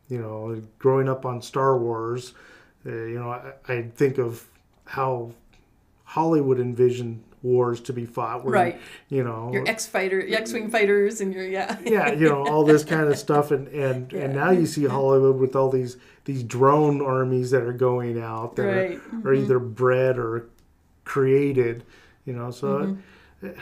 you 0.09 0.19
know, 0.19 0.61
growing 0.79 1.07
up 1.09 1.25
on 1.25 1.41
Star 1.41 1.77
Wars, 1.77 2.33
uh, 2.85 2.91
you 2.91 3.19
know, 3.19 3.29
I, 3.31 3.53
I 3.71 3.81
think 3.95 4.17
of 4.17 4.45
how 4.85 5.31
Hollywood 6.03 6.59
envisioned 6.59 7.23
wars 7.41 7.81
to 7.81 7.93
be 7.93 8.05
fought. 8.05 8.43
Where, 8.43 8.53
Right. 8.53 8.81
You 9.09 9.23
know, 9.23 9.51
your 9.51 9.67
X 9.67 9.85
fighter, 9.85 10.23
X 10.27 10.53
wing 10.53 10.69
fighters, 10.69 11.21
and 11.21 11.33
your 11.33 11.45
yeah. 11.45 11.77
yeah, 11.85 12.11
you 12.11 12.29
know, 12.29 12.45
all 12.47 12.63
this 12.63 12.83
kind 12.83 13.07
of 13.07 13.17
stuff, 13.27 13.51
and 13.51 13.67
and 13.69 14.11
and 14.13 14.35
now 14.35 14.51
you 14.51 14.65
see 14.65 14.85
Hollywood 14.85 15.37
with 15.37 15.55
all 15.55 15.69
these 15.69 15.97
these 16.25 16.43
drone 16.43 17.01
armies 17.01 17.51
that 17.51 17.63
are 17.63 17.73
going 17.73 18.21
out 18.21 18.55
that 18.55 18.63
Right. 18.63 18.97
Mm-hmm. 18.97 19.27
are, 19.27 19.31
are 19.31 19.33
either 19.33 19.59
bred 19.59 20.17
or 20.17 20.49
created. 21.03 21.83
You 22.25 22.33
know, 22.33 22.51
so. 22.51 22.67
Mm-hmm. 22.67 23.47
It, 23.47 23.57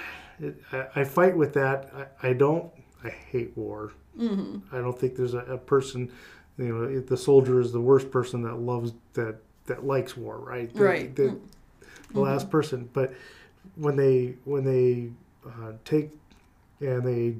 I, 0.71 0.85
I 0.95 1.03
fight 1.03 1.35
with 1.35 1.53
that. 1.53 1.91
I, 2.23 2.29
I 2.29 2.33
don't. 2.33 2.71
I 3.03 3.09
hate 3.09 3.55
war. 3.57 3.93
Mm-hmm. 4.19 4.75
I 4.75 4.79
don't 4.79 4.97
think 4.97 5.15
there's 5.15 5.33
a, 5.33 5.39
a 5.39 5.57
person. 5.57 6.11
You 6.57 6.67
know, 6.77 6.99
the 6.99 7.17
soldier 7.17 7.59
is 7.59 7.71
the 7.71 7.81
worst 7.81 8.11
person 8.11 8.41
that 8.43 8.55
loves 8.55 8.93
that 9.13 9.37
that 9.65 9.85
likes 9.85 10.15
war, 10.17 10.37
right? 10.37 10.73
The- 10.73 10.83
Right. 10.83 11.15
The, 11.15 11.37
the 12.13 12.19
last 12.19 12.49
person, 12.49 12.89
but 12.93 13.13
when 13.75 13.95
they 13.95 14.35
when 14.43 14.63
they 14.65 15.11
uh, 15.47 15.71
take 15.85 16.09
and 16.81 17.03
they 17.03 17.35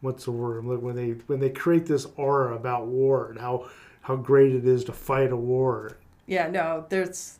what's 0.00 0.24
the 0.24 0.32
word? 0.32 0.58
I'm 0.58 0.68
looking- 0.68 0.84
When 0.84 0.96
they 0.96 1.10
when 1.28 1.38
they 1.40 1.50
create 1.50 1.86
this 1.86 2.06
aura 2.16 2.54
about 2.56 2.86
war 2.88 3.30
and 3.30 3.38
how 3.38 3.68
how 4.02 4.16
great 4.16 4.52
it 4.54 4.66
is 4.66 4.84
to 4.84 4.92
fight 4.92 5.30
a 5.32 5.36
war, 5.36 5.96
Yeah, 6.26 6.48
no, 6.48 6.84
there's 6.88 7.38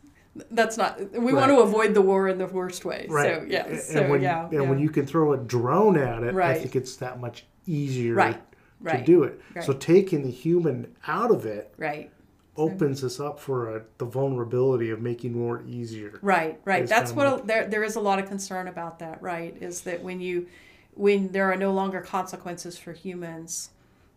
that's 0.51 0.76
not. 0.76 0.99
We 1.12 1.32
Right. 1.32 1.34
want 1.34 1.51
to 1.51 1.61
avoid 1.61 1.95
the 1.95 2.03
war 2.03 2.28
in 2.28 2.39
the 2.39 2.47
worst 2.47 2.84
way. 2.84 3.07
right? 3.09 3.41
So 3.41 3.47
yeah, 3.49 3.66
and 3.66 3.80
so 3.80 4.09
when 4.09 4.20
yeah, 4.22 4.45
and 4.45 4.53
yeah. 4.53 4.61
when 4.61 4.78
you 4.78 4.91
can 4.91 5.07
throw 5.07 5.32
a 5.32 5.37
drone 5.37 5.97
at 5.97 6.22
it, 6.22 6.34
right. 6.34 6.57
I 6.57 6.59
think 6.59 6.76
it's 6.76 6.97
that 6.97 7.20
much 7.20 7.47
easier 7.66 8.14
right, 8.14 8.41
to 8.87 9.03
do 9.03 9.24
it. 9.24 9.41
right. 9.55 9.64
So 9.64 9.72
taking 9.72 10.22
the 10.22 10.30
human 10.30 10.95
out 11.07 11.30
of 11.30 11.47
it 11.47 11.74
right, 11.78 12.11
opens 12.57 13.03
us 13.05 13.18
up 13.20 13.39
for 13.41 13.76
a, 13.76 13.82
the 13.99 14.05
vulnerability 14.05 14.91
of 14.91 15.01
making 15.01 15.39
war 15.39 15.62
easier. 15.66 16.18
right, 16.22 16.61
right. 16.64 16.87
That's 16.87 17.12
what 17.12 17.47
there 17.47 17.66
there 17.66 17.82
is 17.84 17.97
a 17.97 18.01
lot 18.01 18.18
of 18.18 18.26
concern 18.28 18.68
about 18.68 18.99
that. 19.01 19.20
Right, 19.22 19.57
is 19.61 19.82
that 19.82 20.03
when 20.03 20.20
you 20.20 20.47
when 20.95 21.32
there 21.32 21.51
are 21.51 21.57
no 21.57 21.72
longer 21.72 22.01
consequences 22.01 22.78
for 22.78 22.93
humans, 22.93 23.70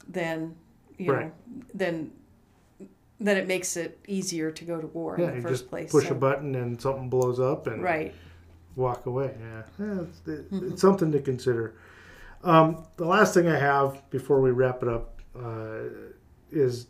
then 0.08 0.56
you 0.98 1.12
know 1.12 1.32
then 1.74 2.12
then 3.20 3.38
it 3.38 3.48
makes 3.48 3.76
it 3.78 4.00
easier 4.08 4.52
to 4.52 4.64
go 4.66 4.80
to 4.80 4.88
war 4.88 5.16
Yeah, 5.20 5.26
in 5.26 5.30
the 5.32 5.36
you 5.38 5.42
first 5.44 5.54
just 5.62 5.70
place. 5.70 5.92
push 5.92 6.06
so- 6.08 6.12
a 6.12 6.16
button 6.18 6.56
and 6.56 6.82
something 6.82 7.10
blows 7.10 7.40
up 7.40 7.68
and 7.68 7.84
Right. 7.84 8.14
walk 8.76 9.06
away. 9.06 9.36
Yeah, 9.40 9.64
yeah 9.80 10.02
it's, 10.02 10.28
it- 10.28 10.52
Mm-hmm. 10.52 10.72
it's 10.72 10.82
something 10.82 11.12
to 11.12 11.20
consider. 11.20 11.74
Um, 12.44 12.86
the 12.96 13.06
last 13.06 13.34
thing 13.34 13.48
I 13.48 13.58
have 13.60 14.10
before 14.10 14.40
we 14.42 14.52
wrap 14.52 14.82
it 14.84 14.88
up 14.90 15.22
uh, 15.36 15.82
is 16.52 16.88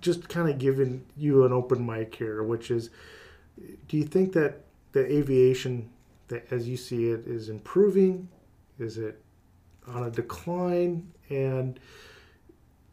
just 0.00 0.28
kind 0.28 0.48
of 0.48 0.58
giving 0.58 1.04
you 1.16 1.44
an 1.44 1.52
open 1.52 1.84
mic 1.84 2.14
here, 2.14 2.42
which 2.42 2.70
is, 2.70 2.90
do 3.88 3.96
you 3.96 4.04
think 4.04 4.32
that 4.34 4.60
the 4.92 5.04
aviation, 5.12 5.90
that 6.28 6.46
as 6.52 6.68
you 6.68 6.76
see 6.76 7.08
it, 7.10 7.26
is 7.26 7.48
improving? 7.48 8.28
Is 8.78 8.98
it 8.98 9.20
on 9.88 10.04
a 10.04 10.10
decline? 10.10 11.10
And 11.30 11.80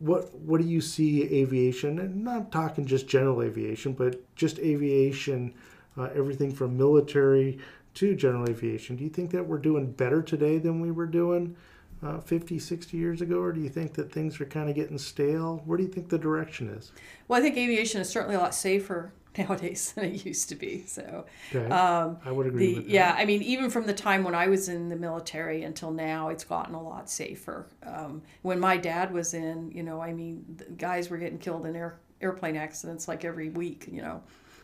what 0.02 0.34
what 0.40 0.60
do 0.60 0.68
you 0.68 0.82
see 0.82 1.24
aviation? 1.24 2.00
And 2.00 2.24
not 2.24 2.52
talking 2.52 2.86
just 2.86 3.08
general 3.08 3.44
aviation, 3.44 3.94
but 3.94 4.20
just 4.36 4.58
aviation, 4.60 5.54
uh, 5.98 6.10
everything 6.16 6.52
from 6.52 6.76
military 6.76 7.60
to 7.94 8.16
general 8.16 8.50
aviation. 8.50 8.96
Do 8.96 9.04
you 9.04 9.10
think 9.10 9.32
that 9.32 9.46
we're 9.46 9.60
doing 9.60 9.92
better 9.92 10.22
today 10.22 10.58
than 10.58 10.82
we 10.82 10.92
were 10.92 11.06
doing 11.06 11.56
uh, 12.02 12.20
50, 12.20 12.58
60 12.58 12.98
years 12.98 13.22
ago, 13.22 13.40
or 13.40 13.52
do 13.52 13.62
you 13.62 13.70
think 13.70 13.94
that 13.94 14.12
things 14.12 14.42
are 14.42 14.46
kind 14.46 14.70
of 14.70 14.76
getting 14.76 14.98
stale? 14.98 15.62
Where 15.66 15.78
do 15.78 15.84
you 15.84 15.90
think 15.90 16.10
the 16.10 16.18
direction 16.18 16.70
is? 16.70 16.92
Well, 17.28 17.40
I 17.40 17.44
think 17.44 17.58
aviation 17.58 18.02
is 18.02 18.10
certainly 18.10 18.36
a 18.36 18.40
lot 18.40 18.56
safer 18.56 19.14
nowadays 19.38 19.92
than 19.96 20.06
it 20.06 20.26
used 20.26 20.50
to 20.50 20.56
be. 20.56 20.84
So. 20.86 21.26
Okay, 21.56 21.66
Um, 21.70 22.18
I 22.26 22.32
would 22.32 22.48
agree 22.48 22.68
the 22.68 22.76
with 22.76 22.86
that. 22.86 22.92
yeah 22.92 23.16
i 23.18 23.26
mean 23.26 23.42
even 23.42 23.70
from 23.70 23.86
the 23.86 23.94
time 23.94 24.24
when 24.24 24.36
i 24.36 24.48
was 24.48 24.68
in 24.70 24.90
the 24.90 24.96
military 24.96 25.64
until 25.64 25.92
now 25.92 26.30
it's 26.30 26.44
gotten 26.44 26.76
a 26.76 26.82
lot 26.82 27.10
safer 27.10 27.68
um, 27.84 28.22
when 28.42 28.60
my 28.60 28.78
dad 28.78 29.14
was 29.14 29.34
in 29.34 29.72
you 29.72 29.84
know 29.84 30.02
i 30.02 30.12
mean 30.14 30.44
the 30.58 30.66
guys 30.72 31.10
were 31.10 31.18
getting 31.18 31.38
killed 31.40 31.66
in 31.66 31.76
air, 31.76 32.00
airplane 32.22 32.56
accidents 32.56 33.08
like 33.08 33.24
every 33.26 33.50
week 33.50 33.88
you 33.92 34.02
know 34.02 34.22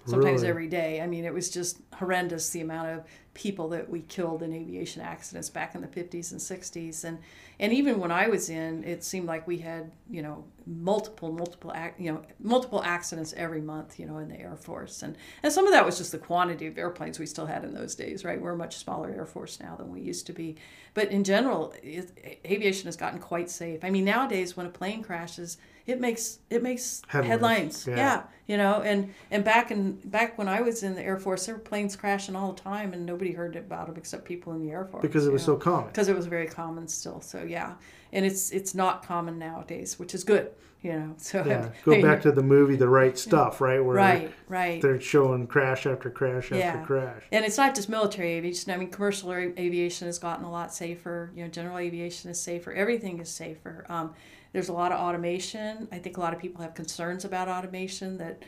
sometimes 0.08 0.42
Really? 0.42 0.50
every 0.50 0.68
day. 0.68 1.02
I 1.02 1.08
mean 1.08 1.26
it 1.26 1.34
was 1.34 1.50
just 1.50 1.80
horrendous 1.94 2.50
the 2.50 2.62
amount 2.62 2.90
of 2.90 3.04
people 3.34 3.70
that 3.70 3.88
we 3.88 4.02
killed 4.02 4.42
in 4.42 4.52
aviation 4.52 5.02
accidents 5.02 5.48
back 5.50 5.76
in 5.76 5.82
the 5.82 5.88
50s 5.88 6.32
and 6.32 6.42
60s 6.42 7.04
and 7.04 7.20
and 7.60 7.72
even 7.72 8.00
when 8.00 8.12
i 8.12 8.28
was 8.28 8.50
in 8.50 8.84
it 8.84 9.04
seemed 9.04 9.28
like 9.28 9.46
we 9.46 9.60
had 9.60 9.92
you 10.10 10.24
know 10.24 10.44
multiple 10.66 11.32
multiple 11.32 11.72
ac- 11.76 11.94
you 12.00 12.12
know 12.12 12.20
multiple 12.40 12.82
accidents 12.84 13.36
every 13.38 13.62
month 13.62 14.00
you 14.00 14.08
know 14.08 14.18
in 14.18 14.28
the 14.30 14.40
air 14.40 14.56
force. 14.56 15.04
And 15.04 15.16
and 15.44 15.54
some 15.54 15.68
of 15.68 15.72
that 15.74 15.86
was 15.86 15.98
just 16.00 16.12
the 16.12 16.18
quantity 16.18 16.66
of 16.68 16.78
airplanes 16.80 17.20
we 17.20 17.28
still 17.28 17.46
had 17.46 17.64
in 17.64 17.74
those 17.76 17.94
days 17.94 18.26
right? 18.26 18.42
We're 18.42 18.54
a 18.54 18.58
much 18.58 18.78
smaller 18.78 19.12
air 19.12 19.26
force 19.28 19.60
now 19.60 19.76
than 19.76 19.92
we 19.92 20.02
used 20.02 20.26
to 20.28 20.34
be. 20.34 20.56
But 20.96 21.12
in 21.12 21.24
general 21.24 21.74
it, 21.84 22.40
aviation 22.44 22.88
has 22.88 22.98
gotten 22.98 23.20
quite 23.20 23.50
safe. 23.52 23.84
I 23.84 23.92
mean 23.92 24.06
nowadays 24.06 24.58
when 24.58 24.66
a 24.66 24.70
plane 24.70 25.04
crashes 25.04 25.58
it 25.88 26.02
makes 26.02 26.40
it 26.50 26.62
makes 26.62 27.02
Headlines, 27.08 27.30
headlines, 27.30 27.88
yeah. 27.88 27.96
yeah 27.96 28.24
you 28.46 28.58
know 28.58 28.82
and 28.82 29.14
and 29.32 29.44
back 29.44 29.72
in 29.72 29.94
back 30.06 30.38
when 30.38 30.48
i 30.48 30.62
was 30.62 30.84
in 30.84 30.94
the 30.96 31.02
air 31.02 31.18
force 31.18 31.46
there 31.46 31.56
were 31.56 31.62
planes 31.62 31.96
crashing 31.96 32.36
all 32.36 32.52
the 32.52 32.62
time 32.62 32.94
and 32.94 33.06
nobody 33.06 33.32
heard 33.32 33.56
about 33.56 33.88
them 33.88 33.96
except 33.98 34.26
people 34.26 34.54
in 34.54 34.62
the 34.62 34.72
air 34.72 34.86
force 34.86 35.02
because 35.02 35.26
it 35.26 35.32
was 35.32 35.42
know? 35.48 35.54
so 35.54 35.60
common. 35.60 35.88
because 35.88 36.08
it 36.10 36.16
was 36.16 36.28
very 36.28 36.48
common 36.48 36.88
still 36.88 37.22
so 37.22 37.44
yeah 37.44 37.74
and 38.12 38.26
it's 38.26 38.52
it's 38.52 38.74
not 38.74 39.06
common 39.06 39.38
nowadays 39.38 40.00
which 40.00 40.14
is 40.14 40.24
good 40.24 40.52
you 40.82 40.94
know 40.94 41.14
so 41.18 41.44
Yeah, 41.46 41.70
go 41.84 42.02
back 42.02 42.22
to 42.22 42.32
the 42.32 42.44
movie 42.44 42.76
The 42.76 42.88
Right 42.88 43.18
Stuff, 43.18 43.62
right? 43.62 43.84
Where 43.84 43.96
right 43.96 44.34
right 44.48 44.82
they're 44.82 45.02
showing 45.02 45.48
crash 45.48 45.86
after 45.86 46.10
crash 46.10 46.52
after 46.52 46.86
crash. 46.86 47.24
and 47.32 47.44
it's 47.46 47.58
not 47.58 47.76
just 47.76 47.90
military 47.90 48.34
aviation. 48.34 48.72
I 48.72 48.78
mean, 48.78 48.90
commercial 48.90 49.32
aviation 49.34 50.08
has 50.08 50.20
gotten 50.20 50.46
a 50.46 50.52
lot 50.52 50.74
safer. 50.74 51.32
You 51.36 51.44
know, 51.44 51.50
general 51.50 51.78
aviation 51.78 52.30
is 52.30 52.40
safer. 52.40 52.72
Everything 52.74 53.20
is 53.20 53.30
safer. 53.30 53.86
Um, 53.90 54.14
there's 54.54 54.70
a 54.70 54.74
lot 54.74 54.92
of 54.92 55.00
automation. 55.00 55.88
I 55.92 55.98
think 56.00 56.18
a 56.18 56.20
lot 56.20 56.34
of 56.34 56.40
people 56.40 56.62
have 56.62 56.74
concerns 56.74 57.26
about 57.26 57.48
automation. 57.48 58.18
That 58.18 58.44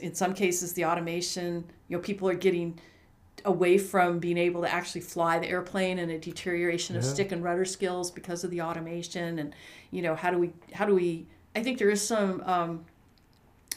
in 0.00 0.14
some 0.14 0.34
cases, 0.34 0.74
the 0.74 0.84
automation, 0.84 1.64
you 1.88 1.96
know, 1.96 2.02
people 2.02 2.28
are 2.28 2.34
getting 2.34 2.78
away 3.44 3.76
from 3.78 4.18
being 4.18 4.38
able 4.38 4.62
to 4.62 4.72
actually 4.72 5.00
fly 5.00 5.38
the 5.38 5.48
airplane 5.48 5.98
and 5.98 6.10
a 6.12 6.18
deterioration 6.18 6.96
of 6.96 7.02
Yeah. 7.02 7.10
stick 7.10 7.32
and 7.32 7.42
rudder 7.42 7.64
skills 7.64 8.10
because 8.10 8.44
of 8.44 8.50
the 8.50 8.60
automation. 8.62 9.38
And 9.38 9.54
you 9.90 10.02
know, 10.02 10.14
how 10.14 10.30
do 10.30 10.38
we? 10.38 10.52
How 10.72 10.84
do 10.86 10.94
we? 10.94 11.26
I 11.56 11.62
think 11.62 11.78
there 11.78 11.90
is 11.90 12.06
some. 12.06 12.42
Um, 12.46 12.84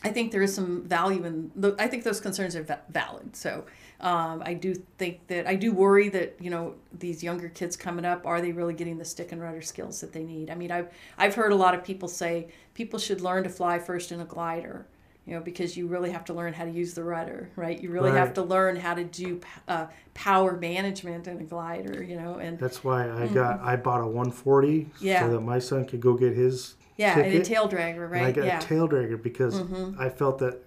I 0.03 0.09
think 0.09 0.31
there 0.31 0.43
is 0.43 0.53
some 0.53 0.83
value 0.83 1.23
in. 1.25 1.51
The, 1.55 1.75
I 1.79 1.87
think 1.87 2.03
those 2.03 2.19
concerns 2.21 2.55
are 2.55 2.61
va- 2.63 2.81
valid. 2.89 3.35
So 3.35 3.65
um, 4.01 4.43
I 4.45 4.53
do 4.53 4.75
think 4.99 5.25
that 5.27 5.47
I 5.47 5.55
do 5.55 5.71
worry 5.71 6.09
that 6.09 6.35
you 6.39 6.51
know 6.51 6.75
these 6.99 7.23
younger 7.23 7.49
kids 7.49 7.75
coming 7.75 8.05
up 8.05 8.25
are 8.27 8.39
they 8.41 8.51
really 8.51 8.75
getting 8.75 8.97
the 8.99 9.05
stick 9.05 9.31
and 9.31 9.41
rudder 9.41 9.61
skills 9.63 10.01
that 10.01 10.13
they 10.13 10.23
need? 10.23 10.51
I 10.51 10.55
mean, 10.55 10.69
I've 10.71 10.89
I've 11.17 11.33
heard 11.33 11.51
a 11.51 11.55
lot 11.55 11.73
of 11.73 11.83
people 11.83 12.07
say 12.07 12.49
people 12.75 12.99
should 12.99 13.21
learn 13.21 13.43
to 13.45 13.49
fly 13.49 13.79
first 13.79 14.11
in 14.11 14.19
a 14.21 14.25
glider. 14.25 14.85
You 15.25 15.33
know, 15.33 15.39
because 15.41 15.75
you 15.75 15.87
really 15.87 16.11
have 16.11 16.23
to 16.25 16.33
learn 16.33 16.53
how 16.53 16.65
to 16.65 16.71
use 16.71 16.93
the 16.93 17.03
rudder, 17.03 17.49
right? 17.55 17.81
You 17.81 17.89
really 17.89 18.11
have 18.11 18.35
to 18.35 18.43
learn 18.43 18.75
how 18.75 18.93
to 18.93 19.03
do 19.03 19.41
uh, 19.67 19.87
power 20.13 20.55
management 20.55 21.27
in 21.27 21.39
a 21.39 21.43
glider. 21.43 22.03
You 22.03 22.15
know, 22.15 22.35
and 22.35 22.59
That's 22.59 22.83
why 22.83 23.09
I 23.09 23.27
got 23.27 23.59
I 23.61 23.75
bought 23.75 24.01
a 24.01 24.05
140 24.07 24.81
Mm-hmm. 24.81 25.05
Yeah. 25.05 25.21
so 25.21 25.31
that 25.31 25.41
my 25.41 25.59
son 25.59 25.85
could 25.85 25.99
go 26.01 26.13
get 26.13 26.33
his 26.35 26.75
yeah, 26.97 27.17
and 27.19 27.33
a 27.33 27.43
tail 27.43 27.67
dragger, 27.67 28.03
And 28.03 28.11
right? 28.11 28.23
I 28.23 28.31
got 28.31 28.45
yeah. 28.45 28.59
a 28.59 28.61
tail 28.61 28.87
dragger 28.87 29.21
because 29.21 29.61
I 29.99 30.09
felt 30.09 30.39
that 30.39 30.61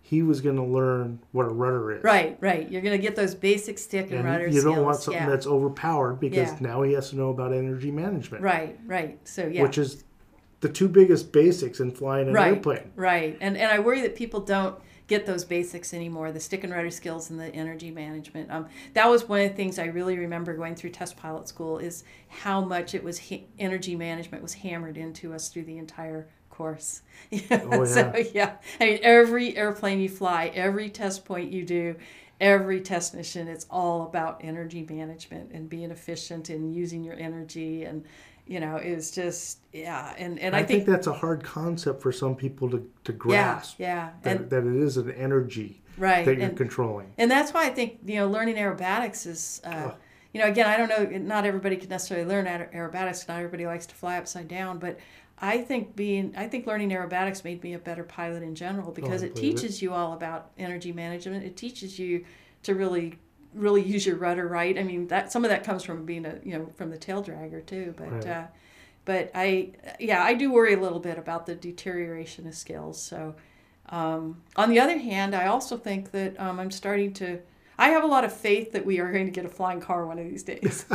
he 0.00 0.22
was 0.22 0.40
going 0.40 0.56
to 0.56 0.62
learn 0.62 1.18
what 1.32 1.46
a 1.46 1.48
rudder 1.48 1.92
is. 1.92 2.04
Right, 2.04 2.36
right. 2.40 2.70
You're 2.70 2.82
gonna 2.82 2.98
get 2.98 3.16
those 3.16 3.34
basic 3.34 3.78
stick 3.78 4.10
and, 4.10 4.20
And 4.20 4.24
rudder 4.24 4.46
you 4.48 4.62
don't 4.62 4.82
want 4.82 5.00
something 5.00 5.22
yeah. 5.22 5.28
that's 5.30 5.46
overpowered 5.46 6.20
because 6.20 6.60
now 6.60 6.82
he 6.82 6.92
has 6.92 7.10
to 7.10 7.16
know 7.16 7.30
about 7.30 7.52
energy 7.52 7.90
management, 7.90 8.42
right, 8.42 8.78
right. 8.86 9.18
So 9.24 9.46
yeah, 9.46 9.62
which 9.62 9.78
is 9.78 10.04
the 10.64 10.72
two 10.72 10.88
biggest 10.88 11.30
basics 11.30 11.78
in 11.78 11.90
flying 11.90 12.26
an 12.28 12.32
right, 12.34 12.54
airplane. 12.54 12.90
right. 12.96 13.36
And 13.40 13.56
and 13.56 13.70
I 13.70 13.78
worry 13.78 14.00
that 14.00 14.16
people 14.16 14.40
don't 14.40 14.76
get 15.06 15.26
those 15.26 15.44
basics 15.44 15.92
anymore 15.92 16.32
the 16.32 16.40
stick 16.40 16.64
and 16.64 16.72
rudder 16.72 16.90
skills 16.90 17.28
and 17.28 17.38
the 17.38 17.54
energy 17.54 17.90
management 17.90 18.50
um, 18.50 18.66
that 18.94 19.06
was 19.06 19.28
one 19.28 19.42
of 19.42 19.50
the 19.50 19.54
things 19.54 19.78
i 19.78 19.84
really 19.84 20.16
remember 20.16 20.56
going 20.56 20.74
through 20.74 20.88
test 20.88 21.14
pilot 21.14 21.46
school 21.46 21.76
is 21.76 22.04
how 22.28 22.62
much 22.62 22.94
it 22.94 23.04
was 23.04 23.18
ha- 23.28 23.44
energy 23.58 23.94
management 23.94 24.42
was 24.42 24.54
hammered 24.54 24.96
into 24.96 25.34
us 25.34 25.50
through 25.50 25.64
the 25.64 25.76
entire 25.76 26.26
course 26.48 27.02
Oh, 27.32 27.36
yeah. 27.50 27.84
so 27.84 28.14
yeah 28.32 28.52
i 28.80 28.84
mean 28.86 28.98
every 29.02 29.54
airplane 29.54 30.00
you 30.00 30.08
fly 30.08 30.50
every 30.54 30.88
test 30.88 31.26
point 31.26 31.52
you 31.52 31.66
do 31.66 31.96
every 32.40 32.80
test 32.80 33.14
mission 33.14 33.46
it's 33.46 33.66
all 33.70 34.04
about 34.04 34.40
energy 34.42 34.86
management 34.88 35.50
and 35.52 35.68
being 35.68 35.90
efficient 35.90 36.48
and 36.48 36.74
using 36.74 37.04
your 37.04 37.16
energy 37.16 37.84
and 37.84 38.04
you 38.46 38.60
know 38.60 38.76
is 38.76 39.10
just 39.10 39.58
yeah 39.72 40.14
and 40.18 40.38
and 40.38 40.54
I, 40.54 40.60
i, 40.60 40.62
think, 40.62 40.86
that's 40.86 41.06
a 41.06 41.12
hard 41.12 41.42
concept 41.42 42.02
for 42.02 42.12
some 42.12 42.34
people 42.36 42.70
to, 42.70 42.90
to 43.04 43.12
grasp. 43.12 43.78
yeah 43.78 43.86
yeah. 43.86 44.10
That, 44.22 44.36
and 44.36 44.50
that 44.50 44.66
it 44.66 44.76
is 44.76 44.96
an 44.96 45.10
energy 45.12 45.82
right 45.96 46.24
that 46.24 46.36
you're 46.36 46.48
and, 46.48 46.56
controlling. 46.56 47.12
and 47.18 47.30
that's 47.30 47.52
why 47.52 47.66
i 47.66 47.70
think 47.70 47.98
you 48.04 48.16
know 48.16 48.28
learning 48.28 48.56
aerobatics 48.56 49.26
is 49.26 49.62
uh, 49.64 49.92
you 50.32 50.40
know 50.40 50.46
again 50.46 50.66
i 50.66 50.76
don't 50.76 50.88
know 50.88 51.18
not 51.18 51.46
everybody 51.46 51.76
can 51.76 51.88
necessarily 51.88 52.26
learn 52.26 52.46
aerobatics 52.46 53.26
not 53.28 53.38
everybody 53.38 53.66
likes 53.66 53.86
to 53.86 53.94
fly 53.94 54.18
upside 54.18 54.48
down 54.48 54.78
but 54.78 54.98
i 55.38 55.58
think 55.58 55.96
being 55.96 56.34
i 56.36 56.46
think 56.46 56.66
learning 56.66 56.90
aerobatics 56.90 57.44
made 57.44 57.62
me 57.62 57.72
a 57.72 57.78
better 57.78 58.04
pilot 58.04 58.42
in 58.42 58.54
general 58.54 58.92
because 58.92 59.22
I 59.22 59.26
it 59.26 59.34
believe 59.34 59.54
it. 59.54 59.56
teaches 59.56 59.80
you 59.80 59.92
all 59.94 60.12
about 60.12 60.50
energy 60.58 60.92
management 60.92 61.44
it 61.44 61.56
teaches 61.56 61.98
you 61.98 62.24
to 62.64 62.74
really 62.74 63.18
really 63.54 63.82
use 63.82 64.04
your 64.06 64.16
rudder 64.16 64.46
right. 64.48 64.78
I 64.78 64.82
mean 64.82 65.06
that 65.08 65.32
some 65.32 65.44
of 65.44 65.50
that 65.50 65.64
comes 65.64 65.82
from 65.84 66.04
being 66.04 66.26
a 66.26 66.38
you 66.44 66.58
know 66.58 66.66
from 66.76 66.90
the 66.90 66.98
tail 66.98 67.22
dragger 67.22 67.64
too 67.64 67.94
but 67.96 68.10
Right. 68.12 68.26
uh, 68.26 68.44
but 69.04 69.30
i 69.34 69.70
yeah 70.00 70.22
i 70.22 70.34
do 70.34 70.50
worry 70.52 70.74
a 70.74 70.80
little 70.80 70.98
bit 71.00 71.18
about 71.18 71.46
the 71.46 71.54
deterioration 71.54 72.46
of 72.46 72.54
skills 72.54 73.00
so 73.00 73.34
um, 73.90 74.40
on 74.56 74.70
the 74.70 74.80
other 74.80 74.98
hand 74.98 75.34
i 75.34 75.46
also 75.46 75.76
think 75.76 76.10
that 76.12 76.38
um, 76.40 76.58
i'm 76.58 76.70
starting 76.70 77.12
to 77.12 77.38
i 77.78 77.88
have 77.90 78.02
a 78.02 78.06
lot 78.06 78.24
of 78.24 78.32
faith 78.32 78.72
that 78.72 78.84
we 78.86 78.98
are 79.00 79.12
going 79.12 79.26
to 79.26 79.32
get 79.32 79.44
a 79.44 79.48
flying 79.48 79.80
car 79.80 80.06
one 80.06 80.18
of 80.18 80.24
these 80.28 80.42
days. 80.42 80.84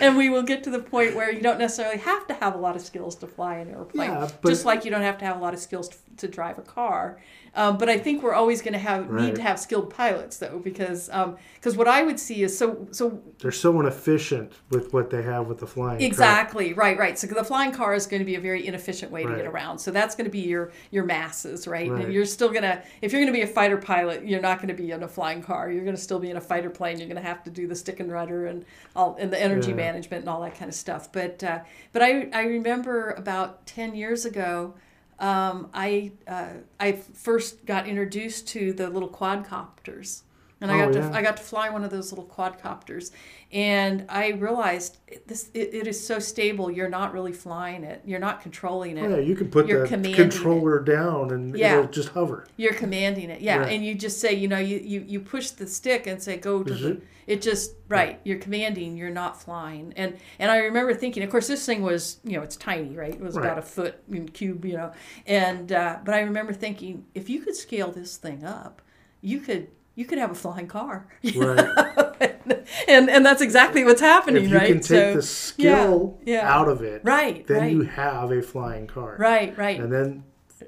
And 0.00 0.16
we 0.16 0.30
will 0.30 0.42
get 0.42 0.64
to 0.64 0.70
the 0.70 0.78
point 0.78 1.14
where 1.14 1.30
you 1.30 1.40
don't 1.40 1.58
necessarily 1.58 1.98
have 1.98 2.26
to 2.28 2.34
have 2.34 2.54
a 2.54 2.58
lot 2.58 2.76
of 2.76 2.82
skills 2.82 3.14
to 3.16 3.26
fly 3.26 3.56
an 3.56 3.68
airplane 3.70 4.10
Yeah, 4.10 4.28
but- 4.42 4.48
just 4.48 4.64
like 4.64 4.84
you 4.84 4.90
don't 4.90 5.02
have 5.02 5.18
to 5.18 5.24
have 5.24 5.36
a 5.36 5.40
lot 5.40 5.54
of 5.54 5.60
skills 5.60 5.88
to, 5.90 5.96
to 6.18 6.28
drive 6.28 6.58
a 6.58 6.62
car 6.62 7.20
um, 7.56 7.78
but 7.78 7.88
I 7.88 7.98
think 7.98 8.22
we're 8.22 8.34
always 8.34 8.62
going 8.62 8.74
to 8.74 8.78
have 8.78 9.08
Right. 9.10 9.24
need 9.26 9.34
to 9.36 9.42
have 9.42 9.58
skilled 9.58 9.90
pilots 9.90 10.36
though 10.38 10.60
because 10.62 11.10
because 11.54 11.76
what 11.76 11.88
I 11.88 12.02
would 12.02 12.20
see 12.20 12.42
is 12.42 12.56
so 12.56 12.86
so 12.92 13.20
They're 13.40 13.50
so 13.50 13.80
inefficient 13.80 14.52
with 14.70 14.92
what 14.92 15.10
they 15.10 15.22
have 15.22 15.46
with 15.48 15.58
the 15.58 15.66
flying. 15.66 15.98
car. 15.98 16.06
Exactly, 16.06 16.72
right, 16.74 16.96
right. 16.98 17.18
So 17.18 17.26
the 17.26 17.42
flying 17.44 17.72
car 17.72 17.94
is 17.94 18.06
going 18.06 18.20
to 18.20 18.24
be 18.26 18.34
a 18.36 18.40
very 18.40 18.66
inefficient 18.66 19.10
way 19.10 19.24
to 19.24 19.34
get 19.34 19.46
around. 19.46 19.78
So 19.78 19.90
that's 19.90 20.14
going 20.14 20.26
to 20.26 20.30
be 20.30 20.40
your 20.40 20.70
your 20.90 21.04
masses, 21.04 21.66
right? 21.66 21.90
Right. 21.90 22.04
And 22.04 22.12
you're 22.12 22.26
still 22.26 22.50
going 22.50 22.62
to 22.62 22.82
if 23.02 23.12
you're 23.12 23.20
going 23.22 23.32
to 23.32 23.38
be 23.38 23.42
a 23.42 23.46
fighter 23.46 23.78
pilot, 23.78 24.24
you're 24.26 24.40
not 24.40 24.58
going 24.58 24.68
to 24.68 24.74
be 24.82 24.90
in 24.92 25.02
a 25.02 25.08
flying 25.08 25.42
car. 25.42 25.70
You're 25.70 25.84
going 25.84 25.96
to 25.96 26.02
still 26.02 26.18
be 26.18 26.30
in 26.30 26.36
a 26.36 26.40
fighter 26.40 26.70
plane. 26.70 26.98
You're 26.98 27.08
going 27.08 27.22
to 27.22 27.26
have 27.28 27.42
to 27.44 27.50
do 27.50 27.66
the 27.66 27.74
stick 27.74 28.00
and 28.00 28.12
rudder 28.12 28.46
and 28.46 28.64
all 28.94 29.16
and 29.18 29.32
the 29.32 29.40
energy 29.42 29.70
Yeah. 29.70 29.76
management 29.76 30.20
and 30.22 30.28
all 30.28 30.42
that 30.42 30.54
kind 30.58 30.68
of 30.68 30.74
stuff. 30.74 31.10
But 31.10 31.42
uh, 31.42 31.60
but 31.92 32.02
I 32.02 32.28
I 32.32 32.42
remember 32.44 33.10
about 33.12 33.66
10 33.66 33.94
years 33.94 34.24
ago 34.24 34.74
um, 35.18 35.70
I 35.72 36.12
uh, 36.26 36.54
I 36.78 36.92
first 36.92 37.64
got 37.64 37.86
introduced 37.86 38.48
to 38.48 38.72
the 38.72 38.90
little 38.90 39.08
quadcopters, 39.08 40.22
and 40.60 40.70
I 40.70 40.82
Oh, 40.82 40.92
got 40.92 40.92
to. 40.94 41.16
I 41.16 41.22
got 41.22 41.36
to 41.36 41.42
fly 41.42 41.68
one 41.68 41.84
of 41.84 41.90
those 41.90 42.10
little 42.12 42.24
quadcopters, 42.24 43.10
and 43.52 44.06
I 44.08 44.30
realized 44.30 44.98
this 45.26 45.50
it, 45.54 45.74
it 45.74 45.86
is 45.86 46.04
so 46.04 46.18
stable. 46.18 46.70
You're 46.70 46.88
not 46.88 47.12
really 47.12 47.32
flying 47.32 47.84
it. 47.84 48.02
You're 48.06 48.18
not 48.20 48.40
controlling 48.40 48.96
it. 48.96 49.04
Oh, 49.04 49.16
yeah, 49.16 49.22
you 49.22 49.36
can 49.36 49.48
put 49.50 49.66
You're 49.66 49.86
the 49.86 50.14
controller 50.14 50.80
down 50.80 51.30
and 51.30 51.56
Yeah. 51.56 51.74
it'll 51.78 51.90
just 51.90 52.10
hover. 52.10 52.46
You're 52.56 52.74
commanding 52.74 53.30
it, 53.30 53.40
yeah. 53.42 53.64
And 53.66 53.84
you 53.84 53.94
just 53.94 54.18
say, 54.20 54.32
you 54.34 54.48
know, 54.48 54.58
you, 54.58 54.78
you, 54.78 55.04
you 55.06 55.20
push 55.20 55.50
the 55.50 55.66
stick 55.66 56.06
and 56.06 56.22
say, 56.22 56.36
go 56.38 56.62
to 56.62 56.72
the. 56.72 56.78
Zip. 56.78 57.04
It 57.26 57.42
just 57.42 57.72
right. 57.88 58.20
You're 58.22 58.38
commanding. 58.38 58.96
You're 58.96 59.10
not 59.10 59.42
flying. 59.42 59.92
And 59.96 60.16
and 60.38 60.48
I 60.48 60.58
remember 60.58 60.94
thinking, 60.94 61.24
of 61.24 61.30
course, 61.30 61.48
this 61.48 61.66
thing 61.66 61.82
was, 61.82 62.18
you 62.22 62.36
know, 62.36 62.42
it's 62.42 62.54
tiny, 62.56 62.96
right? 62.96 63.12
It 63.12 63.20
was 63.20 63.34
Right. 63.34 63.44
about 63.46 63.58
a 63.58 63.62
foot 63.62 63.98
in 64.08 64.28
cube, 64.28 64.64
you 64.64 64.76
know. 64.76 64.92
And 65.26 65.72
uh, 65.72 65.98
but 66.04 66.14
I 66.14 66.20
remember 66.20 66.52
thinking, 66.52 67.04
if 67.16 67.28
you 67.28 67.40
could 67.40 67.56
scale 67.56 67.90
this 67.90 68.16
thing 68.16 68.44
up, 68.44 68.80
you 69.22 69.40
could 69.40 69.66
you 69.96 70.04
could 70.04 70.18
have 70.18 70.30
a 70.30 70.34
flying 70.34 70.68
car. 70.68 71.08
Right. 71.34 72.36
and 72.88 73.10
and 73.10 73.26
that's 73.26 73.42
exactly 73.42 73.84
what's 73.84 74.00
happening, 74.00 74.44
if 74.44 74.50
you 74.50 74.56
right? 74.56 74.68
can 74.68 74.76
take 74.80 74.84
So- 74.84 75.14
the 75.14 75.22
skill 75.22 76.18
yeah. 76.24 76.48
out 76.56 76.68
of 76.68 76.82
it, 76.82 77.00
right, 77.04 77.44
then 77.46 77.60
right, 77.60 77.72
you 77.72 77.82
have 77.82 78.30
a 78.30 78.40
flying 78.42 78.86
car. 78.86 79.16
right, 79.18 79.56
right, 79.58 79.80
And 79.80 79.92
then 79.92 80.22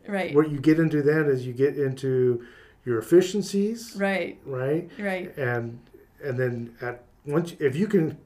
right, 0.09 0.34
what 0.34 0.50
you 0.50 0.59
get 0.59 0.78
into 0.80 1.02
then 1.02 1.26
is 1.26 1.46
you 1.46 1.52
get 1.52 1.78
into 1.78 2.44
your 2.84 2.98
efficiencies, 2.98 3.94
right, 3.96 4.38
right? 4.44 4.90
right. 4.98 5.36
And 5.38 5.78
and 6.24 6.38
then 6.38 6.74
at 6.80 7.05
once 7.24 7.55
if 7.60 7.76
you 7.76 7.86
can 7.86 8.18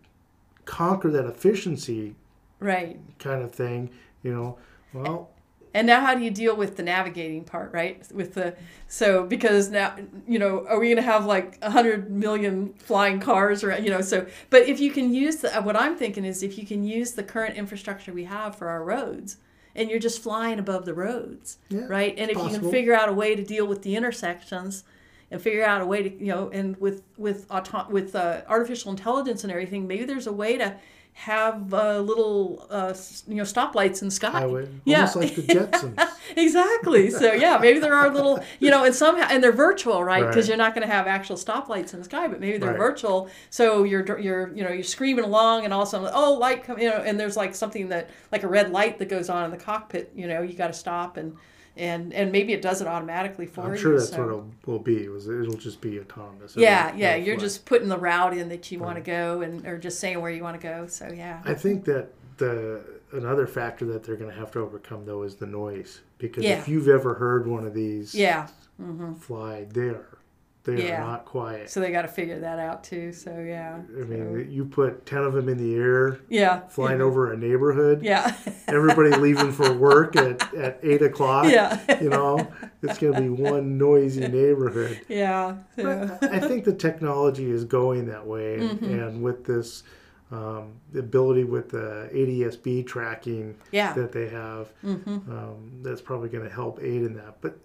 conquer 0.64 1.10
that 1.10 1.26
efficiency 1.26 2.14
Right. 2.60 3.00
kind 3.18 3.42
of 3.42 3.52
thing, 3.52 3.90
you 4.22 4.32
know, 4.32 4.56
well, 4.92 5.30
And 5.74 5.86
now, 5.86 6.00
how 6.04 6.14
do 6.14 6.22
you 6.22 6.30
deal 6.30 6.54
with 6.54 6.76
the 6.76 6.82
navigating 6.82 7.44
part, 7.44 7.72
right? 7.72 8.02
With 8.12 8.34
the 8.34 8.54
so 8.88 9.24
because 9.24 9.70
now 9.70 9.96
you 10.26 10.38
know, 10.38 10.66
are 10.66 10.78
we 10.78 10.88
going 10.88 10.96
to 10.96 11.02
have 11.02 11.24
like 11.24 11.58
a 11.62 11.70
hundred 11.70 12.10
million 12.10 12.74
flying 12.74 13.20
cars, 13.20 13.64
or 13.64 13.76
you 13.78 13.90
know? 13.90 14.02
So, 14.02 14.26
but 14.50 14.62
if 14.68 14.80
you 14.80 14.90
can 14.90 15.14
use 15.14 15.36
the 15.36 15.50
what 15.62 15.76
I'm 15.76 15.96
thinking 15.96 16.24
is 16.24 16.42
if 16.42 16.58
you 16.58 16.66
can 16.66 16.84
use 16.84 17.12
the 17.12 17.22
current 17.22 17.56
infrastructure 17.56 18.12
we 18.12 18.24
have 18.24 18.56
for 18.56 18.68
our 18.68 18.84
roads, 18.84 19.38
and 19.74 19.88
you're 19.88 19.98
just 19.98 20.22
flying 20.22 20.58
above 20.58 20.84
the 20.84 20.94
roads, 20.94 21.58
Yeah, 21.70 21.86
right? 21.86 22.14
And 22.18 22.30
if 22.30 22.36
you 22.36 22.48
can 22.48 22.70
figure 22.70 22.94
out 22.94 23.08
a 23.08 23.12
way 23.12 23.34
to 23.34 23.42
deal 23.42 23.66
with 23.66 23.82
the 23.82 23.96
intersections, 23.96 24.84
and 25.30 25.40
figure 25.40 25.64
out 25.64 25.80
a 25.80 25.86
way 25.86 26.02
to 26.02 26.10
you 26.18 26.26
know, 26.26 26.50
and 26.50 26.76
with 26.76 27.02
with 27.16 27.46
auto- 27.50 27.88
with 27.88 28.14
uh, 28.14 28.42
artificial 28.46 28.90
intelligence 28.90 29.42
and 29.42 29.50
everything, 29.50 29.86
maybe 29.86 30.04
there's 30.04 30.26
a 30.26 30.32
way 30.32 30.58
to 30.58 30.76
have 31.14 31.72
uh, 31.74 32.00
little 32.00 32.66
uh, 32.70 32.94
you 33.28 33.34
know 33.36 33.42
stoplights 33.42 34.02
in 34.02 34.10
sky. 34.10 34.30
highway, 34.30 34.66
Yeah. 34.84 35.00
almost 35.00 35.16
like 35.16 35.34
the 35.34 35.42
Jetsons. 35.54 36.00
exactly. 36.36 37.10
So 37.10 37.32
yeah, 37.32 37.58
maybe 37.58 37.78
there 37.80 37.94
are 37.94 38.08
little, 38.10 38.42
you 38.60 38.70
know, 38.70 38.84
and 38.84 38.94
somehow, 38.94 39.28
and 39.30 39.42
they're 39.44 39.52
virtual, 39.52 40.02
right? 40.02 40.20
Because 40.26 40.36
Right. 40.44 40.48
you're 40.48 40.56
not 40.56 40.74
going 40.74 40.86
to 40.86 40.92
have 40.92 41.06
actual 41.06 41.36
stoplights 41.36 41.92
in 41.92 41.98
the 42.00 42.04
sky, 42.06 42.28
but 42.28 42.40
maybe 42.40 42.58
they're 42.58 42.70
Right. 42.70 42.78
virtual. 42.78 43.28
So 43.50 43.84
you're, 43.84 44.18
you're, 44.18 44.52
you 44.54 44.64
know, 44.64 44.70
you're 44.72 44.82
screaming 44.82 45.24
along, 45.24 45.64
and 45.64 45.72
all 45.74 45.82
of 45.82 45.88
a 45.88 45.90
sudden, 45.90 46.10
oh, 46.12 46.34
light 46.34 46.64
come, 46.64 46.78
you 46.78 46.88
know, 46.88 46.96
and 46.96 47.20
there's 47.20 47.36
like 47.36 47.54
something 47.54 47.88
that, 47.88 48.08
like 48.32 48.42
a 48.42 48.48
red 48.48 48.70
light 48.72 48.98
that 48.98 49.08
goes 49.10 49.28
on 49.28 49.44
in 49.44 49.50
the 49.50 49.62
cockpit. 49.62 50.10
You 50.14 50.26
know, 50.26 50.40
you 50.42 50.54
got 50.54 50.68
to 50.68 50.72
stop, 50.72 51.18
and 51.18 51.36
and 51.76 52.12
and 52.12 52.30
maybe 52.32 52.52
it 52.52 52.62
does 52.62 52.80
it 52.80 52.86
automatically 52.86 53.46
for 53.46 53.66
you. 53.66 53.72
I'm 53.72 53.78
sure 53.78 53.98
that's 53.98 54.10
so. 54.10 54.18
what 54.18 54.26
it'll, 54.26 54.50
will 54.66 54.78
be. 54.78 55.08
Was 55.08 55.28
it'll 55.28 55.54
just 55.54 55.80
be 55.80 55.98
autonomous. 56.00 56.54
Yeah, 56.56 56.88
It'll- 56.88 57.00
yeah. 57.00 57.14
it'll 57.14 57.26
You're 57.26 57.36
just 57.36 57.64
putting 57.64 57.88
the 57.88 57.98
route 57.98 58.36
in 58.36 58.48
that 58.50 58.70
you 58.70 58.78
want 58.78 58.96
to 58.96 59.02
go, 59.02 59.40
and 59.42 59.66
or 59.66 59.78
just 59.78 59.98
saying 60.00 60.20
where 60.20 60.30
you 60.30 60.42
want 60.42 60.60
to 60.60 60.66
go. 60.66 60.86
So 60.86 61.08
yeah. 61.08 61.40
I 61.44 61.54
think 61.54 61.84
that 61.86 62.08
the 62.38 62.82
another 63.12 63.46
factor 63.46 63.84
that 63.86 64.02
they're 64.04 64.16
going 64.16 64.30
to 64.30 64.36
have 64.36 64.50
to 64.52 64.58
overcome 64.60 65.04
though 65.04 65.22
is 65.22 65.36
the 65.36 65.46
noise 65.46 66.00
because 66.18 66.44
Yeah. 66.44 66.58
if 66.58 66.68
you've 66.68 66.88
ever 66.88 67.14
heard 67.14 67.46
one 67.46 67.66
of 67.66 67.74
these 67.74 68.14
Yeah. 68.14 68.48
Mm-hmm. 68.80 69.14
fly, 69.14 69.64
they 69.64 69.88
are 69.88 70.18
they 70.64 70.86
Yeah. 70.88 71.02
are 71.02 71.06
not 71.06 71.24
quiet. 71.24 71.68
So 71.70 71.80
they 71.80 71.90
got 71.90 72.02
to 72.02 72.08
figure 72.08 72.38
that 72.40 72.58
out 72.58 72.84
too. 72.84 73.12
So 73.12 73.30
yeah. 73.40 73.80
I 73.96 74.04
mean, 74.04 74.32
So, 74.32 74.50
you 74.50 74.64
put 74.64 75.04
ten 75.06 75.22
of 75.22 75.32
them 75.32 75.48
in 75.48 75.58
the 75.58 75.74
air 75.74 76.18
yeah. 76.28 76.60
flying 76.68 77.00
over 77.00 77.32
a 77.32 77.36
neighborhood. 77.36 78.02
Yeah. 78.02 78.34
Everybody 78.68 79.10
leaving 79.16 79.50
for 79.52 79.72
work 79.72 80.14
at, 80.16 80.54
at 80.54 80.78
eight 80.82 81.02
o'clock. 81.02 81.46
yeah. 81.50 82.00
You 82.00 82.10
know, 82.10 82.46
it's 82.82 82.98
going 82.98 83.14
to 83.14 83.20
be 83.20 83.28
one 83.28 83.76
noisy 83.76 84.26
neighborhood. 84.28 85.00
Yeah. 85.08 85.56
So. 85.76 86.08
But 86.20 86.32
I 86.32 86.38
think 86.40 86.64
the 86.64 86.74
technology 86.74 87.50
is 87.50 87.64
going 87.64 88.06
that 88.06 88.26
way, 88.26 88.54
and, 88.58 88.70
Mm-hmm. 88.80 88.84
and 89.00 89.22
with 89.22 89.44
this 89.44 89.82
um, 90.30 90.72
the 90.92 91.00
ability 91.00 91.44
with 91.44 91.68
the 91.68 92.08
ADSB 92.14 92.86
tracking 92.86 93.54
Yeah. 93.70 93.92
that 93.94 94.12
they 94.12 94.28
have, 94.30 94.72
Mm-hmm. 94.82 95.30
um, 95.30 95.72
that's 95.82 96.00
probably 96.00 96.30
going 96.30 96.44
to 96.48 96.54
help 96.54 96.78
aid 96.80 97.02
in 97.02 97.14
that. 97.14 97.40
But 97.42 97.58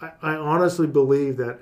I, 0.00 0.12
I 0.22 0.34
honestly 0.36 0.86
believe 0.86 1.38
that 1.38 1.58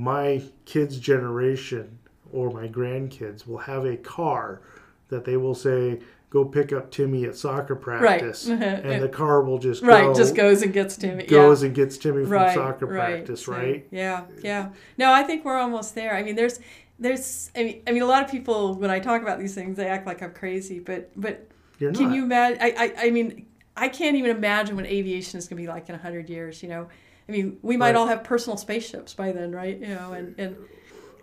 my 0.00 0.42
kids' 0.64 0.98
generation 0.98 1.98
or 2.32 2.50
my 2.50 2.66
grandkids 2.66 3.46
will 3.46 3.58
have 3.58 3.84
a 3.84 3.98
car 3.98 4.62
that 5.08 5.26
they 5.26 5.36
will 5.36 5.54
say, 5.54 5.98
"Go 6.30 6.42
pick 6.42 6.72
up 6.72 6.90
Timmy 6.90 7.24
at 7.26 7.36
soccer 7.36 7.76
practice," 7.76 8.48
and 8.48 9.02
the 9.02 9.08
car 9.10 9.42
will 9.42 9.58
just 9.58 9.82
Right, 9.82 10.04
go, 10.04 10.14
just 10.14 10.34
goes 10.34 10.62
and 10.62 10.72
gets 10.72 10.96
Timmy. 10.96 11.26
goes 11.26 11.60
yeah. 11.60 11.66
and 11.66 11.74
gets 11.76 11.98
Timmy 11.98 12.22
from 12.22 12.32
right, 12.32 12.54
soccer 12.54 12.86
right. 12.86 13.16
practice, 13.16 13.46
right? 13.46 13.86
Yeah, 13.90 14.24
yeah. 14.42 14.70
No, 14.96 15.12
I 15.12 15.22
think 15.22 15.44
we're 15.44 15.58
almost 15.58 15.94
there. 15.94 16.14
I 16.16 16.22
mean, 16.22 16.34
there's, 16.34 16.60
there's. 16.98 17.50
I 17.54 17.64
mean, 17.64 17.82
I 17.86 17.92
mean, 17.92 18.02
a 18.02 18.06
lot 18.06 18.24
of 18.24 18.30
people 18.30 18.76
when 18.76 18.90
I 18.90 19.00
talk 19.00 19.20
about 19.20 19.38
these 19.38 19.54
things, 19.54 19.76
they 19.76 19.86
act 19.86 20.06
like 20.06 20.22
I'm 20.22 20.32
crazy. 20.32 20.78
But, 20.78 21.10
but 21.14 21.46
You're 21.78 21.92
can 21.92 22.04
not. 22.04 22.14
you 22.14 22.24
imagine? 22.24 22.58
I, 22.62 22.74
I, 22.78 23.06
I 23.06 23.10
mean, 23.10 23.44
I 23.76 23.88
can't 23.88 24.16
even 24.16 24.30
imagine 24.30 24.76
what 24.76 24.86
aviation 24.86 25.36
is 25.38 25.46
going 25.46 25.58
to 25.58 25.62
be 25.62 25.68
like 25.68 25.90
in 25.90 25.98
hundred 25.98 26.30
years. 26.30 26.62
You 26.62 26.70
know, 26.70 26.88
I 27.28 27.32
mean, 27.32 27.58
we 27.62 27.76
might 27.76 27.88
Right. 27.88 27.96
all 27.96 28.06
have 28.08 28.24
personal 28.24 28.56
spaceships 28.56 29.14
by 29.14 29.32
then, 29.32 29.52
right? 29.52 29.78
You 29.78 29.94
know, 29.94 30.12
and 30.12 30.34
and 30.38 30.56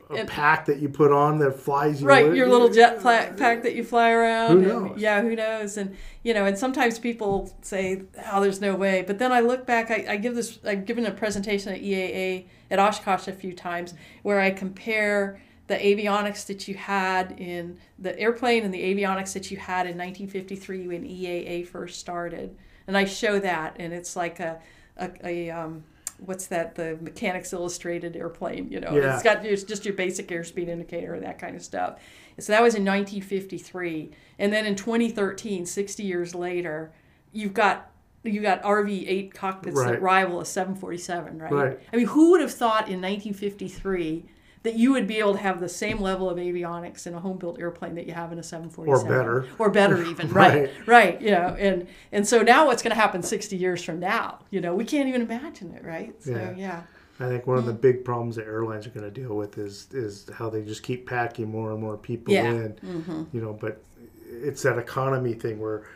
a 0.10 0.20
And- 0.20 0.30
pack 0.30 0.66
that 0.68 0.80
you 0.80 0.88
put 0.88 1.12
on 1.12 1.40
that 1.40 1.60
flies 1.60 2.00
you. 2.02 2.08
right 2.08 2.34
your 2.34 2.48
little 2.48 2.70
jet 2.70 3.04
pack 3.04 3.64
that 3.64 3.76
you 3.76 3.84
fly 3.84 4.12
around 4.12 4.64
Who 4.64 4.70
and- 4.72 4.86
knows? 4.92 4.98
yeah 5.02 5.22
who 5.22 5.36
knows 5.36 5.76
and 5.76 5.98
you 6.24 6.34
know 6.34 6.46
and 6.46 6.58
sometimes 6.58 6.98
people 6.98 7.54
say 7.62 8.04
oh 8.32 8.40
there's 8.40 8.62
no 8.62 8.74
way 8.74 9.04
but 9.06 9.20
then 9.20 9.34
i 9.34 9.42
look 9.42 9.66
back 9.66 9.92
i, 9.92 10.06
I 10.14 10.16
give 10.16 10.34
this 10.34 10.60
i've 10.66 10.86
given 10.86 11.06
a 11.06 11.12
presentation 11.12 11.74
at 11.74 11.82
eaa 11.82 12.46
at 12.72 12.80
oshkosh 12.80 13.28
a 13.28 13.34
few 13.34 13.52
times 13.52 13.96
where 14.24 14.40
i 14.40 14.50
compare 14.50 15.42
the 15.68 15.76
avionics 15.76 16.46
that 16.48 16.70
you 16.70 16.76
had 16.76 17.36
in 17.38 17.78
the 18.00 18.18
airplane 18.18 18.64
and 18.64 18.74
the 18.74 18.82
avionics 18.84 19.34
that 19.34 19.52
you 19.52 19.58
had 19.58 19.88
in 19.88 19.98
1953 19.98 20.88
when 20.88 21.04
eaa 21.04 21.68
first 21.68 22.00
started 22.00 22.56
and 22.88 22.98
i 22.98 23.04
show 23.04 23.40
that 23.40 23.76
and 23.78 23.92
it's 23.92 24.16
like 24.16 24.40
a, 24.40 24.58
a, 24.98 25.10
a 25.24 25.50
um, 25.50 25.84
what's 26.20 26.48
that 26.48 26.76
the 26.76 26.98
Mechanix 27.04 27.54
Illustrated 27.54 28.16
airplane 28.16 28.70
you 28.72 28.80
know 28.80 28.96
Yeah. 28.96 29.14
it's 29.14 29.24
got 29.24 29.46
it's 29.46 29.64
just 29.64 29.86
your 29.86 29.94
basic 29.94 30.28
airspeed 30.30 30.68
indicator 30.68 31.14
and 31.14 31.24
that 31.24 31.38
kind 31.40 31.56
of 31.56 31.62
stuff 31.64 32.00
so 32.40 32.52
that 32.54 32.62
was 32.62 32.74
in 32.76 32.84
1953 32.86 34.12
and 34.40 34.52
then 34.52 34.66
in 34.66 34.76
2013 34.76 35.66
60 35.66 36.04
years 36.04 36.34
later 36.36 36.92
you've 37.34 37.54
got 37.54 37.92
you 38.24 38.42
got 38.42 38.62
rv8 38.64 39.34
cockpits 39.34 39.78
Right. 39.78 39.92
that 39.94 40.02
rival 40.02 40.40
a 40.42 40.46
747 40.46 41.38
right? 41.40 41.52
Right. 41.52 41.80
i 41.94 41.96
mean 41.96 42.08
who 42.08 42.32
would 42.32 42.42
have 42.42 42.52
thought 42.52 42.90
in 42.90 43.00
1953 43.02 44.26
that 44.68 44.76
you 44.76 44.92
would 44.92 45.08
be 45.08 45.18
able 45.18 45.34
to 45.34 45.40
have 45.40 45.60
the 45.60 45.70
same 45.70 46.00
level 46.00 46.30
of 46.30 46.38
avionics 46.38 47.08
in 47.08 47.14
a 47.16 47.20
home 47.20 47.38
built 47.38 47.60
airplane 47.60 47.96
that 47.96 48.06
you 48.06 48.14
have 48.14 48.32
in 48.32 48.38
a 48.40 48.44
747 48.44 49.12
Or 49.12 49.18
better. 49.18 49.48
or 49.58 49.70
better 49.72 50.04
even 50.12 50.30
right 50.32 50.54
Right. 50.64 50.88
right 50.88 51.22
you 51.22 51.32
know 51.32 51.56
and 51.58 51.88
and 52.12 52.28
so 52.28 52.42
now 52.42 52.68
what's 52.68 52.84
going 52.84 52.94
to 52.96 53.02
happen 53.02 53.24
60 53.24 53.56
years 53.58 53.84
from 53.84 54.00
now 54.00 54.40
you 54.52 54.62
know 54.62 54.76
we 54.76 54.86
can't 54.86 55.10
even 55.10 55.22
imagine 55.22 55.74
it 55.74 55.84
right 55.84 56.14
so 56.24 56.32
Yeah. 56.32 56.54
yeah 56.56 56.82
I 57.20 57.28
think 57.28 57.48
one 57.48 57.58
of 57.58 57.66
the 57.66 57.74
big 57.74 58.06
problems 58.06 58.36
that 58.36 58.46
airlines 58.46 58.86
are 58.86 58.92
going 58.92 59.12
to 59.12 59.22
deal 59.22 59.36
with 59.36 59.58
is 59.58 59.88
is 59.92 60.30
how 60.38 60.52
they 60.52 60.62
just 60.62 60.84
keep 60.84 61.08
packing 61.10 61.50
more 61.50 61.72
and 61.72 61.82
more 61.82 61.98
people 61.98 62.32
Yeah. 62.34 62.44
in. 62.52 62.74
Mm-hmm. 62.86 63.24
You 63.34 63.42
know, 63.42 63.54
but 63.54 63.82
it's 64.30 64.62
that 64.62 64.78
economy 64.78 65.34
thing 65.34 65.60
where 65.60 65.88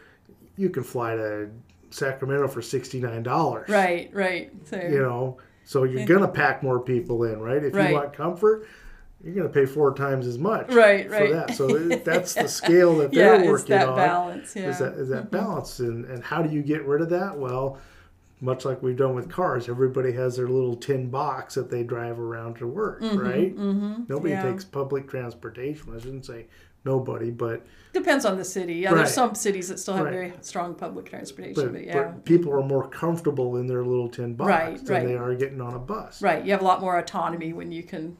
you 0.57 0.69
can 0.71 0.81
fly 0.83 1.15
to 1.15 1.49
Sacramento 1.91 2.47
for 2.47 2.61
sixty 2.63 2.99
nine 2.99 3.21
dollars. 3.21 3.69
right 3.69 4.09
right 4.13 4.51
so 4.65 4.77
You 4.77 4.99
know, 5.01 5.37
so 5.65 5.83
you're 5.83 6.05
going 6.05 6.21
to 6.21 6.27
pack 6.27 6.63
more 6.63 6.79
people 6.79 7.23
in, 7.23 7.39
right? 7.41 7.63
If 7.63 7.73
Right. 7.73 7.89
you 7.89 7.95
want 7.95 8.13
comfort, 8.13 8.67
you're 9.23 9.35
going 9.35 9.47
to 9.47 9.53
pay 9.53 9.65
four 9.65 9.93
times 9.93 10.25
as 10.25 10.37
much. 10.37 10.69
Right, 10.71 11.05
For 11.07 11.11
right. 11.13 11.31
that, 11.31 11.53
so 11.55 11.67
that's 12.03 12.33
the 12.33 12.47
scale 12.47 12.97
that 12.97 13.11
they're 13.11 13.35
it's 13.35 13.47
working 13.47 13.69
that 13.75 13.89
on. 13.89 13.95
balance 13.95 14.55
yeah 14.55 14.63
Mm-hmm. 14.63 14.71
Is 14.71 14.79
that 14.79 14.93
is 14.93 15.09
that 15.09 15.29
balance, 15.31 15.79
and 15.79 16.05
and 16.05 16.23
how 16.23 16.41
do 16.41 16.53
you 16.53 16.61
get 16.63 16.85
rid 16.85 17.01
of 17.01 17.09
that? 17.11 17.37
Well, 17.37 17.77
much 18.43 18.65
like 18.65 18.81
we've 18.81 18.97
done 18.97 19.13
with 19.13 19.29
cars, 19.29 19.69
everybody 19.69 20.11
has 20.13 20.35
their 20.37 20.47
little 20.47 20.75
tin 20.75 21.09
box 21.11 21.53
that 21.53 21.69
they 21.69 21.83
drive 21.83 22.19
around 22.19 22.55
to 22.55 22.65
work, 22.65 22.99
right? 23.01 23.55
Mm-hmm, 23.55 24.05
Nobody 24.07 24.31
yeah. 24.33 24.41
takes 24.41 24.65
public 24.65 25.07
transportation. 25.07 25.95
I 25.95 25.99
shouldn't 25.99 26.25
say 26.25 26.47
nobody, 26.85 27.29
but 27.31 27.65
Depends 27.93 28.23
on 28.25 28.37
the 28.37 28.45
city. 28.45 28.75
Yeah, 28.75 28.89
Right. 28.89 28.97
there's 28.99 29.13
some 29.13 29.35
cities 29.35 29.67
that 29.67 29.77
still 29.77 29.95
have 29.95 30.05
Right. 30.05 30.13
very 30.13 30.33
strong 30.41 30.75
public 30.75 31.05
transportation, 31.07 31.61
but, 31.63 31.73
but, 31.73 31.83
yeah. 31.83 32.03
but 32.03 32.23
people 32.25 32.53
are 32.53 32.63
more 32.63 32.87
comfortable 32.87 33.57
in 33.57 33.67
their 33.67 33.83
little 33.83 34.07
tin 34.07 34.33
box 34.33 34.47
Right, 34.49 34.77
than 34.85 34.95
right. 34.95 35.05
they 35.07 35.15
are 35.17 35.35
getting 35.35 35.59
on 35.59 35.73
a 35.73 35.79
bus. 35.79 36.21
right, 36.21 36.43
you 36.45 36.51
have 36.51 36.61
a 36.61 36.65
lot 36.65 36.79
more 36.79 36.97
autonomy 36.97 37.51
when 37.51 37.71
you 37.73 37.83
can 37.83 38.15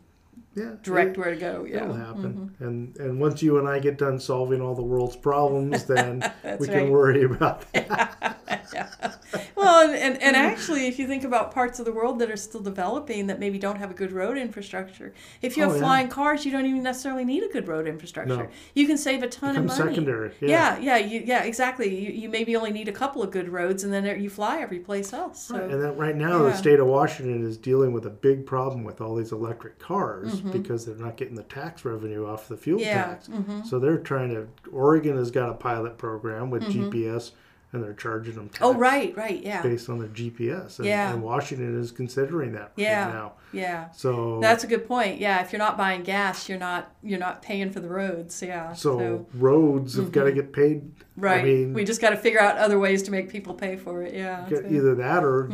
Yeah, 0.55 0.71
direct 0.83 1.11
it- 1.11 1.17
where 1.19 1.33
to 1.33 1.39
go. 1.39 1.65
Yeah. 1.65 1.83
It'll 1.85 1.93
happen, 1.95 2.51
Mm-hmm. 2.59 2.63
and 2.65 2.97
and 2.97 3.19
once 3.21 3.41
you 3.41 3.57
and 3.59 3.67
I 3.69 3.79
get 3.79 3.97
done 3.97 4.19
solving 4.19 4.59
all 4.61 4.75
the 4.75 4.83
world's 4.83 5.15
problems, 5.15 5.85
then 5.85 6.21
we 6.59 6.67
can 6.67 6.89
worry 6.91 7.23
about 7.23 7.63
that. 7.73 8.40
Yeah. 8.73 8.89
Well, 9.55 9.87
and, 9.87 9.95
and, 9.95 10.21
and 10.21 10.35
actually, 10.35 10.87
if 10.87 10.97
you 10.99 11.07
think 11.07 11.23
about 11.23 11.51
parts 11.51 11.79
of 11.79 11.85
the 11.85 11.91
world 11.93 12.19
that 12.19 12.29
are 12.31 12.35
still 12.37 12.61
developing 12.61 13.27
that 13.27 13.39
maybe 13.39 13.57
don't 13.59 13.77
have 13.77 13.91
a 13.91 13.93
good 13.93 14.11
road 14.11 14.37
infrastructure, 14.37 15.13
if 15.41 15.55
you 15.55 15.63
Oh, 15.63 15.67
have 15.67 15.75
yeah. 15.77 15.81
flying 15.83 16.07
cars, 16.09 16.45
you 16.45 16.51
don't 16.51 16.65
even 16.65 16.81
necessarily 16.83 17.23
need 17.23 17.43
a 17.43 17.47
good 17.47 17.67
road 17.67 17.87
infrastructure. 17.87 18.35
No. 18.35 18.47
You 18.73 18.87
can 18.87 18.97
save 18.97 19.21
a 19.23 19.27
ton 19.27 19.55
of 19.55 19.65
money. 19.65 19.77
secondary. 19.91 20.31
Yeah, 20.41 20.77
yeah, 20.79 20.97
you, 20.97 21.21
yeah, 21.25 21.43
exactly. 21.43 21.95
You, 21.95 22.11
you 22.11 22.29
maybe 22.29 22.55
only 22.55 22.71
need 22.71 22.87
a 22.87 22.91
couple 22.91 23.21
of 23.23 23.31
good 23.31 23.49
roads, 23.49 23.83
and 23.83 23.93
then 23.93 24.19
you 24.21 24.29
fly 24.29 24.59
every 24.61 24.79
place 24.79 25.13
else. 25.13 25.41
So. 25.43 25.55
And 25.55 25.81
then 25.81 25.95
right 25.95 26.15
now, 26.15 26.39
the 26.43 26.55
state 26.55 26.79
of 26.79 26.87
Washington 26.87 27.45
is 27.45 27.57
dealing 27.57 27.93
with 27.93 28.05
a 28.05 28.09
big 28.09 28.45
problem 28.45 28.83
with 28.83 28.99
all 29.01 29.15
these 29.15 29.31
electric 29.31 29.79
cars 29.79 30.31
Mm-hmm. 30.31 30.51
because 30.51 30.85
they're 30.85 30.95
not 30.95 31.17
getting 31.17 31.35
the 31.35 31.43
tax 31.43 31.83
revenue 31.85 32.25
off 32.25 32.47
the 32.47 32.57
fuel 32.57 32.79
Yeah, 32.79 33.15
mm-hmm. 33.29 33.57
tax. 33.59 33.69
So 33.69 33.79
they're 33.79 33.97
trying 33.99 34.29
to. 34.29 34.47
Oregon 34.71 35.17
has 35.17 35.29
got 35.31 35.49
a 35.49 35.53
pilot 35.53 35.97
program 35.97 36.49
with 36.49 36.63
GPS, 36.63 37.31
and 37.73 37.83
they're 37.83 37.93
charging 37.93 38.35
them 38.35 38.49
tax 38.49 38.59
Mm-hmm. 38.59 38.75
oh, 38.75 38.79
right, 38.79 39.15
right, 39.15 39.41
yeah, 39.41 39.61
based 39.61 39.89
on 39.89 39.99
their 39.99 40.09
GPS. 40.09 40.77
And, 40.79 40.87
Yeah. 40.87 41.13
and 41.13 41.23
Washington 41.23 41.79
is 41.79 41.91
considering 41.91 42.51
that 42.53 42.71
Yeah. 42.75 43.05
right 43.05 43.13
now. 43.13 43.33
yeah. 43.53 43.91
So 43.91 44.39
That's 44.41 44.63
a 44.63 44.67
good 44.67 44.87
point. 44.87 45.19
Yeah, 45.19 45.41
if 45.41 45.51
you're 45.51 45.59
not 45.59 45.77
buying 45.77 46.03
gas, 46.03 46.49
you're 46.49 46.57
not 46.59 46.93
you're 47.01 47.19
not 47.19 47.41
paying 47.41 47.71
for 47.71 47.79
the 47.79 47.89
roads. 47.89 48.41
Yeah. 48.41 48.73
so, 48.73 49.25
roads 49.33 49.95
have 49.95 50.11
got 50.11 50.25
to 50.25 50.31
get 50.31 50.51
paid. 50.53 50.81
Mm-hmm. 50.81 51.21
right. 51.21 51.39
I 51.41 51.43
mean, 51.43 51.73
we 51.73 51.83
just 51.85 52.01
got 52.01 52.09
to 52.11 52.17
figure 52.17 52.39
out 52.41 52.57
other 52.57 52.77
ways 52.79 53.03
to 53.03 53.11
make 53.11 53.29
people 53.29 53.53
pay 53.53 53.75
for 53.77 54.03
it. 54.03 54.13
Yeah. 54.13 54.47
either 54.49 54.95
that 54.95 55.23
or 55.23 55.49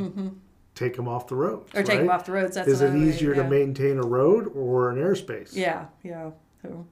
take 0.75 0.95
them 0.95 1.07
off 1.07 1.27
the 1.27 1.35
road. 1.35 1.65
or 1.75 1.81
take 1.83 1.99
them 1.99 2.09
off 2.09 2.25
the 2.25 2.31
roads. 2.31 2.55
That's 2.55 2.67
Is 2.67 2.81
it 2.81 2.85
another 2.89 2.99
way, 3.03 3.09
easier 3.09 3.35
yeah. 3.35 3.43
to 3.43 3.49
maintain 3.49 3.97
a 3.97 4.03
road 4.05 4.51
or 4.55 4.89
an 4.91 4.97
airspace? 4.97 5.55
Yeah, 5.55 5.85
yeah. 6.03 6.29
So 6.61 6.85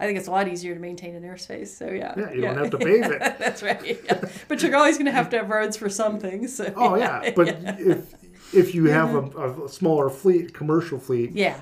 I 0.00 0.06
think 0.06 0.18
it's 0.18 0.28
a 0.28 0.30
lot 0.30 0.48
easier 0.48 0.74
to 0.74 0.80
maintain 0.80 1.14
an 1.14 1.22
airspace. 1.22 1.68
So 1.68 1.86
yeah. 1.86 2.14
Yeah, 2.16 2.32
you 2.32 2.40
don't 2.40 2.56
have 2.56 2.70
to 2.70 2.78
pave 2.78 3.04
it. 3.04 3.18
That's 3.38 3.62
right. 3.62 3.98
Yeah. 4.04 4.24
But 4.48 4.62
you're 4.62 4.74
always 4.74 4.96
going 4.96 5.06
to 5.06 5.12
have 5.12 5.28
to 5.30 5.36
have 5.36 5.50
roads 5.50 5.76
for 5.76 5.90
some 5.90 6.18
things. 6.18 6.56
So, 6.56 6.72
Oh 6.74 6.96
yeah, 6.96 7.30
but 7.36 7.48
if 7.78 8.14
if 8.54 8.74
you 8.74 8.86
have 8.86 9.14
a, 9.14 9.22
mm-hmm. 9.22 9.62
a 9.62 9.68
smaller 9.68 10.08
fleet, 10.08 10.54
commercial 10.54 10.98
fleet, 10.98 11.32
yeah, 11.32 11.60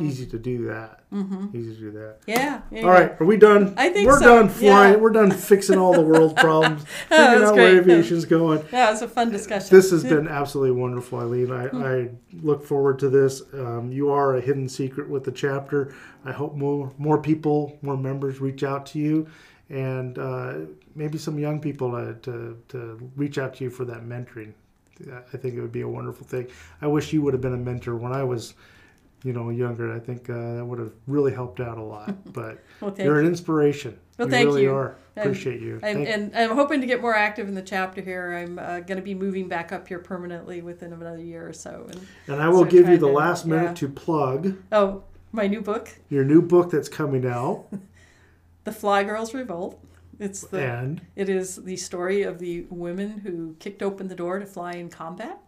easy 0.00 0.26
to 0.26 0.38
do 0.38 0.66
that. 0.66 1.00
Mm-hmm. 1.12 1.56
Easy 1.56 1.74
to 1.74 1.80
do 1.80 1.90
that. 1.92 2.16
yeah. 2.26 2.60
yeah. 2.70 2.82
All 2.82 2.90
right, 2.90 3.18
are 3.20 3.24
we 3.24 3.36
done? 3.36 3.74
I 3.76 3.88
think 3.88 4.06
we're 4.06 4.18
so, 4.20 4.36
done 4.40 4.48
flying. 4.48 4.94
yeah. 4.94 5.00
We're 5.00 5.10
done 5.10 5.30
fixing 5.30 5.78
all 5.78 5.92
the 5.92 6.02
world 6.02 6.36
problems, 6.46 6.84
Oh, 7.10 7.16
figuring 7.16 7.42
out 7.48 7.54
where 7.54 7.82
great. 7.82 7.92
aviation's 7.92 8.24
going. 8.26 8.64
Yeah, 8.72 8.88
it 8.88 8.92
was 8.92 9.02
a 9.02 9.08
fun 9.08 9.30
discussion. 9.30 9.74
This 9.74 9.90
has 9.90 10.04
been 10.04 10.28
absolutely 10.28 10.78
wonderful, 10.80 11.18
Eileen. 11.20 11.50
I, 11.50 11.68
Hmm. 11.68 11.82
I 11.82 12.08
look 12.42 12.64
forward 12.66 12.98
to 13.00 13.08
this. 13.08 13.42
Um, 13.54 13.90
you 13.92 14.10
are 14.10 14.36
a 14.36 14.40
hidden 14.40 14.68
secret 14.68 15.08
with 15.08 15.24
the 15.24 15.32
chapter. 15.32 15.94
I 16.24 16.32
hope 16.32 16.54
more 16.54 16.92
more 16.98 17.20
people, 17.20 17.78
more 17.82 17.96
members, 17.96 18.40
reach 18.40 18.62
out 18.62 18.84
to 18.86 18.98
you, 18.98 19.26
and 19.70 20.18
uh, 20.18 20.54
maybe 20.94 21.16
some 21.16 21.38
young 21.38 21.60
people 21.60 21.92
to 22.22 22.56
to 22.68 23.10
reach 23.16 23.38
out 23.38 23.54
to 23.54 23.64
you 23.64 23.70
for 23.70 23.84
that 23.86 24.02
mentoring. 24.04 24.52
I 25.32 25.38
think 25.38 25.54
it 25.54 25.62
would 25.62 25.72
be 25.72 25.80
a 25.80 25.88
wonderful 25.88 26.26
thing. 26.26 26.48
I 26.82 26.86
wish 26.86 27.10
you 27.14 27.22
would 27.22 27.32
have 27.32 27.40
been 27.40 27.54
a 27.54 27.56
mentor 27.56 27.96
when 27.96 28.12
I 28.12 28.22
was, 28.22 28.52
you 29.22 29.32
know, 29.32 29.50
younger. 29.50 29.94
I 29.94 29.98
think 29.98 30.28
uh, 30.30 30.54
that 30.54 30.64
would 30.64 30.78
have 30.78 30.92
really 31.06 31.32
helped 31.32 31.60
out 31.60 31.78
a 31.78 31.82
lot. 31.82 32.14
But 32.32 32.58
Well, 32.80 32.94
you're 32.98 33.20
an 33.20 33.26
inspiration. 33.26 33.98
Well, 34.18 34.28
you 34.28 34.32
thank 34.32 34.46
really 34.46 34.62
you. 34.62 34.74
are. 34.74 34.96
Appreciate 35.16 35.60
you. 35.60 35.74
And, 35.82 36.04
Thank- 36.04 36.08
and 36.08 36.36
I'm 36.36 36.56
hoping 36.56 36.80
to 36.80 36.86
get 36.86 37.00
more 37.00 37.14
active 37.14 37.48
in 37.48 37.54
the 37.54 37.62
chapter 37.62 38.00
here. 38.00 38.32
I'm 38.34 38.58
uh, 38.58 38.80
going 38.80 38.96
to 38.96 39.02
be 39.02 39.14
moving 39.14 39.48
back 39.48 39.72
up 39.72 39.88
here 39.88 39.98
permanently 39.98 40.62
within 40.62 40.92
another 40.92 41.20
year 41.20 41.46
or 41.46 41.52
so. 41.52 41.86
And 41.90 42.06
and 42.28 42.42
I 42.42 42.48
will 42.48 42.64
give 42.64 42.88
you 42.88 42.96
the 42.96 43.08
to- 43.08 43.12
last 43.12 43.44
minute 43.44 43.68
yeah. 43.68 43.74
to 43.74 43.88
plug 43.88 44.56
oh, 44.72 45.02
my 45.32 45.46
new 45.46 45.60
book, 45.60 45.98
your 46.08 46.24
new 46.24 46.40
book 46.42 46.70
that's 46.70 46.88
coming 46.88 47.26
out. 47.26 47.66
The 48.64 48.72
Fly 48.72 49.04
Girls 49.04 49.32
Revolt. 49.32 49.82
It's 50.18 50.42
the 50.42 50.60
and 50.60 51.00
It 51.16 51.30
is 51.30 51.56
the 51.56 51.76
story 51.76 52.22
of 52.22 52.38
the 52.38 52.66
women 52.68 53.20
who 53.20 53.56
kicked 53.58 53.82
open 53.82 54.08
the 54.08 54.14
door 54.14 54.38
to 54.38 54.44
fly 54.44 54.72
in 54.72 54.90
combat. 54.90 55.38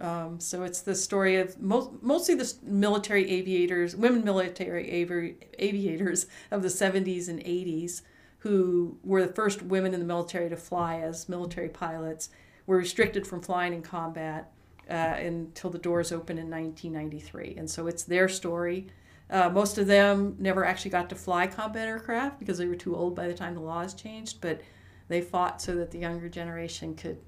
Um, 0.00 0.40
so 0.40 0.62
it's 0.62 0.80
the 0.80 0.94
story 0.94 1.36
of 1.36 1.60
mo- 1.60 1.98
mostly 2.00 2.34
the 2.34 2.52
military 2.62 3.30
aviators, 3.30 3.94
women 3.94 4.24
military 4.24 5.02
avi- 5.02 5.36
aviators 5.58 6.26
of 6.50 6.62
the 6.62 6.68
70s 6.68 7.28
and 7.28 7.40
80s, 7.40 8.02
who 8.38 8.96
were 9.04 9.26
the 9.26 9.32
first 9.32 9.62
women 9.62 9.92
in 9.92 10.00
the 10.00 10.06
military 10.06 10.48
to 10.48 10.56
fly 10.56 11.00
as 11.00 11.28
military 11.28 11.68
pilots, 11.68 12.30
were 12.66 12.78
restricted 12.78 13.26
from 13.26 13.42
flying 13.42 13.74
in 13.74 13.82
combat 13.82 14.50
uh, 14.88 14.94
until 14.94 15.70
the 15.70 15.78
doors 15.78 16.12
opened 16.12 16.38
in 16.38 16.50
1993. 16.50 17.56
And 17.58 17.68
so 17.68 17.86
it's 17.86 18.04
their 18.04 18.28
story. 18.28 18.86
Uh, 19.28 19.50
most 19.50 19.76
of 19.78 19.86
them 19.86 20.34
never 20.38 20.64
actually 20.64 20.90
got 20.90 21.08
to 21.10 21.14
fly 21.14 21.46
combat 21.46 21.86
aircraft 21.86 22.38
because 22.38 22.58
they 22.58 22.66
were 22.66 22.74
too 22.74 22.96
old 22.96 23.14
by 23.14 23.28
the 23.28 23.34
time 23.34 23.54
the 23.54 23.60
laws 23.60 23.94
changed, 23.94 24.40
but 24.40 24.62
they 25.08 25.20
fought 25.20 25.60
so 25.60 25.76
that 25.76 25.90
the 25.90 25.98
younger 25.98 26.28
generation 26.28 26.94
could 26.94 27.18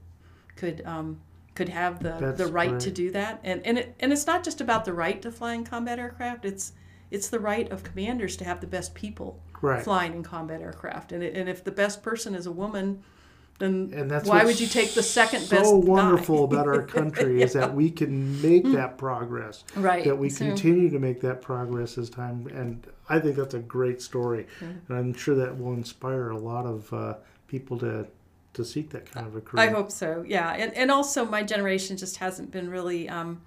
could 0.57 0.83
um, 0.85 1.21
could 1.55 1.69
have 1.69 2.03
the, 2.03 2.17
That's 2.19 2.39
the 2.39 2.47
right 2.47 2.79
to 2.81 2.91
do 2.91 3.11
that. 3.13 3.41
And 3.45 3.65
and 3.67 3.79
it, 3.79 3.95
and 4.01 4.13
it's 4.13 4.27
not 4.27 4.43
just 4.45 4.61
about 4.61 4.85
the 4.85 4.93
right 4.93 5.21
to 5.23 5.31
fly 5.31 5.55
in 5.55 5.65
combat 5.65 5.99
aircraft. 5.99 6.45
It's 6.45 6.73
it's 7.11 7.29
the 7.29 7.39
right 7.41 7.71
of 7.71 7.83
commanders 7.85 8.37
to 8.39 8.45
have 8.45 8.61
the 8.61 8.67
best 8.67 8.95
people 8.95 9.39
Right. 9.61 9.85
flying 9.85 10.15
in 10.15 10.23
combat 10.23 10.61
aircraft. 10.61 11.13
And 11.13 11.23
it, 11.23 11.37
and 11.37 11.49
if 11.49 11.63
the 11.63 11.71
best 11.71 12.03
person 12.03 12.35
is 12.35 12.47
a 12.47 12.51
woman, 12.51 13.03
then 13.59 13.93
and 13.95 14.11
that's 14.11 14.27
why 14.29 14.45
would 14.45 14.59
you 14.59 14.67
take 14.67 14.95
the 14.95 15.03
second 15.03 15.43
so 15.43 15.57
best 15.57 15.69
So 15.71 15.77
wonderful 15.77 16.45
about 16.45 16.67
our 16.67 16.83
country 16.99 17.43
is 17.43 17.53
that 17.53 17.73
we 17.75 17.91
can 17.91 18.41
make 18.43 18.65
that 18.73 18.97
progress 18.99 19.63
Hmm. 19.75 19.83
Right. 19.83 20.05
that 20.05 20.17
we 20.17 20.31
So- 20.31 20.47
continue 20.47 20.89
to 20.91 20.99
make 20.99 21.21
that 21.21 21.43
progress 21.43 21.97
as 21.99 22.09
time 22.11 22.49
and 22.49 22.85
i 23.09 23.21
think 23.21 23.37
that's 23.37 23.55
a 23.55 23.59
great 23.61 24.01
story 24.03 24.47
and 24.61 24.81
i'm 24.91 25.13
sure 25.13 25.35
that 25.37 25.57
will 25.61 25.75
inspire 25.75 26.31
a 26.31 26.39
lot 26.39 26.65
of 26.67 26.93
uh, 26.93 27.15
people 27.47 27.79
to 27.81 28.07
to 28.55 28.65
seek 28.65 28.91
that 28.91 29.11
kind 29.11 29.27
of 29.27 29.35
a 29.37 29.41
career 29.41 29.65
I 29.65 29.71
hope 29.71 29.91
so. 29.91 30.25
Yeah, 30.27 30.51
and 30.53 30.73
and 30.75 30.91
also 30.91 31.25
my 31.25 31.43
generation 31.43 31.97
just 31.97 32.17
hasn't 32.17 32.51
been 32.51 32.69
really 32.69 33.09
um, 33.09 33.41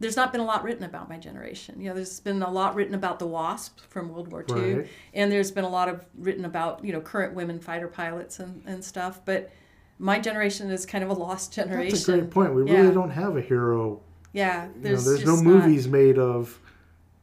there's 0.00 0.16
not 0.16 0.32
been 0.32 0.40
a 0.40 0.44
lot 0.44 0.62
written 0.64 0.84
about 0.84 1.08
my 1.08 1.16
generation. 1.18 1.80
You 1.80 1.90
know, 1.90 1.94
there's 1.94 2.20
been 2.20 2.42
a 2.42 2.50
lot 2.50 2.74
written 2.74 2.94
about 2.94 3.18
the 3.18 3.26
WASP 3.26 3.80
from 3.88 4.08
World 4.08 4.30
War 4.32 4.44
II, 4.48 4.74
Right. 4.74 4.88
and 5.14 5.30
there's 5.30 5.50
been 5.50 5.64
a 5.64 5.68
lot 5.68 5.88
of 5.88 6.04
written 6.18 6.44
about 6.44 6.84
you 6.84 6.92
know 6.92 7.00
current 7.00 7.34
women 7.34 7.58
fighter 7.60 7.88
pilots 7.88 8.38
and, 8.40 8.62
and 8.66 8.84
stuff. 8.84 9.24
But 9.24 9.50
my 9.98 10.18
generation 10.18 10.70
is 10.70 10.86
kind 10.86 11.04
of 11.04 11.10
a 11.10 11.14
lost 11.14 11.52
generation. 11.52 11.90
That's 11.90 12.08
a 12.08 12.12
great 12.12 12.30
point. 12.30 12.54
We 12.54 12.64
Yeah. 12.70 12.80
really 12.80 12.94
don't 12.94 13.10
have 13.10 13.36
a 13.36 13.42
hero. 13.42 14.00
Yeah, 14.32 14.64
You 14.64 14.68
know, 14.68 14.74
there's, 14.82 15.04
there's 15.04 15.24
no 15.24 15.32
just 15.32 15.44
not- 15.44 15.52
movies 15.54 15.88
made 15.88 16.18
of 16.18 16.58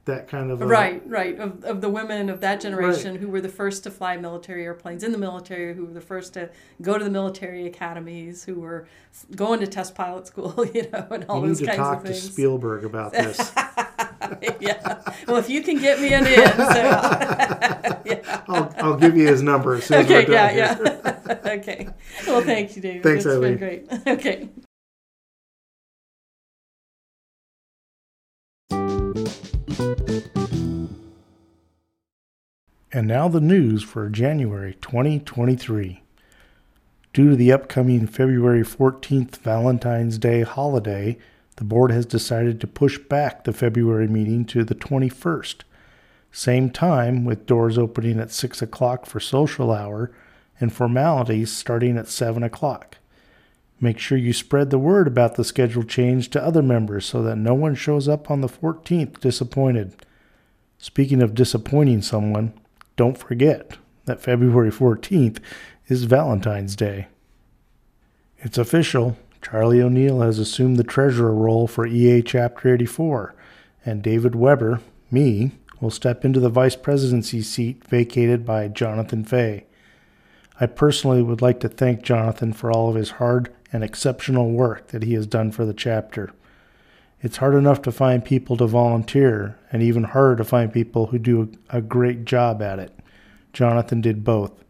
that 0.07 0.27
kind 0.27 0.51
of 0.51 0.61
a, 0.61 0.65
Right, 0.67 1.01
right. 1.07 1.39
Of, 1.39 1.63
of 1.63 1.79
the 1.81 1.87
women 1.89 2.29
of 2.29 2.41
that 2.41 2.59
generation 2.59 3.15
who 3.15 3.29
were 3.29 3.39
the 3.39 3.47
first 3.49 3.83
to 3.83 3.91
fly 3.91 4.17
military 4.17 4.63
airplanes 4.65 5.03
in 5.03 5.11
the 5.13 5.17
military, 5.17 5.73
who 5.73 5.85
were 5.85 5.93
the 5.93 6.01
first 6.01 6.33
to 6.33 6.49
go 6.81 6.97
to 6.97 7.03
the 7.03 7.09
military 7.11 7.65
academies, 7.67 8.43
who 8.43 8.55
were 8.59 8.87
going 9.35 9.59
to 9.61 9.67
test 9.67 9.95
pilot 9.95 10.27
school, 10.27 10.65
you 10.73 10.89
know, 10.91 11.07
and 11.11 11.25
all 11.29 11.37
You 11.37 11.41
need 11.43 11.49
those 11.49 11.59
to 11.59 11.65
kinds 11.67 11.77
talk 11.77 11.97
of 11.99 12.05
to. 12.07 12.13
Spielberg 12.15 12.83
about 12.83 13.11
this. 13.13 13.51
yeah. 14.59 15.01
Well, 15.27 15.37
if 15.37 15.49
you 15.49 15.61
can 15.63 15.77
get 15.79 16.01
me 16.01 16.13
an 16.13 16.25
in, 16.27 16.35
so. 16.35 16.43
yeah. 18.05 18.41
I'll, 18.49 18.73
I'll 18.77 18.97
give 18.97 19.15
you 19.15 19.27
his 19.27 19.41
number 19.41 19.75
as 19.75 19.85
soon 19.85 19.99
as 19.99 20.05
Okay, 20.05 20.25
we're 20.25 20.33
done 20.35 20.55
yeah, 20.55 20.75
here. 20.75 21.01
yeah. 21.05 21.51
okay. 21.53 21.87
Well, 22.25 22.41
thank 22.41 22.75
you, 22.75 22.81
David. 22.81 23.03
Thanks, 23.03 23.25
It's 23.25 23.33
Eileen. 23.35 23.57
been 23.57 23.85
great. 23.87 24.07
Okay. 24.19 24.49
And 32.91 33.07
now 33.07 33.27
the 33.27 33.41
news 33.41 33.83
for 33.83 34.09
January 34.09 34.75
2023. 34.81 36.01
Due 37.13 37.29
to 37.29 37.35
the 37.35 37.51
upcoming 37.51 38.07
February 38.07 38.63
14th 38.63 39.37
Valentine's 39.37 40.17
Day 40.17 40.41
holiday, 40.41 41.19
the 41.57 41.63
board 41.63 41.91
has 41.91 42.07
decided 42.07 42.59
to 42.59 42.67
push 42.67 42.97
back 42.97 43.43
the 43.43 43.53
February 43.53 44.07
meeting 44.07 44.45
to 44.45 44.63
the 44.63 44.73
21st. 44.73 45.57
Same 46.31 46.71
time, 46.71 47.23
with 47.23 47.45
doors 47.45 47.77
opening 47.77 48.19
at 48.19 48.31
6 48.31 48.63
o'clock 48.63 49.05
for 49.05 49.19
social 49.19 49.71
hour 49.71 50.11
and 50.59 50.73
formalities 50.73 51.51
starting 51.51 51.97
at 51.97 52.07
7 52.07 52.41
o'clock. 52.41 52.97
Make 53.79 53.99
sure 53.99 54.17
you 54.17 54.33
spread 54.33 54.71
the 54.71 54.79
word 54.79 55.07
about 55.07 55.35
the 55.35 55.43
schedule 55.43 55.83
change 55.83 56.29
to 56.31 56.43
other 56.43 56.63
members 56.63 57.05
so 57.05 57.21
that 57.23 57.37
no 57.37 57.53
one 57.53 57.75
shows 57.75 58.07
up 58.07 58.31
on 58.31 58.41
the 58.41 58.47
14th 58.47 59.19
disappointed. 59.19 59.95
Speaking 60.79 61.21
of 61.21 61.35
disappointing 61.35 62.01
someone, 62.01 62.53
don't 62.95 63.17
forget 63.17 63.77
that 64.05 64.21
February 64.21 64.71
14th 64.71 65.39
is 65.87 66.05
Valentine's 66.05 66.75
Day. 66.75 67.07
It's 68.39 68.57
official. 68.57 69.17
Charlie 69.41 69.81
O'Neill 69.81 70.21
has 70.21 70.39
assumed 70.39 70.77
the 70.77 70.83
treasurer 70.83 71.33
role 71.33 71.67
for 71.67 71.87
EAA 71.87 72.25
Chapter 72.25 72.73
84, 72.73 73.35
and 73.85 74.01
David 74.01 74.35
Weber, 74.35 74.81
me, 75.11 75.51
will 75.79 75.91
step 75.91 76.25
into 76.25 76.39
the 76.39 76.49
vice 76.49 76.75
presidency 76.75 77.41
seat 77.41 77.83
vacated 77.87 78.45
by 78.45 78.67
Jonathan 78.67 79.23
Fay. 79.23 79.65
I 80.59 80.65
personally 80.65 81.21
would 81.21 81.41
like 81.41 81.59
to 81.59 81.69
thank 81.69 82.01
Jonathan 82.01 82.51
for 82.51 82.71
all 82.71 82.89
of 82.89 82.95
his 82.95 83.11
hard 83.11 83.53
and 83.77 83.83
exceptional 83.83 84.49
work 84.49 84.87
that 84.87 85.03
he 85.03 85.13
has 85.13 85.27
done 85.27 85.51
for 85.51 85.63
the 85.63 85.73
chapter. 85.73 86.31
It's 87.21 87.37
hard 87.37 87.53
enough 87.53 87.79
to 87.83 87.91
find 87.91 88.25
people 88.25 88.57
to 88.57 88.65
volunteer, 88.65 89.55
and 89.71 89.83
even 89.83 90.03
harder 90.03 90.37
to 90.37 90.43
find 90.43 90.73
people 90.73 91.05
who 91.05 91.19
do 91.19 91.51
a 91.69 91.79
great 91.79 92.25
job 92.25 92.59
at 92.59 92.79
it. 92.79 92.91
Jonathan 93.53 94.01
did 94.01 94.23
both. 94.23 94.63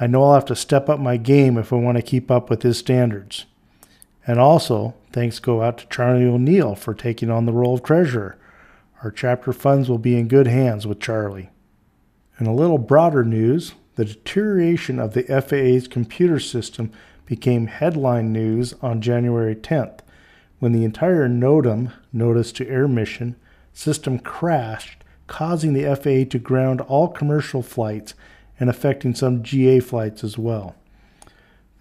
I 0.00 0.06
know 0.06 0.24
I'll 0.24 0.32
have 0.32 0.46
to 0.46 0.56
step 0.56 0.88
up 0.88 0.98
my 0.98 1.18
game 1.18 1.58
if 1.58 1.70
I 1.70 1.76
want 1.76 1.98
to 1.98 2.02
keep 2.02 2.30
up 2.30 2.48
with 2.48 2.62
his 2.62 2.78
standards. 2.78 3.44
And 4.26 4.38
also, 4.38 4.94
thanks 5.12 5.38
go 5.38 5.60
out 5.60 5.76
to 5.76 5.86
Charlie 5.88 6.24
O'Neill 6.24 6.76
for 6.76 6.94
taking 6.94 7.30
on 7.30 7.44
the 7.44 7.52
role 7.52 7.74
of 7.74 7.82
treasurer. 7.82 8.38
Our 9.02 9.10
chapter 9.10 9.52
funds 9.52 9.90
will 9.90 9.98
be 9.98 10.18
in 10.18 10.28
good 10.28 10.46
hands 10.46 10.86
with 10.86 10.98
Charlie. 10.98 11.50
In 12.40 12.46
a 12.46 12.54
little 12.54 12.78
broader 12.78 13.22
news, 13.22 13.74
the 13.96 14.06
deterioration 14.06 14.98
of 14.98 15.12
the 15.12 15.24
FAA's 15.24 15.86
computer 15.88 16.40
system 16.40 16.90
became 17.28 17.66
headline 17.66 18.32
news 18.32 18.72
on 18.80 19.02
January 19.02 19.54
10th 19.54 20.00
when 20.60 20.72
the 20.72 20.82
entire 20.82 21.28
NOTAM, 21.28 21.92
Notice 22.10 22.52
to 22.52 22.66
Air 22.66 22.88
Mission, 22.88 23.36
system 23.74 24.18
crashed, 24.18 25.04
causing 25.26 25.74
the 25.74 25.84
FAA 25.94 26.30
to 26.30 26.38
ground 26.38 26.80
all 26.80 27.06
commercial 27.06 27.62
flights 27.62 28.14
and 28.58 28.70
affecting 28.70 29.14
some 29.14 29.42
GA 29.42 29.78
flights 29.78 30.24
as 30.24 30.38
well. 30.38 30.74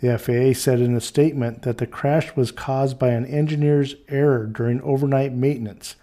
The 0.02 0.20
FAA 0.20 0.60
said 0.60 0.82
in 0.82 0.94
a 0.96 1.02
statement 1.02 1.62
that 1.62 1.78
the 1.78 1.88
crash 1.88 2.36
was 2.36 2.52
caused 2.52 3.00
by 3.00 3.12
an 3.12 3.26
engineer's 3.26 3.96
error 4.10 4.46
during 4.46 4.82
overnight 4.82 5.32
maintenance, 5.32 5.96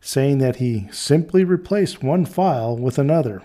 saying 0.00 0.38
that 0.38 0.56
he 0.56 0.88
simply 0.92 1.42
replaced 1.42 2.04
one 2.04 2.24
file 2.24 2.76
with 2.76 3.00
another. 3.00 3.42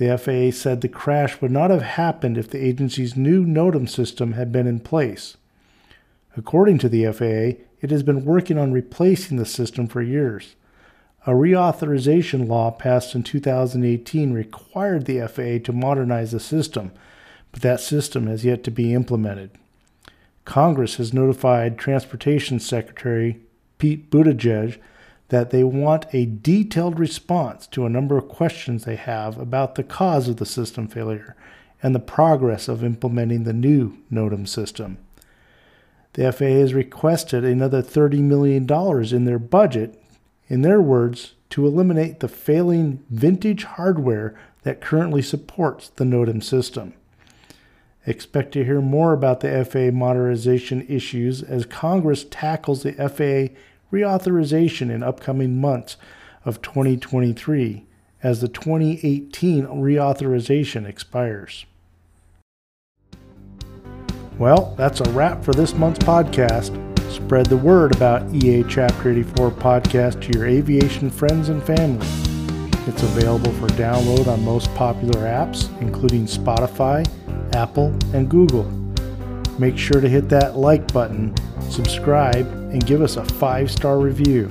The 0.00 0.16
FAA 0.16 0.56
said 0.56 0.80
the 0.80 0.88
crash 0.88 1.42
would 1.42 1.50
not 1.50 1.68
have 1.68 1.82
happened 1.82 2.38
if 2.38 2.48
the 2.48 2.64
agency's 2.64 3.18
new 3.18 3.44
NOTAM 3.44 3.86
system 3.86 4.32
had 4.32 4.50
been 4.50 4.66
in 4.66 4.80
place. 4.80 5.36
According 6.38 6.78
to 6.78 6.88
the 6.88 7.04
FAA, 7.12 7.62
it 7.82 7.90
has 7.90 8.02
been 8.02 8.24
working 8.24 8.56
on 8.56 8.72
replacing 8.72 9.36
the 9.36 9.44
system 9.44 9.86
for 9.86 10.00
years. 10.00 10.56
A 11.26 11.32
reauthorization 11.32 12.48
law 12.48 12.70
passed 12.70 13.14
in 13.14 13.22
2018 13.22 14.32
required 14.32 15.04
the 15.04 15.20
FAA 15.28 15.62
to 15.66 15.72
modernize 15.74 16.32
the 16.32 16.40
system, 16.40 16.92
but 17.52 17.60
that 17.60 17.80
system 17.80 18.26
has 18.26 18.42
yet 18.42 18.64
to 18.64 18.70
be 18.70 18.94
implemented. 18.94 19.50
Congress 20.46 20.94
has 20.94 21.12
notified 21.12 21.76
Transportation 21.76 22.58
Secretary 22.58 23.38
Pete 23.76 24.10
Buttigieg 24.10 24.78
that 25.30 25.50
they 25.50 25.64
want 25.64 26.06
a 26.12 26.26
detailed 26.26 26.98
response 26.98 27.66
to 27.68 27.86
a 27.86 27.90
number 27.90 28.18
of 28.18 28.28
questions 28.28 28.84
they 28.84 28.96
have 28.96 29.38
about 29.38 29.76
the 29.76 29.82
cause 29.82 30.28
of 30.28 30.36
the 30.36 30.46
system 30.46 30.86
failure 30.86 31.34
and 31.82 31.94
the 31.94 32.00
progress 32.00 32.68
of 32.68 32.84
implementing 32.84 33.44
the 33.44 33.52
new 33.52 33.96
NOTAM 34.12 34.46
system. 34.46 34.98
The 36.14 36.30
FAA 36.32 36.44
has 36.44 36.74
requested 36.74 37.44
another 37.44 37.80
$30 37.80 38.20
million 38.20 38.66
in 39.14 39.24
their 39.24 39.38
budget, 39.38 40.02
in 40.48 40.62
their 40.62 40.80
words, 40.82 41.34
to 41.50 41.66
eliminate 41.66 42.20
the 42.20 42.28
failing 42.28 43.04
vintage 43.08 43.64
hardware 43.64 44.38
that 44.62 44.80
currently 44.80 45.22
supports 45.22 45.88
the 45.88 46.04
NOTAM 46.04 46.42
system. 46.42 46.92
Expect 48.04 48.52
to 48.52 48.64
hear 48.64 48.80
more 48.80 49.12
about 49.12 49.40
the 49.40 49.64
FAA 49.64 49.96
modernization 49.96 50.84
issues 50.88 51.42
as 51.42 51.66
Congress 51.66 52.24
tackles 52.24 52.82
the 52.82 52.92
FAA 52.92 53.54
reauthorization 53.92 54.90
in 54.90 55.02
upcoming 55.02 55.60
months 55.60 55.96
of 56.44 56.62
2023 56.62 57.84
as 58.22 58.40
the 58.40 58.48
2018 58.48 59.66
reauthorization 59.66 60.86
expires. 60.86 61.66
Well, 64.38 64.74
that's 64.76 65.00
a 65.00 65.10
wrap 65.10 65.44
for 65.44 65.52
this 65.52 65.74
month's 65.74 66.04
podcast. 66.04 66.74
Spread 67.10 67.46
the 67.46 67.56
word 67.56 67.94
about 67.94 68.22
EAA 68.28 68.68
Chapter 68.68 69.10
84 69.10 69.50
podcast 69.50 70.22
to 70.22 70.38
your 70.38 70.46
aviation 70.46 71.10
friends 71.10 71.48
and 71.48 71.62
family. 71.62 72.06
It's 72.86 73.02
available 73.02 73.52
for 73.52 73.66
download 73.68 74.26
on 74.26 74.44
most 74.44 74.74
popular 74.74 75.20
apps, 75.26 75.68
including 75.82 76.24
Spotify, 76.24 77.06
Apple, 77.54 77.94
and 78.14 78.30
Google. 78.30 78.64
Make 79.58 79.76
sure 79.76 80.00
to 80.00 80.08
hit 80.08 80.28
that 80.30 80.56
like 80.56 80.90
button, 80.92 81.34
subscribe, 81.68 82.59
and 82.72 82.86
give 82.86 83.02
us 83.02 83.16
a 83.16 83.24
five 83.24 83.70
star 83.70 83.98
review. 83.98 84.48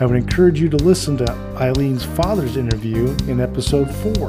I 0.00 0.06
would 0.06 0.16
encourage 0.16 0.60
you 0.60 0.68
to 0.68 0.76
listen 0.76 1.16
to 1.18 1.24
Eileen's 1.56 2.04
father's 2.04 2.56
interview 2.56 3.16
in 3.28 3.40
episode 3.40 3.88
4. 3.94 4.28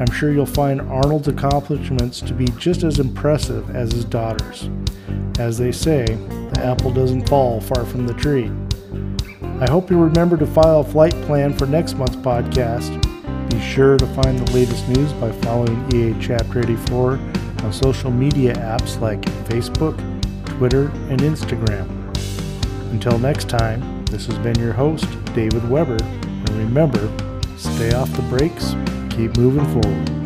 I'm 0.00 0.10
sure 0.12 0.32
you'll 0.32 0.46
find 0.46 0.80
Arnold's 0.82 1.28
accomplishments 1.28 2.20
to 2.20 2.32
be 2.32 2.46
just 2.58 2.82
as 2.82 2.98
impressive 2.98 3.74
as 3.74 3.92
his 3.92 4.04
daughter's. 4.04 4.68
As 5.38 5.58
they 5.58 5.72
say, 5.72 6.04
the 6.04 6.60
apple 6.64 6.92
doesn't 6.92 7.28
fall 7.28 7.60
far 7.60 7.84
from 7.84 8.06
the 8.06 8.14
tree. 8.14 8.50
I 9.60 9.68
hope 9.68 9.90
you 9.90 9.98
remember 10.00 10.36
to 10.36 10.46
file 10.46 10.80
a 10.80 10.84
flight 10.84 11.14
plan 11.22 11.56
for 11.56 11.66
next 11.66 11.96
month's 11.96 12.16
podcast. 12.16 12.90
Be 13.50 13.60
sure 13.60 13.96
to 13.96 14.06
find 14.22 14.38
the 14.38 14.52
latest 14.52 14.88
news 14.88 15.12
by 15.14 15.32
following 15.42 15.76
EAA 15.90 16.20
Chapter 16.20 16.60
84 16.60 17.12
on 17.62 17.72
social 17.72 18.10
media 18.10 18.54
apps 18.54 19.00
like 19.00 19.22
Facebook, 19.48 19.96
Twitter, 20.44 20.88
and 21.08 21.20
Instagram. 21.20 21.97
Until 22.90 23.18
next 23.18 23.48
time, 23.48 24.04
this 24.06 24.26
has 24.26 24.38
been 24.38 24.58
your 24.58 24.72
host, 24.72 25.06
David 25.34 25.68
Weber, 25.68 25.98
and 26.02 26.50
remember, 26.50 27.12
stay 27.56 27.92
off 27.92 28.10
the 28.12 28.22
brakes, 28.22 28.74
keep 29.10 29.36
moving 29.36 29.66
forward. 29.80 30.17